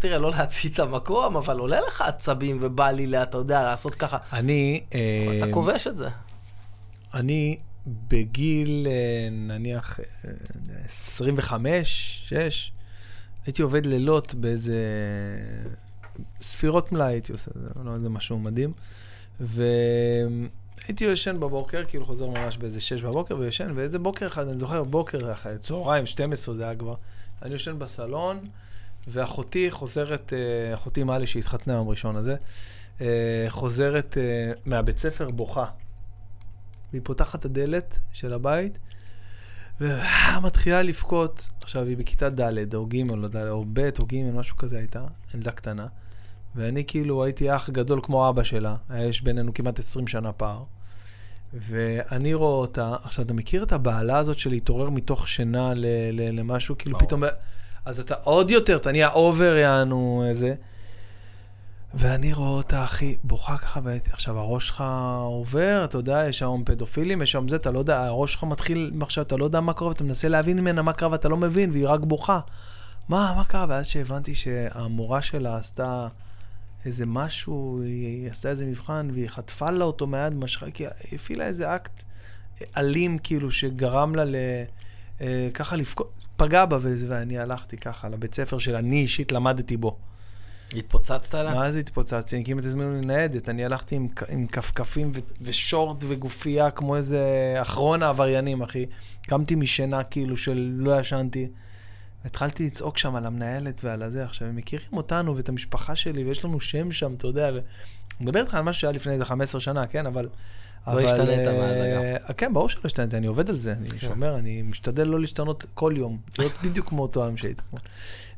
תראה, 0.00 0.18
לא 0.18 0.30
להצית 0.30 0.74
את 0.74 0.78
המקום, 0.78 1.36
אבל 1.36 1.58
עולה 1.58 1.80
לך 1.80 2.00
עצבים 2.06 2.58
ובא 2.60 2.90
לי, 2.90 3.22
אתה 3.22 3.38
יודע, 3.38 3.62
לעשות 3.62 3.94
ככה. 3.94 4.16
אני... 4.32 4.80
אתה 4.88 4.96
אה, 5.46 5.52
כובש 5.52 5.86
את 5.86 5.96
זה. 5.96 6.08
אני 7.16 7.58
בגיל, 8.08 8.86
אה, 8.86 9.28
נניח, 9.30 10.00
אה, 10.00 10.30
25, 10.84 12.22
6, 12.28 12.72
הייתי 13.46 13.62
עובד 13.62 13.86
לילות 13.86 14.34
באיזה 14.34 14.76
ספירות 16.42 16.92
מלאי, 16.92 17.12
הייתי 17.12 17.32
עושה, 17.32 17.50
זה 17.54 17.68
לא 17.84 17.94
איזה 17.94 18.08
משהו 18.08 18.38
מדהים. 18.38 18.72
והייתי 19.40 21.04
ישן 21.04 21.40
בבוקר, 21.40 21.84
כאילו 21.88 22.06
חוזר 22.06 22.26
ממש 22.26 22.56
באיזה 22.56 22.80
6 22.80 23.02
בבוקר 23.02 23.36
וישן, 23.38 23.72
ואיזה 23.74 23.98
בוקר 23.98 24.26
אחד, 24.26 24.48
אני 24.48 24.58
זוכר, 24.58 24.84
בוקר 24.84 25.32
אחד, 25.32 25.56
צהריים, 25.56 26.06
12 26.06 26.54
זה 26.54 26.64
היה 26.64 26.76
כבר, 26.76 26.94
אני 27.42 27.54
ישן 27.54 27.78
בסלון, 27.78 28.38
ואחותי 29.08 29.70
חוזרת, 29.70 30.32
אה, 30.32 30.74
אחותי 30.74 31.04
מעלי 31.04 31.26
שהתחתנה 31.26 31.72
יום 31.72 31.88
ראשון 31.88 32.16
הזה, 32.16 32.36
אה, 33.00 33.46
חוזרת 33.48 34.18
אה, 34.18 34.52
מהבית 34.64 34.98
ספר 34.98 35.30
בוכה. 35.30 35.64
והיא 36.92 37.02
פותחת 37.04 37.40
את 37.40 37.44
הדלת 37.44 37.98
של 38.12 38.32
הבית, 38.32 38.78
ומתחילה 39.80 40.82
לבכות. 40.82 41.48
עכשיו, 41.62 41.86
היא 41.86 41.96
בכיתה 41.96 42.30
ד' 42.30 42.74
או 42.74 42.86
ג' 42.86 43.10
או, 43.10 43.28
ד', 43.28 43.36
או 43.36 43.64
ב' 43.72 43.88
או 43.98 44.06
ג', 44.06 44.14
משהו 44.34 44.56
כזה 44.56 44.78
הייתה, 44.78 45.04
ילדה 45.34 45.50
קטנה. 45.50 45.86
ואני 46.54 46.84
כאילו 46.86 47.24
הייתי 47.24 47.56
אח 47.56 47.70
גדול 47.70 48.00
כמו 48.02 48.28
אבא 48.28 48.42
שלה, 48.42 48.76
יש 48.98 49.22
בינינו 49.22 49.54
כמעט 49.54 49.78
20 49.78 50.06
שנה 50.06 50.32
פער. 50.32 50.62
ואני 51.54 52.34
רואה 52.34 52.50
אותה, 52.50 52.94
עכשיו, 53.02 53.24
אתה 53.24 53.34
מכיר 53.34 53.62
את 53.62 53.72
הבעלה 53.72 54.18
הזאת 54.18 54.38
של 54.38 54.50
להתעורר 54.50 54.90
מתוך 54.90 55.28
שינה 55.28 55.74
ל- 55.74 55.86
ל- 56.12 56.38
למשהו, 56.38 56.78
כאילו 56.78 56.92
ברור. 56.98 57.06
פתאום, 57.06 57.22
אז 57.84 58.00
אתה 58.00 58.14
עוד 58.14 58.50
יותר, 58.50 58.76
אתה 58.76 58.92
נהיה 58.92 59.08
over 59.08 59.56
יענו 59.56 60.24
איזה. 60.28 60.54
ואני 61.94 62.32
רואה 62.32 62.48
אותה, 62.48 62.84
אחי, 62.84 63.16
בוכה 63.24 63.58
ככה, 63.58 63.80
והייתי- 63.84 64.10
עכשיו 64.12 64.38
הראש 64.38 64.68
שלך 64.68 64.84
עובר, 65.20 65.82
אתה 65.84 65.98
יודע, 65.98 66.24
יש 66.28 66.38
שם 66.38 66.62
פדופילים, 66.64 67.22
יש 67.22 67.32
שם 67.32 67.48
זה, 67.48 67.56
אתה 67.56 67.70
לא 67.70 67.78
יודע, 67.78 68.04
הראש 68.04 68.32
שלך 68.32 68.44
מתחיל 68.44 68.92
עכשיו, 69.00 69.24
אתה 69.24 69.36
לא 69.36 69.44
יודע 69.44 69.60
מה 69.60 69.72
קורה, 69.72 69.88
ואתה 69.88 70.04
מנסה 70.04 70.28
להבין 70.28 70.58
ממנה 70.58 70.82
מה 70.82 70.92
קרה, 70.92 71.12
ואתה 71.12 71.28
לא 71.28 71.36
מבין, 71.36 71.70
והיא 71.70 71.88
רק 71.88 72.00
בוכה. 72.00 72.40
מה, 73.08 73.32
מה 73.36 73.44
קרה? 73.44 73.66
ואז 73.68 73.86
שהבנתי 73.86 74.34
שהמורה 74.34 75.22
שלה 75.22 75.56
עשתה 75.56 76.06
איזה 76.84 77.06
משהו, 77.06 77.80
היא 77.84 78.30
עשתה 78.30 78.48
איזה 78.48 78.66
מבחן, 78.66 79.08
והיא 79.12 79.28
חטפה 79.28 79.70
לה 79.70 79.84
אותו 79.84 80.06
מהיד, 80.06 80.34
משכה, 80.34 80.70
כי 80.70 80.84
היא 80.86 80.92
הפעילה 81.12 81.46
איזה 81.46 81.74
אקט 81.74 82.02
אלים, 82.76 83.18
כאילו, 83.18 83.50
שגרם 83.52 84.14
לה 84.14 84.24
ל... 84.24 84.34
אה, 85.20 85.48
ככה 85.54 85.76
לבכות, 85.76 86.12
פגע 86.36 86.64
בה, 86.64 86.78
ואני 87.08 87.38
הלכתי 87.38 87.76
ככה 87.76 88.08
לבית 88.08 88.34
ספר 88.34 88.58
שאני 88.58 89.00
אישית 89.00 89.32
למדתי 89.32 89.76
בו. 89.76 89.96
התפוצצת 90.74 91.34
עליה? 91.34 91.54
מה 91.54 91.72
זה 91.72 91.78
התפוצצתי? 91.78 92.36
אני 92.36 92.44
כמעט 92.44 92.64
הזמינו 92.64 92.94
לי 93.00 93.06
ניידת, 93.06 93.48
אני 93.48 93.64
הלכתי 93.64 93.96
עם, 93.96 94.08
עם 94.28 94.46
כפכפים 94.46 95.12
ו- 95.14 95.20
ושורט 95.40 95.96
וגופייה 96.08 96.70
כמו 96.70 96.96
איזה 96.96 97.20
אחרון 97.62 98.02
העבריינים, 98.02 98.62
אחי. 98.62 98.86
קמתי 99.22 99.54
משינה 99.54 100.04
כאילו 100.04 100.36
של 100.36 100.74
לא 100.76 101.00
ישנתי. 101.00 101.48
התחלתי 102.24 102.66
לצעוק 102.66 102.98
שם 102.98 103.16
על 103.16 103.26
המנהלת 103.26 103.80
ועל 103.84 104.02
הזה. 104.02 104.24
עכשיו, 104.24 104.48
הם 104.48 104.56
מכירים 104.56 104.92
אותנו 104.92 105.36
ואת 105.36 105.48
המשפחה 105.48 105.96
שלי, 105.96 106.24
ויש 106.24 106.44
לנו 106.44 106.60
שם 106.60 106.92
שם, 106.92 107.14
אתה 107.14 107.26
יודע. 107.26 107.50
ו... 107.54 107.58
אני 108.20 108.26
מדבר 108.26 108.40
איתך 108.40 108.54
על 108.54 108.62
משהו 108.62 108.80
שהיה 108.80 108.92
לפני 108.92 109.12
איזה 109.12 109.24
15 109.24 109.60
שנה, 109.60 109.86
כן? 109.86 110.06
אבל... 110.06 110.28
לא 110.86 111.00
השתנית 111.00 111.46
אה, 111.46 111.52
מאז, 111.52 111.76
אה, 112.28 112.34
כן, 112.34 112.54
ברור 112.54 112.68
שלא 112.68 112.80
השתנתי, 112.84 113.16
אני 113.16 113.26
עובד 113.26 113.50
על 113.50 113.56
זה, 113.56 113.72
אני 113.72 113.88
שומר, 113.98 114.36
אני 114.38 114.62
משתדל 114.62 115.06
לא 115.06 115.20
להשתנות 115.20 115.66
כל 115.74 115.94
יום, 115.96 116.18
להיות 116.38 116.52
בדיוק 116.64 116.88
כמו 116.88 117.02
אותו 117.02 117.26
עם 117.26 117.36
שהייתי. 117.36 117.62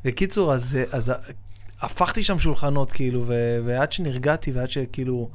בקיצור, 0.04 0.54
אז, 0.54 0.76
אה, 0.76 0.84
אז 0.92 1.12
הפכתי 1.80 2.22
שם 2.22 2.38
שולחנות, 2.38 2.92
כאילו, 2.92 3.24
ו- 3.26 3.58
ועד 3.64 3.92
שנרגעתי 3.92 4.52
ועד 4.52 4.70
שכאילו 4.70 5.28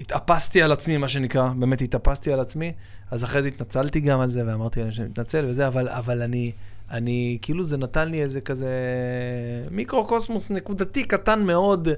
התאפסתי 0.00 0.62
על 0.62 0.72
עצמי, 0.72 0.96
מה 0.96 1.08
שנקרא, 1.08 1.48
באמת 1.58 1.80
התאפסתי 1.82 2.32
על 2.32 2.40
עצמי, 2.40 2.72
אז 3.10 3.24
אחרי 3.24 3.42
זה 3.42 3.48
התנצלתי 3.48 4.00
גם 4.00 4.20
על 4.20 4.30
זה, 4.30 4.42
ואמרתי 4.46 4.80
להם 4.80 4.92
שאני 4.92 5.08
מתנצל 5.08 5.46
וזה, 5.48 5.66
אבל, 5.66 5.88
אבל 5.88 6.22
אני, 6.22 6.52
אני, 6.90 7.38
כאילו 7.42 7.64
זה 7.64 7.76
נתן 7.76 8.08
לי 8.08 8.22
איזה 8.22 8.40
כזה 8.40 8.70
מיקרוקוסמוס 9.70 10.50
נקודתי 10.50 11.04
קטן 11.04 11.42
מאוד 11.42 11.88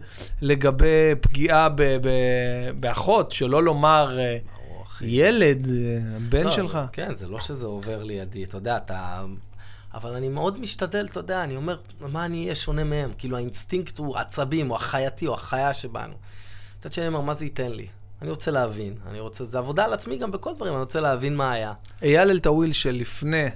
לגבי 0.43 1.15
פגיעה 1.21 1.69
ב- 1.69 1.83
ב- 1.83 2.81
באחות, 2.81 3.33
שלא 3.33 3.63
לומר 3.63 4.19
אה. 4.19 4.37
ילד, 5.01 5.67
אה, 5.69 6.17
הבן 6.17 6.45
לא, 6.45 6.51
שלך. 6.51 6.79
כן, 6.93 7.15
זה 7.15 7.29
לא 7.29 7.41
שזה 7.41 7.67
עובר 7.67 8.03
לידי, 8.03 8.45
אתה 8.45 8.57
יודע, 8.57 8.77
אתה... 8.77 9.25
אבל 9.95 10.15
אני 10.15 10.29
מאוד 10.29 10.61
משתדל, 10.61 11.07
אתה 11.11 11.21
יודע, 11.21 11.45
אני 11.45 11.57
אומר, 11.57 11.79
מה 12.01 12.25
אני 12.25 12.43
אהיה 12.43 12.55
שונה 12.55 12.85
מהם? 12.85 13.13
כאילו, 13.19 13.37
האינסטינקט 13.37 13.99
הוא 13.99 14.17
עצבים, 14.17 14.71
או 14.71 14.77
החייתי, 14.77 15.27
או 15.27 15.35
החיה 15.35 15.73
שבנו. 15.73 16.15
מצד 16.79 16.93
שני, 16.93 17.07
אני 17.07 17.15
אומר, 17.15 17.27
מה 17.27 17.35
זה 17.35 17.45
ייתן 17.45 17.73
לי? 17.73 17.87
אני 18.23 18.31
רוצה 18.31 18.51
להבין, 18.51 18.95
אני 19.07 19.21
רוצה, 19.21 19.45
זה 19.45 19.59
עבודה 19.59 19.85
על 19.85 19.93
עצמי 19.93 20.17
גם 20.17 20.31
בכל 20.31 20.55
דברים, 20.55 20.73
אני 20.73 20.81
רוצה 20.81 21.01
להבין 21.01 21.37
מה 21.37 21.53
היה. 21.53 21.73
אייל 22.03 22.31
אלטאוויל 22.31 22.73
שלפני 22.73 23.47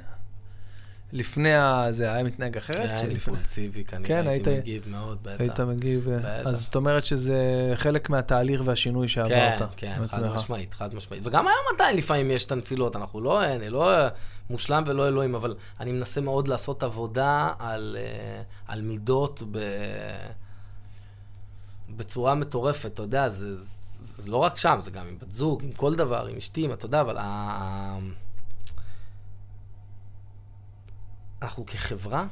לפני 1.13 1.49
זה 1.91 2.13
היה 2.13 2.25
מתנהג 2.25 2.57
אחרת? 2.57 2.77
היה 2.81 2.97
שלפני- 2.97 3.11
אימפולסיבי, 3.11 3.85
כן, 3.85 4.01
כנראה 4.05 4.31
הייתי 4.31 4.51
היית- 4.51 4.61
מגיב 4.63 4.89
מאוד, 4.89 5.19
בטח. 5.23 5.41
היית 5.41 5.61
מגיב, 5.61 6.09
אה, 6.09 6.19
בטח. 6.19 6.47
אז 6.51 6.61
זאת 6.63 6.75
אומרת 6.77 7.05
שזה 7.05 7.37
חלק 7.75 8.11
מהתהליך 8.11 8.61
והשינוי 8.65 9.09
שעברת. 9.09 9.59
כן, 9.77 9.95
כן, 9.97 10.07
חד. 10.07 10.23
משמעית, 10.27 10.75
חד 10.75 10.95
משמעית. 10.95 11.27
וגם 11.27 11.47
היום 11.47 11.59
עדיין 11.75 11.97
לפעמים 11.97 12.31
יש 12.31 12.45
את 12.45 12.53
הנפילות, 12.53 12.97
אנחנו 12.97 13.21
לא, 13.21 13.45
אני 13.45 13.71
לא 13.71 13.95
אה, 13.95 14.09
מושלם 14.51 14.83
ולא 14.87 15.09
אלוהים, 15.09 15.35
אבל 15.35 15.55
אני 15.81 15.93
מנסה 15.93 16.21
מאוד 16.21 16.49
לעשות 16.49 16.83
עבודה 16.83 17.51
על, 17.59 17.97
אה, 18.01 18.43
על 18.67 18.81
מידות 18.83 19.43
ב... 19.51 19.59
בצורה 21.97 22.35
מטורפת, 22.35 22.91
אתה 22.95 23.03
יודע, 23.03 23.29
זה, 23.29 23.57
זה, 23.57 23.65
זה 24.23 24.31
לא 24.31 24.37
רק 24.37 24.59
שם, 24.59 24.79
זה 24.83 24.91
גם 24.91 25.07
עם 25.07 25.19
בת 25.19 25.33
זוג, 25.33 25.63
עם 25.63 25.73
כל 25.73 25.95
דבר, 25.95 26.27
עם 26.27 26.37
אשתי, 26.37 26.65
עם- 26.65 26.73
אתה 26.73 26.87
יודע, 26.87 27.01
אבל 27.01 27.17
ה... 27.19 27.23
ה- 27.25 27.99
אנחנו 31.43 31.67
כחברה, 31.67 32.27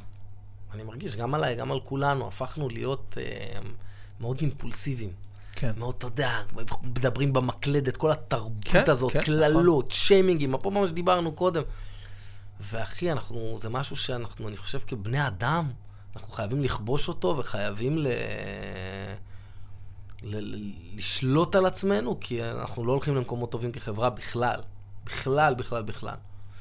אני 0.75 0.83
מרגיש, 0.83 1.17
גם 1.17 1.35
עליי, 1.35 1.55
גם 1.55 1.73
על 1.73 1.81
כולנו, 1.81 2.29
הפכנו 2.29 2.69
להיות 2.69 3.15
אה, 3.19 3.59
מאוד 4.21 4.39
אימפולסיביים. 4.41 5.13
כן. 5.53 5.73
מאוד, 5.77 5.95
אתה 5.99 6.07
יודע, 6.07 6.43
מדברים 6.83 7.33
במקלדת, 7.33 7.97
כל 7.97 8.13
התרבות 8.13 8.53
כן, 8.65 8.85
הזאת, 8.87 9.13
כן, 9.13 9.23
קללות, 9.23 9.91
שיימינגים, 9.91 10.55
אפרופו 10.55 10.81
מה 10.81 10.89
שדיברנו 10.89 11.33
קודם. 11.33 11.63
ואחי, 12.61 13.13
אנחנו, 13.13 13.57
זה 13.59 13.69
משהו 13.69 13.97
שאנחנו, 13.97 14.49
אני 14.49 14.57
חושב, 14.57 14.79
כבני 14.79 15.27
אדם, 15.27 15.71
אנחנו 16.17 16.33
חייבים 16.33 16.63
לכבוש 16.63 17.09
אותו 17.09 17.37
וחייבים 17.39 17.99
ל... 17.99 18.07
ל... 20.23 20.37
ל... 20.55 20.73
לשלוט 20.95 21.55
על 21.55 21.67
עצמנו, 21.67 22.21
כי 22.21 22.45
אנחנו 22.45 22.85
לא 22.85 22.93
הולכים 22.93 23.15
למקומות 23.15 23.51
טובים 23.51 23.73
כחברה 23.73 24.11
בכלל. 24.11 24.61
בכלל, 25.05 25.55
בכלל, 25.55 25.83
בכלל. 25.83 26.17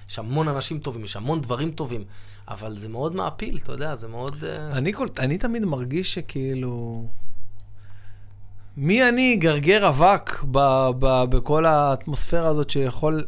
יש 0.09 0.19
המון 0.19 0.47
אנשים 0.47 0.79
טובים, 0.79 1.05
יש 1.05 1.15
המון 1.15 1.41
דברים 1.41 1.71
טובים, 1.71 2.05
אבל 2.47 2.77
זה 2.77 2.89
מאוד 2.89 3.15
מעפיל, 3.15 3.57
אתה 3.63 3.71
יודע, 3.71 3.95
זה 3.95 4.07
מאוד... 4.07 4.43
אה, 4.43 4.77
אני, 4.77 4.93
כל, 4.93 5.07
אני 5.19 5.37
תמיד 5.37 5.65
מרגיש 5.65 6.13
שכאילו... 6.13 7.05
מי 8.77 9.09
אני 9.09 9.35
גרגר 9.35 9.87
אבק 9.87 10.43
ב, 10.51 10.59
ב, 10.99 11.23
בכל 11.29 11.65
האטמוספירה 11.65 12.47
הזאת 12.47 12.69
שיכול 12.69 13.23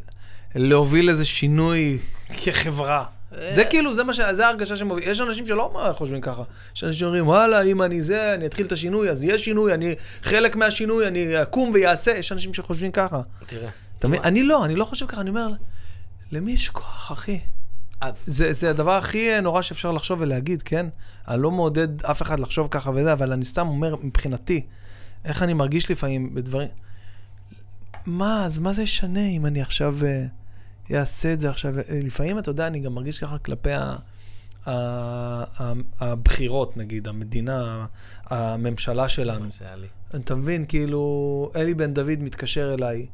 להוביל 0.56 1.10
איזה 1.10 1.26
שינוי 1.26 1.98
כחברה? 2.44 3.06
זה 3.50 3.64
כאילו, 3.70 3.96
זה 3.96 4.04
מה 4.04 4.14
ש... 4.14 4.20
זה 4.32 4.46
ההרגשה 4.46 4.78
שמוביל. 4.78 5.10
יש 5.10 5.22
אנשים 5.22 5.48
שלא 5.48 5.94
חושבים 5.98 6.22
ככה. 6.22 6.44
יש 6.76 6.84
אנשים 6.84 7.00
שאומרים, 7.00 7.28
וואלה, 7.28 7.62
אם 7.62 7.82
אני 7.82 8.02
זה, 8.02 8.34
אני 8.34 8.46
אתחיל 8.46 8.66
את 8.66 8.72
השינוי, 8.72 9.10
אז 9.10 9.24
יהיה 9.24 9.38
שינוי, 9.38 9.74
אני 9.74 9.96
חלק 10.24 10.56
מהשינוי, 10.56 11.08
אני 11.08 11.42
אקום 11.42 11.72
ויעשה. 11.74 12.12
יש 12.12 12.32
אנשים 12.32 12.54
שחושבים 12.54 12.92
ככה. 12.92 13.22
תראה. 13.46 13.70
אתה 14.00 14.08
מבין? 14.08 14.22
אני 14.24 14.44
לא, 14.44 14.66
אני 14.66 14.76
לא 14.76 14.86
חושב 14.86 15.06
ככה, 15.06 15.22
אני 15.22 15.30
אומר, 15.30 15.48
למי 16.32 16.52
יש 16.52 16.70
כוח, 16.70 17.12
אחי? 17.12 17.40
אז... 18.02 18.24
זה, 18.26 18.54
זה 18.54 18.70
הדבר 18.70 18.92
הכי 18.92 19.42
נורא 19.42 19.62
שאפשר 19.62 19.92
לחשוב 19.92 20.22
ולהגיד, 20.22 20.62
כן? 20.62 20.86
אני 21.28 21.42
לא 21.42 21.52
מעודד 21.52 22.06
אף 22.06 22.22
אחד 22.22 22.40
לחשוב 22.40 22.68
ככה 22.72 22.92
וזה, 22.96 23.14
אבל 23.14 23.34
אני 23.34 23.46
סתם 23.46 23.68
אומר, 23.68 23.96
מבחינתי, 24.04 24.66
איך 25.26 25.44
אני 25.44 25.54
מרגיש 25.54 25.92
לפעמים 25.92 26.36
בדברים... 26.36 26.68
מה, 28.06 28.46
אז 28.46 28.58
מה 28.58 28.74
זה 28.74 28.84
ישנה 28.84 29.28
אם 29.28 29.46
אני 29.46 29.62
עכשיו 29.62 29.98
אעשה 30.92 31.34
את 31.34 31.42
זה 31.42 31.50
עכשיו? 31.50 31.80
אה, 31.80 31.84
לפעמים, 31.90 32.40
אתה 32.40 32.50
יודע, 32.50 32.68
אני 32.68 32.80
גם 32.80 32.94
מרגיש 32.94 33.20
ככה 33.20 33.38
כלפי 33.38 33.72
ה... 33.74 33.96
הבחירות, 36.00 36.78
נגיד, 36.78 37.08
המדינה, 37.08 37.86
הממשלה 38.26 39.10
שלנו. 39.10 39.46
אתה 40.16 40.36
מבין, 40.36 40.66
כאילו, 40.66 41.52
אלי 41.56 41.74
בן 41.74 41.94
דוד 41.94 42.20
מתקשר 42.20 42.74
אליי, 42.74 43.06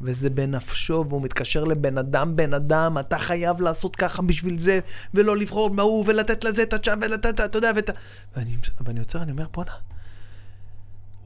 וזה 0.00 0.30
בנפשו, 0.30 1.04
והוא 1.08 1.22
מתקשר 1.22 1.64
לבן 1.64 1.98
אדם, 1.98 2.36
בן 2.36 2.54
אדם, 2.54 2.98
אתה 2.98 3.18
חייב 3.18 3.60
לעשות 3.60 3.96
ככה 3.96 4.22
בשביל 4.22 4.58
זה, 4.58 4.80
ולא 5.14 5.36
לבחור 5.36 5.70
בהוא, 5.70 6.04
ולתת 6.06 6.44
לזה 6.44 6.62
את 6.62 6.72
הצ'אב, 6.72 6.98
ולתת, 7.00 7.40
אתה 7.40 7.58
יודע, 7.58 7.72
ואת 7.76 7.88
ה... 7.88 7.92
ואני, 8.36 8.56
ואני 8.80 8.98
יוצר, 9.00 9.22
אני 9.22 9.32
אומר, 9.32 9.46
בואנה, 9.52 9.72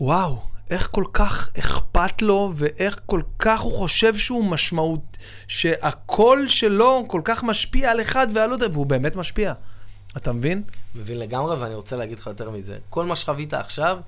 וואו, 0.00 0.42
איך 0.70 0.88
כל 0.90 1.04
כך 1.12 1.52
אכפת 1.58 2.22
לו, 2.22 2.52
ואיך 2.54 3.00
כל 3.06 3.20
כך 3.38 3.60
הוא 3.60 3.72
חושב 3.72 4.16
שהוא 4.16 4.44
משמעות, 4.44 5.18
שהקול 5.46 6.48
שלו 6.48 7.04
כל 7.08 7.20
כך 7.24 7.42
משפיע 7.42 7.90
על 7.90 8.00
אחד 8.00 8.26
ועל 8.34 8.50
עוד, 8.50 8.62
והוא 8.62 8.86
באמת 8.86 9.16
משפיע. 9.16 9.52
אתה 10.16 10.32
מבין? 10.32 10.62
מבין 10.94 11.18
לגמרי, 11.18 11.56
ואני 11.56 11.74
רוצה 11.74 11.96
להגיד 11.96 12.18
לך 12.18 12.26
יותר 12.26 12.50
מזה. 12.50 12.78
כל 12.90 13.04
מה 13.04 13.16
שחווית 13.16 13.54
עכשיו, 13.54 13.98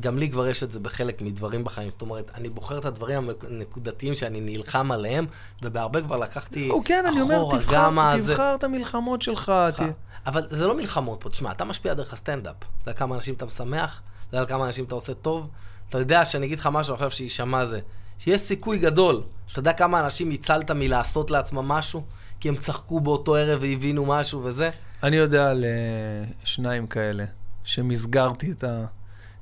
גם 0.00 0.18
לי 0.18 0.30
כבר 0.30 0.46
יש 0.48 0.62
את 0.62 0.70
זה 0.70 0.80
בחלק 0.80 1.22
מדברים 1.22 1.64
בחיים. 1.64 1.90
זאת 1.90 2.02
אומרת, 2.02 2.30
אני 2.34 2.48
בוחר 2.48 2.78
את 2.78 2.84
הדברים 2.84 3.30
הנקודתיים 3.50 4.14
שאני 4.14 4.40
נלחם 4.40 4.92
עליהם, 4.92 5.26
ובהרבה 5.62 6.02
כבר 6.02 6.16
לקחתי 6.16 6.70
או 6.70 6.82
כן, 6.84 7.04
אני 7.08 7.20
אומר, 7.20 7.36
אחורה, 7.36 7.58
תבחר, 7.58 8.16
תבחר 8.18 8.54
את 8.58 8.64
המלחמות 8.64 9.22
שלך. 9.22 9.52
ת... 9.76 9.80
אבל 10.26 10.46
זה 10.46 10.66
לא 10.66 10.76
מלחמות 10.76 11.20
פה. 11.22 11.30
תשמע, 11.30 11.52
אתה 11.52 11.64
משפיע 11.64 11.94
דרך 11.94 12.12
הסטנדאפ. 12.12 12.56
אתה 12.56 12.90
יודע 12.90 12.98
כמה 12.98 13.14
אנשים 13.14 13.34
אתה 13.34 13.46
משמח? 13.46 14.02
אתה 14.28 14.36
יודע 14.36 14.46
כמה 14.46 14.66
אנשים 14.66 14.84
אתה 14.84 14.94
עושה 14.94 15.14
טוב? 15.14 15.48
אתה 15.88 15.98
יודע 15.98 16.24
שאני 16.24 16.46
אגיד 16.46 16.58
לך 16.58 16.68
משהו 16.72 16.94
עכשיו 16.94 17.10
שיישמע 17.10 17.66
זה. 17.66 17.80
שיש 18.18 18.40
סיכוי 18.40 18.78
גדול, 18.78 19.22
שאתה 19.46 19.60
יודע 19.60 19.72
כמה 19.72 20.00
אנשים 20.00 20.30
הצלת 20.30 20.70
מלעשות 20.70 21.30
לעצמם 21.30 21.68
משהו, 21.68 22.04
כי 22.40 22.48
הם 22.48 22.56
צחקו 22.56 23.00
באותו 23.00 23.36
ערב 23.36 23.62
והבינו 23.62 24.06
משהו 24.06 24.44
וזה. 24.44 24.70
אני 25.02 25.16
יודע 25.16 25.50
על 25.50 25.64
אה, 25.64 26.32
שניים 26.44 26.86
כאלה, 26.86 27.24
שמסגרתי 27.64 28.52
את, 28.52 28.64
ה... 28.64 28.84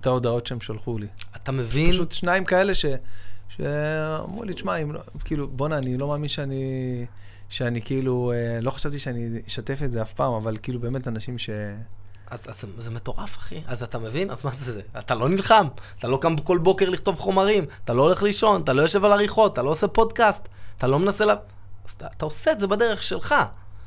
את 0.02 0.06
ההודעות 0.06 0.46
שהם 0.46 0.60
שלחו 0.60 0.98
לי. 0.98 1.06
אתה 1.36 1.52
מבין? 1.52 1.92
פשוט 1.92 2.12
שניים 2.12 2.44
כאלה 2.44 2.74
ש... 2.74 2.86
שאמרו 3.48 4.44
לי, 4.44 4.54
תשמע, 4.54 4.76
אם 4.76 4.92
לא, 4.92 5.00
כאילו, 5.24 5.48
בואנה, 5.48 5.78
אני 5.78 5.98
לא 5.98 6.08
מאמין 6.08 6.28
שאני, 6.28 6.64
שאני 7.48 7.82
כאילו, 7.82 8.32
אה, 8.34 8.60
לא 8.60 8.70
חשבתי 8.70 8.98
שאני 8.98 9.28
אשתף 9.46 9.80
את 9.84 9.92
זה 9.92 10.02
אף 10.02 10.12
פעם, 10.12 10.32
אבל 10.32 10.56
כאילו 10.62 10.80
באמת 10.80 11.08
אנשים 11.08 11.38
ש... 11.38 11.50
אז, 12.30 12.46
אז 12.48 12.64
זה, 12.78 12.90
מטורף, 12.90 13.38
אחי. 13.38 13.62
אז 13.66 13.82
אתה 13.82 13.98
מבין? 13.98 14.30
אז 14.30 14.44
מה 14.44 14.50
זה 14.50 14.72
זה? 14.72 14.80
אתה 14.98 15.14
לא 15.14 15.28
נלחם. 15.28 15.66
אתה 15.98 16.08
לא 16.08 16.16
קם 16.16 16.36
כל 16.36 16.58
בוקר 16.58 16.90
לכתוב 16.90 17.18
חומרים. 17.18 17.64
אתה 17.84 17.92
לא 17.92 18.02
הולך 18.02 18.22
לישון, 18.22 18.60
אתה 18.60 18.72
לא 18.72 18.82
יושב 18.82 19.04
על 19.04 19.12
עריכות, 19.12 19.52
אתה 19.52 19.62
לא 19.62 19.70
עושה 19.70 19.88
פודקאסט. 19.88 20.48
אתה 20.76 20.86
לא 20.86 20.98
מנסה 20.98 21.24
ל... 21.24 21.30
אז 21.30 21.90
אתה, 21.96 22.06
אתה 22.16 22.24
עושה 22.24 22.52
את 22.52 22.60
זה 22.60 22.66
בדרך 22.66 23.02
שלך. 23.02 23.34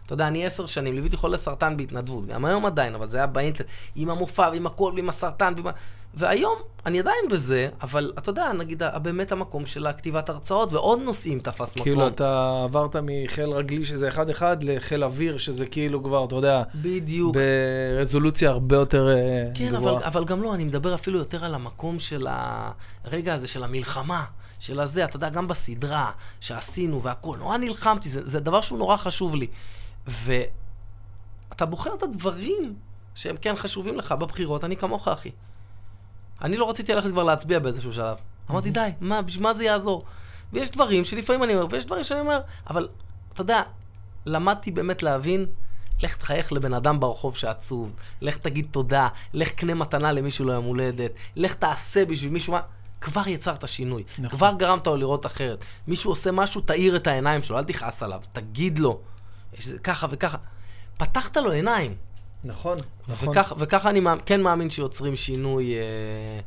אתה 0.06 0.14
יודע, 0.14 0.28
אני 0.28 0.46
עשר 0.46 0.66
שנים, 0.66 0.94
ליוויתי 0.94 1.18
חולי 1.18 1.38
סרטן 1.38 1.78
בהתנדבות, 1.78 2.26
גם 2.26 2.46
היום 2.46 2.66
עדיין, 2.66 2.96
אבל 2.96 3.10
זה 3.10 3.18
היה 3.18 3.28
באינטרנט, 3.28 3.70
עם 3.96 4.10
המופע 4.10 4.50
ועם 4.52 4.66
הכל 4.66 4.92
ועם 4.96 5.10
הסרטן, 5.10 5.54
ועם... 5.58 5.74
והיום 6.16 6.56
אני 6.86 7.00
עדיין 7.00 7.26
בזה, 7.32 7.70
אבל 7.82 8.14
אתה 8.18 8.30
יודע, 8.30 8.54
נגיד, 8.54 8.84
באמת 9.02 9.32
המקום 9.32 9.66
של 9.66 9.88
הכתיבת 9.88 10.30
הרצאות 10.30 10.74
ועוד 10.74 11.00
נושאים 11.00 11.40
תפס 11.40 11.72
מקום. 11.76 11.84
כאילו, 11.84 12.08
אתה 12.08 12.62
עברת 12.64 12.96
מחיל 13.04 13.50
רגלי, 13.50 13.86
שזה 13.86 14.08
אחד-אחד, 14.08 14.58
לחיל 14.64 15.04
אוויר, 15.04 15.38
שזה 15.38 15.66
כאילו 15.66 16.04
כבר, 16.04 16.26
אתה 16.26 16.36
יודע, 16.36 16.64
בדיוק. 16.76 17.36
ברזולוציה 17.36 18.50
הרבה 18.50 18.76
יותר 18.76 19.08
אה, 19.08 19.16
כן, 19.54 19.76
גבוהה. 19.76 19.94
אבל, 19.94 20.04
אבל 20.04 20.26
גם 20.26 20.42
לא, 20.42 20.54
אני 20.54 20.64
מדבר 20.64 20.96
אפילו 20.96 21.20
יותר 21.20 21.46
על 21.46 21.56
המקום 21.56 22.00
של 22.00 22.28
הרגע 23.04 23.34
הזה, 23.34 23.48
של 23.48 23.64
המלחמה, 23.64 24.24
של 24.60 24.80
הזה, 24.80 25.04
אתה 25.04 25.16
יודע, 25.16 25.30
גם 25.30 25.48
בסדרה 25.48 26.12
שעשינו 26.40 27.02
והכול, 27.02 27.38
נורא 27.38 27.58
נלחמתי, 27.58 28.10
זה, 28.10 28.22
זה 28.24 28.40
דבר 28.40 28.62
שהוא 28.62 28.80
נורא 28.80 28.98
חשוב 28.98 29.36
לי. 29.36 29.48
ואתה 30.08 31.66
בוחר 31.66 31.94
את 31.94 32.04
הדברים 32.04 32.76
שהם 33.16 33.38
כן 33.38 33.56
חשובים 33.56 33.98
לך 33.98 34.12
בבחירות, 34.12 34.64
אני 34.64 34.78
כמוך, 34.78 35.08
אחי. 35.08 35.32
אני 36.42 36.58
לא 36.58 36.70
רציתי 36.70 36.94
ללכת 36.94 37.10
כבר 37.10 37.24
להצביע 37.24 37.60
באיזשהו 37.60 37.94
שלב. 37.94 38.18
אמרתי, 38.52 38.70
די, 38.70 38.90
מה, 39.02 39.22
בשביל 39.22 39.44
מה 39.44 39.54
זה 39.54 39.64
יעזור? 39.64 40.06
ויש 40.54 40.72
דברים 40.72 41.04
שלפעמים 41.04 41.44
אני 41.44 41.56
אומר, 41.56 41.68
ויש 41.70 41.86
דברים 41.86 42.04
שאני 42.04 42.20
אומר, 42.20 42.42
אבל 42.70 42.88
אתה 43.34 43.42
יודע, 43.42 43.62
למדתי 44.26 44.72
באמת 44.72 45.04
להבין, 45.04 45.46
לך 46.04 46.16
תחייך 46.16 46.54
לבן 46.54 46.74
אדם 46.74 47.00
ברחוב 47.00 47.36
שעצוב, 47.36 47.92
לך 48.22 48.38
תגיד 48.38 48.68
תודה, 48.72 49.08
לך 49.34 49.52
קנה 49.52 49.74
מתנה 49.74 50.12
למישהו 50.12 50.46
ליום 50.46 50.66
הולדת, 50.66 51.12
לך 51.36 51.54
תעשה 51.54 52.06
בשביל 52.06 52.32
מישהו 52.32 52.54
מה... 52.54 52.62
כבר 53.02 53.28
יצרת 53.28 53.68
שינוי, 53.68 54.04
נכון. 54.20 54.38
כבר 54.38 54.54
גרמת 54.58 54.88
לו 54.88 54.98
לראות 54.98 55.26
אחרת. 55.26 55.66
מישהו 55.88 56.12
עושה 56.12 56.32
משהו, 56.32 56.62
תאיר 56.62 56.96
את 56.96 57.08
העיניים 57.08 57.42
שלו, 57.42 57.58
אל 57.58 57.64
תכעס 57.64 58.04
עליו, 58.04 58.22
תגיד 58.34 58.80
לו, 58.80 59.00
יש 59.58 59.70
ככה 59.84 60.08
וככה. 60.10 60.38
פתחת 60.98 61.38
לו 61.38 61.52
עיניים, 61.52 61.96
נכון, 62.44 62.78
נכון. 63.08 63.30
וכך, 63.30 63.54
וככה 63.58 63.90
אני 63.90 64.02
כן 64.26 64.42
מאמין 64.42 64.70
שיוצרים 64.70 65.16
שינוי 65.16 65.74
אה, 65.76 66.40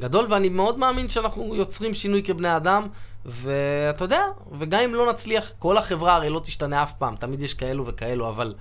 גדול, 0.00 0.26
ואני 0.30 0.48
מאוד 0.48 0.78
מאמין 0.78 1.08
שאנחנו 1.08 1.54
יוצרים 1.54 1.94
שינוי 1.94 2.22
כבני 2.22 2.56
אדם, 2.56 2.88
ואתה 3.24 4.04
יודע, 4.04 4.20
וגם 4.58 4.80
אם 4.80 4.94
לא 4.94 5.10
נצליח, 5.10 5.52
כל 5.58 5.76
החברה 5.76 6.16
הרי 6.16 6.30
לא 6.30 6.40
תשתנה 6.40 6.82
אף 6.82 6.92
פעם, 6.92 7.16
תמיד 7.16 7.42
יש 7.42 7.54
כאלו 7.54 7.86
וכאלו, 7.86 8.28
אבל, 8.28 8.54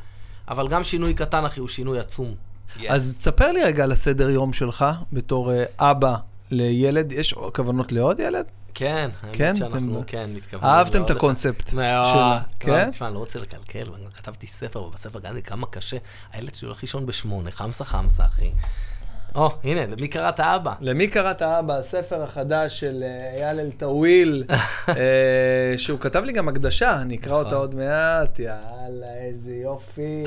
אבל 0.48 0.68
גם 0.68 0.84
שינוי 0.84 1.14
קטן, 1.14 1.46
אחי, 1.46 1.60
הוא 1.60 1.68
שינוי 1.68 2.00
עצום. 2.00 2.36
אז 2.88 3.18
תספר 3.18 3.52
לי 3.52 3.64
רגע 3.64 3.84
על 3.84 3.92
הסדר 3.92 4.30
יום 4.30 4.54
שלך, 4.54 4.86
בתור 5.14 5.52
אה, 5.52 5.64
אבא 5.80 6.16
לילד. 6.52 7.12
יש 7.12 7.34
כוונות 7.54 7.92
לעוד 7.92 8.20
ילד? 8.20 8.46
כן, 8.76 9.10
כן? 9.34 9.44
האמת 9.46 9.56
שאנחנו, 9.56 9.96
אתם- 9.98 10.04
כן, 10.08 10.30
מתכוונים. 10.34 10.70
אהבתם 10.70 11.04
את. 11.04 11.10
הקונספט. 11.10 11.70
שלה, 11.70 12.42
כן? 12.60 12.90
תשמע, 12.90 13.08
אני 13.08 13.14
לא 13.16 13.20
רוצה 13.20 13.40
לקלקל, 13.40 13.90
כתבתי 14.16 14.48
ספר, 14.48 14.82
ובספר 14.84 15.20
גם 15.20 15.36
לי 15.36 15.42
כמה 15.44 15.68
קשה. 15.68 15.98
הילד 16.34 16.56
שלי 16.56 16.66
הולך 16.68 16.82
לישון 16.82 17.06
בשמונה, 17.06 17.52
חמסה 17.52 17.84
חמסה, 17.86 18.26
אחי. 18.26 18.52
או, 19.36 19.50
הנה, 19.64 19.86
למי 19.86 20.08
קראת 20.08 20.40
אבא? 20.40 20.74
למי 20.82 21.08
קראת 21.08 21.42
אבא? 21.42 21.78
הספר 21.78 22.24
החדש 22.24 22.80
של 22.80 23.04
אה, 23.04 23.44
אייל 23.46 23.60
אלטאוויל, 23.60 24.44
אה, 24.90 24.94
שהוא 25.78 26.00
כתב 26.00 26.24
לי 26.24 26.34
גם 26.34 26.48
הקדשה, 26.50 27.02
אני 27.02 27.16
אקרא 27.16 27.34
אותה 27.36 27.48
נכון. 27.48 27.60
עוד 27.60 27.76
מעט, 27.76 28.40
יאללה, 28.40 29.08
איזה 29.22 29.56
יופי. 29.56 30.24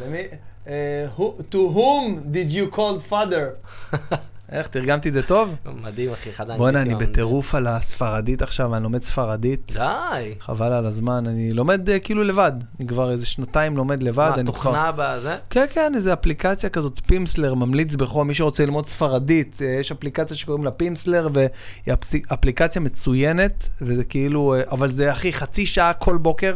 למי? 0.00 0.22
אה, 0.68 1.06
to 1.50 1.74
whom 1.74 2.34
did 2.34 2.52
you 2.54 2.76
call 2.76 3.12
father? 3.12 3.46
איך, 4.52 4.66
תרגמתי 4.68 5.08
את 5.08 5.14
זה 5.14 5.22
טוב? 5.22 5.54
מדהים, 5.82 6.12
אחי, 6.12 6.30
אחד 6.30 6.56
בואנה, 6.56 6.82
אני 6.82 6.94
בטירוף 6.94 7.54
על 7.54 7.66
הספרדית 7.66 8.42
עכשיו, 8.42 8.74
אני 8.74 8.82
לומד 8.82 9.02
ספרדית. 9.02 9.72
די. 9.74 10.34
חבל 10.40 10.72
על 10.72 10.86
הזמן, 10.86 11.26
אני 11.26 11.52
לומד 11.52 11.90
אה, 11.90 11.98
כאילו 11.98 12.24
לבד. 12.24 12.52
אני 12.80 12.88
כבר 12.88 13.10
איזה 13.10 13.26
שנתיים 13.26 13.76
לומד 13.76 14.02
לבד. 14.02 14.32
מה, 14.36 14.42
תוכנה 14.44 14.92
בזה? 14.96 15.36
כן, 15.50 15.64
כן, 15.70 15.92
איזה 15.94 16.12
אפליקציה 16.12 16.70
כזאת, 16.70 17.00
פימסלר, 17.06 17.54
ממליץ 17.54 17.94
בחום, 17.94 18.28
מי 18.28 18.34
שרוצה 18.34 18.64
ללמוד 18.64 18.88
ספרדית, 18.88 19.62
אה, 19.62 19.66
יש 19.80 19.92
אפליקציה 19.92 20.36
שקוראים 20.36 20.64
לה 20.64 20.70
פימסלר, 20.70 21.28
והיא 21.34 21.48
אפ- 21.92 22.32
אפליקציה 22.32 22.80
מצוינת, 22.82 23.68
וזה 23.82 24.04
כאילו, 24.04 24.54
אה, 24.54 24.60
אבל 24.70 24.88
זה 24.88 25.12
אחי, 25.12 25.32
חצי 25.32 25.66
שעה 25.66 25.92
כל 25.92 26.16
בוקר, 26.16 26.54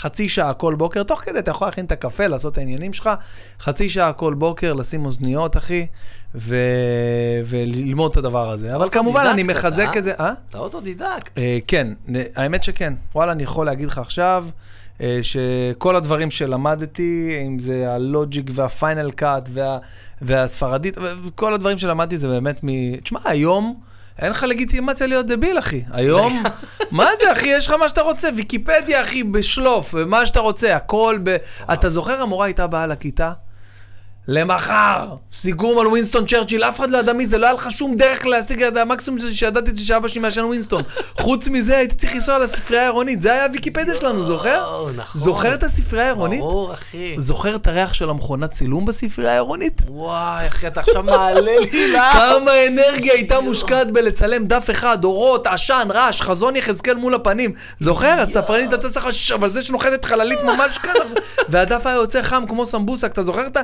חצי 0.00 0.28
שעה 0.28 0.54
כל 0.54 0.74
בוקר, 0.74 1.02
תוך 1.02 1.20
כדי 1.20 1.38
אתה 1.38 1.50
יכול 1.50 1.66
להכין 1.68 1.84
את 1.84 1.92
הקפה, 1.92 2.26
לעשות 2.26 2.52
את 2.52 2.58
העניינים 2.58 2.92
שלך, 2.92 3.10
חצי 3.60 3.88
שעה 3.88 4.12
כל 4.12 4.34
בוקר, 4.34 4.72
לשים 4.72 5.06
אוזניות, 5.06 5.56
אחי, 5.56 5.86
ו... 6.34 6.56
וללמוד 7.44 8.10
את 8.10 8.16
הדבר 8.16 8.50
הזה. 8.50 8.76
אבל 8.76 8.90
כמובן, 8.90 9.26
אני 9.26 9.42
מחזק 9.42 9.88
אתה, 9.90 9.98
את 9.98 10.04
זה, 10.04 10.12
אה? 10.20 10.32
אתה 10.48 10.58
אוטודידקט. 10.58 11.38
אה, 11.38 11.58
כן, 11.66 11.86
האמת 12.36 12.62
שכן. 12.62 12.92
וואלה, 13.14 13.32
אני 13.32 13.42
יכול 13.42 13.66
להגיד 13.66 13.88
לך 13.88 13.98
עכשיו, 13.98 14.46
אה, 15.00 15.20
שכל 15.22 15.96
הדברים 15.96 16.30
שלמדתי, 16.30 17.42
אם 17.46 17.58
זה 17.58 17.92
ה 17.94 18.03
Logic 18.03 18.50
וה 18.54 18.70
Final 18.70 19.10
Cut 19.10 19.48
וה, 19.52 19.78
והספרדית, 20.22 20.96
כל 21.34 21.54
הדברים 21.54 21.78
שלמדתי 21.78 22.18
זה 22.18 22.28
באמת 22.28 22.60
מ... 22.64 22.96
תשמע, 22.96 23.20
היום... 23.24 23.89
אין 24.20 24.30
לך 24.30 24.42
לגיטימציה 24.42 25.06
להיות 25.06 25.26
דביל, 25.26 25.58
אחי. 25.58 25.82
היום, 25.92 26.42
מה 26.90 27.08
זה, 27.18 27.32
אחי? 27.32 27.48
יש 27.48 27.66
לך 27.66 27.72
מה 27.72 27.88
שאתה 27.88 28.02
רוצה. 28.02 28.28
ויקיפדיה, 28.36 29.02
אחי, 29.02 29.22
בשלוף, 29.22 29.94
מה 29.94 30.26
שאתה 30.26 30.40
רוצה, 30.40 30.76
הכל 30.76 31.18
ב... 31.22 31.36
אתה 31.72 31.88
זוכר, 31.88 32.22
המורה 32.22 32.46
הייתה 32.46 32.66
באה 32.66 32.86
לכיתה? 32.86 33.32
למחר, 34.34 35.04
סיכום 35.32 35.78
על 35.78 35.86
ווינסטון 35.86 36.26
צ'רצ'יל, 36.26 36.64
אף 36.64 36.80
אחד 36.80 36.90
לא 36.90 36.98
ידע 36.98 37.12
מי 37.12 37.26
זה, 37.26 37.38
לא 37.38 37.46
היה 37.46 37.54
לך 37.54 37.70
שום 37.70 37.96
דרך 37.96 38.26
להשיג 38.26 38.62
את 38.62 38.76
המקסימום 38.76 39.20
זה 39.20 39.34
שידעתי 39.34 39.74
זה 39.74 39.86
שאבא 39.86 40.08
שלי 40.08 40.20
מעשן 40.20 40.44
ווינסטון. 40.44 40.82
חוץ 41.18 41.48
מזה, 41.48 41.76
הייתי 41.78 41.94
צריך 41.94 42.14
לנסוע 42.14 42.38
לספרייה 42.38 42.82
העירונית, 42.82 43.20
זה 43.20 43.32
היה 43.32 43.44
הוויקיפדיה 43.44 43.94
שלנו, 43.96 44.24
זוכר? 44.24 44.86
נכון. 44.96 45.20
זוכר 45.20 45.54
את 45.54 45.62
הספרייה 45.62 46.04
העירונית? 46.04 46.40
ברור, 46.40 46.72
אחי. 46.74 47.14
זוכר 47.18 47.56
את 47.56 47.66
הריח 47.66 47.94
של 47.94 48.10
המכונת 48.10 48.50
צילום 48.50 48.86
בספרייה 48.86 49.30
העירונית? 49.30 49.82
וואי, 49.88 50.46
אחי, 50.48 50.66
אתה 50.66 50.80
עכשיו 50.80 51.02
מעלה 51.02 51.40
לי 51.40 51.56
לאף. 51.92 52.12
כמה 52.12 52.50
אנרגיה 52.66 53.12
הייתה 53.12 53.40
מושקעת 53.40 53.90
בלצלם 53.92 54.46
דף 54.46 54.70
אחד, 54.70 55.04
אורות, 55.04 55.46
עשן, 55.46 55.88
רעש, 55.90 56.20
חזון 56.20 56.56
יחזקאל 56.56 56.94
מול 56.96 57.14
הפנים. 57.14 57.52
זוכר? 57.80 58.20
הספרנית 58.20 58.72
הייתה 58.72 58.90
צריכה, 58.90 59.12
"ש- 59.12 59.32
אבל 59.32 59.48
זה 59.48 59.62
שנוחתת 59.62 60.04
חללית 60.04 60.38
ממש 60.42 60.78
כאן, 60.78 60.94
והדף 61.48 61.86
היה 61.86 61.94
יוצא 61.96 62.22
חם 62.22 62.44
כמו 62.48 62.66
סמבוסק, 62.66 63.12
אתה 63.12 63.22
זוכר 63.22 63.46
את 63.46 63.56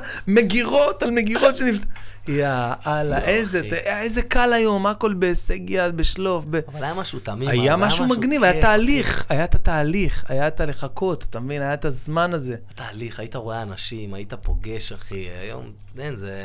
המגירות 0.61 1.03
על 1.03 1.11
מגירות 1.11 1.55
שנפת... 1.57 1.85
יאללה, 2.27 3.19
איזה, 3.23 4.21
קל 4.21 4.53
היום, 4.53 4.87
הכל 4.87 5.13
בהישג 5.13 5.69
יד, 5.69 5.97
בשלוף. 5.97 6.45
ב... 6.49 6.55
אבל 6.55 6.83
היה 6.83 6.93
משהו 6.93 7.19
תמים. 7.19 7.47
היה 7.47 7.73
אז 7.73 7.79
משהו 7.79 8.05
מגניב, 8.05 8.43
היה. 8.43 8.61
תהליך, 8.61 9.25
היה 9.29 9.43
את 9.43 9.55
התהליך, 9.55 10.25
היה 10.27 10.47
את 10.47 10.59
הלחכות, 10.59 11.23
אתה 11.29 11.39
מבין? 11.39 11.61
היה 11.61 11.73
את 11.73 11.85
הזמן 11.85 12.33
הזה. 12.33 12.55
תהליך, 12.75 13.19
היית 13.19 13.35
רואה 13.35 13.61
אנשים, 13.61 14.13
היית 14.13 14.33
פוגש, 14.33 14.91
אחי. 14.91 15.27
היום, 15.41 15.71
אין, 15.99 16.15
זה... 16.15 16.41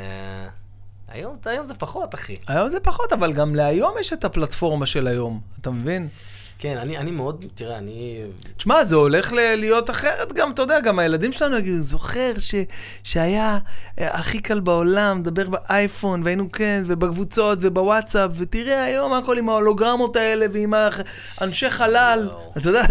היום, 1.09 1.37
היום 1.45 1.65
זה 1.65 1.75
פחות, 1.75 2.15
אחי. 2.15 2.35
היום 2.47 2.71
זה 2.71 2.81
פחות, 2.81 3.13
אבל 3.13 3.33
גם 3.33 3.55
להיום 3.55 3.95
יש 4.01 4.13
את 4.13 4.25
הפלטפורמה 4.25 4.87
של 4.87 5.07
היום, 5.07 5.41
אתה 5.61 5.71
מבין? 5.71 6.09
כן, 6.63 6.79
אני, 6.79 6.99
אני 6.99 7.11
מאוד, 7.11 7.45
תראה, 7.55 7.79
אני... 7.79 8.23
תשמע, 8.57 8.85
זה 8.85 8.97
הולך 8.97 9.33
ל- 9.33 9.55
להיות 9.55 9.91
אחרת 9.91 10.33
גם, 10.33 10.51
אתה 10.53 10.63
יודע, 10.63 10.81
גם 10.81 10.99
הילדים 10.99 11.33
שלנו 11.33 11.59
יגידו, 11.59 11.83
זוכר 11.83 12.33
ש, 12.39 12.55
שהיה 13.05 13.59
אה, 13.99 14.19
הכי 14.19 14.39
קל 14.39 14.61
בעולם, 14.61 15.21
לדבר 15.21 15.49
באייפון, 15.49 16.23
והיינו 16.25 16.53
כן, 16.53 16.83
ובקבוצות, 16.87 17.59
ובוואטסאפ, 17.63 18.31
ותראה 18.35 18.85
היום 18.85 19.13
הכל 19.13 19.39
עם 19.39 19.49
ההולוגרמות 19.49 20.17
האלה, 20.17 20.47
ועם 20.53 20.75
האנשי 21.41 21.71
חלל, 21.71 22.29
יואו. 22.31 22.53
אתה 22.57 22.69
יודע, 22.69 22.83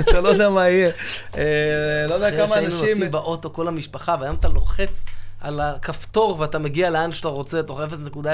אתה 0.00 0.20
לא 0.20 0.28
יודע 0.28 0.48
מה 0.48 0.68
יהיה. 0.68 0.90
אה, 1.36 2.06
לא 2.08 2.14
יודע 2.14 2.28
אחרי 2.28 2.38
כמה 2.38 2.48
שהיינו 2.48 2.66
אנשים... 2.66 2.88
נוסעים 2.88 3.10
באוטו, 3.10 3.52
כל 3.52 3.68
המשפחה, 3.68 4.16
והיום 4.20 4.36
אתה 4.36 4.48
לוחץ 4.48 5.04
על 5.40 5.60
הכפתור 5.60 6.40
ואתה 6.40 6.58
מגיע 6.58 6.90
לאן 6.90 7.12
שאתה 7.12 7.28
רוצה, 7.28 7.62
תוך 7.62 7.80
0.0, 7.80 8.24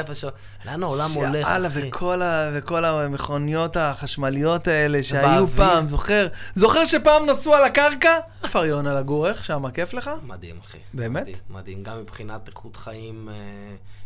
לאן 0.65 0.83
העולם 0.83 1.11
הולך, 1.15 1.47
אחי. 1.47 1.89
וכל, 1.89 2.23
ה, 2.23 2.51
וכל 2.55 2.85
המכוניות 2.85 3.77
החשמליות 3.77 4.69
האלה 4.69 5.03
שהיו. 5.03 5.47
פעם, 5.47 5.89
זוכר? 5.89 6.27
זוכר 6.55 6.85
שפעם 6.85 7.27
נסעו 7.27 7.55
על 7.55 7.65
הקרקע? 7.65 8.13
כפר 8.43 8.65
יונה 8.65 9.01
לגור, 9.01 9.29
איך 9.29 9.45
שם, 9.45 9.71
כיף 9.71 9.95
לך? 9.95 10.11
מדהים, 10.23 10.57
אחי. 10.67 10.79
באמת? 10.95 11.23
מדהים, 11.23 11.37
מדהים. 11.51 11.83
גם 11.83 12.01
מבחינת 12.01 12.49
איכות 12.49 12.77
חיים 12.77 13.29
אה, 13.29 13.35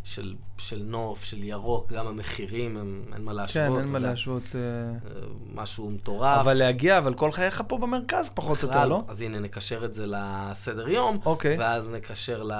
של, 0.04 0.34
של 0.58 0.82
נוף, 0.84 1.24
של 1.24 1.44
ירוק, 1.44 1.92
גם 1.92 2.06
המחירים, 2.06 2.76
הם, 2.76 3.04
אין 3.14 3.24
מה 3.24 3.32
להשוות. 3.32 3.76
כן, 3.76 3.84
אין 3.84 3.92
מה. 3.92 3.98
להשוות. 3.98 4.42
אה, 4.54 4.60
אה, 4.60 5.26
משהו 5.54 5.90
מטורף. 5.90 6.40
אבל 6.40 6.54
להגיע, 6.54 6.98
אבל 6.98 7.14
כל 7.14 7.32
חייך 7.32 7.62
פה 7.68 7.78
במרכז, 7.78 8.30
פחות 8.34 8.62
או 8.62 8.68
יותר, 8.68 8.86
לא? 8.86 9.02
אז 9.08 9.22
הנה, 9.22 9.38
נקשר 9.38 9.84
את 9.84 9.92
זה 9.92 10.04
לסדר 10.06 10.88
יום, 10.88 11.18
אוקיי. 11.24 11.58
ואז 11.58 11.90
נקשר 11.90 12.42
ל... 12.42 12.52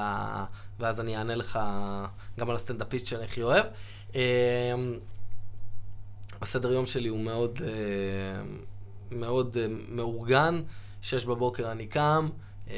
ואז 0.81 1.01
אני 1.01 1.17
אענה 1.17 1.35
לך 1.35 1.59
גם 2.39 2.51
על 2.51 2.57
הסטנדאפיסט 2.57 3.07
שאני 3.07 3.25
הכי 3.25 3.43
אוהב. 3.43 3.65
אה, 4.15 4.21
הסדר 6.43 6.73
יום 6.73 6.87
שלי 6.87 7.09
הוא 7.09 7.21
מאוד, 7.21 7.59
אה, 7.65 8.43
מאוד 9.11 9.57
מאורגן, 9.89 10.62
שש 11.03 11.25
בבוקר 11.25 11.71
אני 11.73 11.87
קם. 11.87 12.29
אה, 12.71 12.77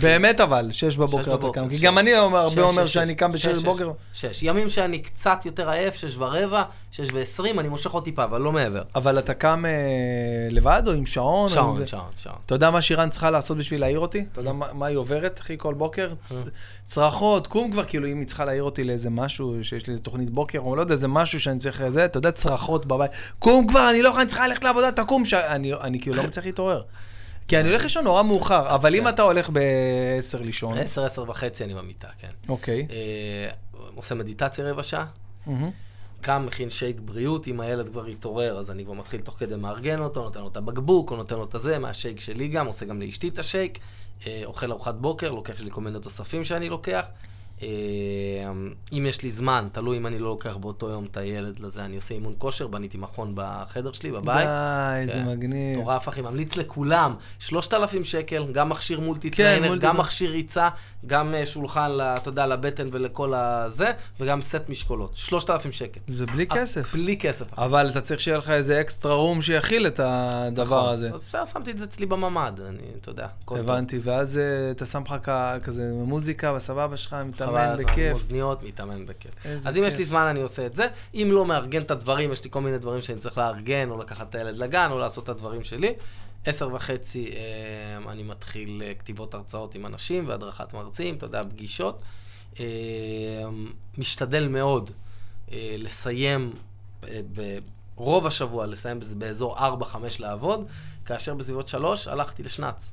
באמת 0.00 0.40
אבל, 0.40 0.68
שש 0.72 0.96
בבוקר 0.96 1.34
אתה 1.34 1.46
קם. 1.52 1.68
כי. 1.68 1.76
גם 1.86 1.98
אני 1.98 2.14
הרבה 2.14 2.62
אומר 2.62 2.86
שאני. 2.86 3.14
קם 3.14 3.32
בשש 3.32 3.46
שש, 3.46 3.62
בבוקר. 3.62 3.90
שש. 4.12 4.42
ימים 4.42 4.70
שאני 4.70 4.98
קצת 4.98 5.46
יותר 5.46 5.70
עייף, 5.70 5.94
שש 5.94 6.14
ורבע, 6.18 6.62
שש 6.92 7.08
ועשרים, 7.12 7.60
אני 7.60 7.68
מושך 7.68 7.90
עוד 7.90 8.04
טיפה, 8.04 8.24
אבל 8.24 8.40
לא 8.40 8.52
מעבר. 8.52 8.82
אבל 8.94 9.18
אתה 9.18 9.34
קם 9.34 9.64
אה, 9.66 9.70
לבד 10.50 10.82
או 10.86 10.92
עם 10.92 11.06
שעון? 11.06 11.48
שעון? 11.48 11.86
שעון, 11.86 12.04
שעון. 12.16 12.36
אתה 12.46 12.54
יודע 12.54 12.70
מה 12.70 12.82
שירן 12.82 13.10
צריכה 13.10 13.30
לעשות 13.30 13.56
בשביל 13.58 13.80
להעיר 13.80 13.98
אותי? 13.98 14.24
אתה. 14.32 14.40
יודע 14.40 14.52
מה 14.52 14.86
היא 14.86 14.96
עוברת, 14.96 15.40
אחי, 15.40 15.54
כל 15.58 15.74
בוקר? 15.74 16.12
צ- 16.20 16.48
צרחות, 16.84 17.46
קום 17.46 17.70
כבר, 17.70 17.84
כאילו, 17.84 18.08
אם 18.08 18.18
היא 18.18 18.26
צריכה 18.26 18.44
להעיר 18.44 18.62
אותי 18.62 18.84
לאיזה 18.84 19.10
משהו, 19.10 19.56
שיש 19.62 19.86
לי 19.86 19.98
תוכנית 19.98 20.30
בוקר, 20.30 20.58
או 20.58 20.76
לא 20.76 20.80
יודע, 20.80 20.94
איזה 20.94 21.08
משהו 21.08 21.40
שאני 21.40 21.58
צריך, 21.58 21.88
זה, 21.88 22.04
אתה 22.04 22.18
יודע, 22.18 22.30
צרחות 22.30 22.86
בבית. 22.86 23.10
קום 23.38 23.66
כבר, 23.66 23.90
אני 23.90 24.02
לא 24.02 24.08
יכול, 24.08 24.20
אני 24.20 24.28
צריכה 24.28 24.48
ללכת 24.48 24.64
לעבודה, 24.64 24.92
תקום. 24.92 25.22
אני 25.80 26.00
כאילו 26.00 26.16
לא 26.16 26.22
מצליח 26.22 26.44
להתעורר. 26.46 26.82
כי 27.48 27.60
אני 27.60 27.68
הולך 27.68 27.82
לישון 27.82 28.04
נורא 28.04 28.22
מאוחר, 28.22 28.74
אבל 28.74 28.94
אם 28.94 29.08
אתה 29.08 29.22
הולך 29.22 29.50
ב-10 29.52 30.38
לישון, 30.42 30.78
עשר, 30.78 31.04
עשר 31.04 31.30
וחצי 31.30 31.64
אני 31.64 31.74
במיטה, 31.74 32.08
כן. 32.18 32.30
אוקיי. 32.48 32.86
אה, 32.90 33.50
עושה 33.94 34.14
מדיטציה 34.14 34.70
רבע 34.70 34.82
שעה. 34.82 35.06
קם, 36.20 36.46
מכין 36.46 36.70
שייק 36.70 37.00
בריאות, 37.00 37.48
אם 37.48 37.60
הילד 37.60 37.88
כבר 37.88 38.08
יתעורר, 38.08 38.58
אז 38.58 38.70
אני 38.70 38.84
כבר 38.84 38.92
מתחיל 38.92 39.20
תוך 39.20 39.34
כדי 39.38 39.56
מארגן 39.56 39.98
אותו, 40.00 40.22
נותן 40.22 40.40
לו 40.40 40.48
את 40.48 40.56
הבקבוק, 40.56 41.10
או 41.10 41.16
נותן 41.16 41.34
לו 41.34 41.44
את 41.44 41.54
הזה, 41.54 41.78
מהשייק 41.78 42.20
שלי 42.20 42.48
גם, 42.48 42.66
עושה 42.66 42.86
גם 42.86 43.02
לאשתי 43.02 43.28
את 43.28 43.38
השייק, 43.38 43.78
אה, 44.26 44.42
אוכל 44.44 44.70
ארוחת 44.70 44.94
בוקר, 44.94 45.32
לוקח 45.32 45.60
לי 45.60 45.70
כל 45.70 45.80
מיני 45.80 46.00
תוספים 46.00 46.44
שאני 46.44 46.68
לוקח. 46.68 47.06
אה, 47.62 47.68
אם 48.92 49.06
יש 49.06 49.22
לי 49.22 49.30
זמן, 49.30 49.68
תלוי 49.72 49.96
אם 49.96 50.06
אני 50.06 50.18
לא 50.18 50.28
לוקח 50.28 50.56
באותו 50.56 50.88
יום 50.88 51.04
את 51.10 51.16
הילד 51.16 51.58
לזה, 51.58 51.84
אני 51.84 51.96
עושה 51.96 52.14
אימון 52.14 52.34
כושר, 52.38 52.66
בניתי 52.66 52.98
מכון 52.98 53.32
בחדר 53.34 53.92
שלי, 53.92 54.10
בבית. 54.10 54.46
די, 54.46 55.00
איזה 55.02 55.12
כן. 55.12 55.28
מגניב. 55.28 55.78
מטורף, 55.78 56.08
אחי, 56.08 56.20
ממליץ 56.20 56.56
לכולם. 56.56 57.14
3,000 57.38 58.04
שקל, 58.04 58.46
גם 58.52 58.68
מכשיר 58.68 59.00
multi 59.00 59.30
כן, 59.30 59.36
trainer, 59.36 59.68
multi- 59.68 59.86
גם 59.86 59.96
מכשיר 59.96 60.30
ריצה, 60.30 60.68
גם 61.06 61.34
אה, 61.34 61.46
שולחן, 61.46 61.90
אתה 62.16 62.28
יודע, 62.28 62.46
לבטן 62.46 62.88
ולכל 62.92 63.34
הזה, 63.34 63.90
וגם 64.20 64.42
סט 64.42 64.68
משקולות. 64.68 65.10
3,000 65.14 65.72
שקל. 65.72 66.00
זה 66.14 66.26
בלי 66.26 66.46
כסף. 66.46 66.94
בלי 66.94 67.16
כסף. 67.16 67.52
אחי. 67.54 67.64
אבל 67.64 67.88
אתה 67.90 68.00
צריך 68.00 68.20
שיהיה 68.20 68.38
לך 68.38 68.50
איזה 68.50 68.80
אקסטרה 68.80 69.14
רום 69.14 69.42
שיכיל 69.42 69.86
את 69.86 70.00
הדבר 70.02 70.64
נכון. 70.64 70.92
הזה. 70.94 71.10
אז 71.14 71.28
בסדר, 71.28 71.44
שמתי 71.44 71.70
את 71.70 71.78
זה 71.78 71.84
אצלי 71.84 72.06
בממ"ד, 72.06 72.60
אני, 72.68 72.78
אתה 73.00 73.10
יודע, 73.10 73.26
טוב. 73.44 73.58
הבנתי, 73.58 73.98
ואז 74.02 74.38
אה, 74.38 74.42
אתה 74.70 74.86
שם 74.86 75.02
לך 75.06 75.30
כזה 75.62 75.90
מוזיקה 75.92 76.52
בסבבה 76.52 76.96
שלך, 76.96 77.16
מתאמן 77.52 77.68
על 77.68 77.78
הזמן, 77.78 77.92
בכיף. 77.92 78.12
אוזניות, 78.12 78.62
מתאמן 78.62 79.06
בכיף. 79.06 79.46
אז 79.66 79.78
אם 79.78 79.84
יש. 79.86 79.96
לי 79.96 80.04
זמן 80.04 80.22
אני 80.22 80.42
עושה 80.42 80.66
את 80.66 80.76
זה. 80.76 80.86
אם 81.14 81.28
לא 81.32 81.46
מארגן 81.46 81.82
את 81.82 81.90
הדברים, 81.90 82.32
יש 82.32 82.44
לי 82.44 82.50
כל 82.50 82.60
מיני 82.60 82.78
דברים 82.78 83.02
שאני 83.02 83.18
צריך 83.18 83.38
לארגן, 83.38 83.90
או 83.90 83.98
לקחת 83.98 84.30
את 84.30 84.34
הילד 84.34 84.58
לגן, 84.58 84.88
או 84.90 84.98
לעשות 84.98 85.24
את 85.24 85.28
הדברים 85.28 85.64
שלי. 85.64 85.94
עשר 86.44 86.74
וחצי 86.74 87.30
אה, 87.32 88.12
אני 88.12 88.22
מתחיל 88.22 88.82
אה, 88.84 88.94
כתיבות 88.94 89.34
הרצאות 89.34 89.74
עם 89.74 89.86
אנשים 89.86 90.28
והדרכת 90.28 90.74
מרצים, 90.74 91.14
אתה 91.14 91.26
יודע, 91.26 91.42
פגישות. 91.42 92.02
אה, 92.60 92.64
משתדל 93.98 94.48
מאוד 94.48 94.90
אה, 95.52 95.74
לסיים 95.78 96.52
אה, 97.08 97.20
ברוב 97.96 98.26
השבוע, 98.26 98.66
לסיים 98.66 99.00
באזור 99.18 99.58
4-5 99.58 99.62
לעבוד, 100.18 100.66
כאשר 101.04 101.34
בסביבות 101.34 101.68
3 101.68 102.08
הלכתי 102.08 102.42
לשנץ. 102.42 102.90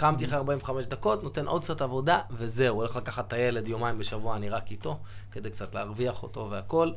קמתי 0.00 0.24
אחרי 0.24 0.36
45 0.36 0.86
דקות, 0.86 1.22
נותן 1.22 1.46
עוד 1.46 1.62
קצת 1.62 1.80
עבודה, 1.82 2.18
וזהו, 2.30 2.76
הולך 2.76 2.96
לקחת 2.96 3.28
את 3.28 3.32
הילד 3.32 3.68
יומיים 3.68 3.98
בשבוע, 3.98 4.36
אני 4.36 4.48
רק 4.48 4.70
איתו, 4.70 4.98
כדי 5.30 5.50
קצת 5.50 5.74
להרוויח 5.74 6.22
אותו 6.22 6.48
והכל. 6.50 6.90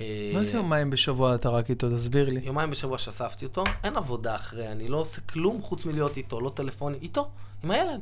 אה, 0.00 0.30
מה 0.34 0.44
זה 0.44 0.56
יומיים 0.56 0.90
בשבוע 0.90 1.34
אתה 1.34 1.48
רק 1.48 1.70
איתו? 1.70 1.96
תסביר 1.96 2.28
לי. 2.30 2.40
יומיים 2.44 2.70
בשבוע 2.70 2.98
שאספתי 2.98 3.44
אותו, 3.44 3.64
אין 3.84 3.96
עבודה 3.96 4.34
אחרי, 4.34 4.68
אני 4.72 4.88
לא 4.88 4.96
עושה 4.96 5.20
כלום 5.20 5.62
חוץ 5.62 5.84
מלהיות 5.84 6.16
איתו, 6.16 6.40
לא 6.40 6.50
טלפוני, 6.54 6.98
איתו, 7.02 7.28
עם 7.64 7.70
הילד. 7.70 8.00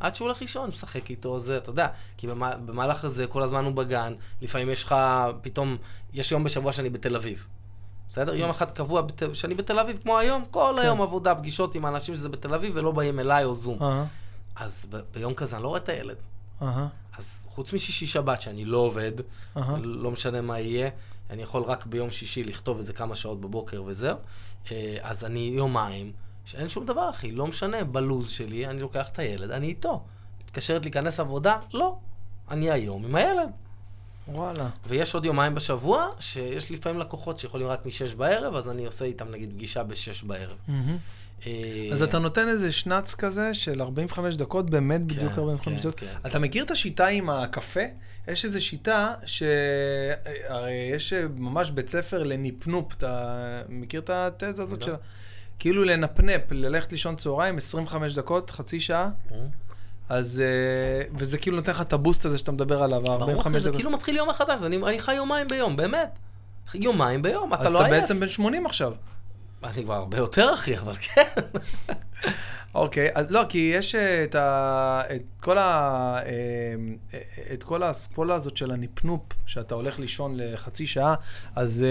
עד 0.00 0.14
שהוא 0.14 0.26
הולך 0.26 0.40
לישון, 0.40 0.68
משחק 0.68 1.10
איתו, 1.10 1.38
זה, 1.40 1.56
אתה 1.56 1.70
יודע. 1.70 1.86
כי 2.16 2.26
במה- 2.26 2.56
במהלך 2.56 3.04
הזה, 3.04 3.26
כל 3.26 3.42
הזמן 3.42 3.64
הוא 3.64 3.72
בגן, 3.72 4.12
לפעמים 4.42 4.70
יש 4.70 4.84
לך, 4.84 4.94
פתאום, 5.42 5.76
יש 6.12 6.32
יום 6.32 6.44
בשבוע 6.44 6.72
שאני 6.72 6.90
בתל 6.90 7.16
אביב. 7.16 7.46
בסדר? 8.12 8.34
יום 8.34 8.50
אחד 8.50 8.70
קבוע 8.70 9.00
בת- 9.02 9.22
שאני 9.34 9.54
בתל 9.54 9.78
אביב, 9.78 9.98
כמו 10.02 10.18
היום, 10.18 10.44
כל 10.50 10.72
כן. 10.76 10.82
היום 10.82 11.02
עבודה, 11.02 11.34
פגישות 11.34 11.74
עם 11.74 11.84
האנשים 11.84 12.14
שזה 12.14 12.28
בתל 12.28 12.54
אביב, 12.54 12.72
ולא 12.76 12.90
באים 12.90 13.20
אליי 13.20 13.44
או 13.44 13.54
זום. 13.54 13.78
אהה, 13.82 14.04
אז 14.56 14.86
ב- 14.90 15.00
ביום 15.14 15.34
כזה 15.34 15.56
אני 15.56 15.62
לא 15.62 15.68
רואה 15.68 15.80
את 15.80 15.88
הילד. 15.88 16.16
אהה, 16.62 16.88
אז 17.18 17.46
חוץ 17.50 17.72
משישי 17.72 18.06
שבת, 18.06 18.40
שאני 18.40 18.64
לא 18.64 18.78
עובד, 18.78 19.12
אהה. 19.56 19.76
לא 19.82 20.10
משנה 20.10 20.40
מה 20.40 20.60
יהיה, 20.60 20.90
אני 21.30 21.42
יכול 21.42 21.62
רק 21.62 21.86
ביום 21.86 22.10
שישי 22.10 22.44
לכתוב 22.44 22.76
איזה 22.78 22.92
כמה 22.92 23.14
שעות 23.14 23.40
בבוקר 23.40 23.82
וזהו. 23.86 24.16
אה, 24.72 24.96
אז 25.02 25.24
אני 25.24 25.50
יומיים, 25.54 26.12
שאין 26.44 26.68
שום 26.68 26.86
דבר, 26.86 27.10
אחי, 27.10 27.32
לא 27.32 27.46
משנה, 27.46 27.84
בלוז 27.84 28.30
שלי, 28.30 28.66
אני 28.66 28.80
לוקח 28.80 29.08
את 29.08 29.18
הילד, 29.18 29.50
אני 29.50 29.66
איתו. 29.66 30.02
מתקשרת 30.44 30.82
להיכנס 30.84 31.20
עבודה? 31.20 31.58
לא. 31.72 31.96
אני 32.50 32.70
היום 32.70 33.04
עם 33.04 33.14
הילד. 33.14 33.48
וואלה. 34.28 34.68
ויש 34.86 35.14
עוד 35.14 35.24
יומיים 35.24 35.54
בשבוע, 35.54 36.06
שיש 36.20 36.70
לפעמים 36.70 37.00
לקוחות 37.00 37.38
שיכולים 37.38 37.66
רק 37.66 37.86
משש 37.86 38.14
בערב, 38.14 38.54
אז 38.54 38.68
אני 38.68 38.86
עושה 38.86 39.04
איתם 39.04 39.30
נגיד 39.30 39.50
פגישה 39.50 39.82
בשש 39.82 40.22
בערב. 40.22 40.56
מהמם. 40.68 40.96
אה, 41.46 41.88
אז 41.92 42.02
אתה 42.02 42.18
נותן 42.18 42.48
איזה 42.48 42.72
שנץ 42.72 43.14
כזה 43.14 43.54
של 43.54 43.82
45 43.82 44.36
דקות, 44.36 44.70
באמת 44.70 45.02
בדיוק 45.02 45.38
45 45.38 45.82
כן, 45.82 45.88
דקות. 45.88 46.00
כן. 46.00 46.06
אתה 46.26 46.38
מכיר 46.38 46.64
את 46.64 46.70
השיטה 46.70 47.06
עם 47.06 47.30
הקפה? 47.30 47.80
יש 48.28 48.44
איזו 48.44 48.64
שיטה 48.64 49.14
שהרי 49.26 50.90
יש 50.94 51.12
ממש 51.34 51.70
בית 51.70 51.88
ספר 51.88 52.22
לנפנופ, 52.22 52.92
אתה 52.92 53.62
מכיר 53.68 54.00
את 54.00 54.10
התזה 54.10 54.62
הזאת. 54.62 54.82
שלה? 54.82 54.96
כאילו 55.58 55.84
לנפנפ, 55.84 56.40
ללכת 56.50 56.92
לישון 56.92 57.16
צהריים, 57.16 57.58
25 57.58 58.14
דקות, 58.14 58.50
חצי 58.50 58.80
שעה? 58.80 59.10
אז, 60.12 60.42
אה, 60.44 61.16
וזה 61.18 61.38
כאילו 61.38 61.56
נותן 61.56 61.72
לך 61.72 61.80
את 61.80 61.92
הבוסט 61.92 62.24
הזה 62.24 62.38
שאתה 62.38 62.52
מדבר 62.52 62.82
עליו, 62.82 63.02
ברור, 63.02 63.16
45 63.16 63.46
אחי, 63.46 63.60
זה 63.60 63.68
דקות. 63.68 63.76
כאילו 63.76 63.90
מתחיל 63.90 64.16
יום 64.16 64.28
מחדש, 64.28 64.60
אני 64.62 64.98
חי 64.98 65.14
יומיים 65.14 65.48
ביום, 65.48 65.76
באמת. 65.76 66.18
יומיים 66.74 67.22
ביום, 67.22 67.54
אתה 67.54 67.62
אז 67.62 67.72
לא 67.72 67.80
אתה 67.80 67.86
עייף. 67.88 68.00
בעצם 68.00 68.20
בן 68.20 68.28
80 68.28 68.66
עכשיו. 68.66 68.92
אני 69.64 69.84
כבר 69.84 69.94
הרבה 69.94 70.16
יותר, 70.16 70.54
אחי, 70.54 70.78
אבל 70.78 70.94
כן. 71.00 71.22
אוקיי, 72.74 73.10
אז 73.14 73.30
לא, 73.30 73.42
כי 73.48 73.72
יש 73.74 73.94
אה, 73.94 74.24
את, 74.24 74.34
ה, 74.34 75.02
את 75.14 75.22
כל 75.40 75.58
ה... 75.58 76.18
אה, 76.24 77.20
את 77.52 77.62
כל 77.62 77.82
האסכולה 77.82 78.34
הזאת 78.34 78.56
של 78.56 78.70
הנפנופ, 78.70 79.22
שאתה 79.46 79.74
הולך 79.74 79.98
לישון 79.98 80.34
לחצי 80.36 80.86
שעה, 80.86 81.14
אז, 81.56 81.84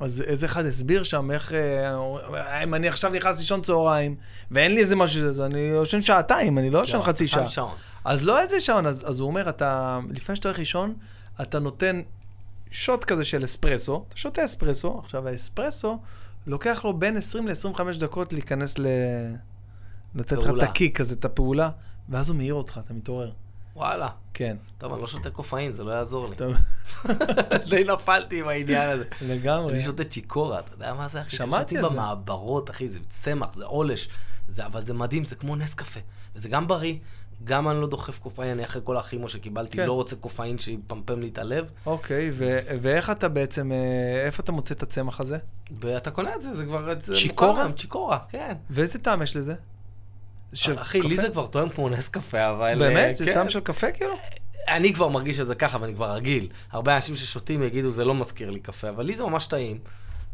אז 0.00 0.22
איזה 0.26 0.46
אחד 0.46 0.66
הסביר 0.66 1.02
שם 1.02 1.30
איך... 1.30 1.52
אה, 1.52 2.62
אם 2.62 2.74
אני 2.74 2.88
עכשיו 2.88 3.10
נכנס 3.10 3.38
לישון 3.38 3.62
צהריים, 3.62 4.16
ואין 4.50 4.74
לי 4.74 4.80
איזה 4.80 4.96
משהו, 4.96 5.28
אז 5.28 5.40
אני 5.40 5.60
יושן 5.60 6.02
שעתיים, 6.02 6.58
אני 6.58 6.70
לא 6.70 6.78
יושן 6.78 6.98
לא, 6.98 7.02
חצי 7.02 7.24
אתה 7.24 7.32
שם 7.32 7.46
שעה. 7.46 7.68
אז 8.04 8.24
לא 8.24 8.40
איזה 8.40 8.60
שעון, 8.60 8.86
אז, 8.86 9.04
אז 9.08 9.20
הוא 9.20 9.28
אומר, 9.28 9.48
אתה, 9.48 10.00
לפני 10.10 10.36
שאתה 10.36 10.48
הולך 10.48 10.58
לישון, 10.58 10.94
אתה 11.42 11.58
נותן 11.58 12.00
שוט 12.70 13.04
כזה 13.04 13.24
של 13.24 13.44
אספרסו, 13.44 14.04
אתה 14.08 14.16
שותה 14.16 14.44
אספרסו, 14.44 14.98
עכשיו 14.98 15.28
האספרסו, 15.28 15.98
לוקח 16.46 16.84
לו 16.84 16.98
בין 16.98 17.16
20 17.16 17.48
ל-25 17.48 17.98
דקות 17.98 18.32
להיכנס 18.32 18.78
ל... 18.78 18.86
לתת 20.14 20.32
לך 20.32 20.50
את. 20.56 20.62
הקיק 20.62 21.00
הזה, 21.00 21.14
את 21.14 21.24
הפעולה, 21.24 21.70
ואז 22.08 22.28
הוא 22.28 22.36
מעיר 22.36 22.54
אותך, 22.54 22.80
אתה 22.84 22.94
מתעורר. 22.94 23.32
וואלה. 23.76 24.08
כן. 24.34 24.56
טוב, 24.78 24.92
אני 24.92 25.00
לא 25.00 25.06
שותה 25.06 25.30
קופאין, 25.30 25.72
זה 25.72 25.84
לא 25.84 25.90
יעזור 25.90 26.28
לי. 26.28 26.36
די 27.70 27.84
נפלתי 27.84 28.40
עם 28.40 28.48
העניין 28.48 28.88
הזה. 28.88 29.04
לגמרי. 29.22 29.72
אני 29.72 29.82
שותה 29.82 30.04
צ'יקורה, 30.04 30.58
אתה 30.58 30.74
יודע 30.74 30.94
מה 30.94 31.08
זה, 31.08 31.20
אחי? 31.20 31.36
שמעתי 31.36 31.78
על 31.78 31.88
זה. 31.88 31.94
במעברות, 31.94 32.70
אחי, 32.70 32.88
זה 32.88 32.98
צמח, 33.08 33.54
זה 33.54 33.64
עולש. 33.64 34.08
זה, 34.48 34.66
אבל 34.66 34.82
זה 34.82 34.94
מדהים, 34.94 35.24
זה 35.24 35.34
כמו 35.34 35.56
נס 35.56 35.74
קפה. 35.74 36.00
וזה 36.36 36.48
גם 36.48 36.68
בריא, 36.68 36.94
גם 37.44 37.68
אני 37.68 37.80
לא 37.80 37.86
דוחף 37.86 38.18
קופאין, 38.18 38.50
אני 38.50 38.64
אחרי 38.64 38.82
כל 38.84 38.96
הכימו 38.96 39.28
שקיבלתי, 39.28 39.76
כן. 39.76 39.86
לא 39.86 39.92
רוצה 39.92 40.16
קופאין 40.16 40.58
שיפמפם 40.58 41.20
לי 41.20 41.28
את 41.28 41.38
הלב. 41.38 41.70
אוקיי, 41.86 42.30
ו- 42.34 42.58
ואיך 42.82 43.10
אתה 43.10 43.28
בעצם, 43.28 43.72
אה, 43.72 44.26
איפה 44.26 44.42
אתה 44.42 44.52
מוצא 44.52 44.74
את 44.74 44.82
הצמח 44.82 45.20
הזה? 45.20 45.38
ואתה 45.80 46.10
קונה 46.10 46.34
את 46.34 46.42
זה, 46.42 46.54
זה 46.54 46.64
כבר... 46.64 46.94
צ'יקורה? 46.94 47.72
צ'יקורה, 47.72 48.18
כן. 48.28 48.54
ואיזה 48.70 48.98
טעם 48.98 49.22
יש 49.22 49.36
לזה? 49.36 49.54
של 50.54 50.78
אחי, 50.78 51.00
לי 51.00 51.14
קפה? 51.14 51.22
זה 51.22 51.30
כבר 51.30 51.46
טועם 51.46 51.68
כמו 51.68 51.88
נס 51.88 52.08
קפה, 52.08 52.50
אבל... 52.50 52.78
באמת? 52.78 53.08
אה, 53.08 53.14
זה 53.14 53.24
כן. 53.24 53.34
טעם 53.34 53.48
של 53.48 53.60
קפה 53.60 53.92
כאילו? 53.92 54.14
אני 54.68 54.94
כבר 54.94 55.08
מרגיש 55.08 55.36
שזה 55.36 55.54
ככה, 55.54 55.78
ואני 55.80 55.94
כבר 55.94 56.12
רגיל. 56.12 56.48
הרבה 56.70 56.96
אנשים 56.96 57.14
ששותים 57.14 57.62
יגידו, 57.62 57.90
זה 57.90 58.04
לא 58.04 58.14
מזכיר 58.14 58.50
לי 58.50 58.60
קפה, 58.60 58.88
אבל 58.88 59.04
לי 59.04 59.14
זה 59.14 59.24
ממש 59.24 59.46
טעים. 59.46 59.78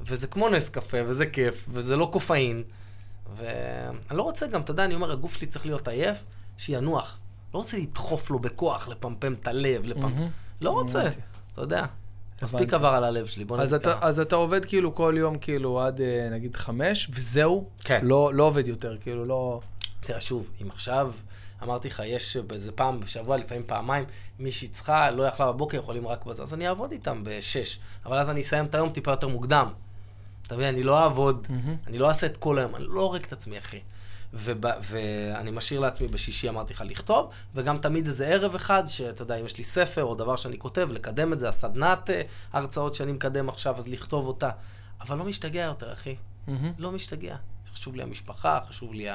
וזה 0.01 0.27
כמו 0.27 0.49
נס 0.49 0.69
קפה, 0.69 0.97
וזה 1.07 1.27
כיף, 1.27 1.69
וזה 1.73 1.97
לא 1.97 2.09
קופאין. 2.13 2.63
ואני 3.37 4.19
לא 4.19 4.23
רוצה 4.23 4.47
גם, 4.47 4.61
אתה 4.61 4.71
יודע, 4.71 4.85
אני 4.85 4.95
אומר, 4.95 5.13
הגוף 5.13 5.35
שלי 5.35 5.47
צריך 5.47 5.67
להיות 5.67 5.89
עייף, 5.89 6.19
שינוח. 6.59 7.19
לא 7.55 7.59
רוצה 7.59 7.77
לדחוף 7.77 8.31
לו 8.31 8.39
בכוח, 8.39 8.89
לפמפם 8.89 9.33
את 9.33 9.47
הלב, 9.47 9.85
לפמפם... 9.85 10.09
מהמם. 10.09 10.29
לא 10.61 10.71
רוצה, 10.71 11.01
הבנתי. 11.01 11.21
אתה 11.53 11.61
יודע. 11.61 11.85
מספיק. 12.43 12.75
עבר 12.75 12.89
על 12.89 13.05
הלב 13.05 13.27
שלי, 13.27 13.45
בוא 13.45 13.57
נגיד 13.57 13.79
ככה. 13.79 14.09
אז 14.09 14.21
אתה 14.21 14.37
עובד 14.37 14.65
כאילו 14.65 14.95
כל 14.95 15.15
יום 15.19 15.39
כאילו 15.39 15.81
עד 15.81 16.01
אה, 16.01 16.29
נגיד 16.31 16.57
חמש, 16.57 17.11
וזהו? 17.15 17.69
כן. 17.85 18.01
לא, 18.03 18.31
לא 18.35 18.43
עובד 18.45 18.69
יותר, 18.69 18.97
כאילו 19.01 19.25
לא... 19.25 19.61
תראה, 20.05 20.21
שוב, 20.21 20.51
אם 20.63 20.71
עכשיו, 20.71 21.13
אמרתי 21.63 21.89
לך, 21.89 22.03
יש 22.07 22.37
באיזה 22.37 22.73
פעם 22.73 23.01
בשבוע, 23.01 23.37
לפעמים 23.37 23.63
פעמיים, 23.67 24.05
מישהי 24.39 24.69
צריכה, 24.69 25.11
לא 25.11 25.23
יכלה 25.23 25.53
בבוקר, 25.53 25.77
יכולים 25.77 26.07
רק 26.07 26.25
בזה, 26.25 26.43
אז 26.43 26.55
אני 26.55 26.69
אעבוד 26.69 26.93
איתם 26.93 27.21
בשש. 27.25 27.79
אבל 28.07 28.19
אז 28.19 28.31
אני 28.31 28.41
אסיים 28.41 28.65
את 28.65 28.75
היום 28.75 28.91
טיפה 28.91 29.11
יותר 29.11 29.29
מוקדם. 29.29 29.73
אתה 30.47 30.55
מבין, 30.55 30.69
אני 30.69 30.83
לא 30.83 31.03
אעבוד, 31.03 31.47
מהמם. 31.49 31.77
אני 31.87 31.99
לא 31.99 32.09
אעשה 32.09 32.27
את 32.27 32.37
כל 32.37 32.59
היום, 32.59 32.77
אני 32.77 32.85
לא 32.89 33.01
הורג 33.01 33.23
את 33.23 33.33
עצמי, 33.33 33.59
אחי. 33.59 33.81
וב, 34.35 34.65
ואני 34.83 35.51
משאיר 35.51 35.81
לעצמי 35.81 36.09
בשישי, 36.09 36.49
אמרתי 36.49 36.75
לך, 36.75 36.85
לכתוב, 36.87 37.33
וגם 37.55 37.79
תמיד 37.79 38.07
איזה 38.07 38.27
ערב 38.27 38.55
אחד, 38.55 38.83
שאתה 38.87 39.23
יודע, 39.23 39.37
אם 39.41 39.47
יש 39.47 39.59
לי 39.59 39.65
ספר 39.65 40.05
או 40.05 40.15
דבר 40.15 40.37
שאני 40.37 40.59
כותב, 40.59 40.89
לקדם 40.91 41.33
את 41.33 41.39
זה, 41.39 41.49
הסדנת 41.49 42.11
אה, 42.11 42.23
הרצאות 42.53 42.95
שאני 42.95 43.13
מקדם 43.13 43.49
עכשיו, 43.49 43.79
אז 43.79 43.89
לכתוב 43.89 44.27
אותה. 44.27 44.51
אבל 45.01 45.19
לא 45.19 45.25
משתגע 45.25 45.63
יותר, 45.63 45.93
אחי. 45.93 46.17
מהמם. 46.47 46.73
לא 46.79 46.93
משתגע. 46.93 47.37
חשוב 47.73 47.97
לי 47.97 48.03
המשפחה, 48.03 48.61
חשוב 48.69 48.95
לי 48.95 49.09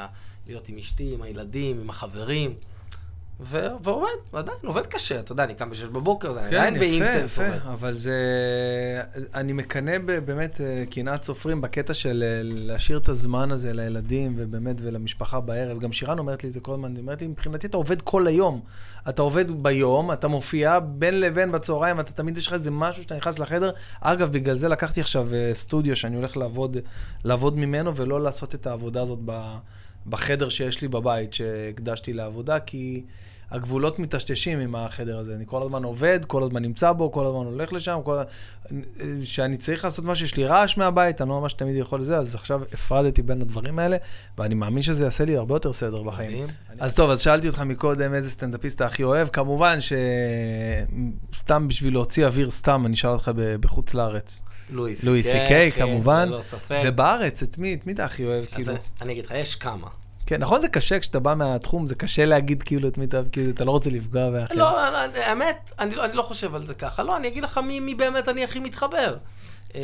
להיות 0.48 0.69
עם 0.69 0.78
אשתי, 0.78 1.14
עם 1.14 1.22
הילדים, 1.22 1.80
עם 1.82 1.90
החברים. 1.90 2.53
ו- 3.40 3.68
ועובד, 3.84 4.07
ועדיין, 4.34 4.57
עובד 4.65 4.86
קשה, 4.86 5.19
אתה 5.19 5.32
יודע, 5.32 5.44
אני 5.44 5.56
קם 5.56 5.69
בשש 5.69 5.84
בבוקר, 5.84 6.34
זה 6.34 6.40
כן, 6.40 6.45
עדיין 6.45 6.76
יפה, 6.76 6.86
באינטנס 6.86 7.32
יפה, 7.32 7.48
עובד. 7.48 7.60
אבל 7.65 7.98
זה... 7.98 8.14
אני 9.34 9.53
מקנא 9.53 9.98
באמת 10.26 10.61
אה, 10.61 10.84
קנאת 10.90 11.24
סופרים 11.24 11.61
בקטע 11.61 11.94
של 11.94 12.24
אה, 12.28 12.41
להשאיר 12.44 12.98
את 12.98 13.10
הזמן 13.10 13.52
הזה 13.52 13.74
לילדים 13.74 14.34
ובאמת 14.38 14.76
ולמשפחה 14.82 15.40
בערב. 15.40 15.80
גם 15.80 15.94
שירן 15.94 16.19
אומרת 16.19 16.44
לי 16.44 16.49
את 16.49 16.53
זה 16.53 16.60
כל 16.60 16.74
הזמן, 16.74 16.91
היא 16.91 17.02
אומרת 17.02 17.22
לי, 17.22 17.28
מבחינתי 17.28 17.68
אתה 17.68 17.78
עובד 17.78 18.02
כל 18.02 18.28
היום. 18.28 18.61
אתה 19.10 19.22
עובד 19.22 19.64
ביום, 19.64 20.11
אתה 20.11 20.28
מופיע 20.28 20.80
בין 20.80 21.19
לבין 21.19 21.52
בצהריים, 21.52 21.99
אתה 21.99 22.11
תמיד 22.11 22.38
יש 22.38 22.48
לך 22.48 22.53
איזה 22.53 22.72
משהו 22.72 23.03
שאתה 23.03 23.15
נכנס 23.15 23.40
לחדר. 23.40 23.72
אגב, 24.02 24.32
בגלל 24.32 24.56
זה 24.56 24.68
לקחתי 24.68 25.02
עכשיו 25.02 25.34
אה, 25.34 25.49
סטודיו 25.53 25.95
שאני 25.95 26.15
הולך 26.15 26.38
לעבוד, 26.38 26.78
לעבוד 27.24 27.57
ממנו 27.57 27.95
ולא 27.95 28.22
לעשות 28.22 28.56
את 28.56 28.68
העבודה 28.68 29.02
הזאת 29.02 29.19
ב, 29.26 29.57
בחדר 30.09 30.49
שיש 30.49 30.81
לי 30.81 30.88
בבית, 30.88 31.34
שהקדשתי 31.34 32.13
לעבודה, 32.13 32.59
כי... 32.59 33.03
הגבולות 33.51 33.99
מטשטשים 33.99 34.59
עם 34.59 34.75
החדר 34.75 35.17
הזה. 35.17 35.35
אני 35.35 35.43
כל 35.47 35.63
הזמן 35.63 35.84
עובד, 35.84 36.19
כל 36.25 36.43
הזמן 36.43 36.61
נמצא 36.61 36.91
בו, 36.91 37.11
כל 37.11 37.25
הזמן 37.25 37.45
הולך 37.45 37.73
לשם, 37.73 37.99
כל... 38.03 38.17
שאני 39.23 39.57
צריך 39.57 39.85
לעשות 39.85 40.05
משהו, 40.05 40.25
יש 40.25 40.38
לי 40.38 40.45
רעש 40.45 40.77
מהבית, 40.77 41.21
אני 41.21 41.29
לא 41.29 41.41
ממש 41.41 41.53
תמיד 41.53 41.75
יכול 41.75 42.01
לזה, 42.01 42.17
אז 42.17 42.35
עכשיו 42.35 42.61
הפרדתי 42.73 43.21
בין 43.21 43.41
הדברים 43.41 43.79
האלה, 43.79 43.97
ואני 44.38 44.55
מאמין 44.55 44.84
שזה 44.84 45.03
יעשה 45.03 45.25
לי 45.25 45.38
הרבה 45.38 45.55
יותר 45.55 45.73
סדר 45.73 46.03
בחיים. 46.03 46.31
מדהים. 46.31 46.47
אז 46.79 46.95
טוב, 46.95 47.09
אז 47.09 47.21
שאלתי 47.21 47.47
אותך 47.47 47.61
מקודם 47.61 48.13
איזה 48.13 48.29
סטנדאפיסט 48.29 48.75
אתה 48.75 48.85
הכי 48.85 49.03
אוהב. 49.03 49.27
כמובן 49.27 49.77
שסתם 51.31 51.67
בשביל 51.67 51.93
להוציא 51.93 52.25
אוויר 52.25 52.51
סתם, 52.51 52.85
אני 52.85 52.93
אשאל 52.93 53.09
אותך 53.09 53.31
בחוץ 53.35 53.93
לארץ. 53.93 54.41
לואי 54.69 54.95
סי 55.23 55.38
קיי, 55.48 55.72
כמובן. 55.72 56.30
ללא 56.30 56.41
ספק. 56.41 56.80
ובארץ, 56.85 57.44
את 57.44 57.57
מי, 57.57 57.73
את 57.73 57.88
מי 57.88 57.94
אתה 57.94 58.06
הכי 58.06 58.26
אוהב? 58.26 58.44
אז 58.44 58.53
כאילו? 58.53 58.72
אני- 58.72 58.80
אני 59.02 59.14
אגיד 59.14 59.26
לך, 59.26 59.31
יש 59.35 59.56
כמה. 59.56 59.88
כן, 60.26 60.41
נכון 60.41 60.61
זה 60.61 60.68
קשה 60.68 60.99
כשאתה 60.99 61.19
בא 61.19 61.34
מהתחום, 61.34 61.88
זה 61.88 61.95
קשה 61.95 62.26
להגיד 62.26 62.64
כאילו 62.64 62.88
את 62.88 62.98
מי 62.98 63.06
אתה 63.06 63.18
אוהב, 63.18 63.27
כאילו 63.31 63.52
אתה 63.52 63.64
לא 63.65 63.72
רוצה 63.72 63.89
לפגוע 63.89 64.30
באחרים. 64.30 64.60
לא, 64.60 64.72
לא, 64.89 64.98
האמת, 65.22 65.72
אני 65.80 65.95
לא- 65.95 66.06
אני 66.06 66.14
לא 66.14 66.22
חושב 66.22 66.56
על 66.56 66.65
זה 66.65 66.73
ככה. 66.73 67.03
לא, 67.03 67.18
אני 67.18 67.27
אגיד 67.27 67.44
לך 67.44 67.57
מי 67.57 67.80
מי 67.80 67.95
באמת 67.95 68.30
אני 68.30 68.44
הכי 68.44 68.60
מתחבר. 68.60 69.15
אה, 69.76 69.81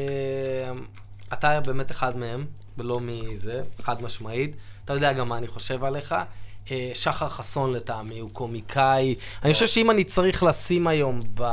אתה 1.33 1.59
באמת 1.61 1.91
אחד 1.91 2.17
מהם, 2.17 2.45
ולא 2.77 2.99
מזה, 3.03 3.61
חד 3.81 4.01
משמעית. 4.03 4.55
אתה 4.85 4.93
יודע 4.93 5.13
גם 5.13 5.29
מה 5.29 5.37
אני 5.37 5.47
חושב 5.47 5.83
עליך. 5.83 6.15
אה, 6.71 6.91
שחר 6.93 7.29
חסון 7.29 7.73
לטעמי 7.73 8.19
הוא 8.19 8.29
קומיקאי. 8.33 9.15
אני 9.43 9.53
חושב 9.53 9.67
שאם 9.67 9.91
אני 9.91 10.03
צריך 10.03 10.43
לשים 10.43 10.87
היום 10.87 11.21
ב... 11.33 11.43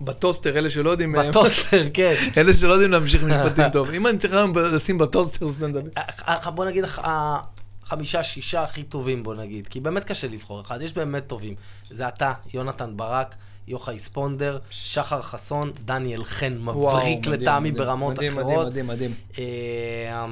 בטוסטר, 0.00 0.58
אלה 0.58 0.70
שלא 0.70 0.90
יודעים, 0.90 1.12
בטוסטר, 1.12 1.82
כן. 1.94 2.14
אלה 2.36 2.54
שלא 2.54 2.72
יודעים 2.72 2.90
להמשיך 2.90 3.24
משפטים 3.28 3.70
טוב. 3.72 3.90
אם 3.90 4.06
אני 4.06 4.18
צריך 4.18 4.32
היום 4.34 4.52
לשים 4.58 4.98
בטוסטר 4.98 5.48
סטנדאפ. 5.48 5.84
אה, 6.28 6.50
בוא 6.50 6.64
נגיד, 6.64 6.84
הח- 6.84 6.98
החמישה, 7.84 8.22
שישה 8.22 8.62
הכי 8.62 8.82
טובים, 8.82 9.22
בוא 9.22 9.34
נגיד. 9.34 9.66
כי 9.66 9.80
באמת 9.80 10.04
קשה 10.04 10.28
לבחור 10.28 10.60
אחד, 10.60 10.82
יש 10.82 10.92
באמת 10.92 11.26
טובים. 11.26 11.54
זה 11.90 12.08
אתה, 12.08 12.32
יונתן 12.54 12.92
ברק, 12.96 13.34
יוחאי 13.68 13.98
ספונדר, 13.98 14.58
שחר 14.70 15.22
חסון, 15.22 15.70
דניאל 15.84 16.24
חן, 16.24 16.58
מבריק 16.58 17.26
לטעמי 17.26 17.72
ברמות 17.72 18.14
מדהים, 18.14 18.32
אחרות. 18.38 18.66
מדהים, 18.66 18.86
מדהים, 18.86 19.10
מדהים. 19.12 19.14
אה, 19.38 20.26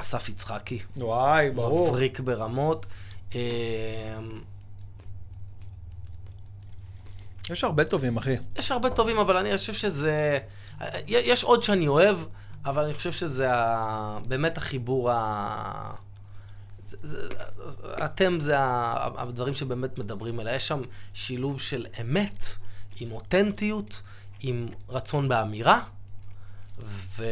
אסף 0.00 0.28
יצחקי. 0.28 0.78
וואי, 0.96 1.50
ברור. 1.50 1.88
מבריק 1.88 2.20
ברמות. 2.20 2.86
יש 7.50 7.64
הרבה 7.64 7.84
טובים, 7.84 8.16
אחי. 8.16 8.36
יש 8.56 8.72
הרבה 8.72 8.90
טובים, 8.90 9.18
אבל 9.18 9.36
אני 9.36 9.56
חושב 9.56 9.72
שזה... 9.72 10.38
יש 11.06 11.44
עוד 11.44 11.62
שאני 11.62 11.88
אוהב, 11.88 12.18
אבל 12.64 12.84
אני 12.84 12.94
חושב 12.94 13.12
שזה 13.12 13.52
ה... 13.54 14.18
באמת 14.28 14.58
החיבור 14.58 15.10
ה... 15.10 15.94
זה, 16.86 16.96
זה, 17.02 17.28
אתם 18.04 18.40
זה 18.40 18.58
ה- 18.58 19.08
הדברים 19.22 19.54
שבאמת 19.54 19.98
מדברים 19.98 20.40
עליה. 20.40 20.54
יש 20.54 20.68
שם 20.68 20.82
שילוב 21.14 21.60
של 21.60 21.86
אמת 22.00 22.46
עם 23.00 23.12
אותנטיות, 23.12 24.02
עם 24.40 24.66
רצון 24.88 25.28
באמירה, 25.28 25.80
ו... 27.16 27.24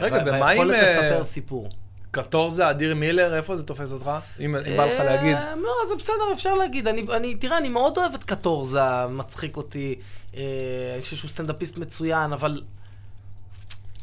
רגע, 0.00 0.22
ומה 0.26 0.50
עם, 0.50 0.70
אה, 0.70 0.82
לספר 0.82 1.24
סיפור. 1.24 1.68
קטור 2.10 2.50
זה 2.50 2.70
אדיר 2.70 2.94
מילר, 2.94 3.36
איפה 3.36 3.56
זה 3.56 3.62
תופס 3.62 3.92
אותך? 3.92 4.10
אם 4.40 4.52
בא 4.52 4.84
לך 4.84 5.00
להגיד. 5.00 5.36
אה, 5.36 5.54
לא, 5.56 5.72
זה 5.88 5.94
בסדר, 5.94 6.32
אפשר 6.32 6.54
להגיד. 6.54 6.88
אני, 6.88 7.34
תראה, 7.34 7.58
אני 7.58 7.68
מאוד 7.68 7.98
אוהב 7.98 8.14
את 8.14 8.24
קטורזה, 8.24 9.06
מצחיק 9.06 9.56
אותי. 9.56 9.94
אה, 10.36 10.42
אני 10.94 11.02
חושב 11.02 11.16
שהוא 11.16 11.30
סטנדאפיסט 11.30 11.78
מצוין, 11.78 12.32
אבל 12.32 12.62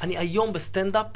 אני 0.01 0.17
היום 0.17 0.53
בסטנדאפ 0.53 1.07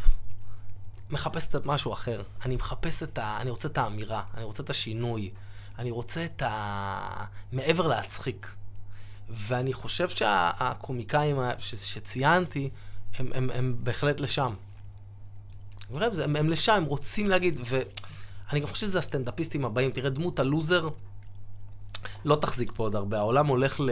מחפש 1.10 1.56
את 1.56 1.66
משהו 1.66 1.94
אחר. 1.94 2.22
אני 2.46 2.56
מחפש 2.56 3.04
את 3.04 3.18
ה... 3.18 3.38
אני 3.42 3.50
רוצה 3.50 3.68
את 3.68 3.78
האמירה, 3.78 4.24
אני 4.38 4.44
רוצה 4.44 4.64
את 4.64 4.70
השינוי, 4.70 5.32
אני 5.80 5.92
רוצה 5.92 6.26
את 6.26 6.42
ה... 6.42 7.26
מעבר 7.52 7.88
להצחיק. 7.88 8.48
ואני 9.30 9.74
חושב 9.74 10.10
שהקומיקאים 10.10 11.38
ש- 11.60 11.76
שציינתי, 11.76 12.70
הם, 13.20 13.32
הם, 13.34 13.50
הם 13.54 13.76
בהחלט 13.80 14.20
לשם. 14.20 14.54
הם, 15.94 16.36
הם, 16.36 16.50
לשם, 16.50 16.74
הם 16.74 16.84
רוצים 16.84 17.30
להגיד, 17.30 17.60
ואני 17.66 18.60
גם 18.60 18.68
חושב 18.68 18.88
שזה 18.88 19.00
הסטנדאפיסטים 19.00 19.66
הבאים. 19.66 19.92
תראה, 19.92 20.10
דמות 20.10 20.40
הלוזר 20.40 20.90
לא 22.26 22.36
תחזיק 22.36 22.72
פה 22.76 22.84
עוד 22.84 22.96
הרבה. 22.96 23.18
העולם 23.18 23.48
הולך 23.48 23.80
ל, 23.80 23.90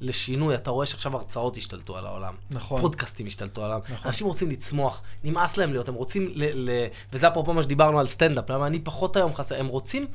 לשינוי. 0.00 0.54
אתה 0.54 0.70
רואה 0.70 0.86
שעכשיו 0.86 1.16
הרצאות 1.16 1.56
השתלטו 1.56 1.96
על 1.96 2.06
העולם. 2.06 2.34
נכון. 2.50 2.80
פודקאסטים 2.80 3.26
השתלטו 3.26 3.64
על 3.64 3.70
העולם. 3.70 3.84
נכון. 3.84 4.06
אנשים 4.06 4.26
רוצים 4.26 4.50
לצמוח, 4.50 5.02
נמאס 5.24 5.56
להם 5.56 5.70
להיות, 5.70 5.88
הם 5.88 5.94
רוצים 5.94 6.32
ל... 6.34 6.70
ל 6.70 6.86
וזה 7.12 7.28
אפרופו 7.28 7.52
מה 7.52 7.62
שדיברנו 7.62 8.00
על 8.00 8.06
סטנדאפ, 8.06 8.50
למה 8.50 8.66
אני 8.66 8.80
פחות 8.80 9.16
היום 9.16 9.34
חסר, 9.34 9.60
הם 9.60 9.66
רוצים... 9.66 10.06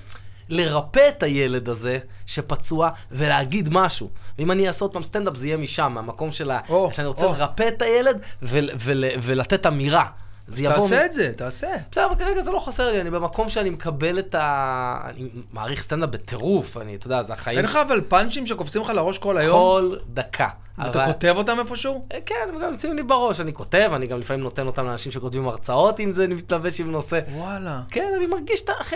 לרפא 0.51 1.09
את 1.09 1.23
הילד 1.23 1.69
הזה 1.69 1.99
שפצוע 2.25 2.89
ולהגיד 3.11 3.69
משהו. 3.71 4.09
ואם 4.37 4.51
אני 4.51 4.67
אעשה 4.67 4.85
עוד 4.85 4.93
פעם 4.93 5.03
סטנדאפ 5.03 5.35
זה 5.35 5.47
יהיה 5.47 5.57
משם, 5.57 5.91
מהמקום 5.95 6.31
של 6.31 6.51
ה... 6.51 6.59
או, 6.69 6.93
שאני 6.93 7.07
רוצה 7.07 7.25
או. 7.25 7.31
לרפא 7.31 7.67
את 7.67 7.81
הילד 7.81 8.19
ול, 8.41 8.69
ול, 8.79 9.03
ולתת 9.21 9.65
אמירה. 9.65 10.05
זה 10.49 10.63
יבוא... 10.63 10.75
תעשה 10.75 11.05
את 11.05 11.13
זה, 11.13 11.31
תעשה. 11.35 11.67
בסדר, 11.91 12.05
אבל 12.05 12.15
כרגע 12.15 12.41
זה 12.41 12.51
לא 12.51 12.59
חסר 12.59 12.91
לי, 12.91 13.01
אני 13.01 13.09
במקום 13.09 13.49
שאני 13.49 13.69
מקבל 13.69 14.19
את 14.19 14.35
ה... 14.35 15.01
אני 15.03 15.29
מעריך 15.53 15.81
סטנדאפ 15.81 16.09
בטירוף, 16.09 16.77
אני, 16.77 16.95
אתה 16.95 17.07
יודע, 17.07 17.23
זה 17.23 17.33
החיים. 17.33 17.57
אין 17.57 17.65
לך 17.65 17.75
אבל 17.75 18.01
פאנצ'ים 18.07 18.45
שקופצים 18.45 18.81
לך 18.81 18.89
לראש 18.89 19.17
כל 19.17 19.37
היום? 19.37 19.59
כל 19.59 19.95
דקה. 20.13 20.47
אתה 20.87 21.05
כותב 21.05 21.33
אותם 21.37 21.59
איפשהו? 21.59 22.05
אה, 22.13 22.19
כן, 22.25 22.49
וגם 22.57 22.71
יוצאים 22.71 22.95
לי 22.95 23.03
בראש, 23.03 23.41
אני 23.41 23.53
כותב, 23.53 23.91
אני 23.95 24.07
גם 24.07 24.19
לפעמים 24.19 24.43
נותן 24.43 24.67
אותם 24.67 24.85
לאנשים 24.85 25.11
שכותבים 25.11 25.47
הרצאות, 25.47 25.99
אם 25.99 26.11
זה 26.11 26.27
מתלבש 26.27 26.79
עם 26.79 26.91
נושא. 26.91 27.19
וואלה. 27.33 27.81
כן, 27.89 28.13
אני 28.17 28.27
מרגיש 28.27 28.61
את 28.61 28.69
ה... 28.69 28.73
אחי, 28.81 28.95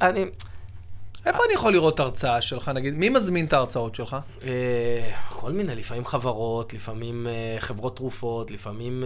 אני... 0.00 0.24
איפה 1.26 1.44
אני 1.46 1.54
יכול 1.54 1.72
לראות 1.72 2.00
הרצאה 2.00 2.42
שלך, 2.42 2.68
נגיד? 2.68 2.94
מי 2.94 3.08
מזמין 3.08 3.46
את 3.46 3.52
ההרצאות 3.52 3.94
שלך? 3.94 4.16
אה, 4.44 5.10
כל 5.28 5.52
מיני, 5.52 5.74
לפעמים 5.74 6.04
חברות, 6.04 6.74
לפעמים 6.74 7.26
אה, 7.26 7.56
חברות 7.58 7.96
תרופות, 7.96 8.50
לפעמים, 8.50 9.04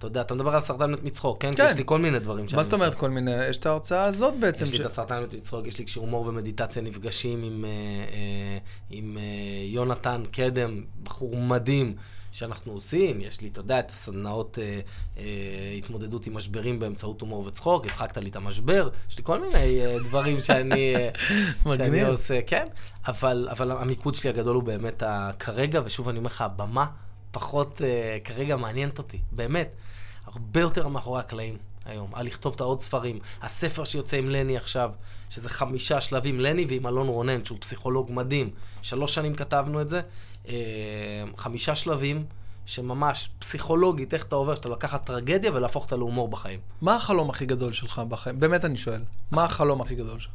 אתה 0.00 0.08
יודע, 0.08 0.20
אתה 0.20 0.34
מדבר 0.34 0.54
על 0.54 0.60
סרטן 0.60 0.92
מת 0.92 1.02
מצחוק, 1.02 1.42
כן? 1.42 1.50
כן. 1.56 1.56
כי 1.66 1.72
יש 1.72 1.78
לי 1.78 1.82
כל 1.86 1.98
מיני 1.98 2.18
דברים 2.18 2.48
שאני 2.48 2.56
מה 2.56 2.62
זאת 2.62 2.72
אומרת 2.72 2.94
כל 2.94 3.10
מיני? 3.10 3.46
יש 3.46 3.56
את 3.56 3.66
ההרצאה 3.66 4.04
הזאת 4.04 4.34
בעצם. 4.40 4.64
יש 4.64 4.70
לי 4.70 4.76
ש- 4.76 4.80
את 4.80 4.86
הסרטן 4.86 5.22
מת 5.22 5.34
מצחוק, 5.34 5.66
יש 5.66 5.78
לי 5.78 5.84
כשהומור 5.84 6.26
ומדיטציה 6.26 6.82
נפגשים 6.82 7.42
עם, 7.42 7.64
אה, 7.64 7.70
אה, 8.14 8.58
עם 8.90 9.18
אה, 9.18 9.22
יונתן 9.66 10.22
קדם, 10.32 10.82
בחור 11.02 11.36
מדהים. 11.36 11.94
שאנחנו 12.32 12.72
עושים, 12.72 13.20
יש 13.20 13.40
לי, 13.40 13.48
אתה 13.48 13.60
יודע, 13.60 13.78
את 13.78 13.90
הסדנאות 13.90 14.58
אה, 14.62 14.80
אה, 15.18 15.22
התמודדות 15.78 16.26
עם 16.26 16.34
משברים 16.36 16.78
באמצעות 16.78 17.20
הומור 17.20 17.44
וצחוק, 17.46 17.86
הצחקת 17.86 18.16
לי 18.18 18.30
את 18.30 18.36
המשבר, 18.36 18.88
יש 19.10 19.18
לי 19.18 19.24
כל 19.24 19.40
מיני 19.40 19.54
אה, 19.86 19.96
דברים 19.98 20.42
שאני, 20.46 20.94
אה, 20.96 21.08
שאני. 21.76 22.02
עושה, 22.02 22.40
כן, 22.46 22.64
אבל, 23.06 23.48
אבל 23.50 23.70
המיקוד 23.72 24.14
שלי 24.14 24.30
הגדול 24.30 24.54
הוא 24.56 24.62
באמת 24.62 25.02
ה- 25.02 25.30
כרגע, 25.38 25.80
ושוב 25.84 26.08
אני 26.08 26.18
אומר 26.18 26.26
לך, 26.26 26.40
הבמה 26.42 26.86
פחות 27.30 27.82
אה, 27.84 28.18
כרגע 28.24 28.56
מעניינת 28.56 28.98
אותי, 28.98 29.18
באמת, 29.32 29.70
הרבה 30.34 30.60
יותר 30.60 30.88
מאחורי 30.88 31.20
הקלעים 31.20 31.56
היום, 31.84 32.10
על 32.14 32.26
לכתוב 32.26 32.54
את 32.54 32.60
העוד 32.60 32.80
ספרים, 32.80 33.18
הספר 33.42 33.84
שיוצא 33.84 34.16
עם 34.16 34.30
לני 34.30 34.56
עכשיו, 34.56 34.90
שזה 35.30 35.48
חמישה 35.48 36.00
שלבים, 36.00 36.40
לני 36.40 36.66
ועם 36.68 36.86
אלון 36.86 37.08
רונן, 37.08 37.44
שהוא 37.44 37.58
פסיכולוג 37.60 38.12
מדהים, 38.12 38.50
שלוש 38.82 39.14
שנים 39.14 39.34
כתבנו 39.34 39.80
את 39.80 39.88
זה, 39.88 40.00
אה, 40.48 40.54
חמישה 41.36 41.74
שלבים. 41.74 42.24
שממש 42.66 43.30
פסיכולוגית, 43.38 44.14
איך 44.14 44.24
אתה 44.24 44.36
עובר, 44.36 44.54
שאתה 44.54 44.68
לקחת 44.68 45.06
טרגדיה 45.06 45.50
ולהפוך 45.54 45.84
אותה 45.84 45.96
להומור 45.96 46.28
בחיים. 46.28 46.60
מה 46.80 46.96
החלום 46.96 47.30
הכי 47.30 47.46
גדול 47.46 47.72
שלך 47.72 48.02
בחיים? 48.08 48.40
באמת 48.40 48.64
אני 48.64 48.76
שואל. 48.76 49.02
מה 49.30 49.44
החלום 49.44 49.80
הכי 49.80 49.94
גדול 49.94 50.18
שלך? 50.18 50.32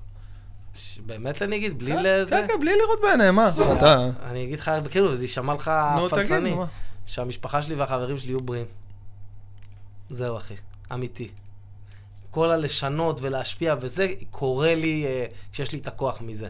באמת 1.05 1.41
אני 1.41 1.55
אגיד, 1.55 1.79
בלי 1.79 1.91
כן, 1.91 2.03
לזה... 2.03 2.29
כן, 2.29 2.47
כן, 2.47 2.59
בלי 2.59 2.71
לראות 2.83 2.99
בעיניים, 3.01 3.35
מה? 3.35 3.51
אתה... 3.77 4.09
אני 4.23 4.43
אגיד 4.43 4.59
לך 4.59 4.71
בכאילו, 4.83 5.11
וזה 5.11 5.23
יישמע 5.23 5.53
לך 5.53 5.71
פלצני. 6.09 6.55
שהמשפחה 7.05 7.61
שלי 7.61 7.75
והחברים 7.75 8.17
שלי 8.17 8.29
יהיו 8.29 8.41
בריאים. 8.41 8.65
זהו, 10.09 10.37
אחי. 10.37 10.55
אמיתי. 10.93 11.29
כל 12.31 12.51
הלשנות 12.51 13.21
ולהשפיע 13.21 13.75
וזה, 13.81 14.07
קורה 14.31 14.75
לי 14.75 15.05
אה, 15.05 15.25
כשיש 15.51 15.71
לי 15.71 15.79
את 15.79 15.87
הכוח 15.87 16.21
מזה. 16.21 16.49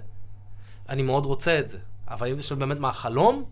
אני 0.90 1.02
מאוד 1.02 1.26
רוצה 1.26 1.60
את 1.60 1.68
זה. 1.68 1.78
אבל 2.08 2.28
אם 2.28 2.38
זה 2.38 2.44
שואל 2.44 2.60
באמת 2.60 2.80
מה 2.80 2.90
החלום, 2.90 3.46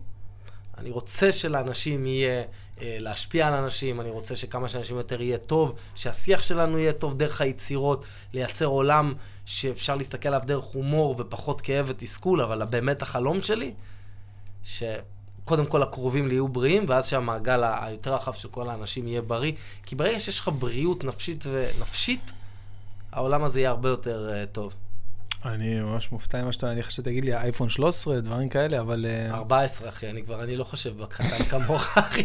אני 0.78 0.90
רוצה 0.90 1.32
שלאנשים 1.32 2.06
יהיה 2.06 2.42
אה, 2.80 2.96
להשפיע 3.00 3.48
על 3.48 3.54
אנשים, 3.54 4.00
אני 4.00 4.10
רוצה 4.10 4.36
שכמה 4.36 4.68
שאנשים 4.68 4.96
יותר 4.96 5.22
יהיה 5.22 5.38
טוב, 5.38 5.74
שהשיח 5.94 6.42
שלנו 6.42 6.78
יהיה 6.78 6.92
טוב 6.92 7.18
דרך 7.18 7.40
היצירות, 7.40 8.04
לייצר 8.32 8.66
עולם 8.66 9.14
שאפשר 9.44 9.96
להסתכל 9.96 10.28
עליו 10.28 10.42
דרך 10.46 10.64
הומור 10.64 11.14
ופחות 11.18 11.60
כאב 11.60 11.84
ותסכול, 11.88 12.42
אבל 12.42 12.64
באמת 12.64 13.02
החלום 13.02 13.40
שלי, 13.40 13.74
שקודם 15.44 15.66
כל 15.66 15.82
הקרובים 15.82 16.28
לי 16.28 16.34
יהיו 16.34 16.48
בריאים, 16.48 16.84
ואז 16.88 17.06
שהמעגל 17.06 17.62
היותר 17.80 18.14
רחב 18.14 18.32
של 18.32 18.48
כל 18.48 18.68
האנשים 18.68 19.08
יהיה 19.08 19.22
בריא. 19.22 19.52
כי 19.86 19.96
ברגע 19.96 20.20
שיש 20.20 20.40
לך 20.40 20.50
בריאות 20.58 21.04
נפשית 21.04 21.44
ונפשית, 21.52 22.32
העולם 23.12 23.44
הזה 23.44 23.60
יהיה 23.60 23.70
הרבה 23.70 23.88
יותר 23.88 24.30
uh, 24.32 24.46
טוב. 24.54 24.74
אני 25.44 25.80
ממש 25.80 26.12
מופתע 26.12 26.42
ממה 26.42 26.52
שאתה, 26.52 26.70
אני 26.70 26.82
חושב 26.82 27.02
שתגיד 27.02 27.24
לי 27.24 27.34
אייפון 27.34 27.68
13, 27.68 28.20
דברים 28.20 28.48
כאלה, 28.48 28.80
אבל... 28.80 29.06
אה, 29.08 29.34
14, 29.34 29.88
אחי, 29.88 30.10
אני 30.10 30.22
כבר, 30.22 30.44
אני 30.44 30.56
לא 30.56 30.64
חושב 30.64 31.02
בקטן 31.02 31.44
כמוך, 31.50 31.98
אחי. 31.98 32.24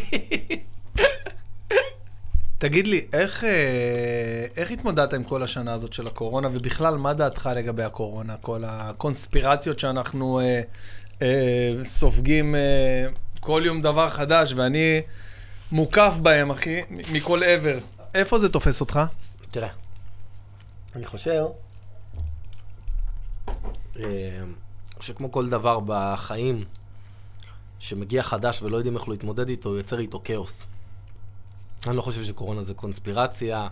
תגיד 2.58 2.86
לי, 2.86 3.06
איך, 3.12 3.44
אה, 3.44 4.46
איך 4.56 4.70
התמודדת 4.70 5.14
עם 5.14 5.24
כל 5.24 5.42
השנה 5.42 5.72
הזאת 5.72 5.92
של 5.92 6.06
הקורונה, 6.06 6.48
ובכלל, 6.52 6.96
מה 6.96 7.14
דעתך 7.14 7.50
לגבי 7.56 7.82
הקורונה? 7.82 8.36
כל 8.40 8.62
הקונספירציות 8.66 9.78
שאנחנו 9.78 10.40
סופגים 11.84 12.54
אה, 12.54 12.60
כל 13.40 13.62
יום 13.64 13.82
דבר 13.82 14.10
חדש, 14.10 14.52
ואני 14.56 15.00
מוקף 15.72 16.14
בהם, 16.22 16.50
אחי, 16.50 16.80
מכל 16.90 17.42
עבר. 17.42 17.78
איפה 18.14 18.38
זה 18.38 18.48
תופס 18.48 18.80
אותך? 18.80 19.00
תראה, 19.50 19.68
אני 20.96 21.06
חושב 21.06 21.44
אה, 23.96 24.04
שכמו 25.00 25.32
כל 25.32 25.48
דבר 25.48 25.80
בחיים, 25.86 26.64
שמגיע 27.78 28.22
חדש 28.22 28.62
ולא 28.62 28.76
יודעים 28.76 28.96
איך 28.96 29.08
להתמודד 29.08 29.48
איתו, 29.48 29.76
יוצר 29.76 29.98
איתו 29.98 30.20
כאוס. 30.24 30.66
אני 31.86 31.96
לא 31.96 32.02
חושב 32.02 32.24
שקורונה 32.24 32.62
זה 32.62 32.74
קונספירציה, 32.74 33.68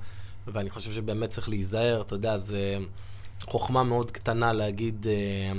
ואני 0.46 0.70
חושב 0.70 0.92
שבאמת 0.92 1.30
צריך 1.30 1.48
להיזהר, 1.48 2.00
אתה 2.00 2.14
יודע, 2.14 2.36
זה 2.36 2.76
חוכמה 3.44 3.82
מאוד 3.82 4.10
קטנה 4.10 4.52
להגיד, 4.52 5.06
אה, 5.06 5.52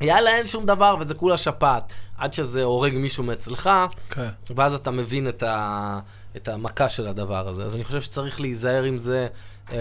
יאללה, 0.00 0.30
אין 0.30 0.48
שום 0.48 0.66
דבר 0.66 0.96
וזה 1.00 1.14
כולה 1.14 1.36
שפעת, 1.36 1.92
עד 2.18 2.32
שזה 2.32 2.62
הורג 2.62 2.98
מישהו 2.98 3.24
מאצלך, 3.24 3.70
כן. 4.10 4.28
ואז 4.56 4.74
אתה 4.74 4.90
מבין 4.90 5.28
את, 5.28 5.42
ה, 5.42 6.00
את 6.36 6.48
המכה 6.48 6.88
של 6.88 7.06
הדבר 7.06 7.48
הזה. 7.48 7.64
אז 7.64 7.74
אני 7.74 7.84
חושב 7.84 8.00
שצריך 8.00 8.40
להיזהר 8.40 8.82
עם 8.82 8.98
זה 8.98 9.26
אמ, 9.72 9.76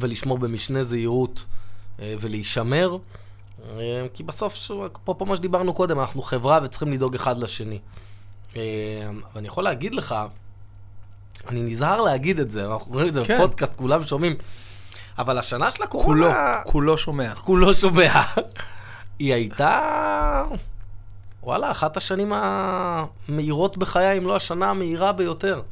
ולשמור 0.00 0.38
במשנה 0.38 0.82
זהירות 0.82 1.44
אה, 2.00 2.14
ולהישמר, 2.20 2.96
אה, 3.78 4.06
כי 4.14 4.22
בסוף, 4.22 4.70
אפרופו 5.02 5.26
מה 5.26 5.36
שדיברנו 5.36 5.74
קודם, 5.74 6.00
אנחנו 6.00 6.22
חברה 6.22 6.60
וצריכים 6.62 6.92
לדאוג 6.92 7.14
אחד 7.14 7.38
לשני. 7.38 7.78
אה, 8.56 8.62
ואני 9.34 9.46
יכול 9.46 9.64
להגיד 9.64 9.94
לך, 9.94 10.14
אני 11.48 11.62
נזהר 11.62 12.00
להגיד 12.00 12.40
את 12.40 12.50
זה, 12.50 12.66
אנחנו 12.66 12.92
רואים 12.92 13.08
את 13.08 13.14
זה 13.14 13.24
כן. 13.24 13.34
בפודקאסט, 13.34 13.76
כולם 13.76 14.02
שומעים, 14.02 14.36
אבל 15.18 15.38
השנה 15.38 15.70
של 15.70 15.86
כולו, 15.86 16.26
הקורונה... 16.26 16.62
כולו 16.66 16.98
שומע. 16.98 17.34
כולו 17.34 17.74
שומע. 17.74 18.22
היא 19.18 19.34
הייתה, 19.34 20.44
וואלה, 21.42 21.70
אחת 21.70 21.96
השנים 21.96 22.32
המהירות 22.34 23.78
בחיי, 23.78 24.18
אם 24.18 24.26
לא 24.26 24.36
השנה 24.36 24.70
המהירה 24.70 25.12
ביותר. 25.12 25.62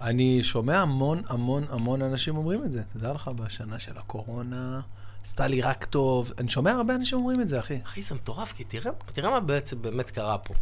אני 0.00 0.42
שומע 0.42 0.80
המון 0.80 1.22
המון 1.28 1.64
המון 1.70 2.02
אנשים 2.02 2.36
אומרים 2.36 2.64
את 2.64 2.72
זה. 2.72 2.82
תדע 2.92 3.12
לך, 3.12 3.28
בשנה 3.28 3.78
של 3.78 3.98
הקורונה, 3.98 4.80
עשתה 5.24 5.46
לי 5.46 5.62
רק 5.62 5.84
טוב. 5.84 6.32
אני 6.38 6.48
שומע 6.48 6.72
הרבה 6.72 6.94
אנשים 6.94 7.18
אומרים 7.18 7.40
את 7.40 7.48
זה, 7.48 7.60
אחי. 7.60 7.78
אחי, 7.84 8.02
זה 8.02 8.14
מטורף, 8.14 8.52
כי 8.52 8.64
תראה, 8.64 8.92
תראה 9.12 9.30
מה 9.30 9.40
בעצם 9.40 9.82
באמת 9.82 10.10
קרה 10.10 10.38
פה, 10.38 10.54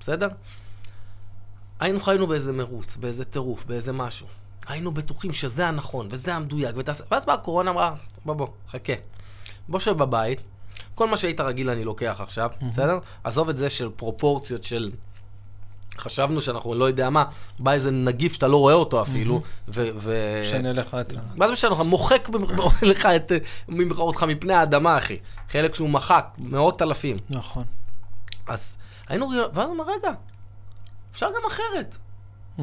בסדר? 0.00 0.28
היינו 1.80 2.00
חיינו 2.00 2.26
באיזה 2.26 2.52
מרוץ, 2.52 2.96
באיזה 2.96 3.24
טירוף, 3.24 3.64
באיזה 3.64 3.92
משהו. 3.92 4.26
היינו 4.66 4.92
בטוחים 4.92 5.32
שזה 5.32 5.66
הנכון, 5.66 6.08
וזה 6.10 6.34
המדויק, 6.34 6.74
ותעשה... 6.78 7.04
ואז 7.10 7.24
באה 7.24 7.34
הקורונה, 7.34 7.70
אמרה, 7.70 7.94
בוא, 8.24 8.34
בוא, 8.34 8.46
חכה. 8.68 8.92
בוא 9.68 9.78
שב 9.78 9.92
בבית, 9.92 10.40
כל 10.94 11.08
מה 11.08 11.16
שהיית 11.16 11.40
רגיל 11.40 11.70
אני 11.70 11.84
לוקח 11.84 12.16
עכשיו, 12.20 12.50
בסדר? 12.68 12.98
עזוב 13.24 13.48
את 13.48 13.56
זה 13.56 13.68
של 13.68 13.90
פרופורציות 13.96 14.64
של... 14.64 14.90
חשבנו 15.98 16.40
שאנחנו 16.40 16.74
לא 16.74 16.84
יודע 16.84 17.10
מה, 17.10 17.24
בא 17.58 17.72
איזה 17.72 17.90
נגיף 17.90 18.32
שאתה 18.32 18.48
לא 18.48 18.56
רואה 18.56 18.74
אותו 18.74 19.02
אפילו, 19.02 19.42
ו... 19.68 19.88
ו- 19.96 20.42
משנה 20.42 20.72
לך 20.72 20.96
את 21.00 21.12
ה... 21.12 21.20
מה 21.36 21.46
זה 21.46 21.52
משנה 21.52 21.70
לך? 21.70 21.80
מוחק 21.80 22.28
לך 22.82 23.06
את... 23.06 23.32
אותך 23.98 24.22
מפני 24.22 24.54
האדמה, 24.54 24.98
אחי. 24.98 25.18
חלק 25.48 25.74
שהוא 25.74 25.90
מחק, 25.90 26.26
מאות 26.38 26.82
אלפים. 26.82 27.16
נכון. 27.30 27.64
אז 28.46 28.76
היינו, 29.08 29.30
ואז 29.54 29.68
הוא 29.68 29.78
אומר, 29.78 29.84
רגע, 29.84 30.10
אפשר 31.12 31.26
גם 31.26 31.42
אחרת. 31.46 31.96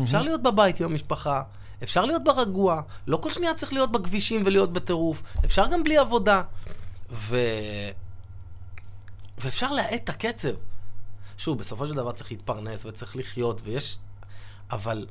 אפשר 0.04 0.22
להיות 0.22 0.44
בבית 0.44 0.80
עם 0.80 0.92
המשפחה, 0.92 1.42
אפשר 1.84 2.06
להיות 2.06 2.24
ברגוע, 2.24 2.82
לא 3.08 3.18
כל 3.18 3.32
שנייה 3.32 3.54
צריך 3.54 3.74
להיות 3.74 3.92
בכבישים 3.92 4.42
ולהיות 4.46 4.74
בטירוף, 4.74 5.24
אפשר 5.46 5.68
גם 5.68 5.84
בלי 5.84 5.98
עבודה. 5.98 6.42
ו... 7.12 7.38
ואפשר 9.38 9.72
להאט 9.72 10.04
את 10.04 10.10
הקצב. 10.10 10.50
שוב, 11.38 11.58
בסופו 11.58 11.88
של 11.88 11.96
דבר 11.96 12.12
צריך 12.12 12.32
להתפרנס 12.32 12.86
וצריך 12.86 13.16
לחיות, 13.16 13.62
ויש... 13.64 13.98
אבל 14.72 15.08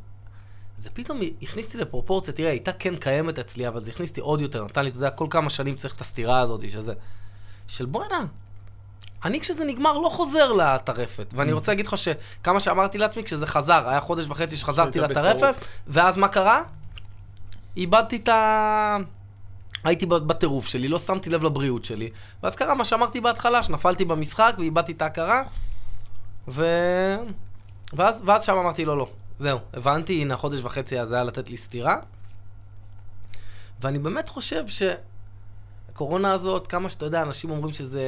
זה 0.78 0.90
פתאום 0.90 1.20
הכניס 1.42 1.66
אותי 1.66 1.78
לפרופורציה, 1.78 2.34
תראה, 2.34 2.50
הייתה 2.50 2.72
כן 2.72 2.96
קיימת 2.96 3.38
אצלי, 3.38 3.68
אבל 3.68 3.82
זה 3.82 3.90
הכניס 3.90 4.10
אותי 4.10 4.20
עוד 4.20 4.40
יותר, 4.40 4.64
נתן 4.64 4.84
לי, 4.84 4.90
אתה 4.90 4.96
יודע, 4.96 5.10
כל 5.10 5.26
כמה 5.30 5.50
שנים 5.50 5.76
צריך 5.76 5.96
את 5.96 6.00
הסתירה 6.00 6.40
הזאת, 6.40 6.70
שזה... 6.70 6.92
של 7.66 7.86
בואנה, 7.86 8.26
אני 9.24 9.40
כשזה 9.40 9.64
נגמר 9.64 9.98
לא 9.98 10.08
חוזר 10.08 10.52
לטרפת. 10.52 11.34
ואני 11.36 11.52
רוצה 11.52 11.72
להגיד 11.72 11.86
לך 11.86 11.94
שכמה 11.96 12.60
שאמרתי 12.60 12.98
לעצמי, 12.98 13.24
כשזה 13.24 13.46
חזר, 13.46 13.88
היה 13.88 14.00
חודש 14.00 14.26
וחצי 14.28 14.56
שחזרתי 14.56 15.00
לטרפת. 15.00 15.66
ואז 15.86 16.18
מה 16.18 16.28
קרה? 16.28 16.62
איבדתי 17.76 18.16
את 18.16 18.28
ה... 18.28 18.96
הייתי 19.84 20.06
בטירוף 20.06 20.66
שלי, 20.66 20.88
לא 20.88 20.98
שמתי 20.98 21.30
לב 21.30 21.44
לבריאות 21.44 21.84
שלי. 21.84 22.10
ואז 22.42 22.56
קרה 22.56 22.74
מה 22.74 22.84
שאמרתי 22.84 23.20
בהתחלה, 23.20 23.62
שנפלתי 23.62 24.04
במשחק 24.04 24.54
ואיבדתי 24.58 24.92
את 24.92 25.02
ההכרה, 25.02 25.42
ו... 26.48 26.66
ואז, 27.92 28.22
ואז 28.26 28.44
שם 28.44 28.56
אמרתי 28.56 28.84
לו, 28.84 28.96
לא, 28.96 29.08
זהו, 29.38 29.58
הבנתי, 29.74 30.22
הנה 30.22 30.34
החודש 30.34 30.60
וחצי 30.62 30.98
הזה 30.98 31.14
היה 31.14 31.24
לתת 31.24 31.50
לי 31.50 31.56
סטירה. 31.56 31.96
ואני 33.80 33.98
באמת 33.98 34.28
חושב 34.28 34.64
שהקורונה 34.66 36.32
הזאת, 36.32 36.66
כמה 36.66 36.88
שאתה 36.88 37.06
יודע, 37.06 37.22
אנשים 37.22 37.50
אומרים 37.50 37.74
שזה... 37.74 38.02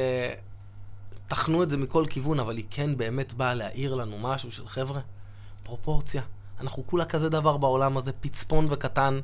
תחנו 1.31 1.63
את 1.63 1.69
זה 1.69 1.77
מכל 1.77 2.05
כיוון, 2.09 2.39
אבל 2.39 2.57
היא 2.57 2.65
כן 2.69 2.97
באמת 2.97 3.33
באה 3.33 3.53
להעיר 3.53 3.95
לנו 3.95 4.17
משהו 4.19 4.51
של 4.51 4.67
חבר'ה, 4.67 5.01
פרופורציה. 5.63 6.21
אנחנו 6.61 6.87
כולה 6.87 7.05
כזה 7.05 7.29
דבר 7.29 7.57
בעולם 7.57 7.97
הזה, 7.97 8.11
פצפון 8.11 8.67
וקטן. 8.69 9.19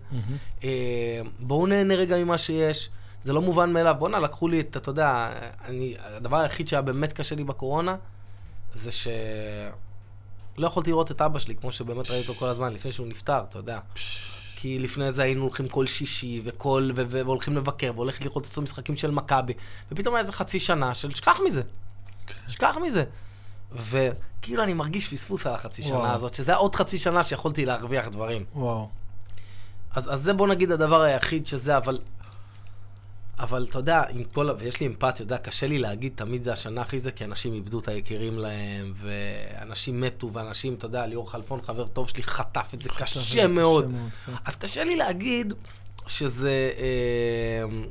אה, 0.63 1.21
בואו 1.39 1.67
נהנה 1.67 1.95
רגע 1.95 2.17
ממה 2.17 2.37
שיש. 2.37 2.89
זה 3.23 3.33
לא 3.33 3.41
מובן 3.41 3.73
מאליו. 3.73 3.95
בואנה, 3.99 4.19
לקחו 4.19 4.47
לי 4.47 4.59
את, 4.59 4.77
אתה 4.77 4.89
יודע, 4.89 5.29
אני, 5.65 5.95
הדבר 5.99 6.37
היחיד 6.37 6.67
שהיה 6.67 6.81
באמת 6.81 7.13
קשה 7.13 7.35
לי 7.35 7.43
בקורונה, 7.43 7.95
זה 8.75 8.91
ש... 8.91 9.07
לא 10.57 10.67
יכולתי 10.67 10.89
לראות 10.89 11.11
את 11.11 11.21
אבא 11.21 11.39
שלי, 11.39 11.55
כמו 11.55 11.71
שבאמת 11.71 12.11
ראיתי 12.11 12.27
אותו 12.27 12.39
כל 12.39 12.47
הזמן, 12.47 12.73
לפני 12.73 12.91
שהוא 12.91 13.07
נפטר, 13.07 13.39
אתה 13.49 13.59
יודע. 13.59 13.79
כי 14.55 14.79
לפני 14.79 15.11
זה 15.11 15.23
היינו 15.23 15.41
הולכים 15.41 15.67
כל 15.67 15.87
שישי, 15.87 16.41
וכל, 16.45 16.89
ו- 16.95 17.03
ו- 17.07 17.25
והולכים 17.25 17.53
לבקר, 17.53 17.91
והולך 17.95 18.21
לראות 18.21 18.45
עשו 18.45 18.61
משחקים 18.61 18.95
של 18.95 19.11
מכבי, 19.11 19.53
ופתאום 19.91 20.15
היה 20.15 20.21
איזה 20.21 20.33
חצי 20.33 20.59
שנה 20.59 20.95
של 20.95 21.11
שכח 21.11 21.39
מזה. 21.45 21.61
שכח 22.47 22.77
מזה. 22.85 23.03
וכאילו 23.71 24.63
אני 24.63 24.73
מרגיש 24.73 25.13
פספוס 25.13 25.47
על 25.47 25.53
החצי 25.53 25.81
וואו. 25.81 26.01
שנה 26.01 26.13
הזאת, 26.13 26.33
שזה 26.33 26.51
היה 26.51 26.57
עוד 26.57 26.75
חצי 26.75 26.97
שנה 26.97 27.23
שיכולתי 27.23 27.65
להרוויח 27.65 28.07
דברים. 28.07 28.45
וואו. 28.55 28.89
אז, 29.91 30.13
אז 30.13 30.21
זה 30.21 30.33
בוא 30.33 30.47
נגיד 30.47 30.71
הדבר 30.71 31.01
היחיד 31.01 31.47
שזה, 31.47 31.77
אבל... 31.77 31.99
אבל 33.39 33.65
אתה 33.69 33.79
יודע, 33.79 34.03
עם 34.09 34.23
כל, 34.23 34.49
ויש 34.57 34.79
לי 34.79 34.87
אמפתיה, 34.87 35.09
אתה 35.09 35.21
יודע, 35.21 35.37
קשה 35.37 35.67
לי 35.67 35.79
להגיד 35.79 36.11
תמיד 36.15 36.43
זה 36.43 36.53
השנה 36.53 36.81
הכי 36.81 36.99
זה, 36.99 37.11
כי 37.11 37.25
אנשים 37.25 37.53
איבדו 37.53 37.79
את 37.79 37.87
היקירים 37.87 38.39
להם, 38.39 38.93
ואנשים 38.95 40.01
מתו, 40.01 40.33
ואנשים, 40.33 40.73
אתה 40.73 40.85
יודע, 40.85 41.05
ליאור 41.05 41.31
חלפון, 41.31 41.61
חבר 41.61 41.87
טוב 41.87 42.09
שלי, 42.09 42.23
חטף 42.23 42.71
את 42.73 42.81
זה 42.81 42.89
קשה 42.89 43.47
מאוד. 43.47 43.93
כן. 44.25 44.31
אז 44.45 44.55
קשה 44.55 44.83
לי 44.83 44.95
להגיד 44.95 45.53
שזה... 46.07 46.71
אה, 46.77 47.87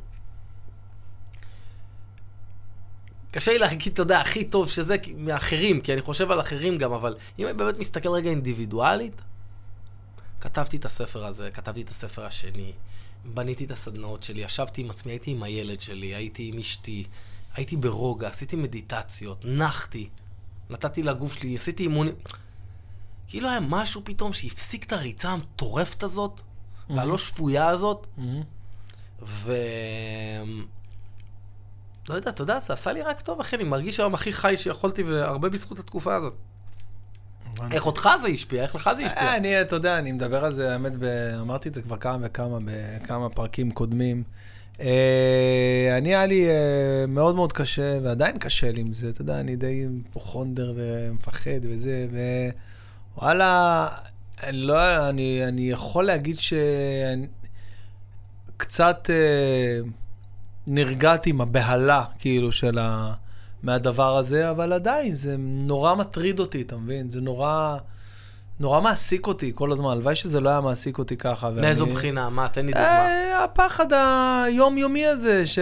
קשה 3.36 3.52
לי 3.52 3.58
להגיד, 3.58 3.92
אתה 3.92 4.02
יודע, 4.02 4.20
הכי 4.20 4.44
טוב 4.44 4.68
שזה 4.68 4.96
מאחרים, 5.16 5.80
כי 5.80 5.92
אני 5.92 6.00
חושב 6.00 6.30
על 6.30 6.40
אחרים 6.40 6.78
גם, 6.78 6.92
אבל 6.92 7.16
אם 7.38 7.46
אני 7.46 7.54
באמת 7.54 7.78
מסתכל 7.78 8.08
רגע 8.08 8.30
אינדיבידואלית, 8.30 9.22
כתבתי 10.40 10.76
את 10.76 10.84
הספר 10.84 11.24
הזה, 11.24 11.50
כתבתי 11.50 11.82
את 11.82 11.90
הספר 11.90 12.24
השני, 12.24 12.72
בניתי 13.24 13.64
את 13.64 13.70
הסדנאות 13.70 14.22
שלי, 14.22 14.40
ישבתי 14.40 14.80
עם 14.80 14.90
עצמי, 14.90 15.12
הייתי 15.12 15.30
עם 15.30 15.42
הילד 15.42 15.80
שלי, 15.80 16.14
הייתי 16.14 16.50
עם 16.52 16.58
אשתי, 16.58 17.04
הייתי 17.54 17.76
ברוגע, 17.76 18.28
עשיתי 18.28 18.56
מדיטציות, 18.56 19.44
נחתי, 19.44 20.08
נתתי 20.70 21.02
לגוף 21.02 21.34
שלי, 21.34 21.54
עשיתי 21.54 21.82
אימונים. 21.82 22.14
כאילו 23.28 23.48
היה 23.48 23.60
משהו 23.60 24.00
פתאום 24.04 24.32
שהפסיק 24.32 24.84
את 24.84 24.92
הריצה 24.92 25.30
המטורפת 25.30 26.02
הזאת, 26.02 26.40
והלא 26.90 27.18
שפויה 27.18 27.68
הזאת, 27.68 28.06
מהמם. 28.16 28.42
ו... 29.22 29.52
לא 32.08 32.14
יודע, 32.14 32.30
אתה 32.30 32.42
יודע, 32.42 32.60
זה 32.60 32.72
עשה 32.72 32.92
לי 32.92 33.02
רק 33.02 33.20
טוב, 33.20 33.40
אחי, 33.40 33.56
אני 33.56 33.64
מרגיש 33.64 34.00
היום 34.00 34.14
הכי 34.14 34.32
חי 34.32 34.56
שיכולתי, 34.56 35.02
והרבה 35.02 35.48
בזכות 35.48 35.78
התקופה 35.78 36.14
הזאת. 36.14 36.34
איך 37.72 37.86
אותך 37.86 38.10
זה 38.22 38.28
השפיע? 38.28 38.62
איך 38.62 38.74
לך 38.74 38.90
זה 38.96 39.06
השפיע? 39.06 39.22
אה, 39.22 39.36
אני, 39.36 39.60
אתה 39.60 39.76
יודע, 39.76 39.98
אני 39.98 40.12
מדבר 40.12 40.44
על 40.44 40.52
זה, 40.52 40.72
האמת, 40.72 40.92
אמרתי 41.40 41.68
את 41.68 41.74
זה 41.74 41.82
כבר 41.82 41.96
כמה 41.96 42.18
וכמה, 42.20 42.58
בכמה 42.64 43.28
פרקים 43.28 43.70
קודמים. 43.70 44.22
אה, 44.80 45.94
אני, 45.98 46.08
היה 46.08 46.26
לי 46.26 46.48
אה, 46.48 47.06
מאוד 47.08 47.34
מאוד 47.34 47.52
קשה, 47.52 47.98
ועדיין 48.02 48.38
קשה 48.38 48.72
לי 48.72 48.80
עם 48.80 48.92
זה, 48.92 49.08
אתה 49.08 49.20
יודע, 49.20 49.40
אני 49.40 49.56
די 49.56 49.86
פוכונדר 50.12 50.72
ומפחד 50.76 51.60
וזה, 51.62 52.06
ווואלה, 53.16 53.88
אני 54.42 54.58
לא, 54.58 55.08
אני, 55.08 55.70
יכול 55.70 56.04
להגיד 56.04 56.36
שקצת 58.56 59.10
אה, 59.10 59.80
נרגעתי 60.66 61.30
עם 61.30 61.40
הבהלה, 61.40 62.04
כאילו, 62.18 62.52
של 62.52 62.78
ה... 62.78 63.12
מהדבר 63.62 64.16
הזה, 64.18 64.50
אבל 64.50 64.72
עדיין, 64.72 65.14
זה 65.14 65.36
נורא 65.38 65.94
מטריד 65.94 66.40
אותי, 66.40 66.62
אתה 66.62 66.76
מבין? 66.76 67.10
זה 67.10 67.20
נורא... 67.20 67.78
נורא 68.60 68.80
מעסיק 68.80 69.26
אותי 69.26 69.52
כל 69.54 69.72
הזמן, 69.72 69.90
הלוואי 69.90 70.14
שזה 70.14 70.40
לא 70.40 70.48
היה 70.50 70.60
מעסיק 70.60 70.98
אותי 70.98 71.16
ככה. 71.16 71.46
ואני- 71.46 71.60
מאיזו 71.60 71.86
בחינה? 71.86 72.30
מה? 72.30 72.48
תן 72.48 72.66
לי 72.66 72.72
דוגמה. 72.72 72.86
אה, 73.06 73.44
הפחד 73.44 73.86
היומיומי 73.92 75.06
הזה, 75.06 75.46
ש... 75.46 75.58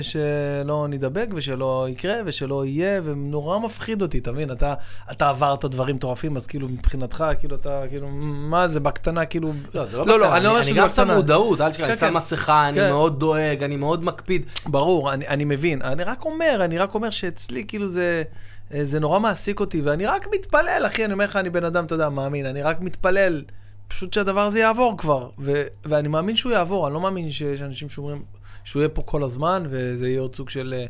שלא 0.00 0.86
נדבק 0.88 1.28
ושלא 1.34 1.86
יקרה 1.90 2.14
ושלא 2.26 2.64
יהיה, 2.66 3.00
ונורא 3.04 3.58
מפחיד 3.58 4.02
אותי, 4.02 4.18
אתה 4.18 4.32
מבין? 4.32 4.50
אתה, 4.52 4.74
אתה 5.10 5.28
עברת 5.28 5.64
דברים 5.64 5.96
מטורפים, 5.96 6.36
אז 6.36 6.46
כאילו 6.46 6.68
מבחינתך, 6.68 7.24
כאילו 7.38 7.56
אתה, 7.56 7.82
כאילו, 7.88 8.08
מה 8.22 8.66
זה, 8.68 8.80
בקטנה, 8.80 9.24
כאילו... 9.26 9.52
לא, 9.74 9.84
זה 9.84 9.98
לא 9.98 10.06
לא, 10.06 10.16
בקטנה, 10.18 10.36
אני 10.36 10.44
לא 10.44 10.48
אומר 10.48 10.60
אני 10.60 10.66
שזה 10.68 10.74
גם 10.76 10.88
שם 10.88 10.94
בקטנה. 11.02 11.14
מודעות, 11.16 11.60
אל 11.60 11.70
תשכח, 11.70 11.84
אני 11.84 11.92
כן, 11.92 11.98
שם 12.00 12.06
כן. 12.06 12.12
מסכה, 12.14 12.68
אני 12.68 12.76
כן. 12.80 12.88
מאוד 12.88 13.20
דואג, 13.20 13.62
אני 13.62 13.76
מאוד 13.76 14.04
מקפיד. 14.04 14.46
ברור, 14.66 15.12
אני, 15.12 15.28
אני 15.28 15.44
מבין. 15.44 15.82
אני 15.82 16.04
רק 16.04 16.24
אומר, 16.24 16.60
אני 16.64 16.78
רק 16.78 16.94
אומר 16.94 17.10
שאצלי, 17.10 17.64
כאילו, 17.68 17.88
זה, 17.88 18.22
זה 18.70 19.00
נורא 19.00 19.18
מעסיק 19.18 19.60
אותי, 19.60 19.80
ואני 19.80 20.06
רק 20.06 20.26
מתפלל, 20.34 20.84
אחי, 20.86 21.04
אני 21.04 21.12
אומר 21.12 21.24
לך, 21.24 21.36
אני 21.36 21.50
בן 21.50 21.64
אדם, 21.64 21.84
אתה 21.84 21.94
יודע, 21.94 22.08
מאמין, 22.08 22.46
אני 22.46 22.62
רק 22.62 22.80
מתפלל, 22.80 23.42
פשוט 23.88 24.12
שהדבר 24.12 24.40
הזה 24.40 24.58
יעבור 24.60 24.98
כבר. 24.98 25.30
ו, 25.38 25.62
ואני 25.84 26.08
מאמין 26.08 26.36
שהוא 26.36 26.52
יעבור, 26.52 26.86
אני 26.86 26.94
לא 26.94 27.00
מאמין 27.00 27.30
שיש 27.30 27.62
אנשים 27.62 27.88
שאומרים 27.88 28.22
שהוא 28.64 28.80
יהיה 28.80 28.88
פה 28.88 29.02
כל 29.02 29.22
הזמן, 29.22 29.62
וזה 29.70 30.08
יהיה 30.08 30.20
עוד 30.20 30.36
סוג 30.36 30.50
של 30.50 30.74
אה, 30.76 30.86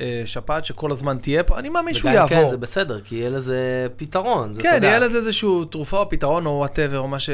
אה, 0.00 0.22
שפעת 0.26 0.64
שכל 0.64 0.92
הזמן 0.92 1.18
תהיה 1.18 1.42
פה, 1.42 1.58
אני 1.58 1.68
מאמין 1.68 1.94
שהוא 1.94 2.10
וגם 2.10 2.14
יעבור. 2.20 2.28
כן, 2.44 2.50
זה 2.50 2.56
בסדר, 2.56 3.00
כי 3.00 3.14
יהיה 3.16 3.30
לזה 3.30 3.56
פתרון. 3.96 4.52
זה, 4.52 4.62
כן, 4.62 4.72
יודע. 4.74 4.88
יהיה 4.88 4.98
לזה 4.98 5.18
איזשהו 5.18 5.64
תרופה 5.64 5.98
או 5.98 6.08
פתרון 6.10 6.46
או 6.46 6.50
whatever, 6.50 6.98
או 6.98 7.08
מה 7.08 7.20
ש... 7.20 7.30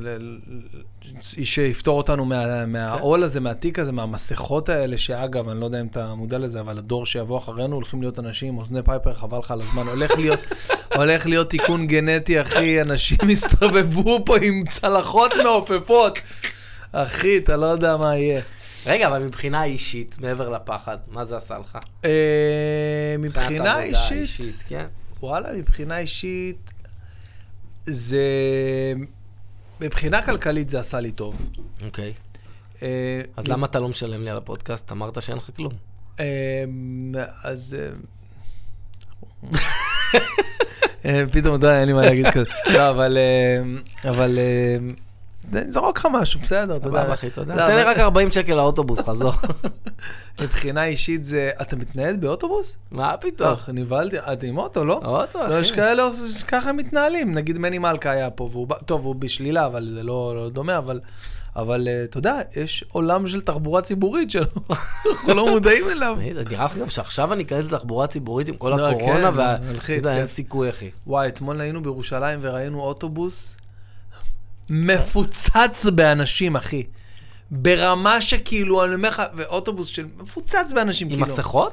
ל- 0.00 0.38
שיפתור 1.22 1.96
אותנו 1.98 2.24
מה- 2.24 2.66
מהעול 2.66 3.22
הזה, 3.22 3.40
מהתיק 3.40 3.78
הזה, 3.78 3.92
מהמסכות 3.92 4.68
האלה, 4.68 4.98
שאגב, 4.98 5.48
אני 5.48 5.60
לא 5.60 5.64
יודע 5.64 5.80
אם 5.80 5.86
אתה 5.86 6.14
מודע 6.14 6.38
לזה, 6.38 6.60
אבל 6.60 6.78
הדור 6.78 7.06
שיבוא 7.06 7.38
אחרינו, 7.38 7.74
הולכים 7.74 8.00
להיות 8.00 8.18
אנשים 8.18 8.58
אוזני 8.58 8.82
פייפר, 8.82 9.14
חבל 9.14 9.38
לך 9.38 9.50
על 9.50 9.60
הזמן, 9.60 9.86
הולך 9.86 10.18
להיות, 10.18 10.40
הולך 10.96 11.26
להיות 11.26 11.50
תיקון 11.50 11.86
גנטי, 11.86 12.40
אחי, 12.40 12.82
אנשים 12.82 13.18
יסתובבו 13.30 14.22
פה 14.26 14.36
עם 14.42 14.64
צלחות 14.68 15.32
מעופפות. 15.44 16.18
אחי, 16.92 17.38
אתה 17.38 17.56
לא 17.56 17.66
יודע 17.66 17.96
מה 17.96 18.16
יהיה. 18.16 18.42
רגע, 18.86 19.06
אבל 19.06 19.24
מבחינה 19.24 19.64
אישית, 19.64 20.16
מעבר 20.20 20.48
לפחד, 20.48 20.98
מה 21.08 21.24
זה 21.24 21.36
עשה 21.36 21.58
לך? 21.58 21.78
אה, 22.04 23.14
מבחינה 23.18 23.82
אישית, 23.82 24.54
כן. 24.68 24.86
וואלה, 25.20 25.52
מבחינה 25.52 25.98
אישית, 25.98 26.70
זה... 27.86 28.22
מבחינה 29.80 30.22
כלכלית 30.22 30.70
זה 30.70 30.80
עשה 30.80 31.00
לי 31.00 31.12
טוב. 31.12 31.36
אוקיי. 31.84 32.12
אה, 32.82 33.20
אז 33.36 33.48
למה 33.48 33.66
אתה 33.66 33.80
לא 33.80 33.88
משלם 33.88 34.22
לי 34.22 34.30
על 34.30 34.36
הפודקאסט? 34.36 34.92
אמרת 34.92 35.22
שאין 35.22 35.38
לך 35.38 35.50
כלום. 35.56 35.72
אה, 36.20 36.64
אז... 37.44 37.76
פתאום, 41.32 41.56
אתה 41.56 41.66
יודע, 41.66 41.80
אין 41.80 41.86
לי 41.86 41.92
מה 41.92 42.02
להגיד 42.02 42.26
כזה. 42.26 42.44
לא, 42.66 42.90
אבל... 42.90 43.18
אבל... 44.04 44.38
אה, 45.56 45.64
נזרוק 45.64 45.98
לך 45.98 46.08
משהו, 46.12 46.40
בסדר, 46.40 46.76
אתה 46.76 46.88
יודע. 46.88 47.00
סבבה, 47.00 47.14
אחי, 47.14 47.30
תודה. 47.30 47.54
לא, 47.54 47.66
תן 47.66 47.76
לי 47.76 47.82
רק 47.82 47.98
40 47.98 48.32
שקל 48.32 48.54
לאוטובוס, 48.54 48.98
חזור. 48.98 49.32
מבחינה 50.40 50.84
אישית 50.84 51.24
זה... 51.24 51.50
אתה 51.62 51.76
מתנהל 51.76 52.16
באוטובוס? 52.16 52.76
מה 52.90 53.16
פתאום? 53.16 53.48
טוב, 53.48 53.60
נבהלתי. 53.68 54.18
אתה 54.18 54.46
עם 54.46 54.58
אוטו, 54.58 54.84
לא? 54.84 55.00
אוטו, 55.04 55.38
לא, 55.48 55.54
יש 55.54 55.70
אחי. 55.70 55.76
כאלה 55.76 56.08
שככה 56.38 56.72
מתנהלים. 56.72 57.34
נגיד 57.34 57.58
מני 57.58 57.78
מלכה 57.78 58.10
היה 58.10 58.30
פה, 58.30 58.48
והוא... 58.52 58.66
טוב, 58.86 59.04
הוא 59.04 59.14
בשלילה, 59.14 59.66
אבל 59.66 59.88
זה 59.94 60.02
לא 60.02 60.32
לא 60.36 60.50
דומה, 60.50 60.78
אבל... 60.78 61.00
אבל 61.56 61.88
אה, 61.88 62.04
אתה 62.04 62.18
יודע, 62.18 62.38
יש 62.56 62.84
עולם 62.92 63.26
של 63.26 63.40
תחבורה 63.40 63.82
ציבורית 63.82 64.30
שאנחנו 64.30 65.34
לא 65.36 65.48
מודעים 65.48 65.88
אליו. 65.90 66.16
זה 66.18 66.24
נראה 66.24 66.64
לך 66.64 66.76
גם 66.76 66.88
שעכשיו 66.88 67.32
אני 67.32 67.42
אכנס 67.42 67.72
לתחבורה 67.72 68.06
ציבורית 68.06 68.48
עם 68.48 68.56
כל 68.56 68.68
לא, 68.68 68.88
הקורונה, 68.88 69.30
כן, 69.30 69.38
וה... 69.38 69.56
מלחיץ, 69.72 69.98
אתה 69.98 70.08
יודע, 70.08 70.12
אין 70.12 70.20
כן. 70.20 70.26
סיכוי, 70.26 70.70
אחי. 70.70 70.90
וואי, 71.06 71.28
אתמול 71.28 71.60
היינו 71.60 71.82
בירושלים 71.82 72.38
וראינו 72.42 72.80
אוטובוס 72.80 73.56
מפוצץ 74.70 75.86
באנשים, 75.94 76.56
אחי. 76.56 76.82
ברמה 77.50 78.20
שכאילו, 78.20 78.84
אני 78.84 78.94
אומר 78.94 79.08
לך, 79.08 79.22
ואוטובוס 79.36 79.88
של 79.88 80.06
מפוצץ 80.16 80.72
באנשים, 80.74 81.06
עם 81.06 81.12
כאילו. 81.12 81.26
מסכות? 81.26 81.72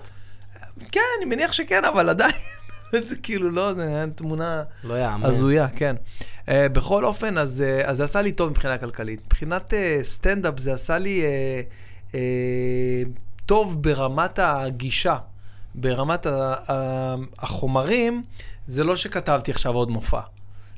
כן, 0.92 1.00
אני 1.18 1.26
מניח 1.26 1.52
שכן, 1.52 1.86
אבל 1.86 2.10
עדיין, 2.10 2.32
זה 3.10 3.16
כאילו 3.24 3.52
לא, 3.52 3.74
זה 3.74 3.88
היה 3.88 4.06
תמונה 4.16 4.64
לא 4.84 4.94
יאמן. 5.00 5.26
הזויה, 5.26 5.68
כן. 5.76 5.96
Uh, 6.46 6.50
בכל 6.74 7.06
אופן, 7.06 7.38
אז, 7.38 7.64
uh, 7.84 7.88
אז 7.88 7.98
זה 7.98 8.04
עשה 8.04 8.22
לי 8.22 8.32
טוב 8.32 8.50
מבחינה 8.50 8.78
כלכלית. 8.78 9.20
מבחינת 9.26 9.74
uh, 9.74 10.04
סטנדאפ 10.04 10.60
זה 10.60 10.74
עשה 10.74 10.98
לי 10.98 11.24
uh, 11.24 12.12
uh, 12.12 12.16
טוב 13.46 13.84
ברמת 13.84 14.40
הגישה. 14.40 15.18
ברמת 15.76 16.26
ה- 16.26 16.54
ה- 16.72 17.16
החומרים, 17.40 18.24
זה 18.68 18.84
לא 18.84 18.96
שכתבתי 18.96 19.52
עכשיו 19.52 19.74
עוד 19.74 19.90
מופע. 19.92 20.20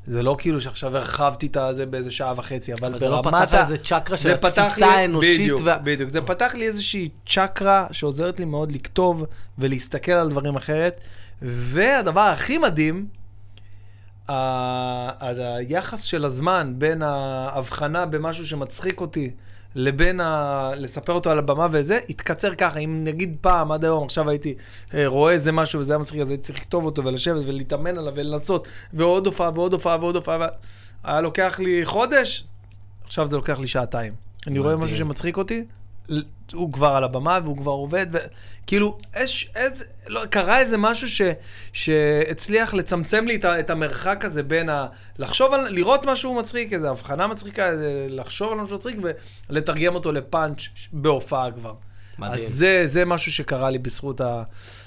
זה 0.08 0.24
לא 0.24 0.36
כאילו 0.40 0.62
שעכשיו 0.62 0.98
הרחבתי 0.98 1.46
את 1.46 1.76
זה 1.76 1.86
באיזה 1.86 2.12
שעה 2.12 2.34
וחצי, 2.38 2.74
אבל 2.74 2.88
אבל 2.90 3.00
זה 3.00 3.10
לא 3.10 3.22
ברמת 3.22 3.44
פתח 3.48 3.54
ה- 3.54 3.62
איזה 3.62 3.78
צ'קרה 3.78 4.18
של 4.18 4.34
התפיסה 4.34 4.86
האנושית. 4.88 5.42
בדיוק, 5.42 5.62
וה- 5.66 5.78
בדיוק. 5.78 6.10
זה 6.10 6.22
פתח 6.22 6.56
לי 6.56 6.68
איזושהי 6.68 7.10
צ'קרה 7.30 7.88
שעוזרת 7.92 8.40
לי 8.40 8.46
מאוד 8.46 8.72
לכתוב 8.72 9.26
ולהסתכל 9.58 10.12
על 10.12 10.30
דברים 10.30 10.56
אחרת. 10.56 11.00
והדבר 11.42 12.22
הכי 12.22 12.58
מדהים, 12.58 13.08
ה- 14.30 15.10
היחס 15.58 16.02
של 16.02 16.26
הזמן 16.26 16.74
בין 16.78 17.02
ההבחנה 17.02 18.06
במשהו 18.06 18.48
שמצחיק 18.48 19.02
אותי 19.02 19.32
לבין 19.78 20.22
ה... 20.22 20.72
לספר 20.76 21.14
אותו 21.14 21.30
על 21.30 21.40
הבמה 21.40 21.68
וזה, 21.72 22.00
התקצר 22.10 22.56
ככה. 22.56 22.80
אם 22.80 23.02
נגיד 23.04 23.38
פעם, 23.42 23.72
עד 23.72 23.84
היום, 23.84 24.04
עכשיו 24.04 24.30
הייתי 24.30 24.56
אה, 24.94 25.08
רואה 25.08 25.34
איזה 25.34 25.52
משהו 25.52 25.80
וזה 25.80 25.94
היה 25.94 26.00
מצחיק, 26.00 26.22
אז 26.22 26.30
הייתי 26.30 26.44
צריך 26.44 26.60
לכתוב 26.60 26.86
אותו 26.86 27.06
ולשבת 27.06 27.42
ולהתאמן 27.46 27.98
עליו 27.98 28.14
ולנסות, 28.16 28.68
ועוד 28.94 29.26
הופעה 29.26 29.52
ועוד 29.56 29.74
הופעה 29.74 29.98
ועוד 30.00 30.16
הופעה. 30.16 30.38
ו- 30.40 30.44
היה 31.04 31.22
לוקח 31.22 31.60
לי 31.60 31.86
חודש, 31.86 32.44
עכשיו 33.06 33.28
זה 33.28 33.36
לוקח 33.36 33.60
לי 33.60 33.68
שעתיים. 33.68 34.14
אני 34.48 34.60
רואה. 34.60 34.76
משהו 34.76 34.98
שמצחיק 34.98 35.38
אותי, 35.38 35.64
הוא 36.54 36.74
כבר 36.74 36.88
על 36.88 37.04
הבמה 37.04 37.40
והוא 37.44 37.58
כבר 37.58 37.72
עובד, 37.72 38.08
וכאילו, 38.12 38.98
יש, 39.20 39.52
איזה, 39.56 39.84
לא, 40.08 40.26
קרה 40.26 40.60
איזה 40.60 40.78
משהו 40.78 41.10
ש, 41.10 41.22
שהצליח 41.74 42.74
לצמצם 42.74 43.26
לי 43.26 43.36
את, 43.36 43.46
את 43.46 43.70
המרחק 43.70 44.26
הזה 44.26 44.44
בין 44.44 44.70
ה... 44.70 44.88
לחשוב 45.20 45.54
על, 45.54 45.68
לראות 45.70 46.06
משהו 46.06 46.34
מצחיק, 46.34 46.74
איזו 46.74 46.90
הבחנה 46.90 47.28
מצחיקה, 47.28 47.70
איזה, 47.70 48.08
לחשוב 48.10 48.52
על 48.52 48.58
משהו 48.58 48.76
מצחיק 48.76 48.98
ולתרגם 49.50 49.96
אותו 49.96 50.12
לפאנץ' 50.12 50.62
בהופעה 50.94 51.52
כבר. 51.52 51.74
מדהים. 52.20 52.34
אז 52.34 52.42
זה, 52.54 52.82
זה 52.86 53.06
משהו 53.06 53.32
שקרה 53.32 53.70
לי 53.70 53.78
בזכות 53.78 54.22
ה- 54.22 54.44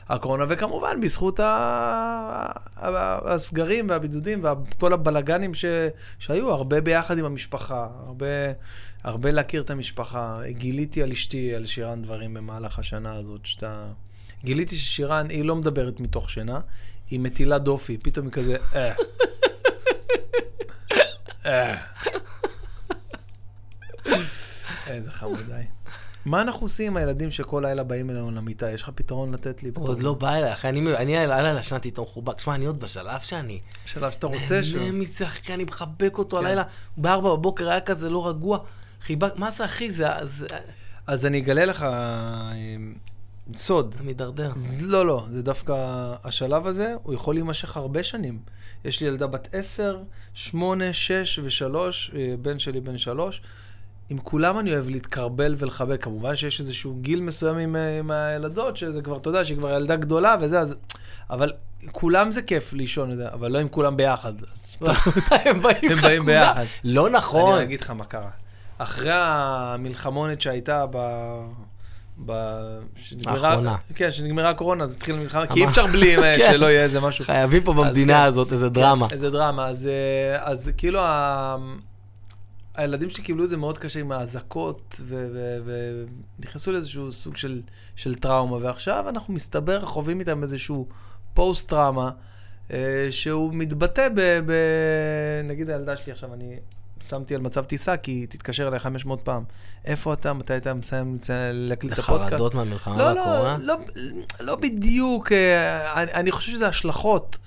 הקורונה, 0.08 0.44
וכמובן 0.48 1.00
בזכות 1.00 1.40
ה- 1.40 2.52
הסגרים 3.24 3.86
והבידודים 3.88 4.44
וכל 4.44 4.92
הבלגנים 4.92 5.54
ש, 5.54 5.64
שהיו, 6.18 6.50
הרבה 6.50 6.80
ביחד 6.80 7.18
עם 7.18 7.24
המשפחה, 7.24 7.86
הרבה, 8.06 8.26
הרבה 9.04 9.30
להכיר 9.30 9.62
את 9.62 9.70
המשפחה. 9.70 10.40
גיליתי 10.48 11.02
על 11.02 11.12
אשתי, 11.12 11.54
על 11.54 11.66
שירן 11.66 12.02
דברים 12.02 12.34
במהלך 12.34 12.78
השנה 12.78 13.14
הזאת, 13.14 13.46
שאתה... 13.46 13.86
גיליתי 14.44 14.76
ששירן, 14.76 15.30
היא 15.30 15.44
לא 15.44 15.56
מדברת 15.56 16.00
מתוך 16.00 16.30
שינה, 16.30 16.60
היא 17.10 17.20
מטילה 17.20 17.58
דופי, 17.58 17.98
פתאום 17.98 18.26
היא 18.26 18.32
כזה, 18.32 18.56
אה. 18.74 18.92
אה. 21.46 21.76
איזה 24.86 25.10
חמודי. 25.10 25.62
מה 26.24 26.42
אנחנו 26.42 26.66
עושים 26.66 26.86
עם 26.86 26.96
הילדים 26.96 27.30
שכל 27.30 27.62
לילה 27.66 27.82
באים 27.82 28.10
אלינו 28.10 28.30
למיטה? 28.30 28.70
יש 28.70 28.82
לך 28.82 28.90
פתרון 28.94 29.34
לתת 29.34 29.62
לי? 29.62 29.70
הוא 29.74 29.88
עוד 29.88 30.02
לא 30.02 30.14
בא 30.14 30.34
אליי, 30.34 30.52
אחי, 30.52 30.68
אני, 30.68 31.18
הלילה 31.18 31.58
ישנתי 31.58 31.88
איתו 31.88 32.02
מחובק. 32.02 32.40
שמע, 32.40 32.54
אני 32.54 32.66
עוד 32.66 32.80
בשלב 32.80 33.20
שאני... 33.20 33.60
שלב 33.86 34.12
שאתה 34.12 34.26
רוצה 34.26 34.62
שהוא... 34.62 34.82
נהנה 34.82 34.98
מזה, 34.98 35.24
אחי, 35.26 35.54
אני 35.54 35.64
מחבק 35.64 36.18
אותו 36.18 36.36
כן. 36.36 36.44
הלילה. 36.44 36.62
בארבע 36.96 37.30
בבוקר 37.30 37.68
היה 37.70 37.80
כזה 37.80 38.10
לא 38.10 38.28
רגוע. 38.28 38.58
חיבק, 39.02 39.36
מה 39.36 39.50
זה, 39.50 39.64
אחי? 39.64 39.90
זה... 39.90 40.06
זה... 40.38 40.46
אז 41.06 41.26
אני 41.26 41.38
אגלה 41.38 41.64
לך 41.64 41.82
אה, 41.82 42.52
סוד. 43.56 43.94
זה 43.98 44.04
מידרדר. 44.04 44.52
לא, 44.80 45.06
לא, 45.06 45.26
זה 45.30 45.42
דווקא 45.42 45.74
השלב 46.24 46.66
הזה, 46.66 46.94
הוא 47.02 47.14
יכול 47.14 47.34
להימשך 47.34 47.76
הרבה 47.76 48.02
שנים. 48.02 48.38
יש 48.84 49.00
לי 49.00 49.06
ילדה 49.06 49.26
בת 49.26 49.48
10, 49.52 49.98
8, 50.34 50.92
6 50.92 51.38
ו-3, 51.38 51.74
בן 52.42 52.58
שלי 52.58 52.80
בן 52.80 52.98
3. 52.98 53.42
עם 54.10 54.18
כולם 54.18 54.58
אני 54.58 54.72
אוהב 54.72 54.88
להתקרבל 54.88 55.54
ולחבק. 55.58 56.04
כמובן 56.04 56.36
שיש 56.36 56.60
איזשהו 56.60 56.94
גיל 57.00 57.20
מסוים 57.20 57.56
עם, 57.56 57.76
אה, 57.76 57.98
עם 57.98 58.10
הילדות, 58.10 58.76
שזה 58.76 59.02
כבר, 59.02 59.16
אתה 59.16 59.28
יודע, 59.28 59.44
שהיא 59.44 59.58
כבר 59.58 59.70
ילדה 59.70 59.96
גדולה 59.96 60.36
וזה, 60.40 60.60
אז... 60.60 60.76
אבל 61.30 61.52
כולם 61.92 62.30
זה 62.30 62.42
כיף 62.42 62.72
לישון, 62.72 63.20
אתה 63.20 63.34
אבל 63.34 63.52
לא 63.52 63.58
עם 63.58 63.68
כולם 63.68 63.96
ביחד. 63.96 64.32
הם 65.44 65.62
באים. 65.62 66.26
ביחד. 66.26 66.64
לא 66.84 67.10
נכון. 67.10 67.54
אני 67.54 67.64
אגיד 67.64 67.80
לך 67.80 67.90
מה 67.90 68.04
קרה. 68.04 68.30
אחרי 68.82 69.12
המלחמונת 69.14 70.40
שהייתה 70.40 70.84
ב... 70.90 70.96
ב... 72.26 72.32
שנגמרה- 72.96 73.48
האחרונה. 73.48 73.76
כן, 73.94 74.10
שנגמרה 74.10 74.50
הקורונה, 74.50 74.84
אז 74.84 74.94
התחילה 74.96 75.18
מלחמה, 75.18 75.46
כי 75.46 75.60
אי 75.60 75.64
אפשר 75.66 75.86
בלי 75.86 76.16
אה, 76.16 76.34
כן. 76.38 76.48
שלא 76.52 76.66
יהיה 76.66 76.82
איזה 76.82 77.00
משהו. 77.00 77.24
חייבים 77.24 77.62
פה 77.64 77.72
אז 77.72 77.78
במדינה 77.78 78.12
כן. 78.22 78.28
הזאת 78.28 78.52
איזה 78.52 78.68
דרמה. 78.68 79.06
איזה 79.12 79.30
דרמה. 79.30 79.66
אז, 79.68 79.86
אה, 79.86 80.44
אז 80.50 80.70
כאילו 80.76 81.00
ה... 81.00 81.56
הילדים 82.74 83.10
שלי 83.10 83.24
קיבלו 83.24 83.44
את 83.44 83.50
זה 83.50 83.56
מאוד 83.56 83.78
קשה 83.78 84.00
עם 84.00 84.12
האזעקות, 84.12 85.00
ונכנסו 86.38 86.72
לאיזשהו 86.72 87.12
סוג 87.12 87.36
של, 87.36 87.60
של 87.96 88.14
טראומה, 88.14 88.56
ועכשיו 88.56 89.08
אנחנו 89.08 89.34
מסתבר, 89.34 89.80
חווים 89.80 90.20
איתם 90.20 90.42
איזשהו 90.42 90.86
פוסט-טראומה, 91.34 92.10
אה, 92.72 93.06
שהוא 93.10 93.54
מתבטא 93.54 94.08
ב, 94.08 94.20
ב... 94.46 94.52
נגיד 95.44 95.70
הילדה 95.70 95.96
שלי 95.96 96.12
עכשיו, 96.12 96.34
אני 96.34 96.56
שמתי 97.08 97.34
על 97.34 97.40
מצב 97.40 97.64
טיסה, 97.64 97.96
כי 97.96 98.26
תתקשר 98.26 98.68
אליי 98.68 98.78
500 98.78 99.20
פעם. 99.22 99.42
איפה 99.84 100.12
אתה? 100.12 100.32
מתי 100.32 100.56
אתה 100.56 100.74
מסיים 100.74 101.18
להקליט 101.52 101.92
את 101.92 101.96
זה 101.96 102.02
הפודקאסט? 102.02 102.30
חרדות 102.30 102.54
מהמלחמה 102.54 102.96
לא, 102.96 103.02
והקורונה? 103.18 103.58
לא, 103.60 103.76
לא, 103.96 104.04
לא 104.40 104.56
בדיוק, 104.56 105.32
אה, 105.32 106.02
אני, 106.02 106.12
אני 106.12 106.30
חושב 106.32 106.52
שזה 106.52 106.68
השלכות 106.68 107.38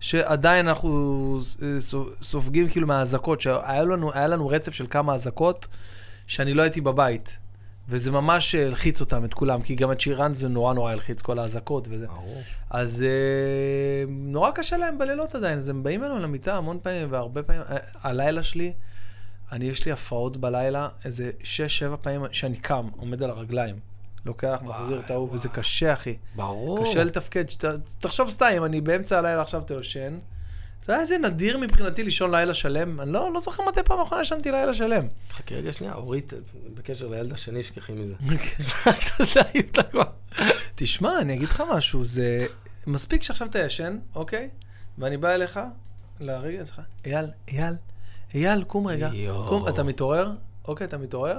שעדיין 0.00 0.68
אנחנו 0.68 1.40
אה, 1.62 1.80
סו- 1.80 2.08
סופגים 2.22 2.68
כאילו 2.68 2.86
מהאזעקות, 2.86 3.40
שהיה 3.40 3.82
לנו, 3.82 4.10
לנו 4.28 4.48
רצף 4.48 4.72
של 4.74 4.86
כמה 4.90 5.14
אזעקות 5.14 5.66
שאני 6.26 6.54
לא 6.54 6.62
הייתי 6.62 6.80
בבית. 6.80 7.36
וזה 7.88 8.10
ממש 8.10 8.54
הלחיץ 8.54 9.00
אותם, 9.00 9.24
את 9.24 9.34
כולם, 9.34 9.62
כי 9.62 9.74
גם 9.74 9.92
את 9.92 10.00
שירן 10.00 10.34
זה 10.34 10.48
נורא 10.48 10.74
נורא 10.74 10.92
הלחיץ, 10.92 11.20
כל 11.22 11.38
האזעקות 11.38 11.88
וזה. 11.90 12.06
ברור. 12.06 12.42
אז 12.70 13.02
אה, 13.02 14.04
נורא 14.08 14.50
קשה 14.50 14.76
להם 14.76 14.98
בלילות 14.98 15.34
עדיין, 15.34 15.58
אז 15.58 15.68
הם 15.68 15.82
באים 15.82 16.02
אלינו 16.04 16.18
למיטה 16.18 16.56
המון 16.56 16.78
פעמים, 16.82 17.08
והרבה 17.10 17.42
פעמים, 17.42 17.62
ה- 17.68 18.08
הלילה 18.08 18.42
שלי, 18.42 18.72
אני, 19.52 19.64
יש 19.64 19.86
לי 19.86 19.92
הפרעות 19.92 20.36
בלילה, 20.36 20.88
איזה 21.04 21.30
שש-שבע 21.44 21.96
פעמים 22.00 22.20
שאני 22.32 22.56
קם, 22.56 22.88
עומד 22.96 23.22
על 23.22 23.30
הרגליים. 23.30 23.80
לוקח, 24.24 24.58
מחזיר 24.62 25.00
את 25.00 25.10
ההוא, 25.10 25.28
וזה 25.32 25.48
קשה, 25.48 25.92
אחי. 25.92 26.16
ברור. 26.34 26.84
קשה 26.84 27.04
לתפקד. 27.04 27.48
שת, 27.48 27.64
תחשוב 27.98 28.30
סתם, 28.30 28.46
אם 28.56 28.64
אני 28.64 28.80
באמצע 28.80 29.18
הלילה 29.18 29.42
עכשיו 29.42 29.62
אתה 29.62 29.74
יושן, 29.74 30.18
אתה 30.86 30.92
יודע 30.92 31.02
איזה 31.02 31.18
נדיר 31.18 31.58
מבחינתי 31.58 32.02
לישון 32.02 32.30
לילה 32.30 32.54
שלם? 32.54 33.00
אני 33.00 33.12
לא, 33.12 33.32
לא 33.32 33.40
זוכר 33.40 33.62
מתי 33.68 33.80
פעם 33.84 34.00
אחרונה 34.00 34.22
ישנתי 34.22 34.50
לילה 34.50 34.74
שלם. 34.74 35.06
חכה 35.30 35.54
רגע 35.54 35.72
שנייה, 35.72 35.94
אורית, 35.94 36.32
בקשר 36.74 37.08
לילד 37.08 37.32
השני, 37.32 37.62
שכחי 37.62 37.92
מזה. 37.92 38.14
תשמע, 40.74 41.18
אני 41.18 41.34
אגיד 41.34 41.48
לך 41.48 41.62
משהו, 41.74 42.04
זה... 42.04 42.46
מספיק 42.86 43.22
שעכשיו 43.22 43.46
אתה 43.46 43.58
ישן, 43.58 43.98
אוקיי? 44.14 44.48
ואני 44.98 45.16
בא 45.16 45.34
אליך, 45.34 45.60
לרגע 46.20 46.62
אייל, 47.04 47.26
אייל, 47.48 47.74
אייל, 48.36 48.64
קום 48.64 48.86
רגע. 48.86 49.10
קום, 49.48 49.68
אתה 49.68 49.82
מתעורר? 49.82 50.32
אוקיי, 50.68 50.86
אתה 50.86 50.98
מתעורר? 50.98 51.38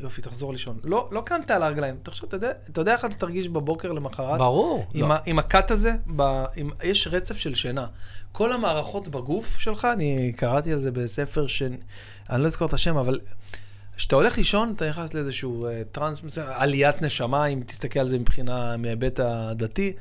יופי, 0.00 0.22
תחזור 0.22 0.52
לישון. 0.52 0.78
לא, 0.84 1.08
לא 1.12 1.20
קמת 1.20 1.50
על 1.50 1.62
הרגליים. 1.62 1.96
תחשוב, 2.02 2.26
אתה 2.28 2.36
יודע, 2.36 2.50
אתה 2.70 2.80
יודע 2.80 2.92
איך 2.92 3.04
אתה 3.04 3.14
תרגיש 3.14 3.48
בבוקר 3.48 3.92
למחרת? 3.92 4.38
ברור. 4.38 4.86
עם, 4.94 5.08
לא. 5.08 5.14
ה, 5.14 5.18
עם 5.26 5.38
הקאט 5.38 5.70
הזה, 5.70 5.92
ב, 6.16 6.44
עם, 6.56 6.70
יש 6.82 7.08
רצף 7.10 7.36
של 7.36 7.54
שינה. 7.54 7.86
כל 8.32 8.52
המערכות 8.52 9.08
בגוף 9.08 9.58
שלך, 9.58 9.88
אני 9.92 10.32
קראתי 10.36 10.72
על 10.72 10.78
זה 10.78 10.90
בספר 10.90 11.46
ש... 11.46 11.62
אני 12.30 12.42
לא 12.42 12.46
אזכור 12.46 12.68
את 12.68 12.72
השם, 12.72 12.96
אבל 12.96 13.20
כשאתה 13.96 14.16
הולך 14.16 14.38
לישון, 14.38 14.72
אתה 14.76 14.88
נכנס 14.88 15.14
לאיזשהו 15.14 15.62
uh, 15.62 15.66
טרנס, 15.92 16.22
מסוים, 16.22 16.46
עליית 16.50 17.02
נשמה, 17.02 17.46
אם 17.46 17.62
תסתכל 17.66 18.00
על 18.00 18.08
זה 18.08 18.18
מבחינה, 18.18 18.76
מההיבט 18.76 19.20
הדתי. 19.20 19.92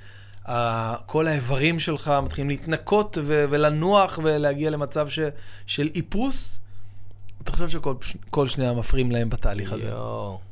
כל 1.06 1.28
האיברים 1.28 1.80
שלך 1.80 2.12
מתחילים 2.24 2.50
להתנקות 2.50 3.18
ולנוח 3.24 4.20
ולהגיע 4.24 4.70
למצב 4.70 5.08
של 5.66 5.90
איפוס. 5.96 6.60
אתה 7.44 7.52
חושב 7.52 7.70
שכל 7.70 7.96
כל 8.30 8.48
שנייה 8.48 8.74
מפריעים 8.74 9.12
להם 9.12 9.30
בתהליך 9.30 9.72
הזה. 9.72 9.88
יואו. 9.88 10.47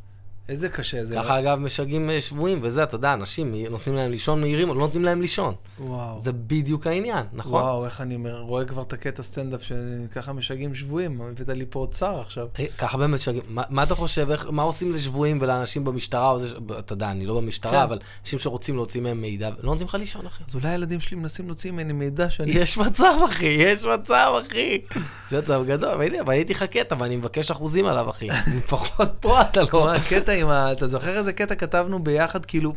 איזה 0.50 0.70
קשה 0.70 1.06
זה. 1.06 1.16
ככה 1.16 1.40
אגב 1.40 1.60
משגעים 1.60 2.10
אה, 2.10 2.22
שבויים, 2.22 2.60
וזה, 2.62 2.84
אתה 2.84 2.96
יודע, 2.96 3.14
אנשים 3.14 3.56
נותנים 3.70 3.96
להם 3.96 4.12
לישון 4.12 4.42
מהירים, 4.42 4.68
לא 4.68 4.74
נותנים 4.74 5.04
להם 5.04 5.22
לישון. 5.22 5.54
וואו. 5.80 6.20
זה 6.20 6.32
בדיוק 6.32 6.88
העניין, 6.88 7.26
נכון? 7.34 7.62
וואו, 7.62 7.86
איך 7.86 8.02
אני 8.02 8.18
רואה 8.40 8.66
כבר 8.66 8.82
את 8.82 8.94
הקטע 8.94 9.24
סטנדאפ 9.24 9.62
שככה 9.64 10.34
משגעים 10.34 10.76
שבויים. 10.76 11.22
הבאת 11.22 11.50
לי 11.50 11.66
פה 11.70 11.80
אוצר 11.80 12.20
עכשיו. 12.20 12.48
אה, 12.60 12.66
ככה 12.78 12.98
באמת 12.98 13.14
משגעים. 13.14 13.44
מה, 13.48 13.64
מה 13.70 13.84
אתה 13.84 13.96
חושב, 13.96 14.32
איך, 14.32 14.48
מה 14.50 14.64
עושים 14.64 14.92
לשבויים 14.92 15.38
ולאנשים 15.42 15.84
במשטרה, 15.84 16.30
או 16.30 16.40
זה, 16.40 16.56
אתה 16.80 16.94
יודע, 16.94 17.12
אני 17.12 17.26
לא 17.26 17.36
במשטרה, 17.42 17.72
כן. 17.72 17.82
אבל 17.82 18.00
אנשים 18.22 18.40
שרוצים 18.40 18.76
להוציא 18.76 19.02
מהם 19.02 19.22
מידע, 19.22 19.50
לא 19.50 19.56
נותנים 19.64 19.88
לך 19.88 19.96
לישון, 19.96 20.26
אחי. 20.26 20.44
אז 20.50 20.56
אולי 20.56 20.70
הילדים 20.70 21.00
שלי 21.00 21.18
מנסים 21.18 21.46
להוציא 21.46 21.72
ממני 21.72 21.94
מידע 21.94 22.30
שאני... 22.30 22.52
יש 22.52 22.78
מצב, 22.78 23.14
אחי, 23.26 23.46
יש 23.46 23.84
מצב, 23.84 24.42
אחי. 24.46 24.82
יש 25.28 25.34
מצב 25.34 25.64
גדול, 25.68 25.90
אבל 25.90 26.20
אבל 26.20 26.34
הייתי 26.34 26.54
לך 26.54 26.64
קטע, 26.64 26.96
ואני 27.00 27.16
מבקש 27.16 27.52
אחוזים 27.52 27.86
עליו, 27.86 28.10
אחי. 28.10 28.28
לפחות 28.58 29.10
פה 29.20 29.42
אתה 29.42 29.62
לא... 29.74 29.94
הקטע 29.94 30.35
עם 30.36 30.50
ה... 30.50 30.72
אתה 30.72 30.88
זוכר 30.88 31.18
איזה 31.18 31.34
קטע 31.34 31.56
כתבנו 31.56 32.04
ביחד? 32.04 32.46
כאילו, 32.46 32.74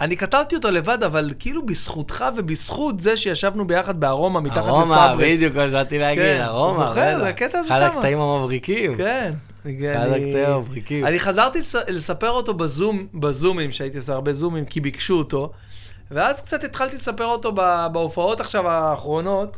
אני 0.00 0.16
כתבתי 0.16 0.56
אותו 0.56 0.70
לבד, 0.70 1.02
אבל 1.02 1.30
כאילו 1.38 1.66
בזכותך 1.66 2.24
ובזכות 2.36 3.00
זה 3.00 3.16
שישבנו 3.16 3.66
ביחד 3.66 4.00
בארומה 4.00 4.40
מתחת 4.40 4.56
לסברס. 4.58 4.76
ארומה, 4.76 5.14
בדיוק, 5.18 5.56
מה 5.56 5.68
שבאתי 5.68 5.98
להגיד, 5.98 6.22
כן, 6.24 6.42
ארומה. 6.46 6.74
זוכר? 6.88 7.18
זה 7.18 7.28
הקטע 7.28 7.58
הזה 7.58 7.68
אחד 7.68 7.78
שמה. 7.78 7.86
הקטעים 7.86 8.20
המבריקים. 8.20 8.96
כן. 8.96 9.32
אחד 9.64 10.06
הקטעים 10.10 10.46
המבריקים. 10.50 11.06
אני 11.06 11.20
חזרתי 11.20 11.58
לס- 11.58 11.74
לספר 11.88 12.30
אותו 12.30 12.54
בזום, 12.54 13.06
בזומים, 13.14 13.70
שהייתי 13.70 13.96
עושה 13.98 14.12
הרבה 14.12 14.32
זומים, 14.32 14.64
כי 14.64 14.80
ביקשו 14.80 15.18
אותו, 15.18 15.50
ואז 16.10 16.40
קצת 16.42 16.64
התחלתי 16.64 16.96
לספר 16.96 17.24
אותו 17.24 17.52
בהופעות 17.92 18.40
עכשיו 18.40 18.68
האחרונות, 18.68 19.56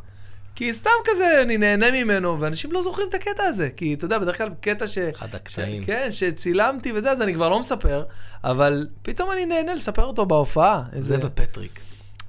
כי 0.59 0.73
סתם 0.73 0.91
כזה, 1.05 1.43
אני 1.43 1.59
נהנה 1.59 1.87
ממנו, 1.91 2.41
ואנשים 2.41 2.73
לא 2.73 2.83
זוכרים 2.83 3.09
את 3.09 3.15
הקטע 3.15 3.43
הזה, 3.43 3.69
כי 3.77 3.95
אתה 3.95 4.05
יודע, 4.05 4.19
בדרך 4.19 4.39
כלל 4.39 4.49
קטע 4.61 4.87
ש... 4.87 4.99
אחד 4.99 5.35
הקטעים. 5.35 5.83
ש... 5.83 5.87
כן, 5.87 6.09
שצילמתי 6.11 6.93
וזה, 6.95 7.11
אז 7.11 7.23
אני 7.23 7.35
כבר 7.35 7.49
לא 7.49 7.61
מספר, 7.61 8.05
אבל 8.45 8.87
פתאום 9.03 9.31
אני 9.33 9.47
נהנה 9.47 9.75
לספר 9.75 10.05
אותו 10.05 10.27
בהופעה. 10.27 10.83
זה 10.93 10.97
איזה... 10.97 11.19
ופטריק. 11.27 11.81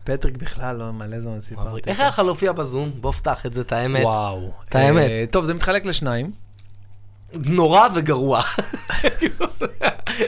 פטריק 0.03 0.37
בכלל, 0.37 0.75
לא, 0.75 0.91
מלא 0.91 1.19
זמן 1.19 1.39
סיפרתי. 1.39 1.89
איך 1.89 1.99
היה 1.99 2.09
לך 2.09 2.19
להופיע 2.19 2.51
בזום? 2.51 2.91
בוא 3.01 3.11
פתח 3.11 3.45
את 3.45 3.53
זה, 3.53 3.61
את 3.61 3.71
האמת. 3.71 4.03
וואו. 4.03 4.51
את 4.69 4.75
האמת. 4.75 5.09
אה, 5.09 5.25
טוב, 5.31 5.45
זה 5.45 5.53
מתחלק 5.53 5.85
לשניים. 5.85 6.31
נורא 7.33 7.87
וגרוע. 7.95 8.41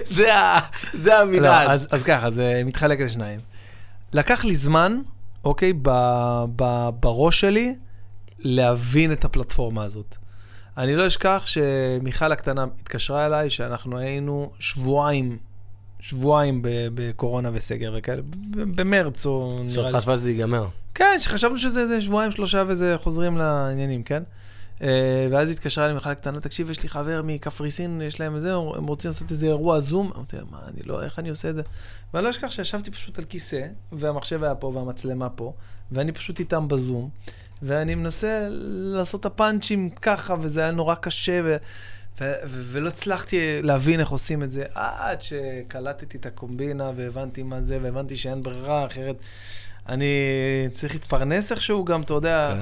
זה 0.06 0.30
זה 0.94 1.10
לא, 1.10 1.22
המנהל. 1.22 1.72
אז, 1.72 1.88
אז 1.91 2.03
ככה, 2.03 2.32
זה 2.32 2.61
מתחלק 2.65 2.99
לשניים. 2.99 3.40
לקח 4.14 4.45
לי 4.45 4.56
זמן, 4.56 4.99
אוקיי, 5.44 5.73
ב, 5.82 5.90
ב, 6.56 6.90
בראש 6.99 7.40
שלי, 7.40 7.76
להבין 8.43 9.11
את 9.11 9.26
הפלטפורמה 9.26 9.84
הזאת. 9.84 10.15
אני 10.77 10.95
לא 10.95 11.07
אשכח 11.07 11.43
שמיכל 11.45 12.31
הקטנה 12.31 12.65
התקשרה 12.81 13.26
אליי, 13.26 13.49
שאנחנו 13.49 13.97
היינו 13.97 14.51
שבועיים, 14.59 15.38
שבועיים 15.99 16.59
בקורונה 16.93 17.49
וסגר 17.53 17.93
וכאלה, 17.97 18.22
במרץ 18.51 19.26
או 19.26 19.59
נראה 19.76 19.89
לי. 19.89 19.97
חשבה 19.97 20.18
שזה 20.18 20.31
ייגמר. 20.31 20.68
כן, 20.93 21.15
שחשבנו 21.19 21.57
שזה 21.57 21.80
איזה 21.80 22.01
שבועיים, 22.01 22.31
שלושה 22.31 22.63
וזה 22.68 22.95
חוזרים 22.97 23.38
לעניינים, 23.38 24.03
כן? 24.03 24.23
אה, 24.81 25.27
ואז 25.31 25.49
התקשרה 25.49 25.88
לי 25.88 25.93
מיכל 25.93 26.09
הקטנה, 26.09 26.39
תקשיב, 26.39 26.69
יש 26.69 26.84
לי 26.84 26.89
חבר 26.89 27.22
מקפריסין, 27.23 28.01
יש 28.01 28.19
להם 28.19 28.39
זה, 28.39 28.53
הם 28.53 28.88
רוצים 28.88 29.09
לעשות 29.09 29.31
איזה 29.31 29.45
אירוע 29.45 29.80
זום. 29.80 30.11
אמרתי, 30.15 30.38
מה, 30.51 30.59
אני 30.68 30.81
לא, 30.85 31.03
איך 31.03 31.19
אני 31.19 31.30
עושה 31.30 31.49
את 31.49 31.55
זה? 31.55 31.61
ואני 32.13 32.26
לא 32.26 32.30
אשכח 32.30 32.51
שישבתי 32.51 32.91
פשוט 32.91 33.19
על 33.19 33.26
כיסא, 33.26 33.68
והמחשב 33.91 34.43
היה 34.43 34.55
פה 34.55 34.68
והמצלמה 34.68 35.30
פה, 35.30 35.53
ואני 35.91 36.11
פשוט 36.11 36.39
איתם 36.39 36.68
בזום, 36.68 37.09
ואני 37.61 37.95
מנסה 37.95 38.47
לעשות 38.71 39.19
את 39.19 39.25
הפאנצ'ים 39.25 39.89
ככה, 39.89 40.35
וזה 40.41 40.61
היה 40.61 40.71
נורא 40.71 40.95
קשה, 40.95 41.41
ו... 41.43 41.55
ו- 42.21 42.33
ו- 42.45 42.63
ולא 42.71 42.88
הצלחתי 42.88 43.61
להבין 43.61 43.99
איך 43.99 44.09
עושים 44.09 44.43
את 44.43 44.51
זה, 44.51 44.65
עד 44.73 45.21
שקלטתי 45.21 46.17
את 46.17 46.25
הקומבינה 46.25 46.91
והבנתי 46.95 47.43
מה 47.43 47.61
זה, 47.61 47.79
והבנתי 47.81 48.17
שאין 48.17 48.43
ברירה, 48.43 48.85
אחרת 48.85 49.15
אני 49.89 50.15
צריך 50.71 50.93
להתפרנס 50.93 51.51
איכשהו 51.51 51.85
גם, 51.85 52.01
אתה 52.01 52.13
יודע. 52.13 52.53
כן. 52.53 52.61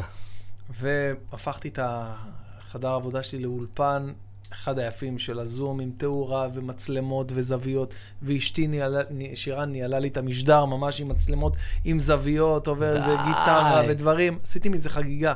והפכתי 0.79 1.67
את 1.67 1.79
החדר 1.81 2.89
העבודה 2.89 3.23
שלי 3.23 3.39
לאולפן, 3.39 4.11
אחד 4.53 4.79
היפים 4.79 5.19
של 5.19 5.39
הזום, 5.39 5.79
עם 5.79 5.91
תאורה 5.97 6.47
ומצלמות 6.53 7.31
וזוויות, 7.35 7.93
ואשתי 8.21 8.67
ניהלה, 8.67 8.99
ני- 9.09 9.35
שירן 9.35 9.71
ניהלה 9.71 9.99
לי 9.99 10.07
את 10.07 10.17
המשדר 10.17 10.65
ממש 10.65 11.01
עם 11.01 11.09
מצלמות, 11.09 11.53
עם 11.85 11.99
זוויות, 11.99 12.67
עובר. 12.67 12.91
וגיטרה 12.95 13.81
ודברים. 13.89 14.37
עשיתי 14.43 14.69
מזה 14.69 14.89
חגיגה. 14.89 15.33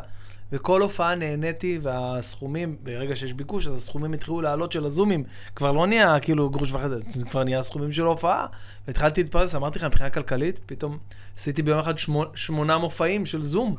וכל 0.52 0.82
הופעה 0.82 1.16
נהניתי, 1.16 1.80
והסכומים, 1.82 2.76
ברגע 2.84 3.16
שיש 3.16 3.34
ביקוש, 3.34 3.68
אז 3.68 3.74
הסכומים 3.76 4.14
התחילו 4.14 4.42
לעלות 4.42 4.72
של 4.72 4.86
הזומים. 4.86 5.24
כבר 5.56 5.72
לא 5.72 5.88
נהיה 5.88 6.20
כאילו 6.20 6.50
גרוש 6.50 6.72
וחצי, 6.72 7.20
זה 7.20 7.26
כבר 7.26 7.44
נהיה 7.44 7.64
סכומים 7.64 7.92
של 7.92 8.04
הופעה. 8.04 8.46
והתחלתי 8.88 9.24
להתפרס, 9.24 9.56
אמרתי 9.56 9.80
לך, 9.80 9.86
מבחינה 9.86 10.10
כלכלית, 10.10 10.60
פתאום 10.66 10.98
עשיתי 11.38 11.62
ביום 11.62 11.80
אחד 11.80 11.98
שמו, 11.98 12.24
שמונה 12.36 12.78
מופעים 12.78 13.26
של 13.26 13.44
זום. 13.44 13.76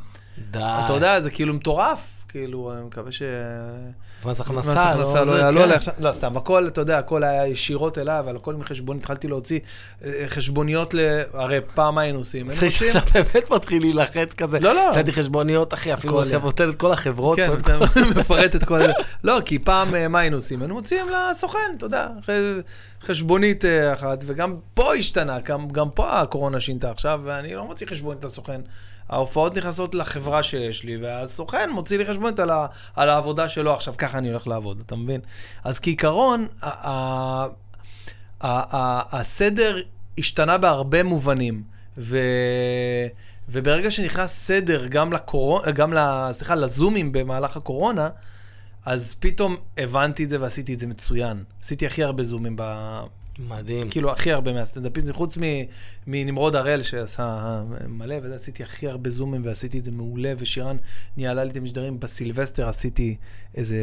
די. 0.51 0.59
אתה 0.85 0.93
יודע, 0.93 1.20
זה 1.20 1.31
כאילו 1.31 1.55
מטורף. 1.55 2.06
כאילו, 2.35 2.73
אני 2.73 2.82
מקווה 2.82 3.12
ש... 3.12 3.23
מס 4.24 4.40
הכנסה, 4.40 4.90
הכנסה 4.90 5.24
לא 5.24 5.32
זה, 5.32 5.39
יעלו 5.39 5.59
כן. 5.59 5.62
עליי 5.62 5.77
עכשיו. 5.77 5.94
לא, 5.98 6.12
סתם, 6.12 6.36
הכל, 6.36 6.66
אתה 6.66 6.81
יודע, 6.81 6.98
הכל 6.98 7.24
היה 7.24 7.47
ישירות 7.47 7.98
אליי, 7.98 8.19
אבל 8.19 8.36
הכל 8.36 8.55
מחשבון, 8.55 8.97
התחלתי 8.97 9.28
להוציא 9.28 9.61
אה, 10.05 10.24
חשבוניות 10.27 10.94
ל... 10.94 10.98
הרי 11.32 11.61
פעם 11.74 11.94
מה 11.94 12.01
היינו 12.01 12.19
עושים? 12.19 12.47
צריך 12.47 12.62
עושים... 12.62 12.90
שעכשיו 12.90 13.23
באמת 13.35 13.51
מתחיל 13.51 13.82
להילחץ 13.82 14.35
כזה. 14.35 14.61
לא, 14.61 14.74
לא. 14.74 14.89
הוצאתי 14.89 15.12
חשבוניות, 15.12 15.74
אחי, 15.74 15.94
אפילו. 15.94 16.20
לחברות, 16.20 16.61
את 16.61 16.74
כל 16.74 16.93
החברות. 16.93 17.36
כן, 17.36 17.52
אתה. 17.52 17.78
מפרט 18.16 18.56
את 18.56 18.65
כל 18.65 18.78
זה. 18.78 18.93
לא, 19.24 19.40
כי 19.44 19.59
פעם, 19.59 19.94
אה, 19.94 20.09
מה 20.09 20.19
היינו 20.19 20.36
עושים? 20.36 20.61
היינו 20.61 20.74
מוציאים 20.74 21.06
לסוכן, 21.09 21.74
אתה 21.77 21.86
יודע, 21.86 22.09
חשבונית 23.02 23.65
אה, 23.65 23.94
אחת, 23.94 24.24
וגם 24.27 24.56
פה 24.74 24.94
השתנה, 24.94 25.39
גם 25.73 25.90
פה 25.90 26.20
הקורונה 26.20 26.61
שינתה 26.61 26.90
עכשיו, 26.90 27.20
ואני 27.24 27.55
לא 27.55 27.65
מוציא 27.65 27.86
חשבונית 27.86 28.24
לסוכן. 28.24 28.61
ההופעות 29.09 29.56
נכנסות 29.56 29.94
לחברה 29.94 30.43
שיש 30.43 30.85
לי, 30.85 30.97
והסוכן 30.97 31.70
מוציא 31.70 31.98
לי 31.98 32.06
חשבונית 32.06 32.39
על, 32.40 32.51
על 32.97 33.09
העבודה 33.09 33.48
שלו. 33.48 33.74
עכשיו, 33.74 33.94
ככה 33.98 34.18
אני 34.18 34.28
הולך 34.28 34.47
לעבוד, 34.47 34.82
אתה 34.86 34.97
מבין? 34.97 35.20
אז 35.64 35.81
כעיקרון, 35.81 36.47
הסדר 38.40 39.76
השתנה 40.18 40.59
בהרבה 40.59 41.02
מובנים, 41.02 41.62
ו... 41.98 42.18
וברגע 43.48 43.90
שנכנס 43.90 44.32
סדר 44.32 44.86
גם 44.86 45.12
לקורונה, 45.12 45.70
גם 45.70 45.94
ל... 45.94 46.28
סליחה, 46.32 46.55
לזומים 46.55 47.12
במהלך 47.12 47.56
הקורונה, 47.56 48.09
אז 48.85 49.14
פתאום 49.20 49.56
הבנתי 49.78 50.24
את 50.24 50.31
זה 50.31 50.40
ועשיתי 50.40 50.74
את 50.74 50.81
זה 50.81 50.86
מצוין. 50.86 51.44
עשיתי 51.62 51.86
הכי 51.86 52.05
הרבה 52.05 52.22
זומים, 52.22 52.56
ב... 52.56 52.62
מדהים. 53.39 53.90
כאילו 53.90 54.11
הכי 54.11 54.32
הרבה 54.32 54.52
מהסטנדאפיסטים, 54.52 55.12
חוץ. 55.12 55.39
מנמרוד 56.06 56.56
הראל 56.56 56.82
שעשה 56.82 57.62
מלא, 57.89 58.16
וזה 58.23 58.35
עשיתי 58.35 58.62
הכי 58.62 58.89
הרבה 58.89 59.11
זומים 59.11 59.43
ועשיתי 59.44 59.78
את 59.78 59.85
זה 59.85 59.90
מעולה, 59.90 60.32
ושירן 60.39 60.77
ניהלה 61.16 61.44
לי 61.44 61.51
את 61.51 61.56
המשדרים. 61.56 62.01
בסילבסטר 62.01 62.69
עשיתי 62.69 63.16
איזה 63.55 63.77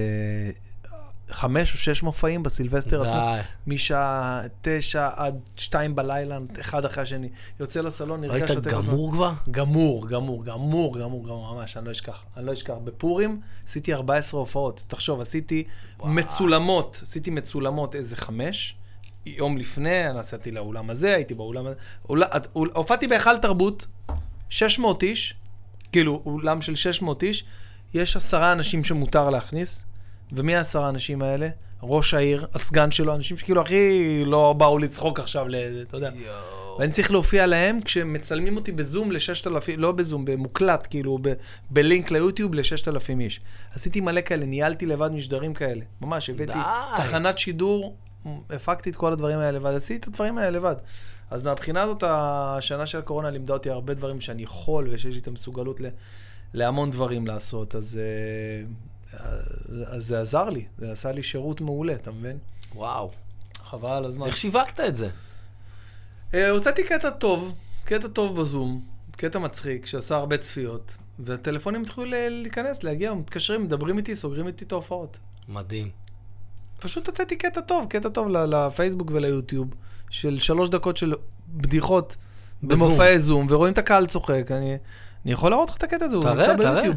חמש 1.30 1.74
או 1.74 1.78
שש 1.78 2.04
מופעים 2.04 2.44
בסילבסטר. 2.44 3.02
עצמו. 3.02 3.36
משעה 3.68 4.42
תשע 4.62 5.10
עד 5.16 5.40
שתיים 5.56 5.96
בלילה, 5.96 6.38
אחד 6.62 6.86
אחרי 6.86 7.04
השני. 7.04 7.30
יוצא 7.60 7.82
לסלון, 7.82 8.22
נרגש 8.22 8.36
היית 8.36 8.48
שותה 8.48 8.70
כוס 8.70 8.88
גמור 8.88 9.12
כבר? 9.12 9.32
גמור, 9.52 10.08
גמור, 10.08 10.44
גמור, 10.46 11.00
גמור, 11.00 11.24
גמור, 11.26 11.56
ממש, 11.56 11.78
אני 11.78 11.86
לא 11.86 11.92
אשכח. 11.92 12.24
אני 12.38 12.46
לא 12.46 12.54
אשכח. 12.54 12.74
בפורים 12.84 13.42
עשיתי 13.68 13.94
14 13.94 14.40
הופעות. 14.40 14.84
תחשוב, 14.88 15.22
עשיתי 15.22 15.64
וואו. 16.00 16.10
מצולמות, 16.10 17.00
עשיתי 17.04 17.30
מצולמות 17.30 17.96
איזה 17.96 18.16
חמש. 18.16 18.76
יום 19.26 19.58
לפני, 19.58 20.14
נסעתי 20.16 20.52
לאולם 20.52 20.90
הזה, 20.90 21.16
הייתי 21.16 21.34
באולם 21.34 21.66
הזה. 21.66 21.76
אול- 22.10 22.24
אול- 22.56 22.72
הופעתי 22.76 23.08
בהיכל 23.08 23.38
תרבות, 23.38 23.86
600 24.50 25.04
איש, 25.04 25.36
כאילו, 25.92 26.22
אולם 26.26 26.62
של 26.62 26.76
600 26.76 27.24
איש, 27.24 27.46
יש 27.94 28.16
עשרה 28.16 28.52
אנשים 28.52 28.84
שמותר 28.84 29.30
להכניס, 29.30 29.86
ומי 30.32 30.56
העשרה 30.56 30.86
האנשים 30.86 31.22
האלה? 31.22 31.50
ראש 31.84 32.14
העיר, 32.14 32.48
הסגן 32.54 32.92
שלו, 32.92 33.16
אנשים 33.16 33.38
שכאילו 33.38 33.62
הכי 33.62 33.80
לא 34.26 34.54
באו 34.58 34.78
לצחוק 34.78 35.20
עכשיו, 35.20 35.48
ל- 35.48 35.56
אתה 35.88 35.98
יודע. 35.98 36.10
יואו. 36.16 36.78
ואני 36.80 36.92
צריך 36.92 37.12
להופיע 37.12 37.46
להם 37.48 37.82
כשמצלמים 37.82 38.56
אותי 38.56 38.72
בזום 38.72 39.12
ל-6,000, 39.12 39.48
לא 39.78 39.92
בזום, 39.92 40.26
במוקלט, 40.26 40.88
כאילו, 40.90 41.18
ב- 41.22 41.34
בלינק 41.70 42.12
ליוטיוב 42.12 42.56
ל-6,000 42.56 43.20
איש. 43.20 43.42
עשיתי 43.76 44.02
מלא 44.02 44.22
כאלה, 44.22 44.46
ניהלתי 44.46 44.86
לבד 44.86 45.12
משדרים 45.12 45.54
כאלה. 45.54 45.82
ממש, 46.02 46.30
הבאתי 46.30 46.54
די. 46.54 46.60
תחנת 46.98 47.38
שידור, 47.38 47.96
הפקתי 48.50 48.90
את 48.90 48.96
כל 48.96 49.14
הדברים 49.14 49.40
האלה 49.40 49.52
לבד, 49.52 49.74
עשיתי 49.76 50.00
את 50.00 50.08
הדברים 50.08 50.38
האלה 50.38 50.50
לבד. 50.50 50.76
אז 51.32 51.44
מהבחינה 51.44 51.82
הזאת, 51.82 52.04
השנה 52.08 52.86
של 52.86 53.00
הקורונה 53.00 53.30
לימדה 53.30 53.54
אותי 53.54 53.70
הרבה 53.70 53.94
דברים 53.94 54.22
שאני 54.22 54.44
יכול 54.44 54.88
ושיש 54.92 55.14
לי 55.14 55.20
את 55.20 55.28
המסוגלות 55.28 55.82
ל- 55.82 55.90
להמון 56.54 56.92
דברים 56.92 57.28
לעשות, 57.28 57.76
אז, 57.76 58.00
אה, 58.00 59.24
אז 59.86 60.06
זה 60.06 60.22
עזר 60.22 60.50
לי, 60.50 60.66
זה 60.78 60.92
עשה 60.92 61.12
לי 61.12 61.24
שירות 61.24 61.62
מעולה, 61.62 61.94
אתה 61.94 62.12
מבין? 62.12 62.38
וואו. 62.76 63.12
חבל 63.64 64.06
הזמן. 64.06 64.26
איך 64.26 64.38
שיווקת 64.38 64.80
את 64.80 64.96
זה? 64.96 65.10
אה, 66.34 66.50
הוצאתי 66.50 66.84
קטע 66.84 67.10
טוב, 67.10 67.56
קטע 67.86 68.08
טוב 68.08 68.42
בזום, 68.42 68.86
קטע 69.12 69.40
מצחיק, 69.40 69.86
שעשה 69.86 70.16
הרבה 70.16 70.38
צפיות, 70.38 70.98
והטלפונים 71.20 71.82
התחילו 71.82 72.06
להיכנס, 72.30 72.84
להגיע, 72.84 73.14
מתקשרים, 73.14 73.64
מדברים 73.64 73.98
איתי, 73.98 74.16
סוגרים 74.16 74.48
איתי 74.48 74.66
את 74.66 74.72
ההופעות. 74.72 75.18
מדהים. 75.48 76.01
פשוט 76.82 77.08
הוצאתי 77.08 77.36
קטע 77.36 77.62
טוב, 77.62 77.86
קטע 77.90 78.10
טוב 78.10 78.28
לפייסבוק 78.30 79.12
וליוטיוב, 79.14 79.68
של 80.10 80.40
שלוש 80.40 80.70
דקות 80.70 80.98
של 80.98 81.14
בדיחות 81.48 82.16
בזום. 82.64 82.88
במופעי 82.88 83.20
זום, 83.20 83.48
ורואים 83.50 83.74
את 83.74 83.78
הקהל 83.78 84.06
צוחק. 84.06 84.52
אני, 84.52 84.78
אני 85.26 85.32
יכול 85.34 85.52
להראות 85.52 85.70
לך 85.70 85.78
את 85.78 85.84
הקטע 85.84 86.06
הזה, 86.06 86.16
הוא 86.16 86.26
נמצא. 86.26 86.56
ביוטיוב. 86.56 86.96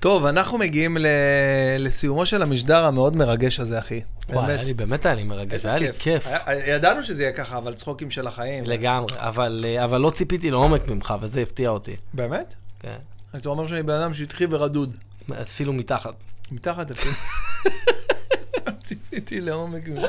טוב, 0.00 0.24
אנחנו 0.26 0.58
מגיעים 0.58 0.96
ל... 0.96 1.06
לסיומו 1.78 2.26
של 2.26 2.42
המשדר 2.42 2.84
המאוד 2.84 3.16
מרגש 3.16 3.60
הזה, 3.60 3.78
אחי. 3.78 4.00
וואי, 4.28 4.36
באמת. 4.46 4.48
היה 4.48 4.62
לי, 4.62 4.74
באמת 4.74 5.06
היה 5.06 5.14
לי 5.14 5.24
מרגש, 5.24 5.64
היה 5.66 5.78
לי 5.78 5.92
כיף. 5.98 6.26
היה- 6.26 6.74
ידענו 6.74 7.02
שזה 7.02 7.22
יהיה 7.22 7.32
ככה, 7.32 7.58
אבל 7.58 7.74
צחוקים 7.74 8.10
של 8.10 8.26
החיים. 8.26 8.64
לגמרי, 8.64 9.14
אבל, 9.16 9.64
אה, 9.68 9.84
אבל 9.84 10.00
לא 10.00 10.10
ציפיתי 10.10 10.50
לעומק 10.50 10.88
ממך, 10.88 11.14
וזה 11.20 11.40
הפתיע 11.40 11.68
אותי. 11.70 11.96
באמת? 12.14 12.54
כן. 12.80 12.96
אתה 13.36 13.48
אומר 13.48 13.66
שאני 13.66 13.82
בן 13.82 13.94
אדם 13.94 14.14
שטחי 14.14 14.44
ורדוד. 14.50 14.94
אפילו 15.42 15.72
מתחת. 15.72 16.14
מתחת 16.52 16.90
אפילו. 16.90 17.14
ציפיתי 18.84 19.40
לעומק 19.40 19.88
ממך. 19.88 20.04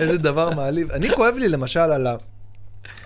איזה 0.00 0.18
דבר 0.18 0.50
מעליב. 0.50 0.92
אני 0.92 1.16
כואב 1.16 1.34
לי 1.38 1.48
למשל 1.48 1.80
על, 1.80 2.06
ה... 2.06 2.16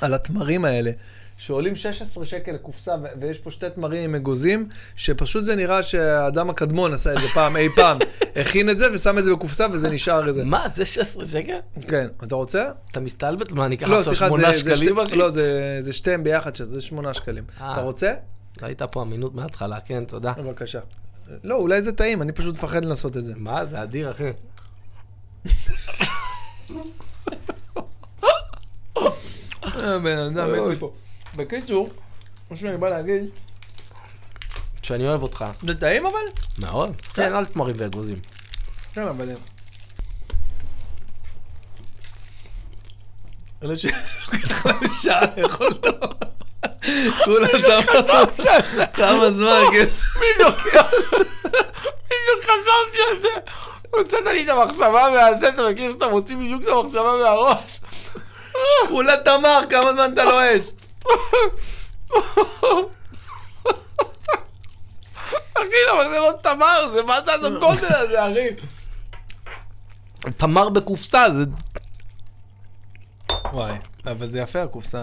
על 0.01 0.15
התמרים 0.15 0.65
האלה, 0.65 0.90
שעולים 1.36 1.77
16 1.77 2.24
שקל 2.24 2.53
לקופסה, 2.53 2.94
ויש 3.20 3.39
פה 3.39 3.51
שתי 3.51 3.66
תמרים 3.74 4.05
עם 4.05 4.15
אגוזים, 4.15 4.69
שפשוט 4.97 5.44
זה 5.44 5.57
נראה 5.57 5.82
שהאדם 5.82 6.51
הקדמון 6.51 6.94
עשה 6.94 7.12
את 7.12 7.19
זה 7.19 7.28
פעם, 7.35 7.57
אי 7.57 7.69
פעם. 7.77 7.99
הכין 8.36 8.70
את 8.70 8.78
זה 8.78 8.93
ושם 8.94 9.19
את 9.19 9.24
זה 9.24 9.32
בקופסה 9.32 9.66
וזה 9.73 9.90
נשאר 9.90 10.28
איזה. 10.28 10.44
מה, 10.44 10.69
זה 10.69 10.85
16 10.85 11.24
שקל? 11.24 11.59
כן, 11.89 12.07
אתה 12.24 12.35
רוצה? 12.35 12.70
אתה 12.90 13.01
מסתלבט? 13.01 13.53
מה, 13.53 13.66
אני 13.66 13.74
אקח 13.74 13.89
לא, 13.89 13.99
עכשיו 13.99 14.15
סליחה, 14.15 14.28
8 14.28 14.53
זה, 14.53 14.65
זה, 14.65 14.77
שקלים? 14.77 14.97
לא, 15.12 15.31
זה, 15.31 15.77
זה 15.81 15.93
שתיהם 15.93 16.24
ביחד, 16.24 16.57
שזה 16.57 16.81
8 16.81 17.15
שקלים. 17.15 17.44
אה. 17.61 17.73
אתה 17.73 17.81
רוצה? 17.81 18.15
ראית 18.62 18.82
פה 18.82 19.03
אמינות 19.03 19.35
מההתחלה, 19.35 19.81
כן, 19.81 20.05
תודה. 20.05 20.32
בבקשה. 20.32 20.81
לא, 21.44 21.54
אולי 21.56 21.82
זה 21.82 21.92
טעים, 21.92 22.22
אני 22.22 22.32
פשוט 22.32 22.54
מפחד 22.54 22.84
לנסות 22.84 23.16
את 23.16 23.24
זה. 23.24 23.32
מה, 23.36 23.64
זה 23.64 23.82
אדיר, 23.82 24.10
אחי. 24.10 24.30
אה, 29.64 29.98
בן 29.98 30.18
אדם 30.18 30.52
מת 30.52 30.70
לי 30.70 30.76
פה. 30.78 30.92
בקיצור, 31.36 31.90
מה 32.50 32.56
שאני 32.56 32.76
בא 32.76 32.88
להגיד, 32.88 33.24
שאני 34.82 35.09
אוהב 35.09 35.22
אותך. 35.22 35.44
זה 35.60 35.74
טעים 35.74 36.06
אבל? 36.06 36.42
מאוד. 36.59 37.00
כן, 37.14 37.34
אל 37.34 37.44
תמרים 37.44 37.74
ואגוזים. 37.78 38.20
כן, 38.92 39.09
אבל... 39.09 39.28
אלה 43.62 43.76
ש... 43.76 43.86
שעה 45.02 45.20
לאכול 45.36 45.74
טוב. 45.74 46.10
כולה 47.24 47.46
אתה... 47.46 48.86
כמה 48.94 49.30
זמן, 49.30 49.62
כן. 49.72 49.86
בדיוק 50.16 50.60
חשבתי 52.42 52.98
על 53.10 53.20
זה. 53.20 53.28
הוצאת 53.90 54.24
לי 54.24 54.44
את 54.44 54.48
המחשבה 54.48 55.10
מהזה, 55.10 55.48
אתה 55.48 55.62
מכיר 55.70 55.92
שאתה 55.92 56.09
מוציא 56.09 56.36
בדיוק 56.36 56.62
את 56.62 56.68
המחשבה 56.68 57.16
מהראש? 57.22 57.80
כולה 58.88 59.16
תמר, 59.16 59.60
כמה 59.70 59.92
זמן 59.92 60.12
אתה 60.14 60.24
לועס? 60.24 60.72
אחי, 65.54 65.90
אבל 65.92 66.09
זה 66.12 66.18
לא 66.18 66.32
תמר, 66.42 66.88
זה 66.92 67.02
מה 67.02 67.20
זה 67.24 67.32
הגודל 67.34 67.94
הזה, 67.94 68.26
אחי? 68.26 68.48
תמר 70.36 70.68
בקופסה, 70.68 71.26
זה 71.30 71.42
וואי, 73.52 73.72
אבל 74.06 74.30
זה 74.30 74.38
יפה 74.38 74.62
הקופסה. 74.62 75.02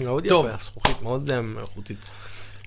מאוד 0.00 0.28
טוב. 0.28 0.46
יפה, 0.46 0.64
זכוכית 0.64 1.02
מאוד 1.02 1.30
אה, 1.30 1.40
איכותית. 1.60 1.98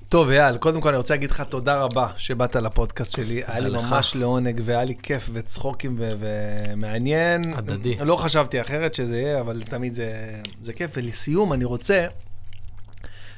טוב, 0.09 0.29
אייל, 0.29 0.57
קודם 0.57 0.81
כל 0.81 0.89
אני 0.89 0.97
רוצה 0.97 1.13
להגיד 1.13 1.31
לך 1.31 1.41
תודה 1.41 1.81
רבה 1.81 2.07
שבאת 2.17 2.55
לפודקאסט 2.55 3.15
שלי. 3.15 3.41
היה 3.45 3.59
לי. 3.59 3.77
ממש 3.77 4.15
לעונג 4.15 4.61
והיה 4.65 4.83
לי 4.83 4.95
כיף 5.03 5.29
וצחוקים 5.33 5.95
ומעניין. 5.99 7.41
הדדי. 7.53 7.95
לא 7.95 8.15
חשבתי 8.15 8.61
אחרת 8.61 8.93
שזה 8.93 9.17
יהיה, 9.17 9.39
אבל 9.39 9.63
תמיד 9.63 9.93
זה, 9.93 10.41
זה 10.61 10.73
כיף. 10.73 10.91
ולסיום, 10.93 11.53
אני 11.53 11.65
רוצה 11.65 12.05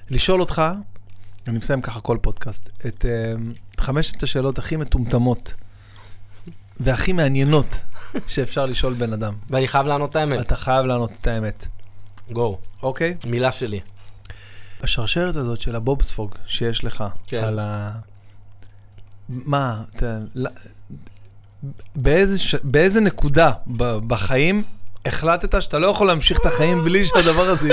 לשאול 0.10 0.40
אותך, 0.40 0.62
אני 1.48 1.58
מסיים 1.58 1.82
ככה 1.82 2.02
כל 2.02 2.18
פודקאסט, 2.22 2.70
את 2.86 3.06
uh, 3.06 3.82
חמשת 3.82 4.24
השאלות 4.24 4.58
הכי 4.58 4.76
מטומטמות 4.76 5.54
והכי 6.80 7.14
מעניינות 7.14 7.66
שאפשר 8.28 8.66
לשאול 8.66 8.94
בן 8.94 9.14
אדם. 9.14 9.34
ואני 9.50 9.68
חייב 9.68 9.86
לענות 9.86 10.10
את 10.10 10.16
האמת. 10.16 10.40
אתה 10.40 10.56
חייב 10.56 10.86
לענות 10.86 11.12
את 11.22 11.28
האמת, 11.28 11.68
גו. 12.32 12.58
אוקיי? 12.84 13.16
מילה 13.26 13.52
שלי. 13.52 13.80
השרשרת 14.84 15.36
הזאת 15.36 15.62
של 15.62 15.76
הבובספוג 15.76 16.36
שיש 16.48 16.84
לך, 16.84 17.04
כן. 17.28 17.44
על 17.44 17.60
ה... 17.60 17.92
מה, 19.30 19.82
אתה... 19.96 20.18
באיזה, 21.96 22.40
ש... 22.40 22.56
באיזה 22.64 23.02
נקודה 23.02 23.52
ב... 23.68 23.84
בחיים 24.08 24.64
החלטת 25.06 25.62
שאתה 25.62 25.80
לא 25.80 25.88
יכול 25.88 26.08
להמשיך 26.08 26.40
את 26.40 26.46
החיים 26.46 26.84
בלי 26.84 27.06
שהדבר 27.06 27.42
הזה 27.50 27.70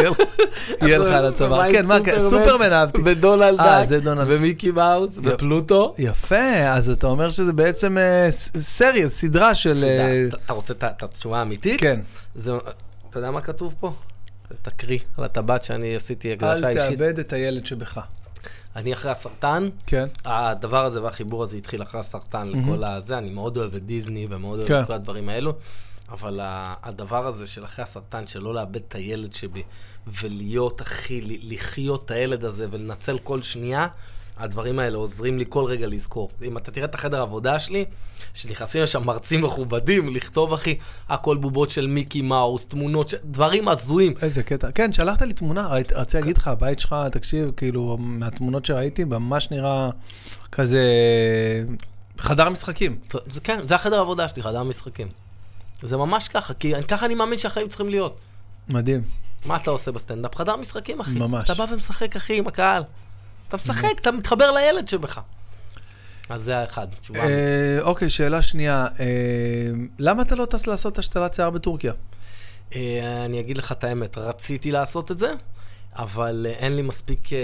יהיה, 0.81 0.99
לך 0.99 1.15
על 1.15 1.27
הצוואר? 1.27 1.73
כן, 1.73 1.87
מה, 1.87 1.99
כן, 2.05 2.21
סופרמן? 2.21 2.73
אהבתי. 2.73 2.99
ודונלד 3.05 3.61
אה, 3.61 3.67
דאק, 3.67 3.87
זה 3.87 4.01
דונלד. 4.01 4.27
ומיקי 4.29 4.71
מאוס, 4.71 5.19
ופלוטו. 5.23 5.95
יפה, 5.99 6.69
אז 6.71 6.91
אתה 6.91 7.07
אומר 7.07 7.31
שזה 7.31 7.53
בעצם 7.53 7.99
אה, 7.99 8.27
סריה, 8.31 9.09
סדרה 9.09 9.55
של... 9.55 9.85
אה, 9.85 10.25
אתה- 10.29 10.53
רוצה 10.53 10.75
את 10.75 11.03
התשובה 11.03 11.39
האמיתית? 11.39 11.81
כן. 11.81 12.01
זה, 12.35 12.53
אתה 13.11 13.19
יודע 13.19 13.31
מה 13.31 13.41
כתוב 13.41 13.75
פה? 13.81 13.93
תקריא 14.63 14.99
על 15.19 15.25
הטבעת 15.25 15.65
שאני 15.65 15.97
עשיתי 15.97 16.33
הגלשה 16.33 16.71
אל 16.71 16.79
אישית. 16.79 16.99
תאבד 16.99 17.19
את 17.19 17.33
הילד 17.33 17.67
שבך. 17.67 18.01
אני 18.77 18.93
אחרי 18.93 19.11
הסרטן, 19.11 19.69
כן. 19.87 20.07
הדבר 20.25 20.85
הזה 20.85 21.03
והחיבור 21.03 21.43
הזה 21.43 21.57
התחיל 21.57 21.83
אחרי 21.83 22.01
הסרטן 22.01 22.49
לכל 22.49 22.85
הזה, 22.85 23.19
אני 23.19 23.31
מאוד 23.31 23.57
אוהב 23.57 23.75
את 23.75 23.87
דיסני 23.87 24.27
ומאוד 24.31 24.59
אוהב 24.59 24.69
כן. 24.69 24.81
את 24.81 24.87
כל 24.87 24.93
הדברים 24.93 25.29
האלו, 25.29 25.53
אבל 26.09 26.41
הדבר 26.83 27.27
הזה 27.27 27.47
של 27.47 27.65
אחרי 27.65 27.83
הסרטן, 27.83 28.27
של 28.27 28.41
לא 28.43 28.55
לאבד 28.55 28.77
את 28.77 28.95
הילד 28.95 29.35
שבי, 29.35 29.63
ולהיות, 30.07 30.83
אחי, 30.83 31.21
ל- 31.21 31.55
לחיות 31.55 32.05
את 32.05 32.11
הילד 32.11 32.45
הזה 32.45 32.67
ולנצל 32.71 33.19
כל 33.19 33.43
שנייה, 33.43 33.87
הדברים 34.39 34.79
האלה 34.79 34.97
עוזרים 34.99 35.39
לי 35.39 35.45
כל 35.49 35.65
רגע 35.65 35.87
לזכור. 35.87 36.31
אם 36.43 36.57
אתה 36.57 36.71
תראה 36.71 36.85
את 36.87 36.95
החדר 36.95 37.19
העבודה 37.19 37.59
שלי, 37.59 37.85
שנכנסים 38.35 38.83
לשם 38.83 39.03
מרצים 39.07 39.43
מכובדים, 39.45 40.09
לכתוב, 40.17 40.53
אחי, 40.53 40.79
הכל 41.09 41.37
בובות 41.37 41.71
של 41.71 41.87
מיקי 41.87 42.23
מאוס, 42.23 42.65
תמונות, 42.67 43.09
ש- 43.09 43.15
דברים 43.25 43.69
הזויים. 43.69 44.15
איזה 44.23 44.43
קטע. 44.43 44.71
כן, 44.75 44.93
שלחת 44.93 45.23
לי 45.23 45.33
תמונה, 45.33 45.69
רציתי 45.95 46.17
להגיד 46.21 46.39
לך, 46.39 46.49
הבית 46.49 46.81
שלך, 46.81 46.97
תקשיב, 47.13 47.51
כאילו, 47.57 47.97
מהתמונות 48.01 48.65
שראיתי, 48.65 49.05
ממש 49.05 49.51
נראה 49.51 49.91
כזה 50.53 50.83
חדר 52.19 52.49
משחקים. 52.49 52.97
זה 53.31 53.41
כן, 53.41 53.61
זה 53.69 53.75
החדר 53.75 53.97
העבודה 53.99 54.29
שלי, 54.29 54.43
חדר 54.43 54.59
המשחקים. 54.61 55.09
זה 55.83 55.97
ממש 55.97 56.29
ככה, 56.29 56.55
כי 56.55 56.73
ככה 56.89 57.07
אני 57.07 57.15
מאמין 57.15 57.39
שהחיים 57.39 57.69
צריכים 57.69 57.89
להיות. 57.89 58.19
מדהים. 58.69 59.03
מה 59.47 59.57
אתה 59.57 59.71
עושה 59.71 59.93
בסטנדאפ? 59.93 60.35
חדר 60.35 60.57
משחקים, 60.57 61.01
אחי. 61.01 61.11
ממש. 61.19 61.45
אתה 61.51 61.55
בא 61.55 61.67
ומשחק, 61.73 62.17
אחי, 62.17 62.39
עם 62.39 62.47
הקהל. 62.47 62.83
אתה 63.49 63.57
משחק, 63.57 63.93
אתה 64.01 64.13
מתחבר 64.13 64.53
לילד 64.53 64.89
שבך. 64.89 65.21
אז 66.29 66.43
זה 66.43 66.59
האחד, 66.59 66.87
תשובה. 67.01 67.21
אמיתית. 67.21 67.39
אה, 67.39 67.79
אוקיי, 67.81 68.11
שאלה 68.11 68.43
שנייה. 68.43 68.87
אה, 69.01 69.07
למה 69.99 70.23
אתה 70.23 70.35
לא 70.35 70.45
טס 70.45 70.67
לעשות 70.67 70.99
השתלת 70.99 71.35
שיער 71.35 71.51
בטורקיה? 71.51 71.93
אה, 72.75 73.25
אני 73.25 73.41
אגיד 73.41 73.59
לך 73.59 73.73
את 73.73 73.85
האמת, 73.85 74.19
רציתי 74.19 74.73
לעשות 74.73 75.11
את 75.11 75.19
זה, 75.19 75.33
אבל 75.99 76.47
אה, 76.49 76.55
אין 76.59 76.77
לי 76.77 76.83
מספיק 76.83 77.33
אה, 77.33 77.39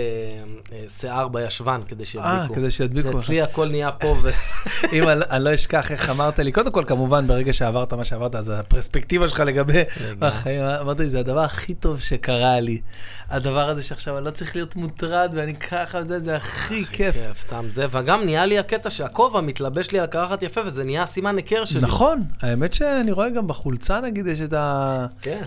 אה, 0.73 0.85
שיער 0.89 1.29
בישבן 1.29 1.81
כדי 1.89 2.05
שידביקו. 2.05 2.53
אה, 2.53 2.55
כדי 2.55 2.71
שידביקו. 2.71 3.13
זה 3.13 3.19
אצלי 3.19 3.43
הכל 3.43 3.69
נהיה 3.69 3.93
פה 3.93 4.17
ו... 4.23 4.31
אם 4.93 5.09
אני 5.09 5.45
לא 5.45 5.55
אשכח 5.55 5.93
איך 5.93 6.11
אמרת 6.11 6.39
לי, 6.39 6.53
קודם 6.53 6.73
כל, 6.73 6.85
כמובן, 6.87 7.27
ברגע 7.27 7.53
שעברת 7.53 7.93
מה 7.93 8.05
שעברת, 8.05 8.35
אז 8.35 8.49
הפרספקטיבה 8.49 9.29
שלך 9.29 9.41
לגבי 9.41 9.83
החיים, 10.23 10.63
אמרת 10.63 11.01
לי, 11.01 11.09
זה 11.09 11.21
הדבר 11.21 11.41
הכי 11.41 11.75
טוב 11.75 12.01
שקרה 12.01 12.61
לי. 12.61 12.81
הדבר 13.31 13.69
הזה 13.69 13.83
שעכשיו 13.83 14.19
אני 14.19 14.25
לא 14.25 14.31
צריך 14.31 14.57
להיות 14.57 14.77
מוטרד, 14.77 15.31
ואני 15.35 15.55
ככה 15.55 15.99
וזה, 16.05 16.21
זה 16.21 16.37
הכי 16.37 16.85
כיף. 16.85 17.15
כיף, 17.15 17.41
סתם 17.41 17.65
זה, 17.75 17.87
וגם 17.91 18.25
נהיה 18.25 18.47
לי 18.47 18.59
הקטע 18.59 18.91
שהכובע 18.91 19.41
מתלבש 19.41 19.91
לי 19.91 19.99
על 19.99 20.07
קרחת 20.07 20.43
יפה, 20.43 20.61
וזה 20.67 20.85
נהיה 20.85 21.07
סימן 21.07 21.37
היכר 21.37 21.65
שלי. 21.65 21.81
נכון, 21.81 22.23
האמת 22.43 22.75
שאני 22.75 23.13
רואה 23.13 23.29
גם 23.29 23.49
בחולצה, 23.49 24.01
נגיד, 24.01 24.27
יש 24.27 24.41
את. 24.41 24.55
כן, 25.23 25.43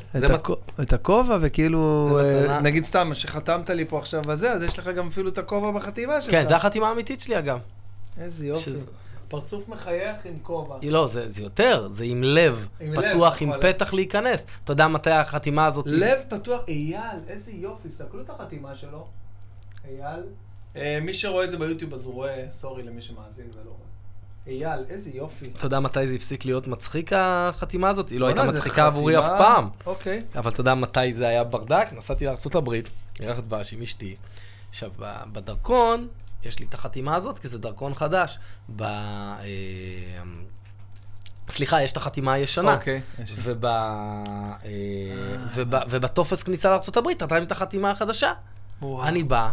זה 0.77 0.95
הכובע, 0.95 1.37
וכאילו, 1.41 2.09
זה. 2.21 2.57
נגיד 2.61 2.83
סתם, 2.95 3.13
שחתמת 3.13 3.69
לי 3.69 3.85
פה 3.85 3.99
עכשיו 3.99 4.21
בזה, 4.21 4.51
אז 4.51 4.61
יש 4.63 4.79
לך 4.79 4.87
גם 4.87 5.07
אפילו 5.07 5.29
את 5.29 5.37
הכובע 5.37 5.71
בחתימה 5.71 6.21
שלך. 6.21 6.31
כן, 6.31 6.45
זו 6.47 6.55
החתימה 6.55 6.89
האמיתית 6.89 7.21
שלי 7.21 7.39
אגב. 7.39 7.59
איזה 8.17 8.47
יופי. 8.47 8.61
שזה- 8.61 8.85
פרצוף 9.27 9.69
מחייך 9.69 10.25
עם 10.25 10.33
כובע. 10.41 10.75
לא, 10.83 11.07
זה, 11.07 11.27
זה 11.29 11.41
יותר, 11.43 11.87
זה 11.89 12.05
עם 12.05 12.23
לב, 12.23 12.67
עם 12.79 12.93
לב, 12.93 13.01
פתוח, 13.09 13.41
עם 13.41 13.49
נכון. 13.49 13.61
פתח 13.61 13.93
להיכנס. 13.93 14.45
אתה 14.63 14.71
יודע 14.71 14.87
מתי 14.87 15.09
החתימה 15.11 15.65
הזאת... 15.65 15.85
לב 15.87 16.19
פתוח, 16.29 16.61
אייל, 16.67 16.99
איזה 17.27 17.51
יופי, 17.51 17.89
תסתכלו 17.89 18.21
את 18.21 18.29
החתימה 18.29 18.75
שלו. 18.75 19.07
אייל. 19.87 20.23
אה, 20.75 20.99
מי 21.01 21.13
שרואה 21.13 21.45
את 21.45 21.51
זה 21.51 21.57
ביוטיוב 21.57 21.93
אז 21.93 22.05
הוא 22.05 22.13
רואה, 22.13 22.45
סורי 22.51 22.83
למי 22.83 23.01
שמאזין 23.01 23.45
ולא 23.53 23.69
רואה. 23.69 23.94
אייל, 24.47 24.79
איזה 24.89 25.09
יופי. 25.13 25.51
אתה 25.57 25.65
יודע 25.65 25.79
מתי 25.79 26.07
זה 26.07 26.15
הפסיק 26.15 26.45
להיות 26.45 26.67
מצחיק, 26.67 27.11
החתימה 27.15 27.89
הזאת? 27.89 28.09
היא 28.09 28.19
לא 28.19 28.27
הייתה 28.27 28.51
זה 28.51 28.57
מצחיקה 28.57 28.85
עבורי 28.87 29.19
אף 29.19 29.25
פעם. 29.37 29.69
אוקיי. 29.85 30.21
אבל 30.35 30.51
אתה 30.51 30.61
יודע 30.61 30.75
מתי 30.75 31.13
זה 31.13 31.27
היה 31.27 31.43
ברדק? 31.43 31.87
נסעתי 31.91 32.25
לארה"ב, 32.25 32.73
ירח 33.19 33.39
דבש 33.39 33.73
עם 33.73 33.81
אשתי. 33.81 34.15
עכשיו, 34.69 34.91
בדרכון, 35.31 36.07
יש 36.43 36.59
לי 36.59 36.65
את 36.65 36.73
החתימה 36.73 37.15
הזאת, 37.15 37.39
כי 37.39 37.47
זה 37.47 37.59
דרכון 37.59 37.93
חדש. 37.93 38.39
ב... 38.75 38.81
אה, 38.81 39.43
סליחה, 41.49 41.83
יש 41.83 41.91
את 41.91 41.97
החתימה 41.97 42.33
הישנה. 42.33 42.73
אוקיי. 42.73 43.01
אה, 43.65 44.73
וב... 45.55 45.75
ובטופס 45.89 46.43
כניסה 46.43 46.69
לארה"ב, 46.69 47.09
אתה 47.09 47.37
עם 47.37 47.43
את 47.43 47.51
החתימה 47.51 47.91
החדשה. 47.91 48.31
אני 49.03 49.23
בא, 49.23 49.51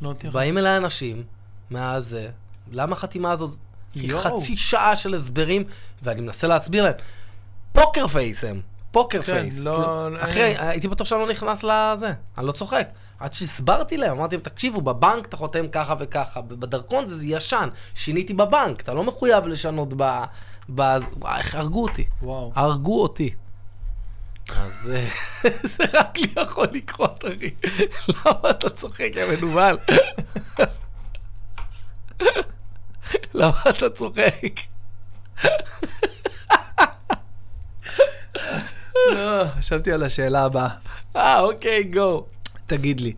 לא. 0.00 0.14
באים 0.32 0.58
אליי 0.58 0.76
אנשים 0.76 1.22
מהזה, 1.70 2.28
למה 2.72 2.92
החתימה 2.92 3.32
הזאת? 3.32 3.50
יואו. 3.94 4.40
חצי 4.40 4.56
שעה 4.56 4.96
של 4.96 5.14
הסברים, 5.14 5.64
ואני 6.02 6.20
מנסה 6.20 6.46
להסביר 6.46 6.82
להם. 6.84 6.92
פוקר 7.72 8.06
פייס 8.06 8.44
הם, 8.44 8.60
פוקר 8.90 9.22
כן, 9.22 9.32
פייס. 9.40 9.58
לא- 9.58 9.70
כאילו, 9.72 10.10
לא- 10.10 10.22
אחי, 10.24 10.40
הייתי 10.58 10.88
בטוח 10.88 11.06
שאני 11.06 11.20
לא 11.20 11.28
נכנס 11.28 11.64
לזה, 11.64 12.12
אני 12.38 12.46
לא 12.46 12.52
צוחק. 12.52 12.88
עד 13.18 13.32
שהסברתי 13.32 13.96
להם, 13.96 14.16
אמרתי 14.18 14.36
להם, 14.36 14.42
תקשיבו, 14.42 14.80
בבנק 14.80 15.26
אתה 15.26 15.36
חותם 15.36 15.68
ככה 15.72 15.94
וככה, 15.98 16.40
בדרכון 16.40 17.06
זה, 17.06 17.18
זה 17.18 17.26
ישן, 17.26 17.68
שיניתי 17.94 18.34
בבנק, 18.34 18.80
אתה 18.80 18.94
לא 18.94 19.04
מחויב 19.04 19.46
לשנות 19.46 19.88
ב... 19.96 20.20
ב... 20.74 20.80
איך 21.36 21.54
הרגו 21.54 21.82
אותי, 21.82 22.04
וואו. 22.22 22.52
הרגו 22.54 23.02
אותי. 23.02 23.34
אז 24.56 24.92
אה, 24.94 25.08
זה 25.76 25.84
רק 25.92 26.18
לי 26.18 26.26
יכול 26.42 26.66
לקרות, 26.72 27.24
אחי. 27.24 27.50
למה 28.08 28.50
אתה 28.50 28.70
צוחק, 28.70 29.10
יא 29.16 29.24
מנוול? 29.36 29.76
למה 33.34 33.60
אתה 33.68 33.90
צוחק? 33.90 34.60
לא, 39.12 39.44
חשבתי 39.58 39.92
על 39.92 40.02
השאלה 40.02 40.44
הבאה. 40.44 40.68
אה, 41.16 41.40
אוקיי, 41.40 41.84
גו. 41.84 42.26
תגיד 42.66 43.00
לי, 43.00 43.12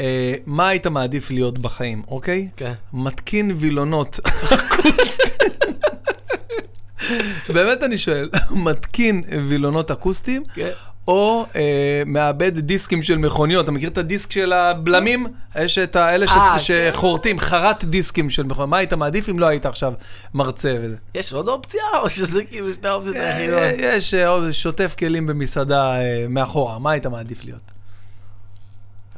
אה, 0.00 0.34
מה 0.46 0.68
היית 0.68 0.86
מעדיף 0.86 1.30
להיות 1.30 1.58
בחיים, 1.58 2.02
אוקיי? 2.08 2.48
כן. 2.56 2.72
מתקין 2.92 3.50
וילונות 3.56 4.20
אקוסטיים. 4.54 5.30
באמת 7.54 7.82
אני 7.82 7.98
שואל, 7.98 8.30
מתקין 8.50 9.22
וילונות 9.48 9.90
אקוסטיים, 9.90 10.44
כן. 10.54 10.70
או 11.08 11.46
אה, 11.56 11.62
מעבד 12.06 12.58
דיסקים 12.58 13.02
של 13.02 13.18
מכוניות? 13.18 13.64
אתה 13.64 13.72
מכיר 13.72 13.88
את 13.88 13.98
הדיסק 13.98 14.32
של 14.32 14.52
הבלמים? 14.52 15.26
יש 15.56 15.78
את 15.78 15.96
האלה 15.96 16.26
ש- 16.26 16.30
אה, 16.30 16.52
כן. 16.52 16.58
שחורטים, 16.92 17.38
חרט 17.38 17.84
דיסקים 17.84 18.30
של 18.30 18.42
מכוניות. 18.42 18.68
מה 18.70 18.76
היית 18.76 18.92
מעדיף 18.92 19.28
אם 19.28 19.38
לא 19.38 19.46
היית 19.46 19.66
עכשיו 19.66 19.92
מרצה 20.34 20.76
וזה? 20.82 20.96
יש 21.14 21.32
עוד 21.32 21.48
אופציה, 21.48 21.82
או 22.02 22.10
שזה 22.10 22.44
כאילו 22.44 22.74
שתי 22.74 22.88
האופציות 22.88 23.16
אה, 23.16 23.36
היחידות? 23.36 23.58
יש 23.78 24.14
אה, 24.14 24.52
שוטף 24.52 24.94
כלים 24.98 25.26
במסעדה 25.26 25.96
אה, 25.96 26.26
מאחורה, 26.28 26.78
מה 26.78 26.90
היית 26.90 27.06
מעדיף 27.06 27.44
להיות? 27.44 27.75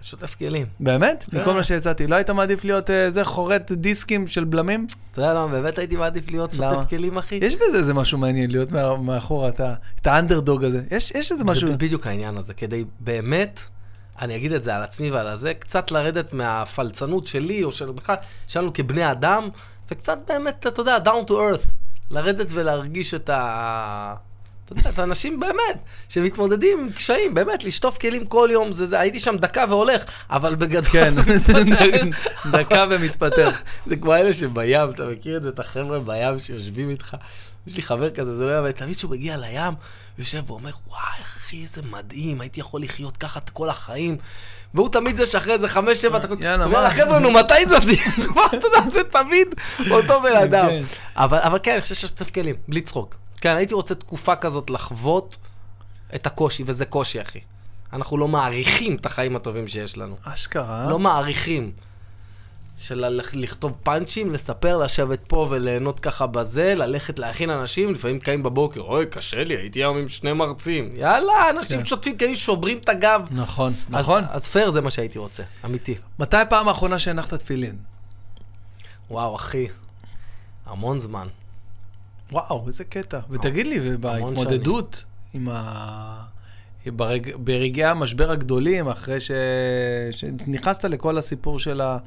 שוטף 0.02 0.34
כלים. 0.34 0.66
באמת? 0.80 1.24
כן. 1.30 1.40
מכל 1.40 1.52
מה 1.52 1.64
שיצאתי, 1.64 2.06
לא 2.06 2.14
היית 2.16 2.30
מעדיף 2.30 2.64
להיות 2.64 2.90
אה, 2.90 3.10
זה 3.10 3.24
חורט 3.24 3.72
דיסקים 3.72 4.26
של 4.28 4.44
בלמים? 4.44 4.86
אתה 5.10 5.20
יודע 5.20 5.34
למה, 5.34 5.46
באמת 5.46 5.78
הייתי 5.78 5.96
מעדיף 5.96 6.30
להיות? 6.30 6.52
שוטף 6.52 6.88
כלים, 6.88 7.18
אחי? 7.18 7.38
יש 7.42 7.54
בזה 7.54 7.78
איזה 7.78 7.94
משהו 7.94 8.18
מעניין, 8.18 8.50
להיות 8.50 8.72
מאחורה, 9.02 9.48
אתה- 9.48 9.74
את 10.00 10.06
האנדרדוג 10.06 10.64
הזה. 10.64 10.82
יש 10.90 11.32
איזה 11.32 11.44
משהו... 11.44 11.68
זה 11.68 11.76
בדיוק 11.76 12.06
העניין 12.06 12.36
הזה, 12.36 12.54
כדי 12.54 12.84
באמת, 13.00 13.60
אני 14.20 14.36
אגיד 14.36 14.52
את 14.52 14.62
זה 14.62 14.76
על 14.76 14.82
עצמי 14.82 15.10
ועל 15.10 15.26
הזה, 15.26 15.54
קצת 15.54 15.90
לרדת 15.90 16.32
מהפלצנות 16.32 17.26
שלי, 17.26 17.64
או 17.64 17.72
של 17.72 17.90
בכלל, 17.92 18.16
שלנו 18.46 18.72
כבני 18.72 19.10
אדם, 19.10 19.48
וקצת 19.90 20.18
באמת, 20.28 20.66
אתה 20.66 20.80
יודע, 20.80 20.96
down 21.04 21.28
to 21.28 21.32
earth, 21.32 21.68
לרדת 22.10 22.46
ולהרגיש 22.50 23.14
את 23.14 23.30
ה... 23.30 24.14
אתה 24.72 24.80
יודע, 24.80 24.90
את 24.90 24.98
האנשים 24.98 25.40
באמת, 25.40 25.78
שמתמודדים 26.08 26.80
עם 26.80 26.92
קשיים, 26.92 27.34
באמת, 27.34 27.64
לשטוף 27.64 27.98
כלים 27.98 28.24
כל 28.24 28.48
יום, 28.52 28.72
זה 28.72 28.86
זה, 28.86 29.00
הייתי 29.00 29.20
שם 29.20 29.36
דקה 29.36 29.64
והולך, 29.68 30.04
אבל 30.30 30.54
בגדול, 30.54 30.84
כן. 30.84 31.14
דקה 32.52 32.84
ומתפטר. 32.90 33.50
זה 33.86 33.96
כמו 33.96 34.14
אלה 34.14 34.32
שבים, 34.32 34.90
אתה 34.90 35.06
מכיר 35.06 35.36
את 35.36 35.42
זה, 35.42 35.48
את 35.48 35.58
החבר'ה 35.58 35.98
בים 36.00 36.38
שיושבים 36.38 36.90
איתך. 36.90 37.16
יש 37.66 37.76
לי 37.76 37.82
חבר 37.82 38.10
כזה, 38.10 38.36
זה 38.36 38.46
לא 38.46 38.56
יאמן, 38.56 38.72
תמיד 38.72 38.96
כשהוא 38.96 39.10
מגיע 39.10 39.36
לים, 39.36 39.74
יושב 40.18 40.50
ואומר, 40.50 40.70
וואי, 40.88 41.22
אחי, 41.22 41.62
איזה 41.62 41.82
מדהים, 41.90 42.40
הייתי 42.40 42.60
יכול 42.60 42.82
לחיות 42.82 43.16
ככה 43.16 43.40
את 43.44 43.50
כל 43.50 43.68
החיים. 43.68 44.16
והוא 44.74 44.88
תמיד 44.88 45.16
זה 45.16 45.26
שאחרי 45.26 45.52
איזה 45.52 45.68
חמש, 45.68 45.98
שבע 45.98 46.18
אתה 46.18 46.26
אומר? 46.64 46.86
לחבר'ה, 46.86 47.18
נו, 47.18 47.30
מתי 47.30 47.66
זזים? 47.66 47.98
מה, 48.34 48.46
אתה 48.46 48.66
יודע, 48.66 48.90
זה 48.90 49.04
תמיד 49.04 49.48
אותו 49.90 50.22
בן 50.22 50.36
אדם. 50.36 50.66
כן. 50.68 50.82
אבל 51.16 51.38
אבל 51.38 51.58
כן, 51.62 51.72
אני 51.72 51.80
חושב 51.80 51.94
ששטף 51.94 52.30
כלים, 52.30 52.54
בלי 52.68 52.80
צחוק. 52.80 53.27
כן, 53.40 53.56
הייתי 53.56 53.74
רוצה 53.74 53.94
תקופה 53.94 54.36
כזאת 54.36 54.70
לחוות 54.70 55.38
את 56.14 56.26
הקושי, 56.26 56.62
וזה 56.66 56.84
קושי, 56.84 57.22
אחי. 57.22 57.40
אנחנו 57.92 58.16
לא 58.16 58.28
מעריכים 58.28 58.96
את 58.96 59.06
החיים 59.06 59.36
הטובים 59.36 59.68
שיש 59.68 59.98
לנו. 59.98 60.16
אשכרה. 60.24 60.86
לא 60.90 60.98
מעריכים. 60.98 61.72
של 62.80 63.04
לכתוב 63.32 63.76
פאנצ'ים, 63.82 64.32
לספר, 64.32 64.76
לשבת 64.78 65.20
פה 65.28 65.46
וליהנות 65.50 66.00
ככה 66.00 66.26
בזה, 66.26 66.74
ללכת 66.76 67.18
להכין 67.18 67.50
אנשים, 67.50 67.94
לפעמים 67.94 68.20
קמים 68.20 68.42
בבוקר, 68.42 68.80
אוי, 68.80 69.06
קשה 69.06 69.44
לי, 69.44 69.56
הייתי 69.56 69.78
היום 69.78 69.96
עם 69.98 70.08
שני 70.08 70.32
מרצים. 70.32 70.90
יאללה, 70.96 71.32
אנשים 71.50 71.78
כן. 71.78 71.86
שוטפים 71.86 72.16
כאילו 72.16 72.36
שוברים 72.36 72.78
את 72.78 72.88
הגב. 72.88 73.20
נכון, 73.30 73.72
אז- 73.72 73.84
נכון. 73.88 74.24
אז 74.30 74.48
פייר 74.48 74.70
זה 74.70 74.80
מה 74.80 74.90
שהייתי 74.90 75.18
רוצה, 75.18 75.42
אמיתי. 75.64 75.94
מתי 76.18 76.36
הפעם 76.36 76.68
האחרונה 76.68 76.98
שהנחת 76.98 77.34
תפילין? 77.34 77.76
וואו, 79.10 79.36
אחי, 79.36 79.66
המון 80.66 80.98
זמן. 80.98 81.26
וואו, 82.32 82.64
איזה 82.66 82.84
קטע. 82.84 83.18
ותגיד 83.30 83.66
לי, 83.66 83.78
ובהתמודדות 83.82 85.04
עם 85.34 85.48
ה... 85.52 86.24
ברג... 86.86 87.30
ברגעי 87.36 87.84
המשבר 87.84 88.30
הגדולים, 88.30 88.88
אחרי 88.88 89.20
ש... 89.20 89.30
שנכנסת 90.10 90.84
לכל 90.84 91.18
הסיפור 91.18 91.58
של, 91.58 91.80
ה... 91.80 91.98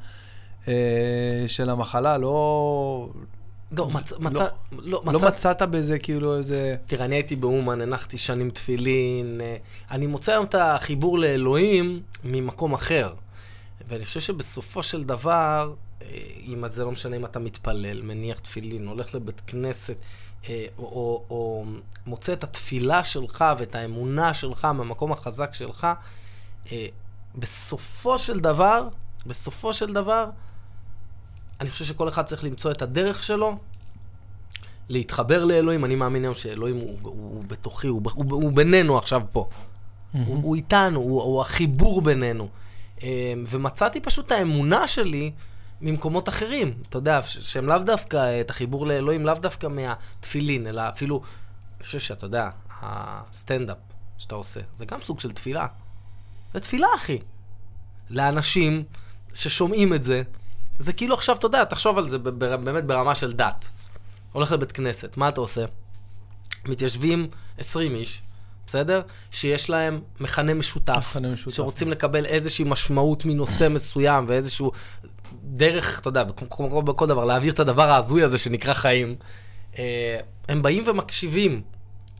אה, 0.67 1.43
של 1.47 1.69
המחלה, 1.69 2.17
לא... 2.17 3.09
לא, 3.71 3.87
מצ... 3.87 4.11
לא- 4.11 4.19
מצ... 4.19 4.39
לא, 4.71 5.01
לא 5.05 5.13
מצא... 5.13 5.27
מצאת 5.27 5.61
בזה 5.61 5.99
כאילו 5.99 6.37
איזה... 6.37 6.75
תראה, 6.85 7.05
אני 7.05 7.15
הייתי 7.15 7.35
באומן, 7.35 7.81
הנחתי 7.81 8.17
שנים 8.17 8.49
תפילין. 8.49 9.41
אה, 9.41 9.55
אני 9.91 10.07
מוצא 10.07 10.31
היום 10.31 10.45
את 10.45 10.55
החיבור 10.55 11.19
לאלוהים 11.19 12.01
ממקום 12.23 12.73
אחר. 12.73 13.13
ואני 13.87 14.05
חושב 14.05 14.19
שבסופו 14.19 14.83
של 14.83 15.03
דבר, 15.03 15.73
אם 16.47 16.67
זה 16.67 16.85
לא 16.85 16.91
משנה 16.91 17.15
אם 17.15 17.25
אתה 17.25 17.39
מתפלל, 17.39 18.01
מניח 18.01 18.39
תפילין, 18.39 18.87
הולך 18.87 19.15
לבית 19.15 19.41
כנסת, 19.47 19.95
אה, 20.49 20.65
או, 20.77 20.83
או, 20.83 21.25
או 21.29 21.65
מוצא 22.05 22.33
את 22.33 22.43
התפילה 22.43 23.03
שלך 23.03 23.45
ואת 23.57 23.75
האמונה 23.75 24.33
שלך 24.33 24.65
מהמקום 24.65 25.11
החזק 25.11 25.53
שלך, 25.53 25.87
אה, 26.71 26.85
בסופו 27.35 28.17
של 28.17 28.39
דבר, 28.39 28.87
בסופו 29.25 29.73
של 29.73 29.93
דבר, 29.93 30.29
אני 31.61 31.69
חושב 31.69 31.85
שכל 31.85 32.07
אחד 32.07 32.25
צריך 32.25 32.43
למצוא 32.43 32.71
את 32.71 32.81
הדרך 32.81 33.23
שלו 33.23 33.57
להתחבר 34.89 35.45
לאלוהים, 35.45 35.85
אני 35.85 35.95
מאמין 35.95 36.23
היום 36.23 36.35
שאלוהים 36.35 36.75
הוא, 36.75 36.97
הוא, 37.01 37.11
הוא 37.11 37.43
בתוכי, 37.47 37.87
הוא, 37.87 38.01
הוא, 38.13 38.25
הוא 38.33 38.51
בינינו 38.51 38.97
עכשיו 38.97 39.21
פה. 39.31 39.49
הוא, 40.11 40.43
הוא 40.43 40.55
איתנו, 40.55 40.99
הוא, 40.99 41.21
הוא 41.21 41.41
החיבור 41.41 42.01
בינינו. 42.01 42.47
אה, 43.03 43.33
ומצאתי 43.47 43.99
פשוט 43.99 44.27
את 44.27 44.31
האמונה 44.31 44.87
שלי 44.87 45.31
ממקומות 45.81 46.29
אחרים. 46.29 46.73
אתה 46.89 46.97
יודע, 46.97 47.21
שהם 47.23 47.67
לאו 47.67 47.77
דווקא, 47.77 48.41
את 48.41 48.49
החיבור 48.49 48.87
לאלוהים, 48.87 49.25
לאו 49.25 49.33
דווקא 49.33 49.67
מהתפילין, 49.67 50.67
אלא 50.67 50.81
אפילו, 50.89 51.21
אני 51.77 51.85
חושב 51.85 51.99
שאתה 51.99 52.25
יודע, 52.25 52.49
הסטנדאפ 52.81 53.77
שאתה 54.17 54.35
עושה, 54.35 54.59
זה 54.75 54.85
גם 54.85 55.01
סוג 55.01 55.19
של 55.19 55.31
תפילה. 55.31 55.67
זה 56.53 56.59
תפילה, 56.59 56.87
אחי. 56.95 57.19
לאנשים 58.09 58.83
ששומעים 59.33 59.93
את 59.93 60.03
זה, 60.03 60.21
זה 60.79 60.93
כאילו 60.93 61.15
עכשיו, 61.15 61.35
אתה 61.35 61.45
יודע, 61.45 61.63
תחשוב 61.63 61.97
על 61.97 62.09
זה 62.09 62.19
באמת 62.19 62.85
ברמה 62.85 63.15
של 63.15 63.33
דת. 63.33 63.69
הולך 64.31 64.51
לבית 64.51 64.71
כנסת, 64.71 65.17
מה 65.17 65.29
אתה 65.29 65.41
עושה? 65.41 65.65
מתיישבים 66.65 67.27
20 67.57 67.95
איש, 67.95 68.21
בסדר? 68.67 69.01
שיש 69.31 69.69
להם 69.69 70.01
מכנה 70.19 70.53
משותף. 70.53 71.05
מכנה 71.09 71.31
משותף. 71.31 71.55
שרוצים 71.55 71.91
לקבל 71.91 72.25
איזושהי 72.25 72.65
משמעות 72.65 73.25
מנושא 73.25 73.67
מסוים 73.69 74.25
ואיזשהו 74.27 74.71
דרך, 75.51 75.99
אתה 75.99 76.09
יודע, 76.09 76.23
כמו- 76.49 76.81
בכל 76.81 77.07
דבר, 77.07 77.25
להעביר 77.25 77.53
את 77.53 77.59
הדבר 77.59 77.89
ההזוי 77.91 78.23
הזה 78.23 78.37
שנקרא 78.37 78.73
חיים. 78.73 79.15
אה, 79.79 80.19
הם 80.49 80.61
באים 80.61 80.83
ומקשיבים, 80.87 81.61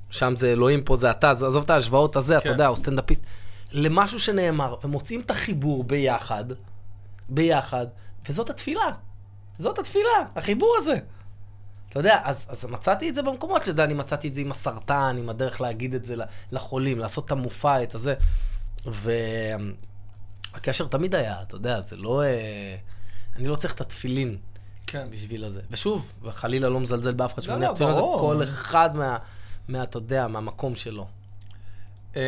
שם 0.10 0.36
זה 0.36 0.52
אלוהים, 0.52 0.84
פה 0.84 0.96
זה 0.96 1.12
אתה, 1.12 1.34
זה- 1.34 1.48
עזוב 1.48 1.64
את 1.64 1.70
ההשוואות 1.70 2.16
הזה, 2.16 2.36
אתה 2.38 2.44
כן. 2.44 2.50
יודע, 2.50 2.68
הוא 2.68 2.78
סטנדאפיסט, 2.78 3.24
למשהו 3.72 4.20
שנאמר, 4.20 4.76
ומוצאים 4.84 5.22
את 5.22 5.32
החיבור 5.32 5.84
ביחד, 5.84 6.46
ביחד, 7.30 7.86
וזאת 8.30 8.50
התפילה. 8.50 8.92
זאת 9.58 9.80
התפילה, 9.80 10.10
החיבור 10.36 10.76
הזה. 10.78 10.96
אתה 11.90 12.00
יודע, 12.00 12.20
אז, 12.24 12.46
אז 12.50 12.66
מצאתי 12.66 13.10
את 13.10 13.16
זה 13.16 13.22
במקומות, 13.24 13.62
שאתה 13.62 13.72
יודע, 13.72 13.84
אני 13.84 13.94
מצאתי 13.94 14.28
את 14.28 14.34
זה 14.34 14.42
עם 14.42 14.52
הסרטן, 14.52 15.16
עם 15.20 15.30
הדרך 15.30 15.62
להגיד 15.62 15.96
את 15.96 16.06
זה 16.06 16.16
לחולים, 16.52 17.00
לעשות 17.00 17.26
את 17.26 17.32
המופע, 17.32 17.84
את 17.84 17.96
הזה. 17.96 18.14
והקשר 20.54 20.88
תמיד 20.88 21.16
היה, 21.16 21.42
אתה 21.42 21.56
יודע, 21.56 21.82
זה 21.82 21.96
לא... 21.98 22.24
אה, 22.24 22.76
אני 23.36 23.48
לא 23.48 23.56
צריך 23.56 23.74
את 23.74 23.82
התפילין 23.82 24.38
כן. 24.88 25.08
בשביל 25.12 25.44
הזה. 25.44 25.62
ושוב, 25.72 26.12
וחלילה 26.24 26.70
לא 26.70 26.80
מזלזל 26.80 27.14
באף 27.14 27.34
אחד 27.34 27.44
לא, 27.44 27.54
שמניח 27.54 27.70
לא, 27.70 27.76
תפילין, 27.76 27.94
זה 27.94 28.00
ברור. 28.00 28.20
כל 28.20 28.44
אחד 28.44 28.98
מה, 28.98 29.18
מה, 29.68 29.84
אתה 29.84 29.98
יודע, 29.98 30.28
מהמקום 30.28 30.76
שלו. 30.76 31.08
אה, 32.16 32.22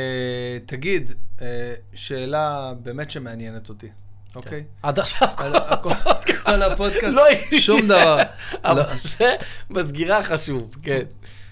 תגיד, 0.65 1.11
אה, 1.41 1.73
שאלה 1.93 2.73
באמת 2.83 3.11
שמעניינת 3.11 3.69
אותי, 3.69 3.89
אוקיי? 4.35 4.63
עד 4.83 4.99
עכשיו 4.99 5.27
על 5.37 5.55
הכל- 5.55 5.93
כל 6.43 6.61
הפודקאסט, 6.61 7.17
לא 7.17 7.23
שום. 7.59 7.81
דבר. 7.87 8.17
אבל. 8.63 8.83
זה 9.17 9.35
בסגירה 9.71 10.23
חשוב, 10.23 10.75
כן. 10.83 11.01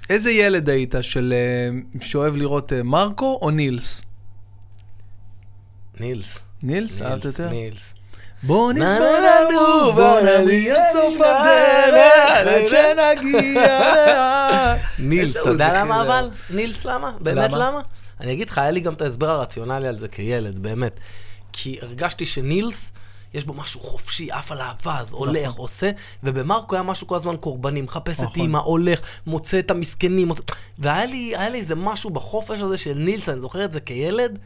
איזה 0.09 0.31
ילד 0.31 0.69
היית 0.69 0.95
של 1.01 1.33
אה, 1.33 1.99
שאוהב 2.01 2.35
לראות 2.35 2.73
מרקו 2.73 3.39
או 3.41 3.51
נילס? 3.51 4.01
נילס. 5.99 6.39
נילס? 6.63 7.01
אהבת 7.01 7.25
יותר? 7.25 7.49
נילס. 7.49 7.93
בוא 8.43 8.73
נה, 8.73 8.99
לנו, 8.99 9.51
נו, 9.51 9.93
בוא 9.93 10.19
נביא 10.21 10.73
את 10.73 10.77
סוף 10.93 11.15
את 11.15 11.21
הדרך, 11.21 12.47
עד. 12.47 12.67
שנגיע. 12.67 14.77
נילס, 14.99 15.35
איזה 15.35 15.41
אתה 15.41 15.49
יודע 15.49 15.81
למה. 15.81 16.01
אבל? 16.01 16.29
נילס 16.53 16.85
למה? 16.85 17.11
באמת 17.19 17.53
למה? 17.53 17.81
אני 18.21 18.33
אגיד 18.33 18.49
לך, 18.49 18.57
היה 18.57 18.71
לי 18.71 18.79
גם 18.79 18.93
את 18.93 19.01
ההסבר 19.01 19.29
הרציונלי 19.29 19.87
על 19.87 19.97
זה 19.97 20.07
כילד, 20.07 20.59
באמת. 20.59 20.99
כי 21.53 21.77
הרגשתי 21.81 22.25
שנילס, 22.25 22.91
יש 23.33 23.45
בו 23.45 23.53
משהו 23.53 23.79
חופשי, 23.79 24.31
עף 24.31 24.51
על 24.51 24.61
האווז, 24.61 25.13
הולך, 25.13 25.53
עושה, 25.53 25.91
ובמרקו 26.23 26.75
היה 26.75 26.83
משהו 26.83 27.07
כל 27.07 27.15
הזמן 27.15 27.37
קורבני, 27.37 27.81
מחפש 27.81 28.19
את 28.19 28.23
נכון. 28.23 28.41
אימא, 28.41 28.57
הולך, 28.57 28.99
מוצא 29.25 29.59
את 29.59 29.71
המסכנים, 29.71 30.27
מוצא... 30.27 30.41
והיה 30.79 31.05
לי, 31.05 31.33
לי 31.51 31.57
איזה 31.57 31.75
משהו 31.75 32.09
בחופש 32.09 32.61
הזה 32.61 32.77
של 32.77 32.93
נילס, 32.93 33.29
אני 33.29 33.39
זוכר 33.39 33.65
את 33.65 33.71
זה 33.71 33.79
כילד, 33.79 34.39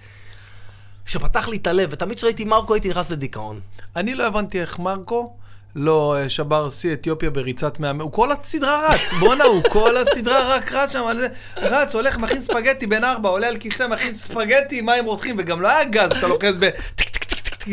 שפתח 1.06 1.48
לי 1.48 1.58
את 1.58 1.68
הלב, 1.68 1.90
ותמיד 1.92 2.18
כשראיתי 2.18 2.46
מרקו 2.46 2.74
הייתי 2.74 2.90
נכנס 2.90 3.12
לדיכאון. 3.12 3.60
אני 3.96 4.16
לא 4.16 4.28
הבנתי 4.28 4.62
איך 4.62 4.80
מרקו 4.80 5.34
לא 5.76 6.16
אה, 6.18 6.30
שבר 6.30 6.70
שיא 6.70 6.94
אתיופיה 6.94 7.30
בריצת 7.30 7.80
100 7.80 7.92
הוא 8.00 8.12
כל 8.12 8.32
הסדרה 8.32 8.88
רץ, 8.90 9.14
בואנה, 9.20 9.44
הוא 9.44 9.64
כל 9.70 9.98
הסדרה 9.98 10.56
רק 10.56 10.72
רץ 10.72 10.94
שם 10.94 11.08
על 11.08 11.18
זה, 11.20 11.28
רץ, 11.58 11.96
הולך, 11.96 12.18
מכין 12.18 12.42
ספגטי 12.42 12.88
בן 12.88 13.04
ארבע, 13.04 13.30
עולה 13.30 13.48
על 13.48 13.58
כיסא, 13.58 13.88
מכין 13.88 14.14
ספגטי, 14.14 14.82
מים 14.82 15.06
רותחים, 15.06 15.36
וגם 15.40 15.62
לא 15.62 15.68
היה 15.68 15.84
גז, 15.84 16.12
אתה 16.12 16.28
לוחץ 16.28 16.56
ב... 16.60 16.70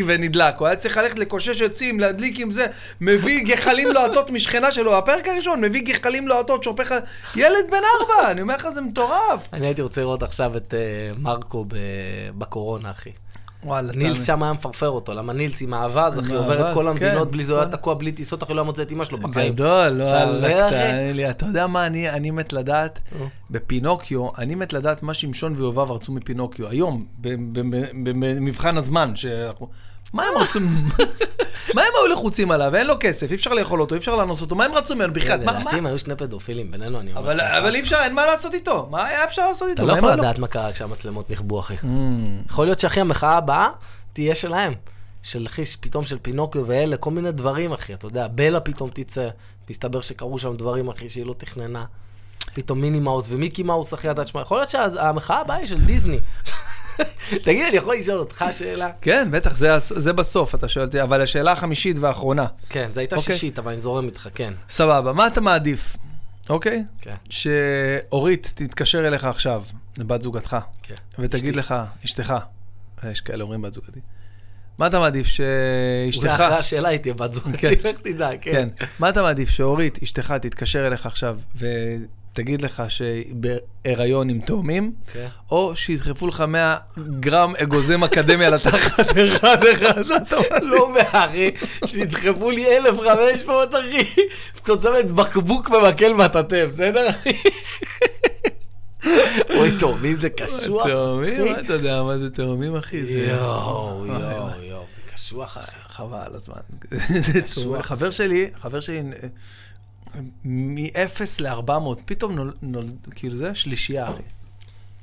ונדלק, 0.07 0.55
הוא 0.59 0.67
היה 0.67 0.77
צריך 0.77 0.97
ללכת 0.97 1.19
לקושש 1.19 1.63
עצים, 1.63 2.01
להדליק 2.01 2.41
עם 2.41 2.51
זה, 2.51 2.67
מביא 3.01 3.45
גחלים 3.45 3.93
לוהטות 3.93 4.31
משכנה 4.31 4.73
שלו, 4.73 4.99
הפרק 4.99 5.29
הראשון, 5.29 5.61
מביא 5.61 5.83
גחלים 5.83 6.29
לוהטות, 6.29 6.65
שופך, 6.65 6.95
ילד 7.37 7.71
בן 7.71 7.83
ארבע, 8.01 8.31
אני 8.31 8.43
אומר 8.43 8.57
לך, 8.57 8.69
זה 8.75 8.81
מטורף. 8.81 9.49
אני 9.53 9.67
הייתי 9.67 9.83
רוצה 9.83 10.01
לראות 10.01 10.23
עכשיו 10.23 10.57
את 10.57 10.75
uh, 10.75 11.19
מרקו. 11.19 11.67
בקורונה, 12.39 12.91
אחי. 12.91 13.11
וואלה, 13.65 13.93
נילס 13.93 14.27
שם 14.27 14.43
היה 14.43 14.53
מפרפר 14.53 14.89
אותו, 14.89 15.15
למה 15.15 15.33
נילס 15.33 15.63
עם 15.63 15.75
האווז, 15.75 16.19
אחי, 16.19 16.35
עובר 16.35 16.69
את 16.69 16.75
כל 16.75 16.89
המדינות 16.89 17.27
כן. 17.29 17.33
בלי 17.33 17.45
זה, 17.45 17.53
הוא 17.53 17.61
היה 17.61 17.69
תקוע 17.69 17.95
בלי 17.95 18.13
טיסות, 18.13 18.43
אחי, 18.43 18.55
לא 18.55 18.61
היה 18.61 18.67
מוצא 18.67 18.83
את 18.83 18.93
אמא 18.93 19.05
שלו 19.05 19.19
בחיים. 19.19 19.53
גדול, 19.53 19.89
לא 19.89 20.05
אתה 20.05 20.31
וואלה. 20.31 21.31
אתה 21.31 21.47
יודע 21.47 21.67
מה 21.67 21.87
אני, 21.87 22.11
אני 22.11 22.31
מת 22.31 22.53
לדעת? 22.53 23.01
נו. 23.19 23.29
בפינוקיו, 23.51 24.29
אני 24.39 24.55
מת 24.55 24.73
לדעת 24.73 25.03
מה 25.03 25.15
שמשון 25.15 25.55
ויובב 25.57 25.91
רצו 25.91 26.13
מפינוקיו. 26.13 26.69
היום, 26.69 27.05
במבחן 27.21 28.77
הזמן, 28.77 29.17
שאנחנו... 29.17 29.69
מה 30.13 30.25
הם 30.25 30.39
רצו? 30.39 30.61
מה 31.75 31.83
הם 31.83 31.93
היו 31.95 32.07
לחוצים 32.13 32.51
עליו? 32.51 32.77
אין 32.77 32.87
לו 32.87 32.95
כסף, 33.01 33.31
אי 33.31 33.35
אפשר 33.35 33.53
לאכול 33.53 33.81
אותו, 33.81 33.95
אי 33.95 33.99
אפשר 33.99 34.17
לאנוס 34.17 34.41
אותו, 34.41 34.55
מה 34.55 34.65
הם 34.65 34.75
רצו 34.75 34.95
ממנו 34.95 35.13
בכלל? 35.13 35.45
מה-? 35.45 35.61
לדעתי 35.61 35.77
הם 35.77 35.87
היו 35.87 35.99
שני 35.99 36.17
פדופילים, 36.17 36.71
בינינו 36.71 37.01
אני 37.01 37.15
אומר. 37.15 37.33
אבל 37.59 37.75
אי 37.75 37.81
אפשר, 37.81 37.97
אין 38.05 38.15
מה 38.15 38.27
לעשות 38.27 38.55
איתו. 38.55 38.89
מה 38.91 39.07
היה 39.07 39.25
אפשר 39.25 39.49
לעשות 39.49 39.69
איתו? 39.69 39.83
אתה 39.83 39.93
לא 39.93 39.99
יכול 39.99 40.13
לדעת 40.13 40.39
מה 40.39 40.47
קרה 40.47 40.73
כשהמצלמות 40.73 41.31
נכבו, 41.31 41.61
אחי. 41.61 41.75
Mm, 41.75 41.87
יכול 42.51 42.67
להיות 42.67 42.81
שאחי, 42.81 43.01
המחאה 43.01 43.37
הבאה 43.37 43.69
תהיה 44.13 44.35
שלהם. 44.35 44.75
של 45.23 45.47
אחי, 45.47 45.63
פתאום 45.81 46.05
של 46.05 46.19
פינוקיו 46.23 46.67
ואלה, 46.67 46.97
כל 46.97 47.11
מיני 47.11 47.33
דברים, 47.33 47.73
אחי, 47.73 47.95
אתה 47.95 48.07
יודע, 48.07 48.29
בלה 48.29 48.61
פתאום 48.61 48.91
תצא, 48.93 49.29
מסתבר 49.71 50.01
שקרו 50.01 50.39
שם 50.39 50.57
דברים, 50.57 50.89
אחי, 50.89 51.09
שהיא 51.09 51.27
לא 51.27 51.35
תכננה. 51.35 51.85
פתאום 52.55 52.81
מיני 52.81 53.01
מאוס 53.01 53.27
ומיקי 53.29 53.63
מאוס, 53.63 53.95
אחי, 53.95 54.11
אתה 54.11 54.25
תשמע, 54.25 54.41
יכול 54.41 54.59
להיות 54.59 54.71
שהמחאה 54.71 55.41
הבאה 55.41 55.57
היא 55.57 55.67
של 55.67 55.81
דיסני. 55.81 56.19
תגיד, 57.45 57.67
אני 57.69 57.77
יכול 57.77 57.97
לשאול 57.97 58.19
אותך 58.19 58.45
שאלה? 58.51 58.91
כן, 59.01 59.29
בטח, 59.31 59.57
זה 59.57 59.79
זה 59.79 60.13
בסוף, 60.13 60.55
אתה 60.55 60.69
שואל 60.69 60.85
אותי. 60.85 61.03
אבל 61.03 61.23
השאלה 61.23 61.53
החמישית 61.53 61.97
והאחרונה. 61.99 62.47
כן, 62.69 62.89
זו 62.93 63.01
הייתה 63.01 63.17
אוקיי. 63.17 63.35
שישית, 63.35 63.59
אבל 63.59 63.73
אני 63.73 63.81
זורם 63.81 64.05
איתך, 64.07 64.29
כן. 64.35 64.53
סבבה, 64.69 65.13
מה 65.13 65.27
אתה 65.27 65.41
מעדיף? 65.41 65.97
אוקיי? 66.51 66.85
כן, 67.01 67.15
שאורית 67.31 68.53
תתקשר 68.55 69.07
אליך 69.07 69.25
עכשיו, 69.25 69.63
לבת 69.99 70.23
זוגתך, 70.23 70.57
כן. 70.83 70.95
ותגיד 71.19 71.49
אשתי. 71.49 71.53
לך, 71.53 71.75
אשתך, 72.05 72.35
יש 73.11 73.21
כאלה 73.21 73.43
אומרים 73.43 73.63
בת 73.63 73.75
זוגתי, 73.75 74.01
מה 74.79 74.87
אתה 74.87 74.99
מעדיף 74.99 75.27
אולי 75.27 76.11
שאשתך, 76.13 76.27
אחרי 76.27 76.57
השאלה 76.57 76.89
הייתי 76.89 77.13
בת 77.13 77.33
זוגתי, 77.33 77.59
כן. 77.59 77.69
לך 77.89 77.99
תדע, 78.03 78.31
כן, 78.41 78.69
כן. 78.79 78.87
מה 78.99 79.09
אתה 79.09 79.23
מעדיף 79.23 79.49
שאורית, 79.49 79.99
אשתך, 80.03 80.35
תתקשר 80.43 80.87
אליך 80.87 81.07
עכשיו 81.07 81.39
ותגיד 82.33 82.63
לך 82.63 82.83
שהיא 82.89 83.35
בהיריון 83.35 84.29
עם 84.29 84.41
תאומים, 84.41 84.93
כן. 85.13 85.27
או 85.51 85.77
שידחפו 85.77 86.27
לך 86.27 86.41
100 86.41 86.77
גרם 87.21 87.55
אגוזם 87.57 88.05
אקדמיה 88.05 88.51
לתחת 88.51 89.01
אחד 89.29 89.65
אחד, 89.67 90.11
אתה 90.11 90.37
אומר, 90.37 90.59
לא 90.63 90.95
מארי, 90.95 91.51
שידחפו 91.87 92.51
לי 92.51 92.77
1,500, 92.77 93.75
אחי. 93.75 94.25
תוצאת 94.63 95.11
בקבוק 95.11 95.69
במקל 95.69 96.13
מטאטא, 96.13 96.67
בסדר, 96.67 97.09
אחי? 97.09 97.31
אוי, 99.57 99.79
תאומים 99.79 100.17
זה 100.17 100.31
קשוח, 100.31 100.87
תאומים. 100.87 101.45
מה 101.45 101.61
אתה 101.61 101.73
יודע 101.73 102.03
מה 102.03 102.19
זה 102.19 102.31
תאומים, 102.31 102.77
אחי? 102.77 102.97
יואו, 102.97 104.07
יואו. 104.07 104.49
יואו, 104.63 104.85
זה 104.91 105.01
קשוח, 105.15 105.57
אחי. 105.57 105.71
חבל 105.89 106.19
הזמן. 106.35 107.83
חבר 107.83 108.11
שלי, 108.11 108.51
חבר 108.61 108.81
שלי, 108.81 109.03
מ-0 110.45 110.97
ל-400, 111.41 111.73
פתאום 112.05 112.33
נולד, 112.35 112.55
נולד, 112.63 112.97
כאילו 113.15 113.37
זה 113.39 113.55
שלישייה, 113.55 114.09
אחי. 114.11 114.23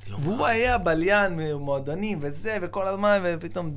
לא 0.07 0.18
והוא 0.23 0.45
היה 0.45 0.77
בליין, 0.77 1.40
מועדונים 1.60 2.18
וזה, 2.22 2.57
וכל 2.61 2.88
הזמן, 2.88 3.22
ופתאום 3.23 3.72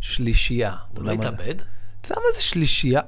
שלישייה. 0.00 0.74
הוא 0.94 1.04
לא 1.04 1.12
למה- 1.12 1.22
התאבד? 1.24 1.54
אתה 2.00 2.12
יודע 2.12 2.20
מה 2.20 2.36
זה 2.36 2.42
שלישייה? 2.42 3.00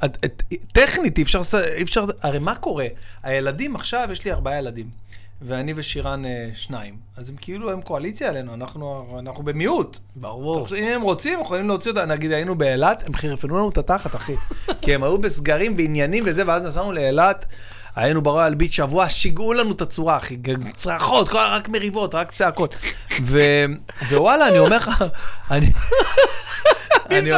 טכנית, 0.73 1.19
אי 1.19 1.23
אפשר, 1.23 1.41
אי 1.77 1.83
אפשר, 1.83 2.05
הרי 2.23 2.39
מה 2.39 2.55
קורה? 2.55 2.87
הילדים 3.23 3.77
עכשיו, 3.77 4.09
יש 4.13 4.25
לי 4.25 4.33
ארבעה 4.33 4.59
ילדים, 4.59 4.91
ואני 5.43 5.73
ושירן 5.77 6.25
אה, 6.25 6.49
שניים. 6.55 6.95
אז 7.17 7.29
הם 7.31 7.37
כאילו, 7.41 7.71
הם 7.71 7.81
קואליציה 7.81 8.29
עלינו, 8.29 8.55
אנחנו, 8.55 9.17
אנחנו 9.19 9.45
במיעוט. 9.45 9.99
ברור. 10.17 10.67
אם 10.79 10.85
הם 10.87 11.03
רוצים, 11.03 11.35
הם 11.39 11.45
יכולים 11.45 11.69
להוציא 11.69 11.91
אותה, 11.91 12.05
נגיד 12.05 12.33
היינו 12.33 12.55
באילת, 12.59 13.03
הם 13.07 13.15
חירפנו 13.15 13.57
לנו 13.57 13.69
את 13.69 13.79
התחת, 13.79 14.15
אחי. 14.17 14.35
כי 14.83 14.95
הם 14.95 15.05
היו 15.05 15.19
בסגרים 15.19 15.75
ועניינים 15.79 16.25
וזה, 16.27 16.43
ואז 16.47 16.63
נסענו 16.63 16.93
לאילת, 16.93 17.47
היינו 17.97 18.23
ברויאל 18.23 18.55
ביט 18.55 18.73
שבוע, 18.73 19.11
שיגעו 19.11 19.53
לנו 19.53 19.73
את 19.73 19.81
הצורה, 19.81 20.17
אחי. 20.17 20.37
צרחות, 20.77 21.29
כל- 21.29 21.39
רק 21.39 21.69
מריבות, 21.69 22.15
רק 22.15 22.33
צעקות. 22.33 22.77
ו... 23.23 23.39
ווואלה, 24.11 24.49
אני 24.49 24.59
אומר 24.59 24.77
לך, 24.77 25.05
אני... 25.51 25.67
אני- 27.11 27.33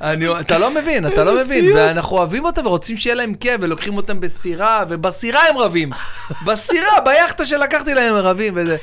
אני- 0.00 0.40
אתה 0.40 0.58
לא 0.58 0.74
מבין, 0.74 1.06
אתה 1.06 1.24
לא 1.24 1.32
מבין, 1.44 1.64
ואנחנו 1.76 2.16
אוהבים 2.18 2.44
אותם 2.44 2.66
ורוצים 2.66 2.96
שיהיה 2.96 3.14
להם 3.14 3.34
כיף, 3.34 3.56
ולוקחים 3.60 3.96
אותם 3.96 4.20
בסירה, 4.20 4.84
ובסירה 4.88 5.40
הם 5.50 5.58
רבים. 5.58 5.90
בסירה, 6.46 7.00
ביאכטה 7.04 7.44
שלקחתי 7.46 7.94
להם 7.94 8.14
הם 8.14 8.24
רבים 8.24 8.52
וזה. 8.56 8.76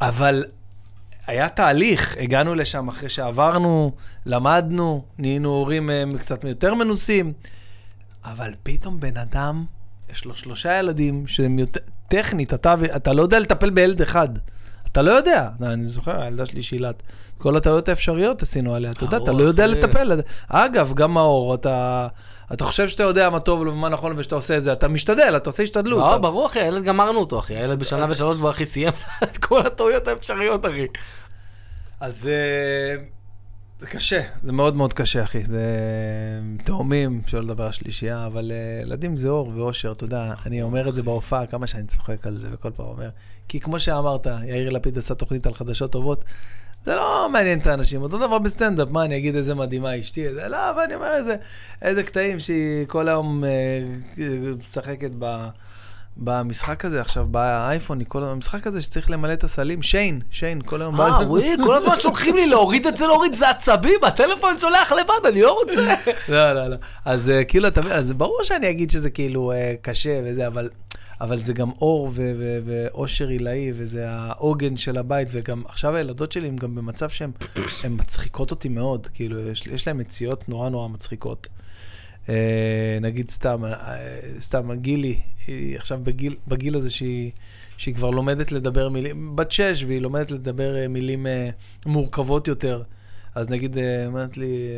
אבל 0.00 0.44
היה 1.26 1.48
תהליך, 1.48 2.16
הגענו 2.20 2.54
לשם 2.54 2.88
אחרי 2.88 3.08
שעברנו, 3.08 3.92
למדנו, 4.26 5.04
נהיינו 5.18 5.48
הורים 5.50 5.90
אה, 5.90 6.02
קצת 6.18 6.44
יותר 6.44 6.74
מנוסים, 6.74 7.32
אבל 8.24 8.50
פתאום 8.62 9.00
בן 9.00 9.16
אדם, 9.16 9.64
יש 10.12 10.24
לו 10.24 10.34
שלושה 10.36 10.78
ילדים 10.78 11.26
שהם 11.26 11.58
יותר, 11.58 11.80
טכנית, 12.08 12.54
אתה 12.96 13.12
לא 13.12 13.22
יודע 13.22 13.38
לטפל 13.38 13.70
בילד 13.70 14.02
אחד. 14.02 14.28
אתה 14.98 15.06
לא 15.06 15.10
יודע. 15.10 15.48
אני 15.62 15.86
זוכר, 15.86 16.22
הילדה 16.22 16.46
שלי 16.46 16.62
שילת. 16.62 17.02
כל 17.38 17.56
הטעויות 17.56 17.88
האפשריות 17.88 18.42
עשינו 18.42 18.74
עליה, 18.74 18.90
אתה 18.90 19.04
יודע, 19.04 19.16
אתה 19.16 19.32
לא 19.32 19.42
יודע 19.42 19.62
אה. 19.62 19.66
לטפל. 19.66 20.20
אגב, 20.48 20.92
גם 20.94 21.14
מאור, 21.14 21.54
אתה... 21.54 22.08
אתה 22.52 22.64
חושב 22.64 22.88
שאתה 22.88 23.02
יודע 23.02 23.30
מה 23.30 23.40
טוב 23.40 23.60
ומה 23.60 23.88
נכון 23.88 24.12
ושאתה 24.16 24.34
עושה 24.34 24.56
את 24.56 24.64
זה, 24.64 24.72
אתה 24.72 24.88
משתדל, 24.88 25.36
אתה 25.36 25.50
עושה 25.50 25.62
השתדלות. 25.62 26.00
לא, 26.00 26.18
ברור, 26.18 26.46
אחי, 26.46 26.60
הילד 26.60 26.82
גמרנו 26.82 27.18
אותו, 27.20 27.38
אחי. 27.38 27.56
הילד 27.56 27.78
בשנה 27.78 28.06
ושלוש 28.08 28.38
כבר, 28.38 28.50
אחי, 28.50 28.64
סיים 28.64 28.92
את 29.24 29.38
כל 29.38 29.66
הטעויות 29.66 30.08
האפשריות, 30.08 30.66
אחי. 30.66 30.86
אז 32.00 32.28
אה, 32.28 33.02
זה 33.80 33.86
קשה, 33.86 34.20
זה 34.42 34.52
מאוד 34.52 34.76
מאוד 34.76 34.92
קשה, 34.92 35.22
אחי. 35.22 35.44
זה 35.44 35.60
תאומים, 36.64 37.22
שלא 37.26 37.40
לדבר 37.40 37.64
על 37.64 37.72
שלישייה, 37.72 38.26
אבל 38.26 38.52
אה, 38.52 38.82
ילדים 38.82 39.16
זה 39.16 39.28
אור 39.28 39.52
ואושר, 39.54 39.92
אתה 39.92 40.04
יודע, 40.04 40.34
אני 40.46 40.62
אומר 40.62 40.88
את 40.88 40.94
זה 40.94 41.02
בהופעה, 41.02 41.46
כמה 41.46 41.66
שאני 41.66 41.86
צוחק 41.86 42.26
על 42.26 42.38
זה 42.38 42.48
וכל 42.52 42.70
פעם 42.70 42.86
אומר. 42.86 43.08
כי 43.48 43.60
כמו 43.60 43.80
שאמרת, 43.80 44.26
יאיר 44.26 44.70
לפיד 44.70 44.98
עשה 44.98 45.14
תוכנית 45.14 45.46
על 45.46 45.54
חדשות 45.54 45.92
טובות, 45.92 46.24
זה 46.84 46.94
לא 46.94 47.28
מעניין 47.32 47.58
את 47.58 47.66
האנשים, 47.66 48.02
אותו 48.02 48.18
דבר 48.18 48.38
בסטנדאפ, 48.38 48.88
מה, 48.90 49.04
אני 49.04 49.16
אגיד 49.16 49.34
איזה 49.34 49.54
מדהימה 49.54 50.00
אשתי, 50.00 50.26
איזה, 50.26 50.48
לא, 50.48 50.70
אבל 50.70 50.82
אני 50.82 50.94
אומר 50.94 51.14
איזה, 51.16 51.36
איזה 51.82 52.02
קטעים 52.02 52.38
שהיא 52.38 52.86
כל 52.86 53.08
היום 53.08 53.44
אה, 53.44 53.50
אה, 54.18 54.26
משחקת 54.62 55.10
ב... 55.18 55.48
במשחק 56.18 56.84
הזה 56.84 57.00
עכשיו, 57.00 57.26
באייפון, 57.26 58.04
כל 58.08 58.24
המשחק 58.24 58.66
הזה 58.66 58.82
שצריך 58.82 59.10
למלא 59.10 59.32
את 59.32 59.44
הסלים, 59.44 59.82
שיין, 59.82 60.20
שיין, 60.30 60.62
כל 60.62 60.82
היום 60.82 61.00
אה, 61.00 61.28
וואי, 61.28 61.56
כל 61.64 61.74
הזמן 61.74 62.00
שולחים 62.00 62.36
לי 62.36 62.46
להוריד 62.46 62.86
את 62.86 62.96
זה, 62.96 63.06
להוריד, 63.06 63.34
זה 63.34 63.50
עצבים, 63.50 64.04
הטלפון 64.06 64.58
שולח 64.58 64.92
לבד, 64.92 65.26
אני 65.28 65.42
לא 65.42 65.52
רוצה. 65.52 65.94
לא, 66.28 66.52
לא, 66.52 66.68
לא. 66.68 66.76
אז 67.04 67.30
אה, 67.30 67.44
כאילו, 67.44 67.68
אתה 67.68 67.80
מבין, 67.80 67.92
אז 67.92 68.12
ברור 68.12 68.40
שאני 68.42 68.70
אגיד 68.70 68.90
שזה 68.90 69.10
כאילו 69.10 69.52
אה, 69.52 69.74
קשה 69.82 70.20
וזה, 70.24 70.46
אבל, 70.46 70.68
אבל 71.20 71.36
זה 71.36 71.52
גם 71.52 71.70
אור 71.80 72.12
ואושר 72.64 73.28
עילאי, 73.28 73.72
וזה 73.74 74.04
העוגן 74.08 74.76
של 74.76 74.98
הבית, 74.98 75.28
וגם 75.32 75.62
עכשיו 75.68 75.96
הילדות 75.96 76.32
שלי 76.32 76.48
הן 76.48 76.56
גם 76.56 76.74
במצב 76.74 77.08
שהן 77.08 77.30
הן 77.82 77.92
מצחיקות 77.92 78.50
אותי 78.50 78.68
מאוד, 78.68 79.08
כאילו, 79.14 79.48
יש, 79.48 79.66
יש 79.66 79.86
להן 79.86 80.00
מציאות 80.00 80.48
נורא 80.48 80.68
נורא 80.68 80.88
מצחיקות. 80.88 81.48
אה, 82.28 82.98
נגיד 83.00 83.30
סתם, 83.30 83.64
אה, 83.64 83.96
סתם, 84.40 84.72
גילי, 84.72 85.20
היא 85.46 85.76
עכשיו 85.76 85.98
בגיל, 86.02 86.34
בגיל 86.48 86.76
הזה 86.76 86.90
שהיא, 86.90 87.30
שהיא 87.76 87.94
כבר 87.94 88.10
לומדת 88.10 88.52
לדבר 88.52 88.88
מילים, 88.88 89.36
בת 89.36 89.52
שש, 89.52 89.84
והיא 89.86 90.00
לומדת 90.00 90.30
לדבר 90.30 90.76
אה, 90.76 90.88
מילים 90.88 91.26
מורכבות 91.86 92.48
יותר. 92.48 92.82
אז 93.34 93.50
נגיד, 93.50 93.76
אומרת 94.06 94.36
לי, 94.36 94.70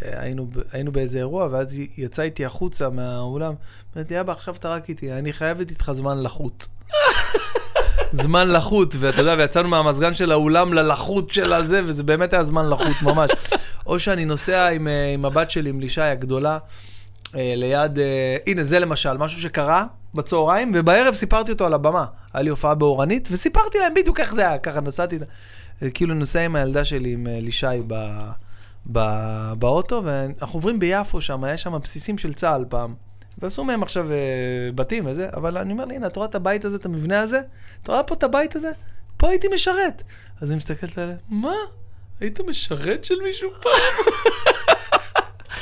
היינו, 0.00 0.46
היינו 0.72 0.92
באיזה 0.92 1.18
אירוע, 1.18 1.48
ואז 1.50 1.78
היא 1.78 1.88
יצאה 1.96 2.24
איתי 2.24 2.44
החוצה 2.44 2.88
מהאולם, 2.88 3.54
אומרת 3.94 4.10
לי, 4.10 4.20
אבא, 4.20 4.32
עכשיו 4.32 4.54
אתה 4.54 4.68
רק 4.68 4.88
איתי, 4.88 5.12
אני 5.12 5.32
חייבת 5.32 5.70
איתך 5.70 5.92
זמן 5.92 6.22
לחוט. 6.22 6.66
זמן 8.12 8.48
לחוט, 8.48 8.94
ואתה 8.98 9.20
יודע, 9.20 9.34
ויצאנו 9.38 9.68
מהמזגן 9.68 10.14
של 10.14 10.32
האולם 10.32 10.72
ללחות 10.74 11.30
של 11.30 11.52
הזה, 11.52 11.80
וזה 11.86 12.02
באמת 12.02 12.32
היה 12.32 12.44
זמן 12.44 12.70
לחוט 12.70 13.02
ממש. 13.02 13.30
או 13.92 13.98
שאני 13.98 14.24
נוסע 14.24 14.68
עם, 14.68 14.88
אה, 14.88 15.12
עם 15.12 15.24
הבת 15.24 15.50
שלי, 15.50 15.70
עם 15.70 15.80
לישי 15.80 16.00
הגדולה, 16.00 16.58
אה, 17.34 17.52
ליד, 17.56 17.98
אה, 17.98 18.36
הנה 18.46 18.62
זה 18.62 18.78
למשל, 18.78 19.16
משהו 19.16 19.40
שקרה 19.40 19.86
בצהריים, 20.14 20.72
ובערב 20.74 21.14
סיפרתי 21.14 21.52
אותו 21.52 21.66
על 21.66 21.74
הבמה. 21.74 22.04
היה 22.32 22.42
לי 22.42 22.50
הופעה 22.50 22.74
באורנית, 22.74 23.28
וסיפרתי 23.32 23.78
להם 23.78 23.94
בדיוק 23.94 24.20
איך 24.20 24.34
זה 24.34 24.48
היה, 24.48 24.58
ככה 24.58 24.80
נסעתי, 24.80 25.18
כאילו 25.94 26.14
נוסע 26.14 26.40
עם 26.40 26.56
הילדה 26.56 26.84
שלי, 26.84 27.12
עם 27.12 27.26
לישי 27.30 27.66
ב, 27.86 27.94
ב, 28.92 29.00
באוטו, 29.58 30.02
ואנחנו 30.04 30.56
עוברים 30.56 30.78
ביפו 30.78 31.20
שם, 31.20 31.44
היה 31.44 31.58
שם 31.58 31.78
בסיסים 31.82 32.18
של 32.18 32.32
צה"ל 32.32 32.64
פעם. 32.68 32.94
ועשו 33.38 33.64
מהם 33.64 33.82
עכשיו 33.82 34.12
אה, 34.12 34.16
בתים 34.74 35.06
וזה, 35.06 35.28
אבל 35.34 35.58
אני 35.58 35.72
אומר 35.72 35.84
הנה, 35.84 36.06
את 36.06 36.16
רואה 36.16 36.28
את 36.28 36.34
הבית 36.34 36.64
הזה, 36.64 36.76
את 36.76 36.84
המבנה 36.84 37.20
הזה? 37.20 37.40
את 37.82 37.88
רואה 37.88 38.02
פה 38.02 38.14
את 38.14 38.22
הבית 38.22 38.56
הזה? 38.56 38.70
פה 39.16 39.28
הייתי 39.28 39.46
משרת. 39.54 40.02
אז 40.40 40.50
היא 40.50 40.56
מסתכלת 40.56 40.98
עליה, 40.98 41.16
מה? 41.28 41.54
היית 42.22 42.40
משרת 42.40 43.04
של 43.04 43.14
מישהו 43.22 43.50
פעם? 43.60 43.72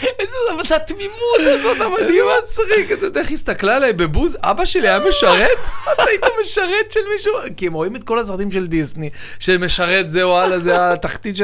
איזה, 0.18 0.36
זה 0.68 0.76
התמימות 0.76 1.40
הזאת 1.40 1.76
מדהים 1.76 2.24
מצחיק, 2.42 2.92
אתה 2.92 3.06
יודע 3.06 3.20
איך 3.20 3.30
הסתכלה 3.30 3.76
עליי 3.76 3.92
בבוז? 3.92 4.36
אבא 4.40 4.64
שלי 4.64 4.88
היה 4.88 4.98
משרת? 5.08 5.58
אתה 5.92 6.02
היית 6.02 6.22
משרת 6.40 6.90
של 6.90 7.00
מישהו? 7.12 7.32
כי 7.56 7.66
הם 7.66 7.72
רואים 7.72 7.96
את 7.96 8.04
כל 8.04 8.18
הסרטים 8.18 8.50
של 8.50 8.66
דיסני, 8.66 9.10
שמשרת 9.38 10.10
זה 10.10 10.28
וואלה, 10.28 10.58
זה 10.58 10.92
התחתית 10.92 11.36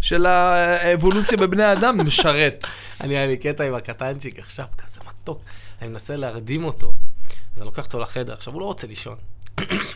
של 0.00 0.26
האבולוציה 0.26 1.38
בבני 1.38 1.64
האדם, 1.64 2.06
משרת. 2.06 2.64
אני, 3.00 3.16
היה 3.16 3.26
לי 3.26 3.36
קטע 3.36 3.64
עם 3.64 3.74
הקטנצ'יק 3.74 4.38
עכשיו, 4.38 4.66
כזה 4.78 5.00
מתוק. 5.08 5.40
אני 5.82 5.88
מנסה 5.88 6.16
להרדים 6.16 6.64
אותו, 6.64 6.92
אז 7.28 7.58
אני 7.58 7.66
לוקח 7.66 7.84
אותו 7.84 7.98
לחדר. 7.98 8.32
עכשיו, 8.32 8.52
הוא 8.52 8.60
לא 8.60 8.66
רוצה 8.66 8.86
לישון. 8.86 9.16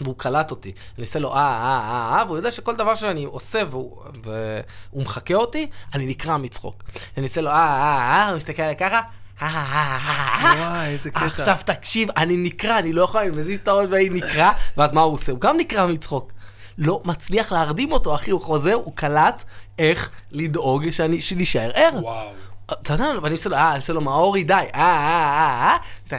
והוא 0.01 0.14
קלט 0.18 0.51
אותי. 0.51 0.72
אני 0.97 1.05
עושה 1.05 1.18
לו 1.18 1.34
אה, 1.34 1.38
אה, 1.38 2.12
אה, 2.12 2.18
אה, 2.18 2.24
והוא 2.26 2.36
יודע 2.36 2.51
שכל 2.51 2.76
דבר 2.76 2.94
שאני 2.94 3.24
עושה 3.24 3.62
והוא, 3.70 4.02
והוא 4.24 5.02
מחקה 5.02 5.34
אותי, 5.34 5.66
אני 5.94 6.06
נקרע 6.06 6.36
מצחוק. 6.36 6.82
אני 7.16 7.22
עושה 7.22 7.40
לו 7.40 7.51
אה, 7.51 7.55
אה, 7.55 7.98
אה, 7.98 8.22
אה, 8.22 8.28
הוא 8.28 8.36
מסתכל 8.36 8.62
עליי 8.62 8.76
ככה. 8.76 9.01
אה, 9.43 9.48
אה, 9.48 9.98
אה, 10.44 10.70
וואי, 10.70 10.86
איזה 10.86 11.10
קטע. 11.10 11.26
עכשיו 11.26 11.56
תקשיב, 11.64 12.09
אני 12.16 12.36
נקרע, 12.36 12.78
אני 12.78 12.93
לא 12.93 13.02
יכול, 13.02 13.20
אני 13.20 13.30
מזיז 13.30 13.60
את 13.60 13.68
הראש 13.68 13.86
והיא 13.90 14.10
נקרע, 14.12 14.52
ואז 14.76 14.93
מה 14.93 15.01
הוא 15.01 15.12
עושה? 15.12 15.32
הוא 15.32 15.40
גם 15.40 15.56
נקרע 15.56 15.86
מצחוק. 15.86 16.32
לא 16.78 17.01
מצליח 17.05 17.52
להרדים 17.52 17.93
אותו, 17.93 18.14
אחי, 18.14 18.30
הוא 18.30 18.40
חוזר, 18.40 18.74
הוא 18.74 18.93
קלט 18.97 19.44
איך 19.78 20.10
לדאוג 20.32 20.90
שאני, 20.90 21.20
שנישאר 21.20 21.70
ער. 21.74 21.90
וואו. 22.02 22.28
אתה 22.72 22.94
יודע, 22.94 23.06
ואני 23.22 23.34
עושה 23.34 23.51
לו, 23.51 23.56
אה, 23.56 23.70
אני 23.70 23.76
עושה 23.76 23.93
לו, 23.93 24.01
מאורי, 24.01 24.44
די, 24.44 24.52
אה, 24.52 24.60
אה, 24.74 24.82
אה, 24.82 25.76
אה. 26.12 26.18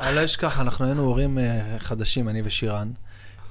אני 0.00 0.14
לא 0.14 0.24
אשכח, 0.24 0.60
אנחנו 0.60 0.84
היינו 0.84 1.02
הורים 1.02 1.38
אה, 1.38 1.76
חדשים, 1.78 2.28
אני 2.28 2.42
ושירן, 2.44 2.90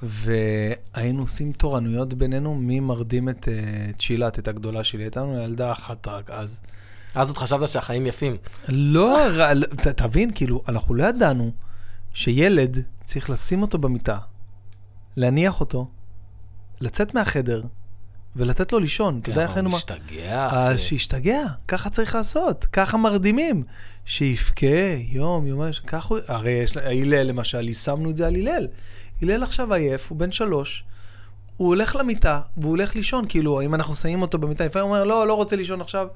והיינו 0.02 1.22
עושים 1.22 1.52
תורנויות 1.52 2.14
בינינו, 2.14 2.54
מי 2.54 2.80
מרדים 2.80 3.28
את 3.28 3.48
אה, 3.48 3.92
צ'ילת, 3.98 4.38
את 4.38 4.48
הגדולה 4.48 4.84
שלי. 4.84 5.02
הייתה 5.02 5.20
לנו 5.20 5.42
ילדה 5.42 5.72
אחת 5.72 6.08
רק 6.08 6.30
אז. 6.30 6.60
אז 7.14 7.28
עוד 7.28 7.38
חשבת 7.38 7.68
שהחיים 7.68 8.06
יפים. 8.06 8.36
לא, 8.68 9.18
תבין, 9.96 10.30
כאילו, 10.34 10.62
אנחנו 10.68 10.94
לא 10.94 11.04
ידענו 11.04 11.50
שילד 12.12 12.82
צריך 13.04 13.30
לשים 13.30 13.62
אותו 13.62 13.78
במיטה, 13.78 14.18
להניח 15.16 15.60
אותו, 15.60 15.88
לצאת 16.80 17.14
מהחדר 17.14 17.62
ולתת 18.36 18.72
לו 18.72 18.78
לישון. 18.78 19.18
אתה 19.22 19.30
יודע 19.30 19.42
איך 19.42 19.56
היינו... 19.56 19.70
משתגע, 19.70 20.48
אחי. 20.48 20.78
שישתגע, 20.78 21.42
ככה 21.68 21.90
צריך 21.90 22.14
לעשות, 22.14 22.64
ככה 22.64 22.96
מרדימים. 22.96 23.62
שיבכה 24.04 24.66
יום, 25.08 25.46
יומיים, 25.46 25.72
ככה 25.86 26.08
הוא... 26.14 26.18
הרי 26.28 26.50
יש... 26.50 26.76
הלל 26.76 27.22
למשל, 27.22 27.68
יישמנו 27.68 28.10
את 28.10 28.16
זה 28.16 28.26
על 28.26 28.34
הלל. 28.34 28.66
הלל 29.22 29.42
עכשיו 29.42 29.74
עייף, 29.74 30.10
הוא 30.10 30.18
בן 30.18 30.32
שלוש, 30.32 30.84
הוא 31.56 31.68
הולך 31.68 31.96
למיטה, 31.96 32.40
והוא 32.56 32.70
הולך 32.70 32.94
לישון, 32.96 33.24
כאילו, 33.28 33.60
אם 33.62 33.74
אנחנו 33.74 33.96
שמים 33.96 34.22
אותו 34.22 34.38
במיטה, 34.38 34.66
לפעמים 34.66 34.88
הוא 34.88 34.96
אומר, 34.96 35.04
לא, 35.08 35.26
לא 35.26 35.34
רוצה 35.34 35.56
לישון 35.56 35.80
עכשיו. 35.80 36.06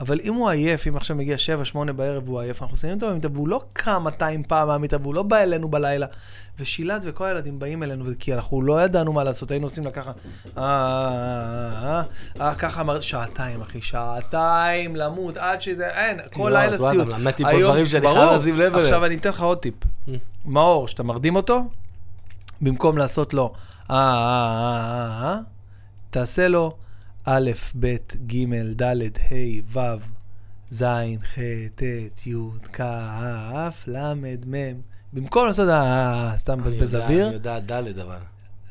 אבל 0.00 0.20
אם 0.24 0.34
הוא 0.34 0.48
עייף, 0.50 0.86
אם 0.88 0.96
עכשיו 0.96 1.16
מגיע 1.16 1.38
שבע, 1.38 1.64
שמונה 1.64 1.92
בערב 1.92 2.28
והוא 2.28 2.40
עייף, 2.40 2.62
אנחנו 2.62 2.76
שמים 2.76 2.94
אותו 2.94 3.10
במיטה, 3.10 3.28
והוא 3.32 3.48
לא 3.48 3.60
קם 3.72 4.02
200 4.04 4.42
פעם 4.42 4.68
מהמיטה, 4.68 4.96
והוא 5.02 5.14
לא 5.14 5.22
בא 5.22 5.36
אלינו 5.36 5.68
בלילה. 5.68 6.06
ושילת 6.58 7.02
וכל 7.04 7.24
הילדים 7.24 7.58
באים 7.58 7.82
אלינו, 7.82 8.04
כי 8.18 8.34
אנחנו 8.34 8.62
לא 8.62 8.82
ידענו 8.82 9.12
מה 9.12 9.24
לעשות, 9.24 9.50
היינו 9.50 9.66
עושים 9.66 9.84
לה 9.84 9.90
ככה, 9.90 10.12
אה, 10.58 12.02
ככה 12.58 12.80
אמר, 12.80 13.00
שעתיים, 13.00 13.60
אחי, 13.60 13.82
שעתיים 13.82 14.96
למות, 14.96 15.36
עד 15.36 15.60
שזה, 15.60 15.86
אין, 15.88 16.16
כל 16.32 16.38
יואו, 16.40 16.48
לילה 16.48 16.66
אתה 16.66 16.74
יודע, 16.74 16.90
סיוט. 16.90 17.08
אתה 17.08 17.16
מלמד 17.16 17.32
אותי 17.32 17.42
פה 17.42 17.48
היום- 17.48 17.70
דברים 17.70 17.86
שאני 17.86 18.02
ברור. 18.06 18.18
חייב 18.28 18.40
לשים 18.40 18.54
לב 18.54 18.60
אליהם. 18.60 18.74
עכשיו 18.82 19.04
אני 19.04 19.16
אתן 19.16 19.28
לך 19.30 19.42
עוד 19.42 19.58
טיפ. 19.58 19.74
מאור, 20.46 20.86
כשאתה 20.86 21.02
מרדים 21.02 21.36
אותו, 21.36 21.64
במקום 22.60 22.98
לעשות 22.98 23.34
לו 23.34 23.52
אה, 23.90 23.96
אה, 23.96 24.00
אה, 24.00 25.22
אה, 25.22 25.34
אה, 25.34 25.40
תעשה 26.10 26.48
לו 26.48 26.76
א', 27.24 27.50
ב', 27.80 27.96
ג', 28.26 28.54
ד', 28.82 28.84
ה', 29.30 29.34
ו', 29.72 29.78
ז', 30.70 30.84
ח', 31.22 31.38
ט', 31.74 32.26
י', 32.26 32.34
כ', 32.72 32.80
ל', 33.86 34.14
מ'. 34.46 34.80
במקום 35.12 35.46
לעשות 35.46 35.68
אה, 35.68 35.74
אה, 35.74 36.30
אה, 36.30 36.38
סתם 36.38 36.58
מבזבז 36.58 36.94
אוויר, 36.94 37.26
אני 37.26 37.34
יודע 37.34 37.58
ד' 37.58 37.98
אבל. 37.98 38.18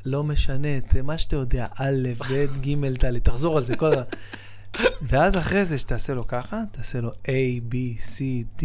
לא 0.06 0.24
משנה, 0.24 0.68
מה 1.04 1.18
שאתה 1.18 1.36
יודע, 1.36 1.66
א', 1.76 2.10
ב', 2.30 2.62
ג', 2.62 3.06
ד', 3.06 3.20
תחזור 3.20 3.58
על 3.58 3.64
זה, 3.64 3.76
כל 3.76 3.94
ה... 3.94 4.04
ואז 5.10 5.38
אחרי 5.38 5.66
זה 5.66 5.78
שתעשה 5.78 6.14
לו 6.14 6.28
ככה, 6.28 6.64
תעשה 6.72 7.02
לו 7.02 7.12
A, 7.12 7.72
B, 7.72 7.76
C, 8.08 8.22
D. 8.60 8.64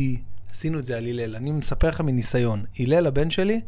עשינו 0.51 0.79
את 0.79 0.87
זה 0.87 0.97
על 0.97 1.07
הלל. 1.07 1.37
אני 1.37 1.51
מספר 1.51 1.89
לך 1.89 2.01
מניסיון. 2.01 2.65
הלל, 2.79 3.07
הבן 3.07 3.31
שלי, 3.31 3.61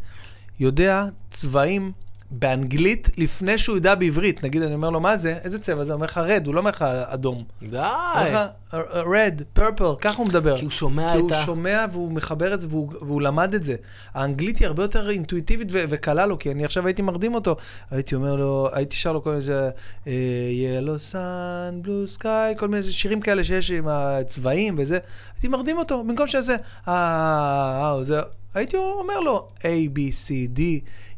יודע 0.60 1.04
צבעים 1.30 1.92
באנגלית 2.30 3.08
לפני 3.18 3.58
שהוא 3.58 3.76
יודע 3.76 3.94
בעברית. 3.94 4.44
נגיד, 4.44 4.62
אני 4.62 4.74
אומר 4.74 4.90
לו, 4.90 5.00
מה 5.00 5.16
זה? 5.16 5.38
איזה 5.44 5.58
צבע 5.58 5.84
זה? 5.84 5.92
הוא 5.92 5.96
אומר 5.96 6.06
לך 6.06 6.18
רד, 6.18 6.46
הוא 6.46 6.54
לא 6.54 6.60
אומר 6.60 6.70
לך 6.70 6.82
אדום. 6.82 7.44
די. 7.62 7.76
הוא 7.76 7.86
אומר 8.16 8.24
לך 8.24 8.50
red, 8.94 9.58
purple, 9.58 9.96
ככה 10.00 10.18
הוא 10.18 10.26
מדבר. 10.26 10.56
כי 10.56 10.64
הוא 10.64 10.70
שומע 10.70 11.12
כי 11.12 11.18
את 11.18 11.20
הוא 11.20 11.34
ה... 11.34 11.42
שומע 11.44 11.86
והוא 11.92 12.12
מחבר 12.12 12.54
את 12.54 12.60
זה 12.60 12.66
והוא, 12.70 12.92
והוא 13.00 13.22
למד 13.22 13.54
את 13.54 13.64
זה. 13.64 13.76
האנגלית 14.14 14.58
היא 14.58 14.66
הרבה 14.66 14.84
יותר 14.84 15.10
אינטואיטיבית 15.10 15.68
ו- 15.72 15.84
וקלה 15.88 16.26
לו, 16.26 16.38
כי 16.38 16.50
אני 16.50 16.64
עכשיו 16.64 16.86
הייתי 16.86 17.02
מרדים 17.02 17.34
אותו. 17.34 17.56
הייתי 17.90 18.14
אומר 18.14 18.36
לו, 18.36 18.68
הייתי 18.72 18.96
שר 18.96 19.12
לו 19.12 19.22
כל 19.22 19.30
מיני 19.30 19.42
זה, 19.42 19.70
אה, 20.06 20.12
yellow 20.52 21.12
sun, 21.12 21.86
blue 21.86 22.20
sky, 22.20 22.58
כל 22.58 22.68
מיני 22.68 22.92
שירים 22.92 23.20
כאלה 23.20 23.44
שיש 23.44 23.70
עם 23.70 23.88
הצבעים 23.88 24.74
וזה. 24.78 24.98
הייתי 25.34 25.48
מרדים 25.48 25.78
אותו, 25.78 26.04
במקום 26.04 26.26
שזה, 26.26 26.56
אה, 26.88 26.94
אה, 26.94 27.96
אה, 27.96 28.04
זה, 28.04 28.20
הייתי 28.54 28.76
אומר 28.76 29.20
לו 29.20 29.48
A, 29.58 29.96
B, 29.96 29.98
C, 29.98 30.58
D, 30.58 30.60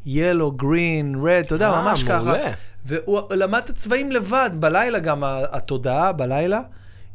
yellow, 0.07 0.61
green, 0.61 1.15
red, 1.23 1.45
אתה 1.45 1.55
יודע, 1.55 1.71
אה, 1.71 1.81
ממש 1.81 2.03
ככה. 2.03 2.19
מעולה. 2.19 2.51
והוא 2.85 3.33
למד 3.33 3.61
את 3.63 3.69
הצבעים 3.69 4.11
לבד, 4.11 4.49
בלילה 4.53 4.99
גם 4.99 5.23
התודעה 5.25 6.11
בלילה 6.11 6.61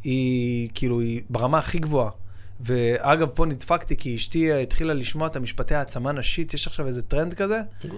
היא 0.05 0.69
כאילו, 0.75 1.01
היא 1.01 1.23
ברמה 1.31 1.59
הכי 1.59 1.79
גבוהה. 1.79 2.11
ואגב, 2.61 3.29
פה 3.35 3.47
נדפקתי 3.47 3.97
כי 3.97 4.17
אשתי 4.17 4.53
התחילה 4.53 4.95
לשמוע 4.95 5.27
את 5.27 5.37
המשפטי 5.37 5.75
העצמה 5.75 6.13
נשית, 6.13 6.55
יש 6.55 6.67
עכשיו 6.67 6.87
איזה 6.87 7.03
טרנד 7.03 7.35
כזה, 7.35 7.61
היא 7.83 7.91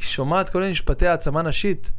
שומעת 0.00 0.48
כל 0.50 0.58
מיני 0.58 0.70
משפטי 0.70 1.06
העצמה 1.06 1.42
נשית. 1.42 1.90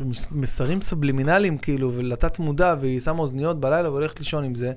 מס- 0.00 0.26
מסרים 0.30 0.82
סבלימינליים 0.82 1.58
כאילו, 1.58 1.92
ולתת 1.94 2.38
מודע, 2.38 2.74
והיא 2.80 3.00
שמה 3.00 3.18
אוזניות 3.18 3.60
בלילה 3.60 3.90
והולכת 3.90 4.18
לישון 4.18 4.44
עם 4.44 4.54
זה. 4.54 4.72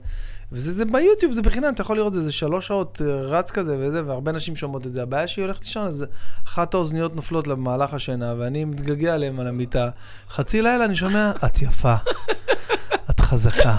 וזה 0.51 0.73
זה 0.73 0.85
ביוטיוב, 0.85 1.33
זה 1.33 1.41
בחינם, 1.41 1.73
אתה 1.73 1.81
יכול 1.81 1.97
לראות 1.97 2.13
את 2.13 2.13
זה, 2.13 2.23
זה 2.23 2.31
שלוש 2.31 2.67
שעות 2.67 3.01
אה, 3.05 3.15
רץ 3.21 3.51
כזה 3.51 3.75
וזה, 3.79 4.05
והרבה 4.05 4.31
נשים 4.31 4.55
שומעות 4.55 4.87
את 4.87 4.93
זה. 4.93 5.01
הבעיה 5.01 5.27
שהיא 5.27 5.45
הולכת 5.45 5.61
לישון, 5.61 5.87
אז 5.87 6.05
אחת 6.47 6.73
האוזניות 6.73 7.15
נופלות 7.15 7.47
לה 7.47 7.55
במהלך 7.55 7.93
השינה, 7.93 8.33
ואני 8.37 8.65
מתגעגע 8.65 9.13
עליהן 9.13 9.39
על 9.39 9.47
המיטה. 9.47 9.89
חצי 10.29 10.61
לילה 10.61 10.85
אני 10.85 10.95
שומע, 10.95 11.31
את 11.45 11.61
יפה, 11.61 11.95
את 13.09 13.19
חזקה, 13.19 13.77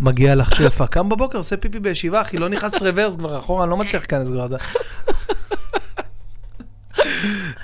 מגיע 0.00 0.34
לך 0.34 0.54
שפע. 0.56 0.86
קם 0.86 1.08
בבוקר, 1.08 1.38
עושה 1.38 1.56
פיפי 1.56 1.80
בישיבה, 1.80 2.20
אחי, 2.20 2.38
לא 2.38 2.48
נכנס 2.48 2.82
רוורס 2.82 3.16
כבר 3.16 3.38
אחורה, 3.38 3.64
אני 3.64 3.70
לא 3.70 3.76
מצליח 3.76 4.02
להיכנס 4.02 4.28
כבר. 4.28 4.46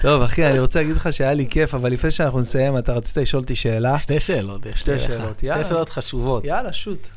טוב, 0.01 0.23
אחי, 0.23 0.47
אני 0.47 0.59
רוצה 0.59 0.79
להגיד 0.79 0.97
לך 0.97 1.13
שהיה 1.13 1.35
לי 1.35 1.47
כיף, 1.51 1.75
אבל 1.75 1.93
לפני 1.93 2.11
שאנחנו 2.11 2.41
נסיים, 2.41 2.79
אתה 2.79 2.93
רצית 2.93 3.17
לשאול 3.17 3.43
אותי 3.43 3.55
שאלה? 3.55 3.99
שתי 3.99 4.21
שאלות, 4.21 4.67
יש 4.67 4.81
שתי. 4.81 5.01
שאלות, 5.01 5.43
יאללה. 5.43 5.65
שתי 5.65 5.69
שאלות 5.69 5.89
חשובות. 5.89 6.45
יאללה, 6.45 6.73
שוט. 6.73 7.09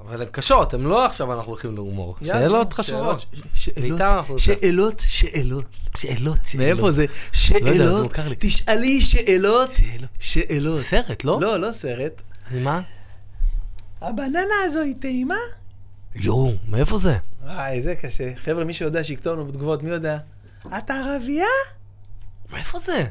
אבל 0.00 0.22
הן 0.22 0.28
קשות, 0.30 0.74
הן 0.74 0.80
לא 0.80 1.06
עכשיו 1.06 1.32
אנחנו 1.32 1.52
הולכים 1.52 1.74
להומור. 1.74 2.16
שאלות 2.24 2.72
חשובות. 2.72 3.24
שאלות. 3.54 4.00
שאלות, 4.38 5.04
שאלות. 5.08 5.64
שאלות, 5.96 6.38
מאיפה 6.54 6.92
זה? 6.92 7.06
לא 7.06 7.14
שאלות, 7.32 8.18
לי. 8.18 8.36
תשאלי 8.38 9.00
שאלות, 9.00 9.70
שאלות. 10.20 10.80
סרט, 10.82 11.24
לא? 11.24 11.38
לא, 11.40 11.60
לא 11.60 11.72
סרט. 11.72 12.22
מה? 12.50 12.80
הבננה 14.00 14.54
הזו 14.64 14.80
היא 14.80 14.94
טעימה? 15.00 15.34
יואו, 16.14 16.52
מאיפה 16.68 16.98
זה? 16.98 17.16
וואי, 17.44 17.82
זה 17.82 17.94
קשה. 17.94 18.32
חבר'ה, 18.36 18.64
מי 18.64 18.74
שיודע 18.74 19.04
שיכתוב 19.04 19.32
לנו 19.32 19.46
בתגובות, 19.46 19.82
מי 19.82 19.90
יודע? 19.90 20.18
את 20.66 20.90
ערבייה? 20.90 21.46
מאיפה 22.52 22.78
זה? 22.78 23.04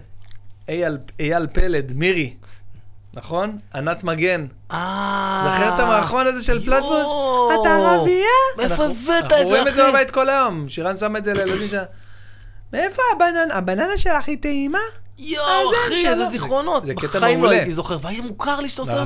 אייל, 0.70 0.98
אייל 1.20 1.48
פלד, 1.48 1.92
מירי. 1.94 2.34
נכון? 3.14 3.58
ענת 3.76 4.04
מגן. 4.04 4.46
אה... 4.72 5.42
זוכר 5.44 5.76
את 5.76 5.80
המערכון 5.80 6.28
הזה 6.28 6.44
של 6.44 6.66
פלטפוס? 6.66 6.92
יואו. 6.92 7.62
את 7.62 7.68
ערבייה? 7.68 8.26
מאיפה 8.58 8.86
הבאת 8.86 9.26
את 9.26 9.32
אנחנו 9.32 9.48
רואים 9.48 9.64
זה, 9.64 9.70
את 9.70 9.76
זה 9.76 9.84
אחי? 9.84 9.92
בבית 9.92 10.12
כל 10.12 10.30
היום. 10.30 10.70
שירן 10.70 10.98
שם 10.98 11.16
את 11.16 11.26
זה 11.26 11.34
לילדים 11.34 11.68
שלה. 11.68 11.84
מאיפה 12.74 13.02
הבננה? 13.16 13.56
הבננה 13.56 13.98
שלך 13.98 14.28
היא 14.28 14.38
טעימה? 14.42 14.80
יואו, 15.18 15.70
זה 15.70 15.76
אחי. 15.88 16.08
איזה 16.10 16.26
זיכרונות. 16.26 16.86
זה 16.86 16.94
קטע 16.94 17.08
בחיים 17.08 17.38
לא 17.38 17.42
מעולה. 17.42 17.58
הייתי 17.58 17.72
זוכר, 17.72 17.98
והיה 18.02 18.22
מוכר 18.22 18.60
לי 18.60 18.70
שאתה 18.70 18.82
עושה... 18.82 19.04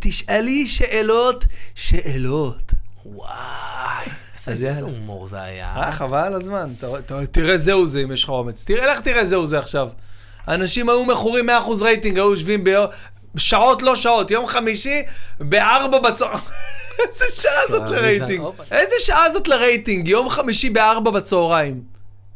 תשאלי 0.00 0.66
שאלות, 0.66 1.44
שאלות. 1.74 2.72
וואי, 3.06 4.06
אז 4.46 4.52
איזה 4.52 4.68
איזה 4.68 4.80
יאללה. 4.80 4.98
הומור 4.98 5.26
זה 5.26 5.42
היה. 5.42 5.72
אה, 5.76 5.92
חבל 5.92 6.18
על 6.18 6.34
הזמן. 6.34 6.72
תראה 7.30 7.58
זהו 7.58 7.86
זה 7.86 8.02
אם 8.02 8.12
יש 8.12 8.24
לך 8.24 8.30
אומץ. 8.30 8.64
תראה, 8.64 8.92
לך 8.92 9.00
תראה 9.00 9.24
זהו 9.24 9.46
זה 9.46 9.58
עכשיו. 9.58 9.88
אנשים 10.48 10.88
היו 10.88 11.04
מכורים 11.04 11.50
100% 11.50 11.52
רייטינג, 11.82 12.16
היו 12.16 12.30
יושבים 12.30 12.64
ביום... 12.64 12.86
שעות 13.36 13.82
לא 13.82 13.96
שעות, 13.96 14.30
יום 14.30 14.46
חמישי, 14.46 15.02
בארבע 15.40 15.98
בצהריים. 15.98 16.40
איזה 17.00 17.24
שעה 17.42 17.60
זאת? 17.70 17.88
לרייטינג? 17.88 18.44
איזה 18.70 18.94
שעה 18.98 19.32
זאת 19.32 19.48
לרייטינג? 19.48 20.08
יום 20.08 20.30
חמישי 20.30 20.70
בארבע 20.70 21.10
בצהריים. 21.10 21.82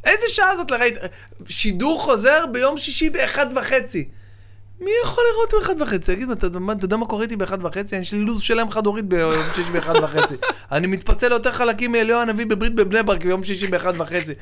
איזה 0.05 0.27
שעה 0.29 0.57
זאת 0.57 0.71
לרייטינג? 0.71 1.11
שידור 1.49 2.01
חוזר 2.01 2.45
ביום 2.53 2.79
שישי 2.79 3.11
באחד 3.11 3.47
וחצי. 3.57 4.09
מי 4.81 4.91
יכול 5.05 5.25
לראות 5.33 5.55
באחד 5.55 5.83
וחצי? 5.83 6.15
תגיד, 6.15 6.31
אתה 6.31 6.47
אתה 6.47 6.85
יודע 6.85 6.97
מה 6.97 7.07
קורה 7.07 7.23
איתי 7.23 7.37
באחד 7.37 7.65
וחצי? 7.65 7.97
יש 7.97 8.13
לי 8.13 8.21
לו"ז 8.21 8.43
שלם 8.43 8.71
חד 8.71 8.87
הורית 8.87 9.05
ביום 9.05 9.33
שישי 9.55 9.71
באחד 9.73 9.95
וחצי. 10.03 10.35
אני 10.73 10.87
מתפצל 10.87 11.29
ליותר 11.29 11.53
חלקים 11.53 11.93
מאליהו 11.93 12.21
הנביא 12.21 12.47
בברית 12.47 12.75
בבני 12.75 13.03
ברק 13.03 13.25
ביום 13.25 13.45
שישי 13.45 13.67
באחד 13.67 13.93
וחצי. 14.01 14.33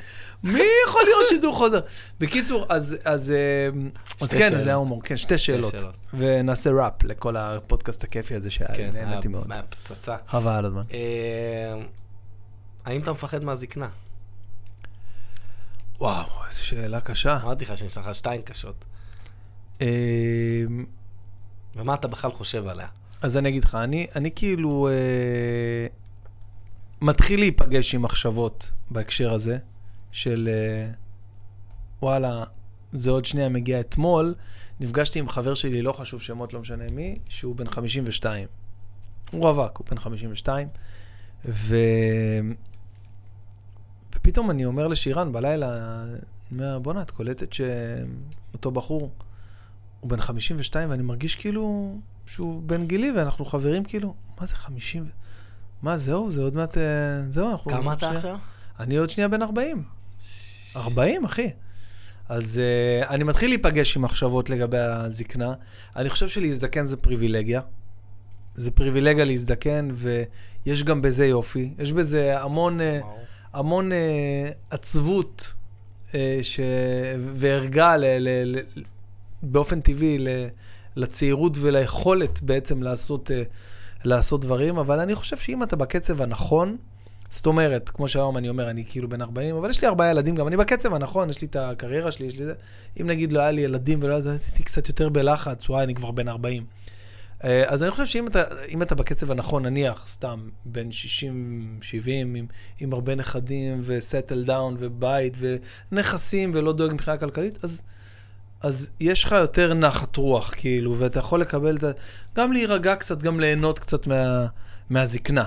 מי 0.43 0.63
יכול 0.87 1.01
לראות 1.09 1.27
שידור 1.27 1.55
חוזר? 1.55 1.79
בקיצור, 2.19 2.65
אז, 2.69 2.97
אז, 3.05 3.31
אה, 3.31 3.79
אז 4.21 4.29
כן. 4.29 4.63
זה 4.63 4.71
ההומור. 4.71 5.01
כן, 5.03 5.17
שתי 5.17 5.37
שאלות. 5.37 5.71
שאלות. 5.71 5.95
ונעשה 6.13 6.69
ראפ 6.71 7.03
לכל 7.03 7.37
הפודקאסט 7.37 8.03
הכיפי 8.03 8.35
הזה 8.35 8.49
שהיה, 8.49 8.75
כן, 8.75 8.89
נהניתי 8.93 9.27
מאוד. 9.27 9.47
מהפצצה. 9.47 10.15
חבל 10.27 10.51
על 10.51 10.65
הזמן. 10.65 10.81
אה, 10.93 11.81
האם 12.85 13.01
אתה 13.01 13.11
מפחד 13.11 13.43
מהזקנה? 13.43 13.87
וואו, 15.99 16.25
איזו 16.49 16.65
שאלה 16.65 17.01
קשה. 17.01 17.37
אמרתי 17.43 17.65
לך 17.65 17.77
שיש 17.77 17.97
לך 17.97 18.15
שתיים 18.15 18.41
קשות. 18.41 18.85
אה, 19.81 19.87
ומה 21.75 21.93
אתה 21.93 22.07
בכלל 22.07 22.31
חושב 22.31 22.67
עליה? 22.67 22.87
אז 23.21 23.37
אני 23.37 23.49
אגיד 23.49 23.63
לך, 23.63 23.75
אני, 23.75 24.07
אני 24.15 24.31
כאילו 24.35 24.87
אה, 24.87 25.87
מתחיל 27.01 27.39
להיפגש 27.39 27.95
עם 27.95 28.01
מחשבות 28.01 28.71
בהקשר 28.91 29.33
הזה, 29.33 29.57
של 30.11 30.49
אה, 30.51 30.91
וואלה, 32.01 32.43
זה 32.91 33.11
עוד 33.11 33.25
שנייה 33.25 33.49
מגיע 33.49 33.79
אתמול, 33.79 34.35
נפגשתי 34.79 35.19
עם 35.19 35.29
חבר 35.29 35.53
שלי, 35.53 35.81
לא 35.81 35.91
חשוב 35.91 36.21
שמות, 36.21 36.53
לא 36.53 36.59
משנה 36.59 36.83
מי, 36.93 37.15
שהוא 37.29 37.55
בן 37.55 37.69
52. 37.69 38.47
הוא 39.31 39.41
רווק, 39.41 39.77
הוא 39.77 39.87
בן 39.89 39.99
52, 39.99 40.67
ו... 41.45 41.75
ופתאום 44.15 44.51
אני 44.51 44.65
אומר 44.65 44.87
לשירן 44.87 45.31
בלילה, 45.31 46.03
אני 46.03 46.19
אומר, 46.51 46.79
בואנה, 46.79 47.01
את 47.01 47.11
קולטת 47.11 47.53
שאותו 47.53 48.71
בחור 48.71 49.11
הוא 49.99 50.09
בן 50.09 50.21
52 50.21 50.89
ואני 50.89 51.03
מרגיש 51.03 51.35
כאילו 51.35 51.95
שהוא 52.25 52.61
בן 52.65 52.85
גילי 52.87 53.11
ואנחנו 53.11 53.45
חברים 53.45 53.83
כאילו, 53.83 54.13
מה 54.41 54.45
זה 54.47 54.55
50? 54.55 55.03
ו- 55.03 55.05
מה 55.81 55.97
זהו? 55.97 56.31
זה 56.31 56.41
עוד 56.41 56.55
מעט... 56.55 56.77
אה, 56.77 56.83
זהו, 57.29 57.51
אנחנו... 57.51 57.71
כמה 57.71 57.93
אתה 57.93 57.99
שנייה- 57.99 58.15
עכשיו? 58.15 58.37
אני 58.79 58.97
עוד 58.97 59.09
שנייה 59.09 59.27
בן 59.27 59.41
40. 59.41 59.83
40, 60.75 61.25
אחי. 61.25 61.49
אז 62.29 62.61
uh, 63.03 63.09
אני 63.09 63.23
מתחיל 63.23 63.49
להיפגש 63.49 63.95
עם 63.97 64.01
מחשבות 64.01 64.49
לגבי 64.49 64.77
הזקנה. 64.77 65.53
אני 65.95 66.09
חושב 66.09 66.27
שלהזדקן 66.29 66.85
זה 66.85 66.97
פריבילגיה. 66.97 67.61
זה 68.55 68.71
פריבילגיה 68.71 69.25
להזדקן, 69.25 69.89
ויש 69.93 70.83
גם 70.83 71.01
בזה 71.01 71.25
יופי. 71.25 71.73
יש 71.79 71.91
בזה 71.91 72.41
המון, 72.41 72.79
uh, 72.79 72.83
המון 73.53 73.91
uh, 73.91 73.95
עצבות 74.69 75.53
uh, 76.11 76.13
ש... 76.41 76.59
וערגה 77.35 77.97
ל... 77.97 78.05
ל... 78.05 78.29
ל... 78.57 78.59
באופן 79.43 79.81
טבעי. 79.81 80.17
לצעירות 80.95 81.57
וליכולת 81.61 82.41
בעצם 82.41 82.83
לעשות, 82.83 83.31
uh, 83.31 83.33
לעשות 84.05 84.41
דברים, 84.41 84.77
אבל 84.77 84.99
אני 84.99 85.15
חושב 85.15 85.37
שאם 85.37 85.63
אתה 85.63 85.75
בקצב 85.75 86.21
הנכון, 86.21 86.77
זאת 87.29 87.45
אומרת, 87.45 87.89
כמו 87.89 88.07
שהיום 88.07 88.37
אני 88.37 88.49
אומר, 88.49 88.69
אני 88.69 88.83
כאילו 88.89 89.09
בן 89.09 89.21
40, 89.21 89.55
אבל 89.55 89.69
יש 89.69 89.81
לי 89.81 89.87
ארבעה 89.87 90.09
ילדים 90.09 90.35
גם, 90.35 90.47
אני 90.47 90.57
בקצב 90.57 90.93
הנכון, 90.93 91.29
יש 91.29 91.41
לי 91.41 91.47
את 91.47 91.55
הקריירה 91.55 92.11
שלי, 92.11 92.27
יש 92.27 92.39
לי 92.39 92.45
זה. 92.45 92.53
אם 93.01 93.07
נגיד 93.07 93.31
לא 93.31 93.39
היה 93.39 93.51
לי 93.51 93.61
ילדים 93.61 93.99
ולא 94.01 94.15
הייתי 94.15 94.63
קצת 94.63 94.87
יותר 94.87 95.09
בלחץ, 95.09 95.69
וואי, 95.69 95.83
אני 95.83 95.95
כבר 95.95 96.11
בן 96.11 96.27
40. 96.27 96.65
אה, 97.43 97.63
אז 97.67 97.83
אני 97.83 97.91
חושב 97.91 98.05
שאם 98.05 98.27
אתה, 98.27 98.43
אתה 98.81 98.95
בקצב 98.95 99.31
הנכון, 99.31 99.65
נניח, 99.65 100.05
סתם, 100.07 100.49
בין 100.65 100.91
60, 100.91 101.77
70, 101.81 102.35
עם, 102.35 102.45
עם 102.79 102.93
הרבה 102.93 103.15
נכדים, 103.15 103.81
וסטל 103.83 104.43
דאון, 104.43 104.75
ובית, 104.79 105.37
ונכסים, 105.91 106.51
ולא 106.53 106.73
דואג 106.73 106.93
מבחינה 106.93 107.17
כלכלית, 107.17 107.63
אז, 107.63 107.81
אז 108.61 108.91
יש 108.99 109.23
לך 109.23 109.31
יותר 109.31 109.73
נחת 109.73 110.15
רוח, 110.15 110.53
כאילו, 110.57 110.99
ואתה 110.99 111.19
יכול 111.19 111.41
לקבל 111.41 111.77
את 111.77 111.83
ה... 111.83 111.91
גם 112.35 112.53
להירגע 112.53 112.95
קצת, 112.95 113.21
גם 113.21 113.39
ליהנות 113.39 113.79
קצת 113.79 114.07
מה, 114.07 114.45
מהזקנה. 114.89 115.45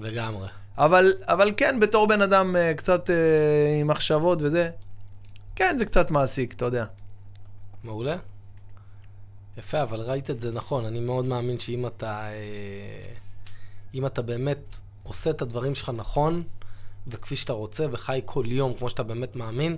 לגמרי. 0.00 0.48
אבל, 0.78 1.12
אבל 1.22 1.52
כן, 1.56 1.80
בתור 1.80 2.06
בן 2.06 2.22
אדם 2.22 2.56
אה, 2.56 2.74
קצת 2.74 3.10
אה, 3.10 3.80
עם 3.80 3.86
מחשבות 3.86 4.42
וזה, 4.42 4.70
כן, 5.56 5.78
זה 5.78 5.84
קצת 5.84 6.10
מעסיק, 6.10 6.52
אתה 6.52 6.64
יודע. 6.64 6.84
מעולה. 7.84 8.16
יפה, 9.58 9.82
אבל 9.82 10.00
ראית 10.00 10.30
את 10.30 10.40
זה 10.40 10.52
נכון. 10.52 10.84
אני 10.84 11.00
מאוד 11.00 11.24
מאמין 11.26 11.58
שאם 11.58 11.86
אתה... 11.86 12.20
אה, 12.20 13.12
אם 13.94 14.06
אתה 14.06 14.22
באמת 14.22 14.78
עושה 15.02 15.30
את 15.30 15.42
הדברים 15.42 15.74
שלך 15.74 15.90
נכון, 15.96 16.42
וכפי 17.06 17.36
שאתה 17.36 17.52
רוצה, 17.52 17.86
וחי 17.90 18.20
כל 18.24 18.44
יום 18.46 18.74
כמו 18.74 18.90
שאתה 18.90 19.02
באמת 19.02 19.36
מאמין, 19.36 19.76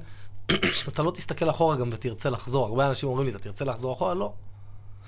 אז 0.86 0.92
אתה 0.92 1.02
לא 1.02 1.10
תסתכל 1.10 1.50
אחורה 1.50 1.76
גם 1.76 1.90
ותרצה 1.92 2.30
לחזור. 2.30 2.66
הרבה 2.66 2.88
אנשים 2.88 3.08
אומרים 3.08 3.26
לי, 3.26 3.32
אתה 3.32 3.38
תרצה 3.38 3.64
לחזור 3.64 3.92
אחורה? 3.92 4.14
לא. 4.14 4.32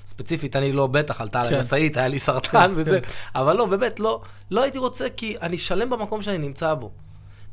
ספציפית, 0.06 0.56
אני 0.56 0.73
לא 0.73 0.86
בטח, 0.86 1.20
עלתה 1.20 1.40
עליי 1.40 1.52
כן. 1.52 1.61
משאית, 1.61 1.97
היה 1.97 2.09
לי 2.09 2.19
סרטן 2.19 2.51
כן, 2.51 2.73
וזה, 2.77 3.01
כן. 3.01 3.09
אבל 3.35 3.56
לא, 3.56 3.66
באמת, 3.66 4.01
לא, 4.01 4.23
לא 4.51 4.62
הייתי 4.62 4.78
רוצה, 4.78 5.06
כי 5.16 5.36
אני 5.43 5.59
שלם 5.59 5.90
במקום 5.90 6.23
שאני 6.23 6.39
נמצא 6.39 6.74
בו. 6.74 6.90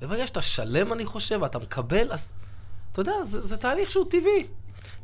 וברגע 0.01 0.27
שאתה 0.27 0.41
שלם, 0.41 0.93
אני 0.93 1.05
חושב, 1.05 1.39
ואתה 1.41 1.59
מקבל, 1.59 2.11
אז 2.11 2.33
אתה 2.91 3.01
יודע, 3.01 3.23
זה, 3.23 3.41
זה 3.41 3.57
תהליך 3.57 3.91
שהוא 3.91 4.05
טבעי. 4.09 4.47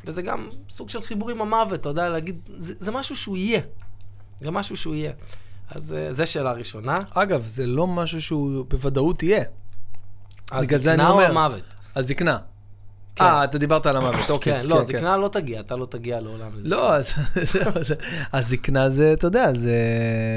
וזה 0.05 0.21
גם 0.21 0.49
סוג 0.69 0.89
של 0.89 1.01
חיבור 1.01 1.29
עם 1.29 1.41
המוות, 1.41 1.79
אתה 1.79 1.89
יודע, 1.89 2.09
להגיד, 2.09 2.39
זה, 2.57 2.73
זה 2.79 2.91
משהו 2.91 3.15
שהוא 3.15 3.37
יהיה. 3.37 3.61
זה 4.41 4.51
משהו 4.51 4.77
שהוא 4.77 4.95
יהיה. 4.95 5.11
אז 5.69 5.93
אה, 5.93 6.13
זו 6.13 6.25
שאלה 6.25 6.51
ראשונה. 6.51 6.95
אגב, 7.09 7.45
זה 7.45 7.65
לא 7.65 7.87
משהו 7.87 8.21
שהוא 8.21 8.65
בוודאות 8.67 9.23
יהיה. 9.23 9.43
הזקנה 10.51 11.09
או. 11.09 11.21
המוות? 11.21 11.63
הזקנה. 11.95 12.37
כן. 13.17 13.23
אה, 13.23 13.43
אתה 13.43 13.57
דיברת 13.57 13.85
על 13.85 13.95
המוות, 13.95 14.29
אוקיי. 14.29 14.55
כן, 14.55 14.69
לא, 14.69 14.83
זקנה 14.83 15.17
לא 15.17 15.27
תגיע, 15.27 15.59
אתה 15.59 15.75
לא 15.75 15.85
תגיע 15.85 16.19
לעולם 16.19 16.49
הזה. 16.53 16.69
לא, 16.69 16.95
אז 16.95 17.13
זהו, 17.53 17.83
זה- 17.83 17.95
הזקנה 18.33 18.89
זה, 18.89 19.13
אתה 19.13 19.27
יודע, 19.27 19.53
זה, 19.53 19.77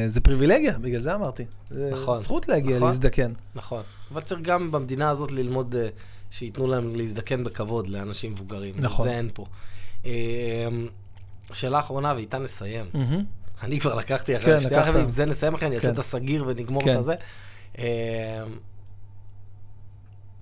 זה 0.07 0.21
פריבילגיה, 0.21 0.79
בגלל 0.79 0.99
זה 0.99 1.15
אמרתי. 1.15 1.45
זה 1.71 1.91
נכון, 1.93 2.19
זכות 2.19 2.49
להגיע 2.49 2.77
נכון. 2.77 2.89
להזדקן. 2.89 3.33
נכון. 3.55 3.83
אבל 4.13 4.21
צריך 4.21 4.41
גם 4.41 4.71
במדינה 4.73 5.11
הזאת 5.11 5.33
ללמוד, 5.33 5.77
אה, 5.77 5.89
שייתנו 6.31 6.67
להם 6.67 6.95
להזדקן 6.97 7.45
בכבוד 7.45 7.89
לאנשים 7.89 8.33
מבוגרים. 8.33 8.75
נכון. 8.79 9.09
זה 9.09 9.15
אין 9.15 9.31
פה. 9.35 9.45
אה, 10.07 10.11
שאלה 11.53 11.79
אחרונה, 11.79 12.13
ואיתה 12.17 12.39
נסיים. 12.39 12.87
אני 13.63 13.81
כבר 13.81 13.95
לקחתי 13.95 14.33
כן, 14.33 14.39
אחרי 14.39 14.61
שתי. 14.61 14.81
אחרים, 14.81 15.03
עם 15.03 15.09
זה 15.09 15.25
נסיים 15.25 15.55
אחרי, 15.55 15.69
אני 15.69 15.77
אעשה 15.77 15.87
כן. 15.87 15.95
את 15.95 15.99
הסגיר 15.99 16.45
ונגמור 16.47 16.83
כן. 16.85 16.93
את 16.93 16.97
הזה. 16.97 17.15
אה, 17.79 18.45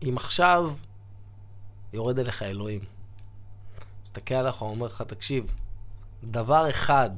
אם 0.02 0.16
עכשיו 0.16 0.70
יורד 1.92 2.18
אליך 2.18 2.42
אלוהים, 2.42 2.80
מסתכל 4.04 4.34
עליך 4.34 4.62
ואומר 4.62 4.86
לך, 4.86 5.02
תקשיב, 5.02 5.52
דבר 6.24 6.70
אחד, 6.70 7.10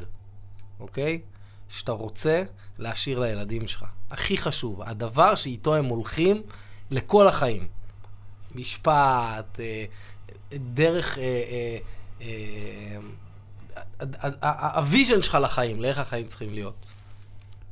אוקיי? 0.81 1.21
שאתה 1.69 1.93
רוצה 1.93 2.43
להשאיר 2.79 3.19
לילדים 3.19 3.69
שלך. 3.69 3.85
הכי 4.11 4.37
חשוב, 4.37 4.83
הדבר 4.83 5.35
שאיתו 5.35 5.77
הם 5.77 5.85
הולכים 5.85 6.43
לכל 6.91 7.29
החיים. 7.29 7.69
משפט, 8.55 9.61
אה, 9.61 9.85
דרך... 10.53 11.19
אה, 11.19 11.79
אה, 12.21 12.99
ה 14.75 14.82
vision 14.82 15.23
שלך 15.23 15.39
לחיים, 15.43 15.83
לאיך 15.83 15.99
החיים 15.99 16.27
צריכים 16.27 16.51
להיות, 16.55 16.87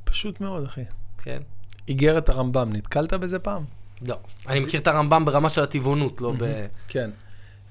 פשוט 0.03 0.41
מאוד, 0.41 0.63
אחי. 0.63 0.83
כן? 1.17 1.41
איגרת 1.87 2.29
הרמב"ם, 2.29 2.69
נתקלת 2.73 3.13
בזה 3.13 3.39
פעם? 3.39 3.65
לא. 4.01 4.17
אני 4.47 4.59
מכיר 4.59 4.79
את 4.79 4.87
הרמב"ם 4.87 5.25
ברמה 5.25 5.49
של 5.49 5.63
הטבעונות, 5.63 6.21
לא 6.21 6.33
ב... 6.37 6.65
כן. 6.87 7.09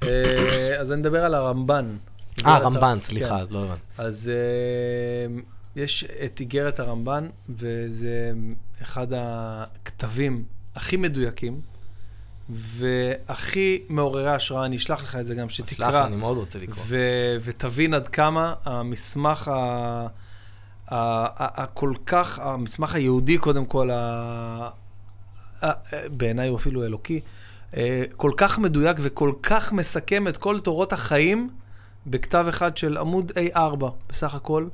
אה, 0.02 0.76
אז 0.80 0.92
אני 0.92 1.00
מדבר 1.00 1.24
על 1.24 1.34
הרמב"ן. 1.34 1.96
אה, 2.46 2.58
רמב"ן, 2.58 2.98
סליחה, 3.00 3.28
כן. 3.28 3.34
אז 3.34 3.52
לא 3.52 3.64
הבנתי. 3.64 3.80
אז 3.98 4.30
אה, 4.34 5.40
יש 5.76 6.04
את 6.24 6.40
איגרת 6.40 6.80
הרמב"ן, 6.80 7.28
וזה 7.48 8.32
אחד 8.82 9.06
הכתבים 9.16 10.44
הכי 10.74 10.96
מדויקים, 10.96 11.60
והכי 12.50 13.82
מעוררי 13.88 14.30
השראה, 14.34 14.64
אני 14.64 14.76
אשלח 14.76 15.02
לך 15.02 15.16
את 15.16 15.26
זה 15.26 15.34
גם, 15.34 15.48
שתקרא, 15.48 16.06
אני 16.06 16.16
מאוד 16.16 16.36
רוצה 16.36 16.58
לקרוא. 16.58 16.84
ו- 16.86 17.36
ותבין 17.42 17.94
עד 17.94 18.08
כמה 18.08 18.54
המסמך 18.64 19.48
ה... 19.48 20.06
הכל 20.90 21.92
כך, 22.06 22.38
המסמך 22.38 22.94
היהודי 22.94 23.38
קודם 23.38 23.66
כל, 23.66 23.90
בעיניי 26.10 26.48
הוא 26.48 26.58
אפילו 26.58 26.84
אלוקי, 26.84 27.20
אה, 27.76 28.04
כל 28.16 28.32
כך 28.36 28.58
מדויק 28.58 28.96
וכל 29.00 29.32
כך 29.42 29.72
מסכם 29.72 30.28
את 30.28 30.36
כל 30.36 30.60
תורות 30.60 30.92
החיים 30.92 31.50
בכתב 32.06 32.46
אחד 32.48 32.76
של 32.76 32.98
עמוד 32.98 33.32
A4 33.54 33.84
בסך 34.08 34.34
הכל. 34.34 34.68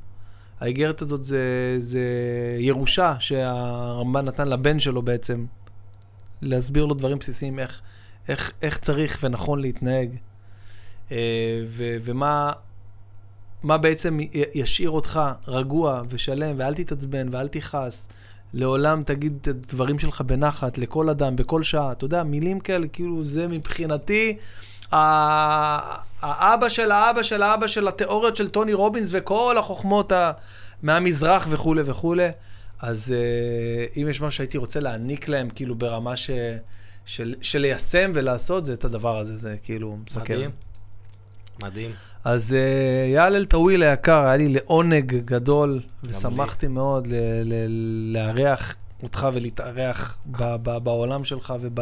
האיגרת 0.59 1.01
הזאת 1.01 1.23
זה, 1.23 1.75
זה 1.79 2.01
ירושה 2.59 3.15
שהרמב"ן 3.19 4.25
נתן 4.25 4.47
לבן 4.47 4.79
שלו 4.79 5.01
בעצם, 5.01 5.45
להסביר 6.41 6.85
לו 6.85 6.93
דברים 6.93 7.19
בסיסיים, 7.19 7.59
איך, 7.59 7.81
איך, 8.27 8.51
איך 8.61 8.77
צריך 8.77 9.19
ונכון 9.23 9.59
להתנהג, 9.59 10.09
אה, 11.11 11.17
ו, 11.67 11.95
ומה 12.03 12.51
מה 13.63 13.77
בעצם 13.77 14.17
ישאיר 14.53 14.89
אותך 14.89 15.19
רגוע 15.47 16.01
ושלם, 16.09 16.55
ואל 16.59 16.73
תתעצבן 16.73 17.27
ואל 17.31 17.47
תכעס. 17.47 18.07
לעולם 18.53 19.03
תגיד 19.03 19.37
את 19.41 19.47
הדברים 19.47 19.99
שלך 19.99 20.21
בנחת, 20.21 20.77
לכל 20.77 21.09
אדם, 21.09 21.35
בכל 21.35 21.63
שעה. 21.63 21.91
אתה 21.91 22.05
יודע, 22.05 22.23
מילים 22.23 22.59
כאלה, 22.59 22.87
כאילו, 22.87 23.25
זה 23.25 23.47
מבחינתי 23.47 24.37
האבא 24.91 26.69
של 26.69 26.91
האבא 26.91 27.23
של 27.23 27.43
האבא 27.43 27.67
של 27.67 27.87
התיאוריות 27.87 28.35
של 28.35 28.49
טוני 28.49 28.73
רובינס 28.73 29.09
וכל 29.11 29.55
החוכמות 29.59 30.11
ה- 30.11 30.31
מהמזרח 30.83 31.47
וכולי 31.49 31.81
וכולי. 31.85 32.29
אז 32.79 33.13
uh, 33.13 33.97
אם 33.97 34.07
יש 34.09 34.21
משהו 34.21 34.31
שהייתי 34.31 34.57
רוצה 34.57 34.79
להעניק 34.79 35.27
להם, 35.29 35.49
כאילו, 35.49 35.75
ברמה 35.75 36.15
ש... 36.15 36.29
של, 37.05 37.35
של 37.41 37.59
ליישם 37.59 38.11
ולעשות, 38.15 38.65
זה 38.65 38.73
את 38.73 38.83
הדבר 38.85 39.17
הזה, 39.17 39.37
זה 39.37 39.55
כאילו 39.63 39.97
מסכם. 40.05 40.21
מדהים. 40.21 40.51
מדהים. 41.63 41.91
אז 42.25 42.55
uh, 42.55 43.13
יאל 43.13 43.35
אלטאוויל 43.35 43.83
היקר, 43.83 44.25
היה 44.25 44.37
לי 44.37 44.49
לעונג 44.49 45.15
גדול, 45.15 45.79
ושמחתי 46.03 46.67
מאוד 46.67 47.07
לארח 48.13 48.75
אותך 49.03 49.27
ולהתארח 49.33 50.17
בעולם 50.83 51.23
שלך 51.23 51.53
וב... 51.61 51.79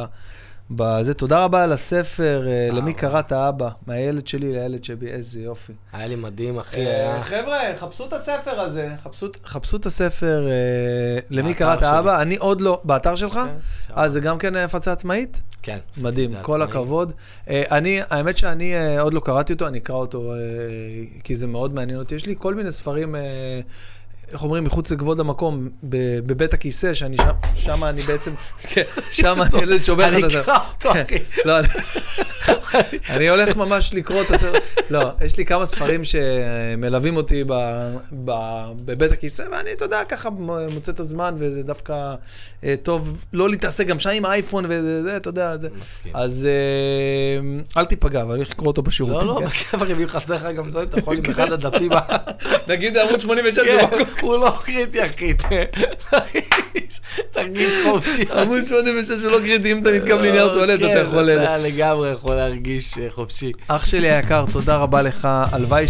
בזה. 0.75 1.13
תודה 1.13 1.43
רבה 1.43 1.63
על 1.63 1.71
הספר, 1.73 2.43
אה, 2.47 2.69
למי 2.71 2.91
אה, 2.91 2.97
קראת 2.97 3.31
אבא? 3.31 3.69
מהילד 3.87 4.27
שלי 4.27 4.53
לילד 4.53 4.83
שבי, 4.83 5.07
איזה 5.11 5.39
יופי. 5.41 5.73
היה 5.93 6.07
לי 6.07 6.15
מדהים, 6.15 6.59
אחי, 6.59 6.85
אה, 6.85 6.91
היה... 7.13 7.23
חבר'ה, 7.23 7.59
חפשו 7.79 8.05
את 8.05 8.13
הספר 8.13 8.59
הזה. 8.61 8.89
חפשו- 9.03 9.27
חפשו 9.45 9.77
את 9.77 9.85
הספר, 9.85 10.47
אה, 10.47 11.19
למי 11.29 11.53
קראת. 11.53 11.83
אבא? 11.83 12.21
אני 12.21 12.35
עוד 12.35 12.61
לא, 12.61 12.81
באתר 12.83 13.15
שלך? 13.15 13.33
כן. 13.33 13.97
אה, 13.97 14.09
זה 14.09 14.19
גם 14.19 14.37
כן 14.37 14.55
הפצה 14.55 14.91
עצמאית? 14.91 15.41
כן. 15.61 15.77
מדהים, 16.01 16.31
כל 16.41 16.61
עצמאי. 16.61 16.79
הכבוד. 16.81 17.11
אה, 17.49 17.63
אני, 17.71 17.99
האמת 18.09 18.37
שאני 18.37 18.75
אה, 18.75 19.01
עוד 19.01 19.13
לא 19.13 19.19
קראתי 19.19 19.53
אותו, 19.53 19.67
אני 19.67 19.77
אקרא 19.77 19.95
אותו 19.95 20.33
אה, 20.33 20.37
כי 21.23 21.35
זה 21.35 21.47
מאוד 21.47 21.73
מעניין 21.73 21.99
אותי. 21.99 22.15
יש 22.15 22.25
לי 22.25 22.35
כל 22.37 22.55
מיני 22.55 22.71
ספרים, 22.71 23.15
אה, 23.15 23.21
איך 24.31 24.43
אומרים, 24.43 24.63
מחוץ 24.63 24.91
לכבוד 24.91 25.19
המקום, 25.19 25.69
בבית 26.25 26.53
הכיסא, 26.53 26.93
שאני 26.93 27.17
שם, 27.17 27.23
שם 27.55 27.83
אני 27.83 28.01
בעצם, 28.01 28.31
כן, 28.63 28.81
שם 29.11 29.37
הילד 29.53 29.83
שובר 29.83 30.07
אני 30.07 30.23
את 30.25 30.29
זה. 30.31 30.41
אקרא 30.41 30.57
אותו, 30.75 30.91
אחי. 30.91 31.15
לא, 31.45 31.59
אני- 31.59 31.67
אני 33.09 33.29
הולך 33.29 33.55
ממש 33.55 33.93
לקרוא 33.93 34.21
את 34.21 34.31
הספר. 34.31 34.51
לא, 34.89 35.09
יש 35.25 35.37
לי 35.37 35.45
כמה 35.45 35.65
ספרים 35.65 36.01
שמלווים 36.03 37.17
אותי 37.17 37.43
בבית 38.85 39.11
הכיסא, 39.11 39.43
ואני, 39.51 39.71
אתה 39.73 39.85
יודע, 39.85 40.03
ככה 40.09 40.29
מוצא 40.73 40.91
את 40.91 40.99
הזמן, 40.99 41.33
וזה 41.37 41.63
דווקא 41.63 42.13
אה, 42.63 42.75
טוב 42.83 43.17
לא 43.33 43.49
להתעסק 43.49 43.87
גם 43.87 43.99
שם 43.99 44.09
עם 44.09 44.25
האייפון 44.25 44.65
וזה, 44.69 45.17
אתה 45.17 45.29
יודע. 45.29 45.55
אז 46.13 46.47
אה, 46.49 47.79
אל 47.81 47.85
תיפגע, 47.85 48.21
אבל 48.21 48.31
אני 48.31 48.37
הולך 48.39 48.49
לקרוא 48.51 48.67
אותו 48.67 48.81
לא, 48.81 48.87
בשירותים. 48.87 49.27
לא, 49.27 49.39
כן? 49.39 49.45
בכיף, 49.45 49.99
אם 50.01 50.07
חסר 50.07 50.33
לך 50.35 50.43
גם 50.57 50.69
דברים, 50.69 50.87
אתה 50.89 50.99
יכול 50.99 51.17
עם 51.17 51.23
אחד 51.31 51.51
הדפים. 51.51 51.91
נגיד 52.67 52.97
עמוד 52.97 53.21
86 53.21 53.59
כן, 53.59 53.77
במקום. 53.81 53.99
הוא 54.21 54.37
לא 54.37 54.53
קריטי, 54.63 55.05
אחי. 55.05 55.33
תרגיש- 57.33 57.73
חופשי. 57.85 58.23
עמוד 58.41 58.63
86 58.63 59.11
הוא 59.23 59.31
לא 59.31 59.39
קריטי, 59.39 59.71
אם 59.71 59.81
אתה 59.81 59.91
נתקם 59.91 60.17
לנייר 60.19 60.53
טואלט, 60.53 60.79
אתה 60.79 60.99
יכול... 60.99 61.29
אתה 61.29 61.57
לגמרי 61.57 62.09
יכול 62.11 62.35
להרגיש 62.35 62.97
אה, 62.97 63.07
חופשי. 63.09 63.51
אח 63.67 63.85
שלי 63.85 64.11
היקר, 64.11 64.45
תודה 64.53 64.75
רבה 64.77 65.01
לך. 65.01 65.27
הלוואי. 65.51 65.85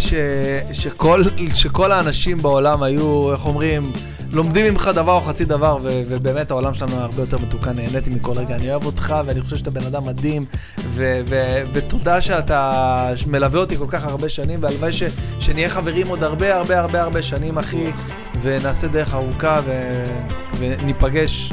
שכל 1.54 1.92
האנשים 1.92 2.42
בעולם 2.42 2.82
היו, 2.82 3.32
איך 3.32 3.46
אומרים, 3.46 3.92
לומדים 4.34 4.72
ממך 4.72 4.90
דבר 4.94 5.12
או 5.12 5.20
חצי 5.20 5.44
דבר, 5.44 5.76
ו... 5.82 6.02
ובאמת 6.08 6.50
העולם 6.50 6.74
שלנו 6.74 6.96
הרבה 6.96 7.22
יותר 7.22 7.38
מתוקן, 7.38 7.76
נהניתי 7.76 8.10
מכל 8.10 8.32
רגע. 8.36 8.54
אני 8.54 8.70
אוהב 8.70 8.86
אותך, 8.86 9.14
ואני 9.26 9.40
חושב 9.40 9.56
שאתה 9.56 9.70
בן 9.70 9.86
אדם 9.86 10.06
מדהים, 10.06 10.44
ו... 10.78 11.20
ו... 11.26 11.62
ותודה 11.72 12.20
שאתה 12.20 13.10
מלווה 13.26 13.60
אותי 13.60 13.76
כל 13.76 13.86
כך 13.88 14.04
הרבה 14.04 14.28
שנים, 14.28 14.62
והלוואי 14.62 14.92
ש... 14.92 15.02
שנהיה 15.40 15.68
חברים 15.68 16.06
עוד 16.08 16.22
הרבה 16.22 16.54
הרבה 16.56 16.80
הרבה 16.80 17.02
הרבה 17.02 17.22
שנים, 17.22 17.58
אחי, 17.58 17.90
ונעשה 18.42 18.88
דרך 18.88 19.14
ארוכה, 19.14 19.60
ו... 19.64 20.02
וניפגש. 20.58 21.52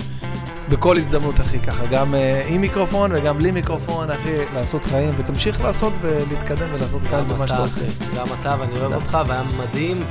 בכל 0.69 0.97
הזדמנות, 0.97 1.41
אחי, 1.41 1.59
ככה, 1.59 1.85
גם 1.85 2.13
uh, 2.13 2.17
עם 2.47 2.61
מיקרופון 2.61 3.11
וגם 3.15 3.37
בלי 3.37 3.51
מיקרופון, 3.51 4.11
אחי, 4.11 4.33
לעשות 4.53 4.85
חיים, 4.85 5.09
ותמשיך 5.17 5.61
לעשות 5.61 5.93
ולהתקדם 6.01 6.67
ולעשות 6.71 7.01
חיים 7.09 7.27
במה 7.27 7.47
שאתה 7.47 7.55
אתה, 7.55 7.63
עושה. 7.63 7.85
גם 8.17 8.27
אתה, 8.41 8.55
ואני 8.59 8.79
אוהב. 8.79 8.93
אותך, 8.93 9.17
והיה 9.27 9.43
מדהים, 9.57 10.03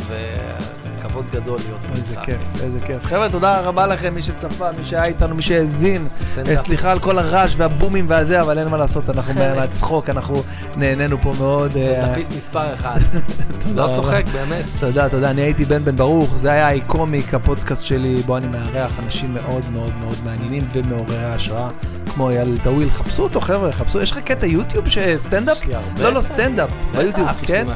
וכבוד 1.11 1.27
גדול 1.33 1.59
להיות 1.67 1.85
פה 1.85 1.95
איזה. 1.95 2.15
כיף, 2.23 2.63
איזה 2.63 2.81
כיף. 2.81 3.07
חבר'ה, 3.07 3.29
תודה 3.29 3.61
רבה 3.61 3.87
לכם, 3.87 4.15
מי 4.15 4.23
שצפה, 4.23 4.73
מי 4.79 4.85
שהיה 4.85 5.05
איתנו, 5.05 5.35
מי 5.35 5.43
שהאזין. 5.43 6.09
אה, 6.49 6.59
סליחה 6.59 6.91
על 6.91 6.99
כל 6.99 7.19
הרעש 7.19 7.55
והבומים 7.57 8.05
והזה, 8.09 8.41
אבל 8.41 8.59
אין 8.59 8.69
מה 8.69 8.77
לעשות, 8.77 9.11
אנחנו 9.11 9.35
מהצחוק, 9.35 10.11
אנחנו 10.11 10.43
נהנינו 10.77 11.23
פה 11.23 11.33
מאוד. 11.39 11.77
אה, 11.77 12.01
סטנדאפיסט 12.03 12.37
מספר 12.37 12.75
אחד. 12.75 13.01
לא. 13.77 13.91
צוחק, 13.93 14.25
באמת. 14.33 14.65
תודה, 14.81 15.09
תודה. 15.09 15.31
אני 15.31 15.41
הייתי 15.41 15.65
בן 15.65 15.85
בן 15.85 15.97
ברוך, 15.97 16.37
זה 16.37 16.51
היה 16.51 16.71
אי-קומיק, 16.71 17.35
הפודקאסט 17.35 17.87
שלי, 17.87 18.17
בו 18.17 18.37
אני 18.37 18.47
מארח 18.47 18.99
אנשים 18.99 19.35
מאוד 19.35 19.65
מאוד 19.73 19.93
מאוד 20.01 20.17
מעניינים 20.25 20.63
ומעוררי 20.73 21.25
השראה, 21.25 21.69
כמו 22.15 22.31
אייל 22.31 22.59
טאוויל. 22.63 22.91
חפשו 22.91 23.23
אותו, 23.23 23.41
חבר'ה, 23.41 23.73
חפשו. 23.73 24.01
יש 24.01 24.13
לך 24.13 24.19
קטע 24.19 24.47
יוטיוב 24.47 24.89
שסטנדאפ? 24.89 25.59
לא, 25.99 26.13
לא, 26.13 26.21
סטנדאפ, 26.21 26.71
ביוטיוב, 26.97 27.29
כן? 27.47 27.67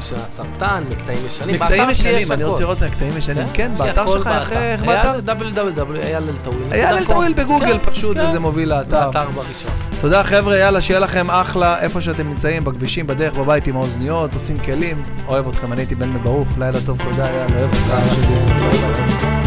מקטעים 0.89 1.19
ישנים. 1.27 1.55
מקטעים 1.55 1.89
ישנים, 1.89 2.31
אני. 2.31 2.43
רוצה 2.43 2.63
לראות 2.63 2.77
את 2.77 2.83
הקטעים 2.83 3.17
ישנים. 3.17 3.24
כן, 3.53 3.71
יש 3.73 3.81
לי 3.81 3.87
באתר 3.87 4.07
שלך, 4.07 4.29
איך 4.51 4.83
באתר? 4.83 5.19
www, 5.25 5.95
אייל 6.03 6.23
אלטויל. 6.29 6.73
אייל 6.73 6.97
אלטויל 6.97 7.33
בגוגל 7.33 7.79
כן, 7.79 7.91
פשוט, 7.91 8.17
כן. 8.17 8.25
וזה 8.27 8.39
מוביל 8.39 8.69
לאתר. 8.69 9.11
באתר 9.11 9.29
בראשון. 9.29 9.71
תודה 10.01 10.23
חבר'ה, 10.23 10.57
יאללה, 10.57 10.81
שיהיה 10.81 10.99
לכם 10.99 11.31
אחלה, 11.31 11.79
איפה 11.79 12.01
שאתם 12.01 12.27
נמצאים, 12.27 12.63
בכבישים, 12.63 13.07
בדרך, 13.07 13.33
בבית 13.37 13.67
עם 13.67 13.75
האוזניות, 13.75 14.33
עושים 14.33 14.57
כלים. 14.57 15.03
אוהב 15.27 15.47
אתכם, 15.47 15.73
אני 15.73 15.81
הייתי 15.81 15.95
בן 15.95 16.13
בן 16.13 16.23
ברוך, 16.23 16.47
לילה 16.57 16.79
טוב, 16.85 16.97
תודה, 17.03 17.27
יאללה, 17.27 17.59
אוהב 17.59 17.73
אותך. 17.73 19.44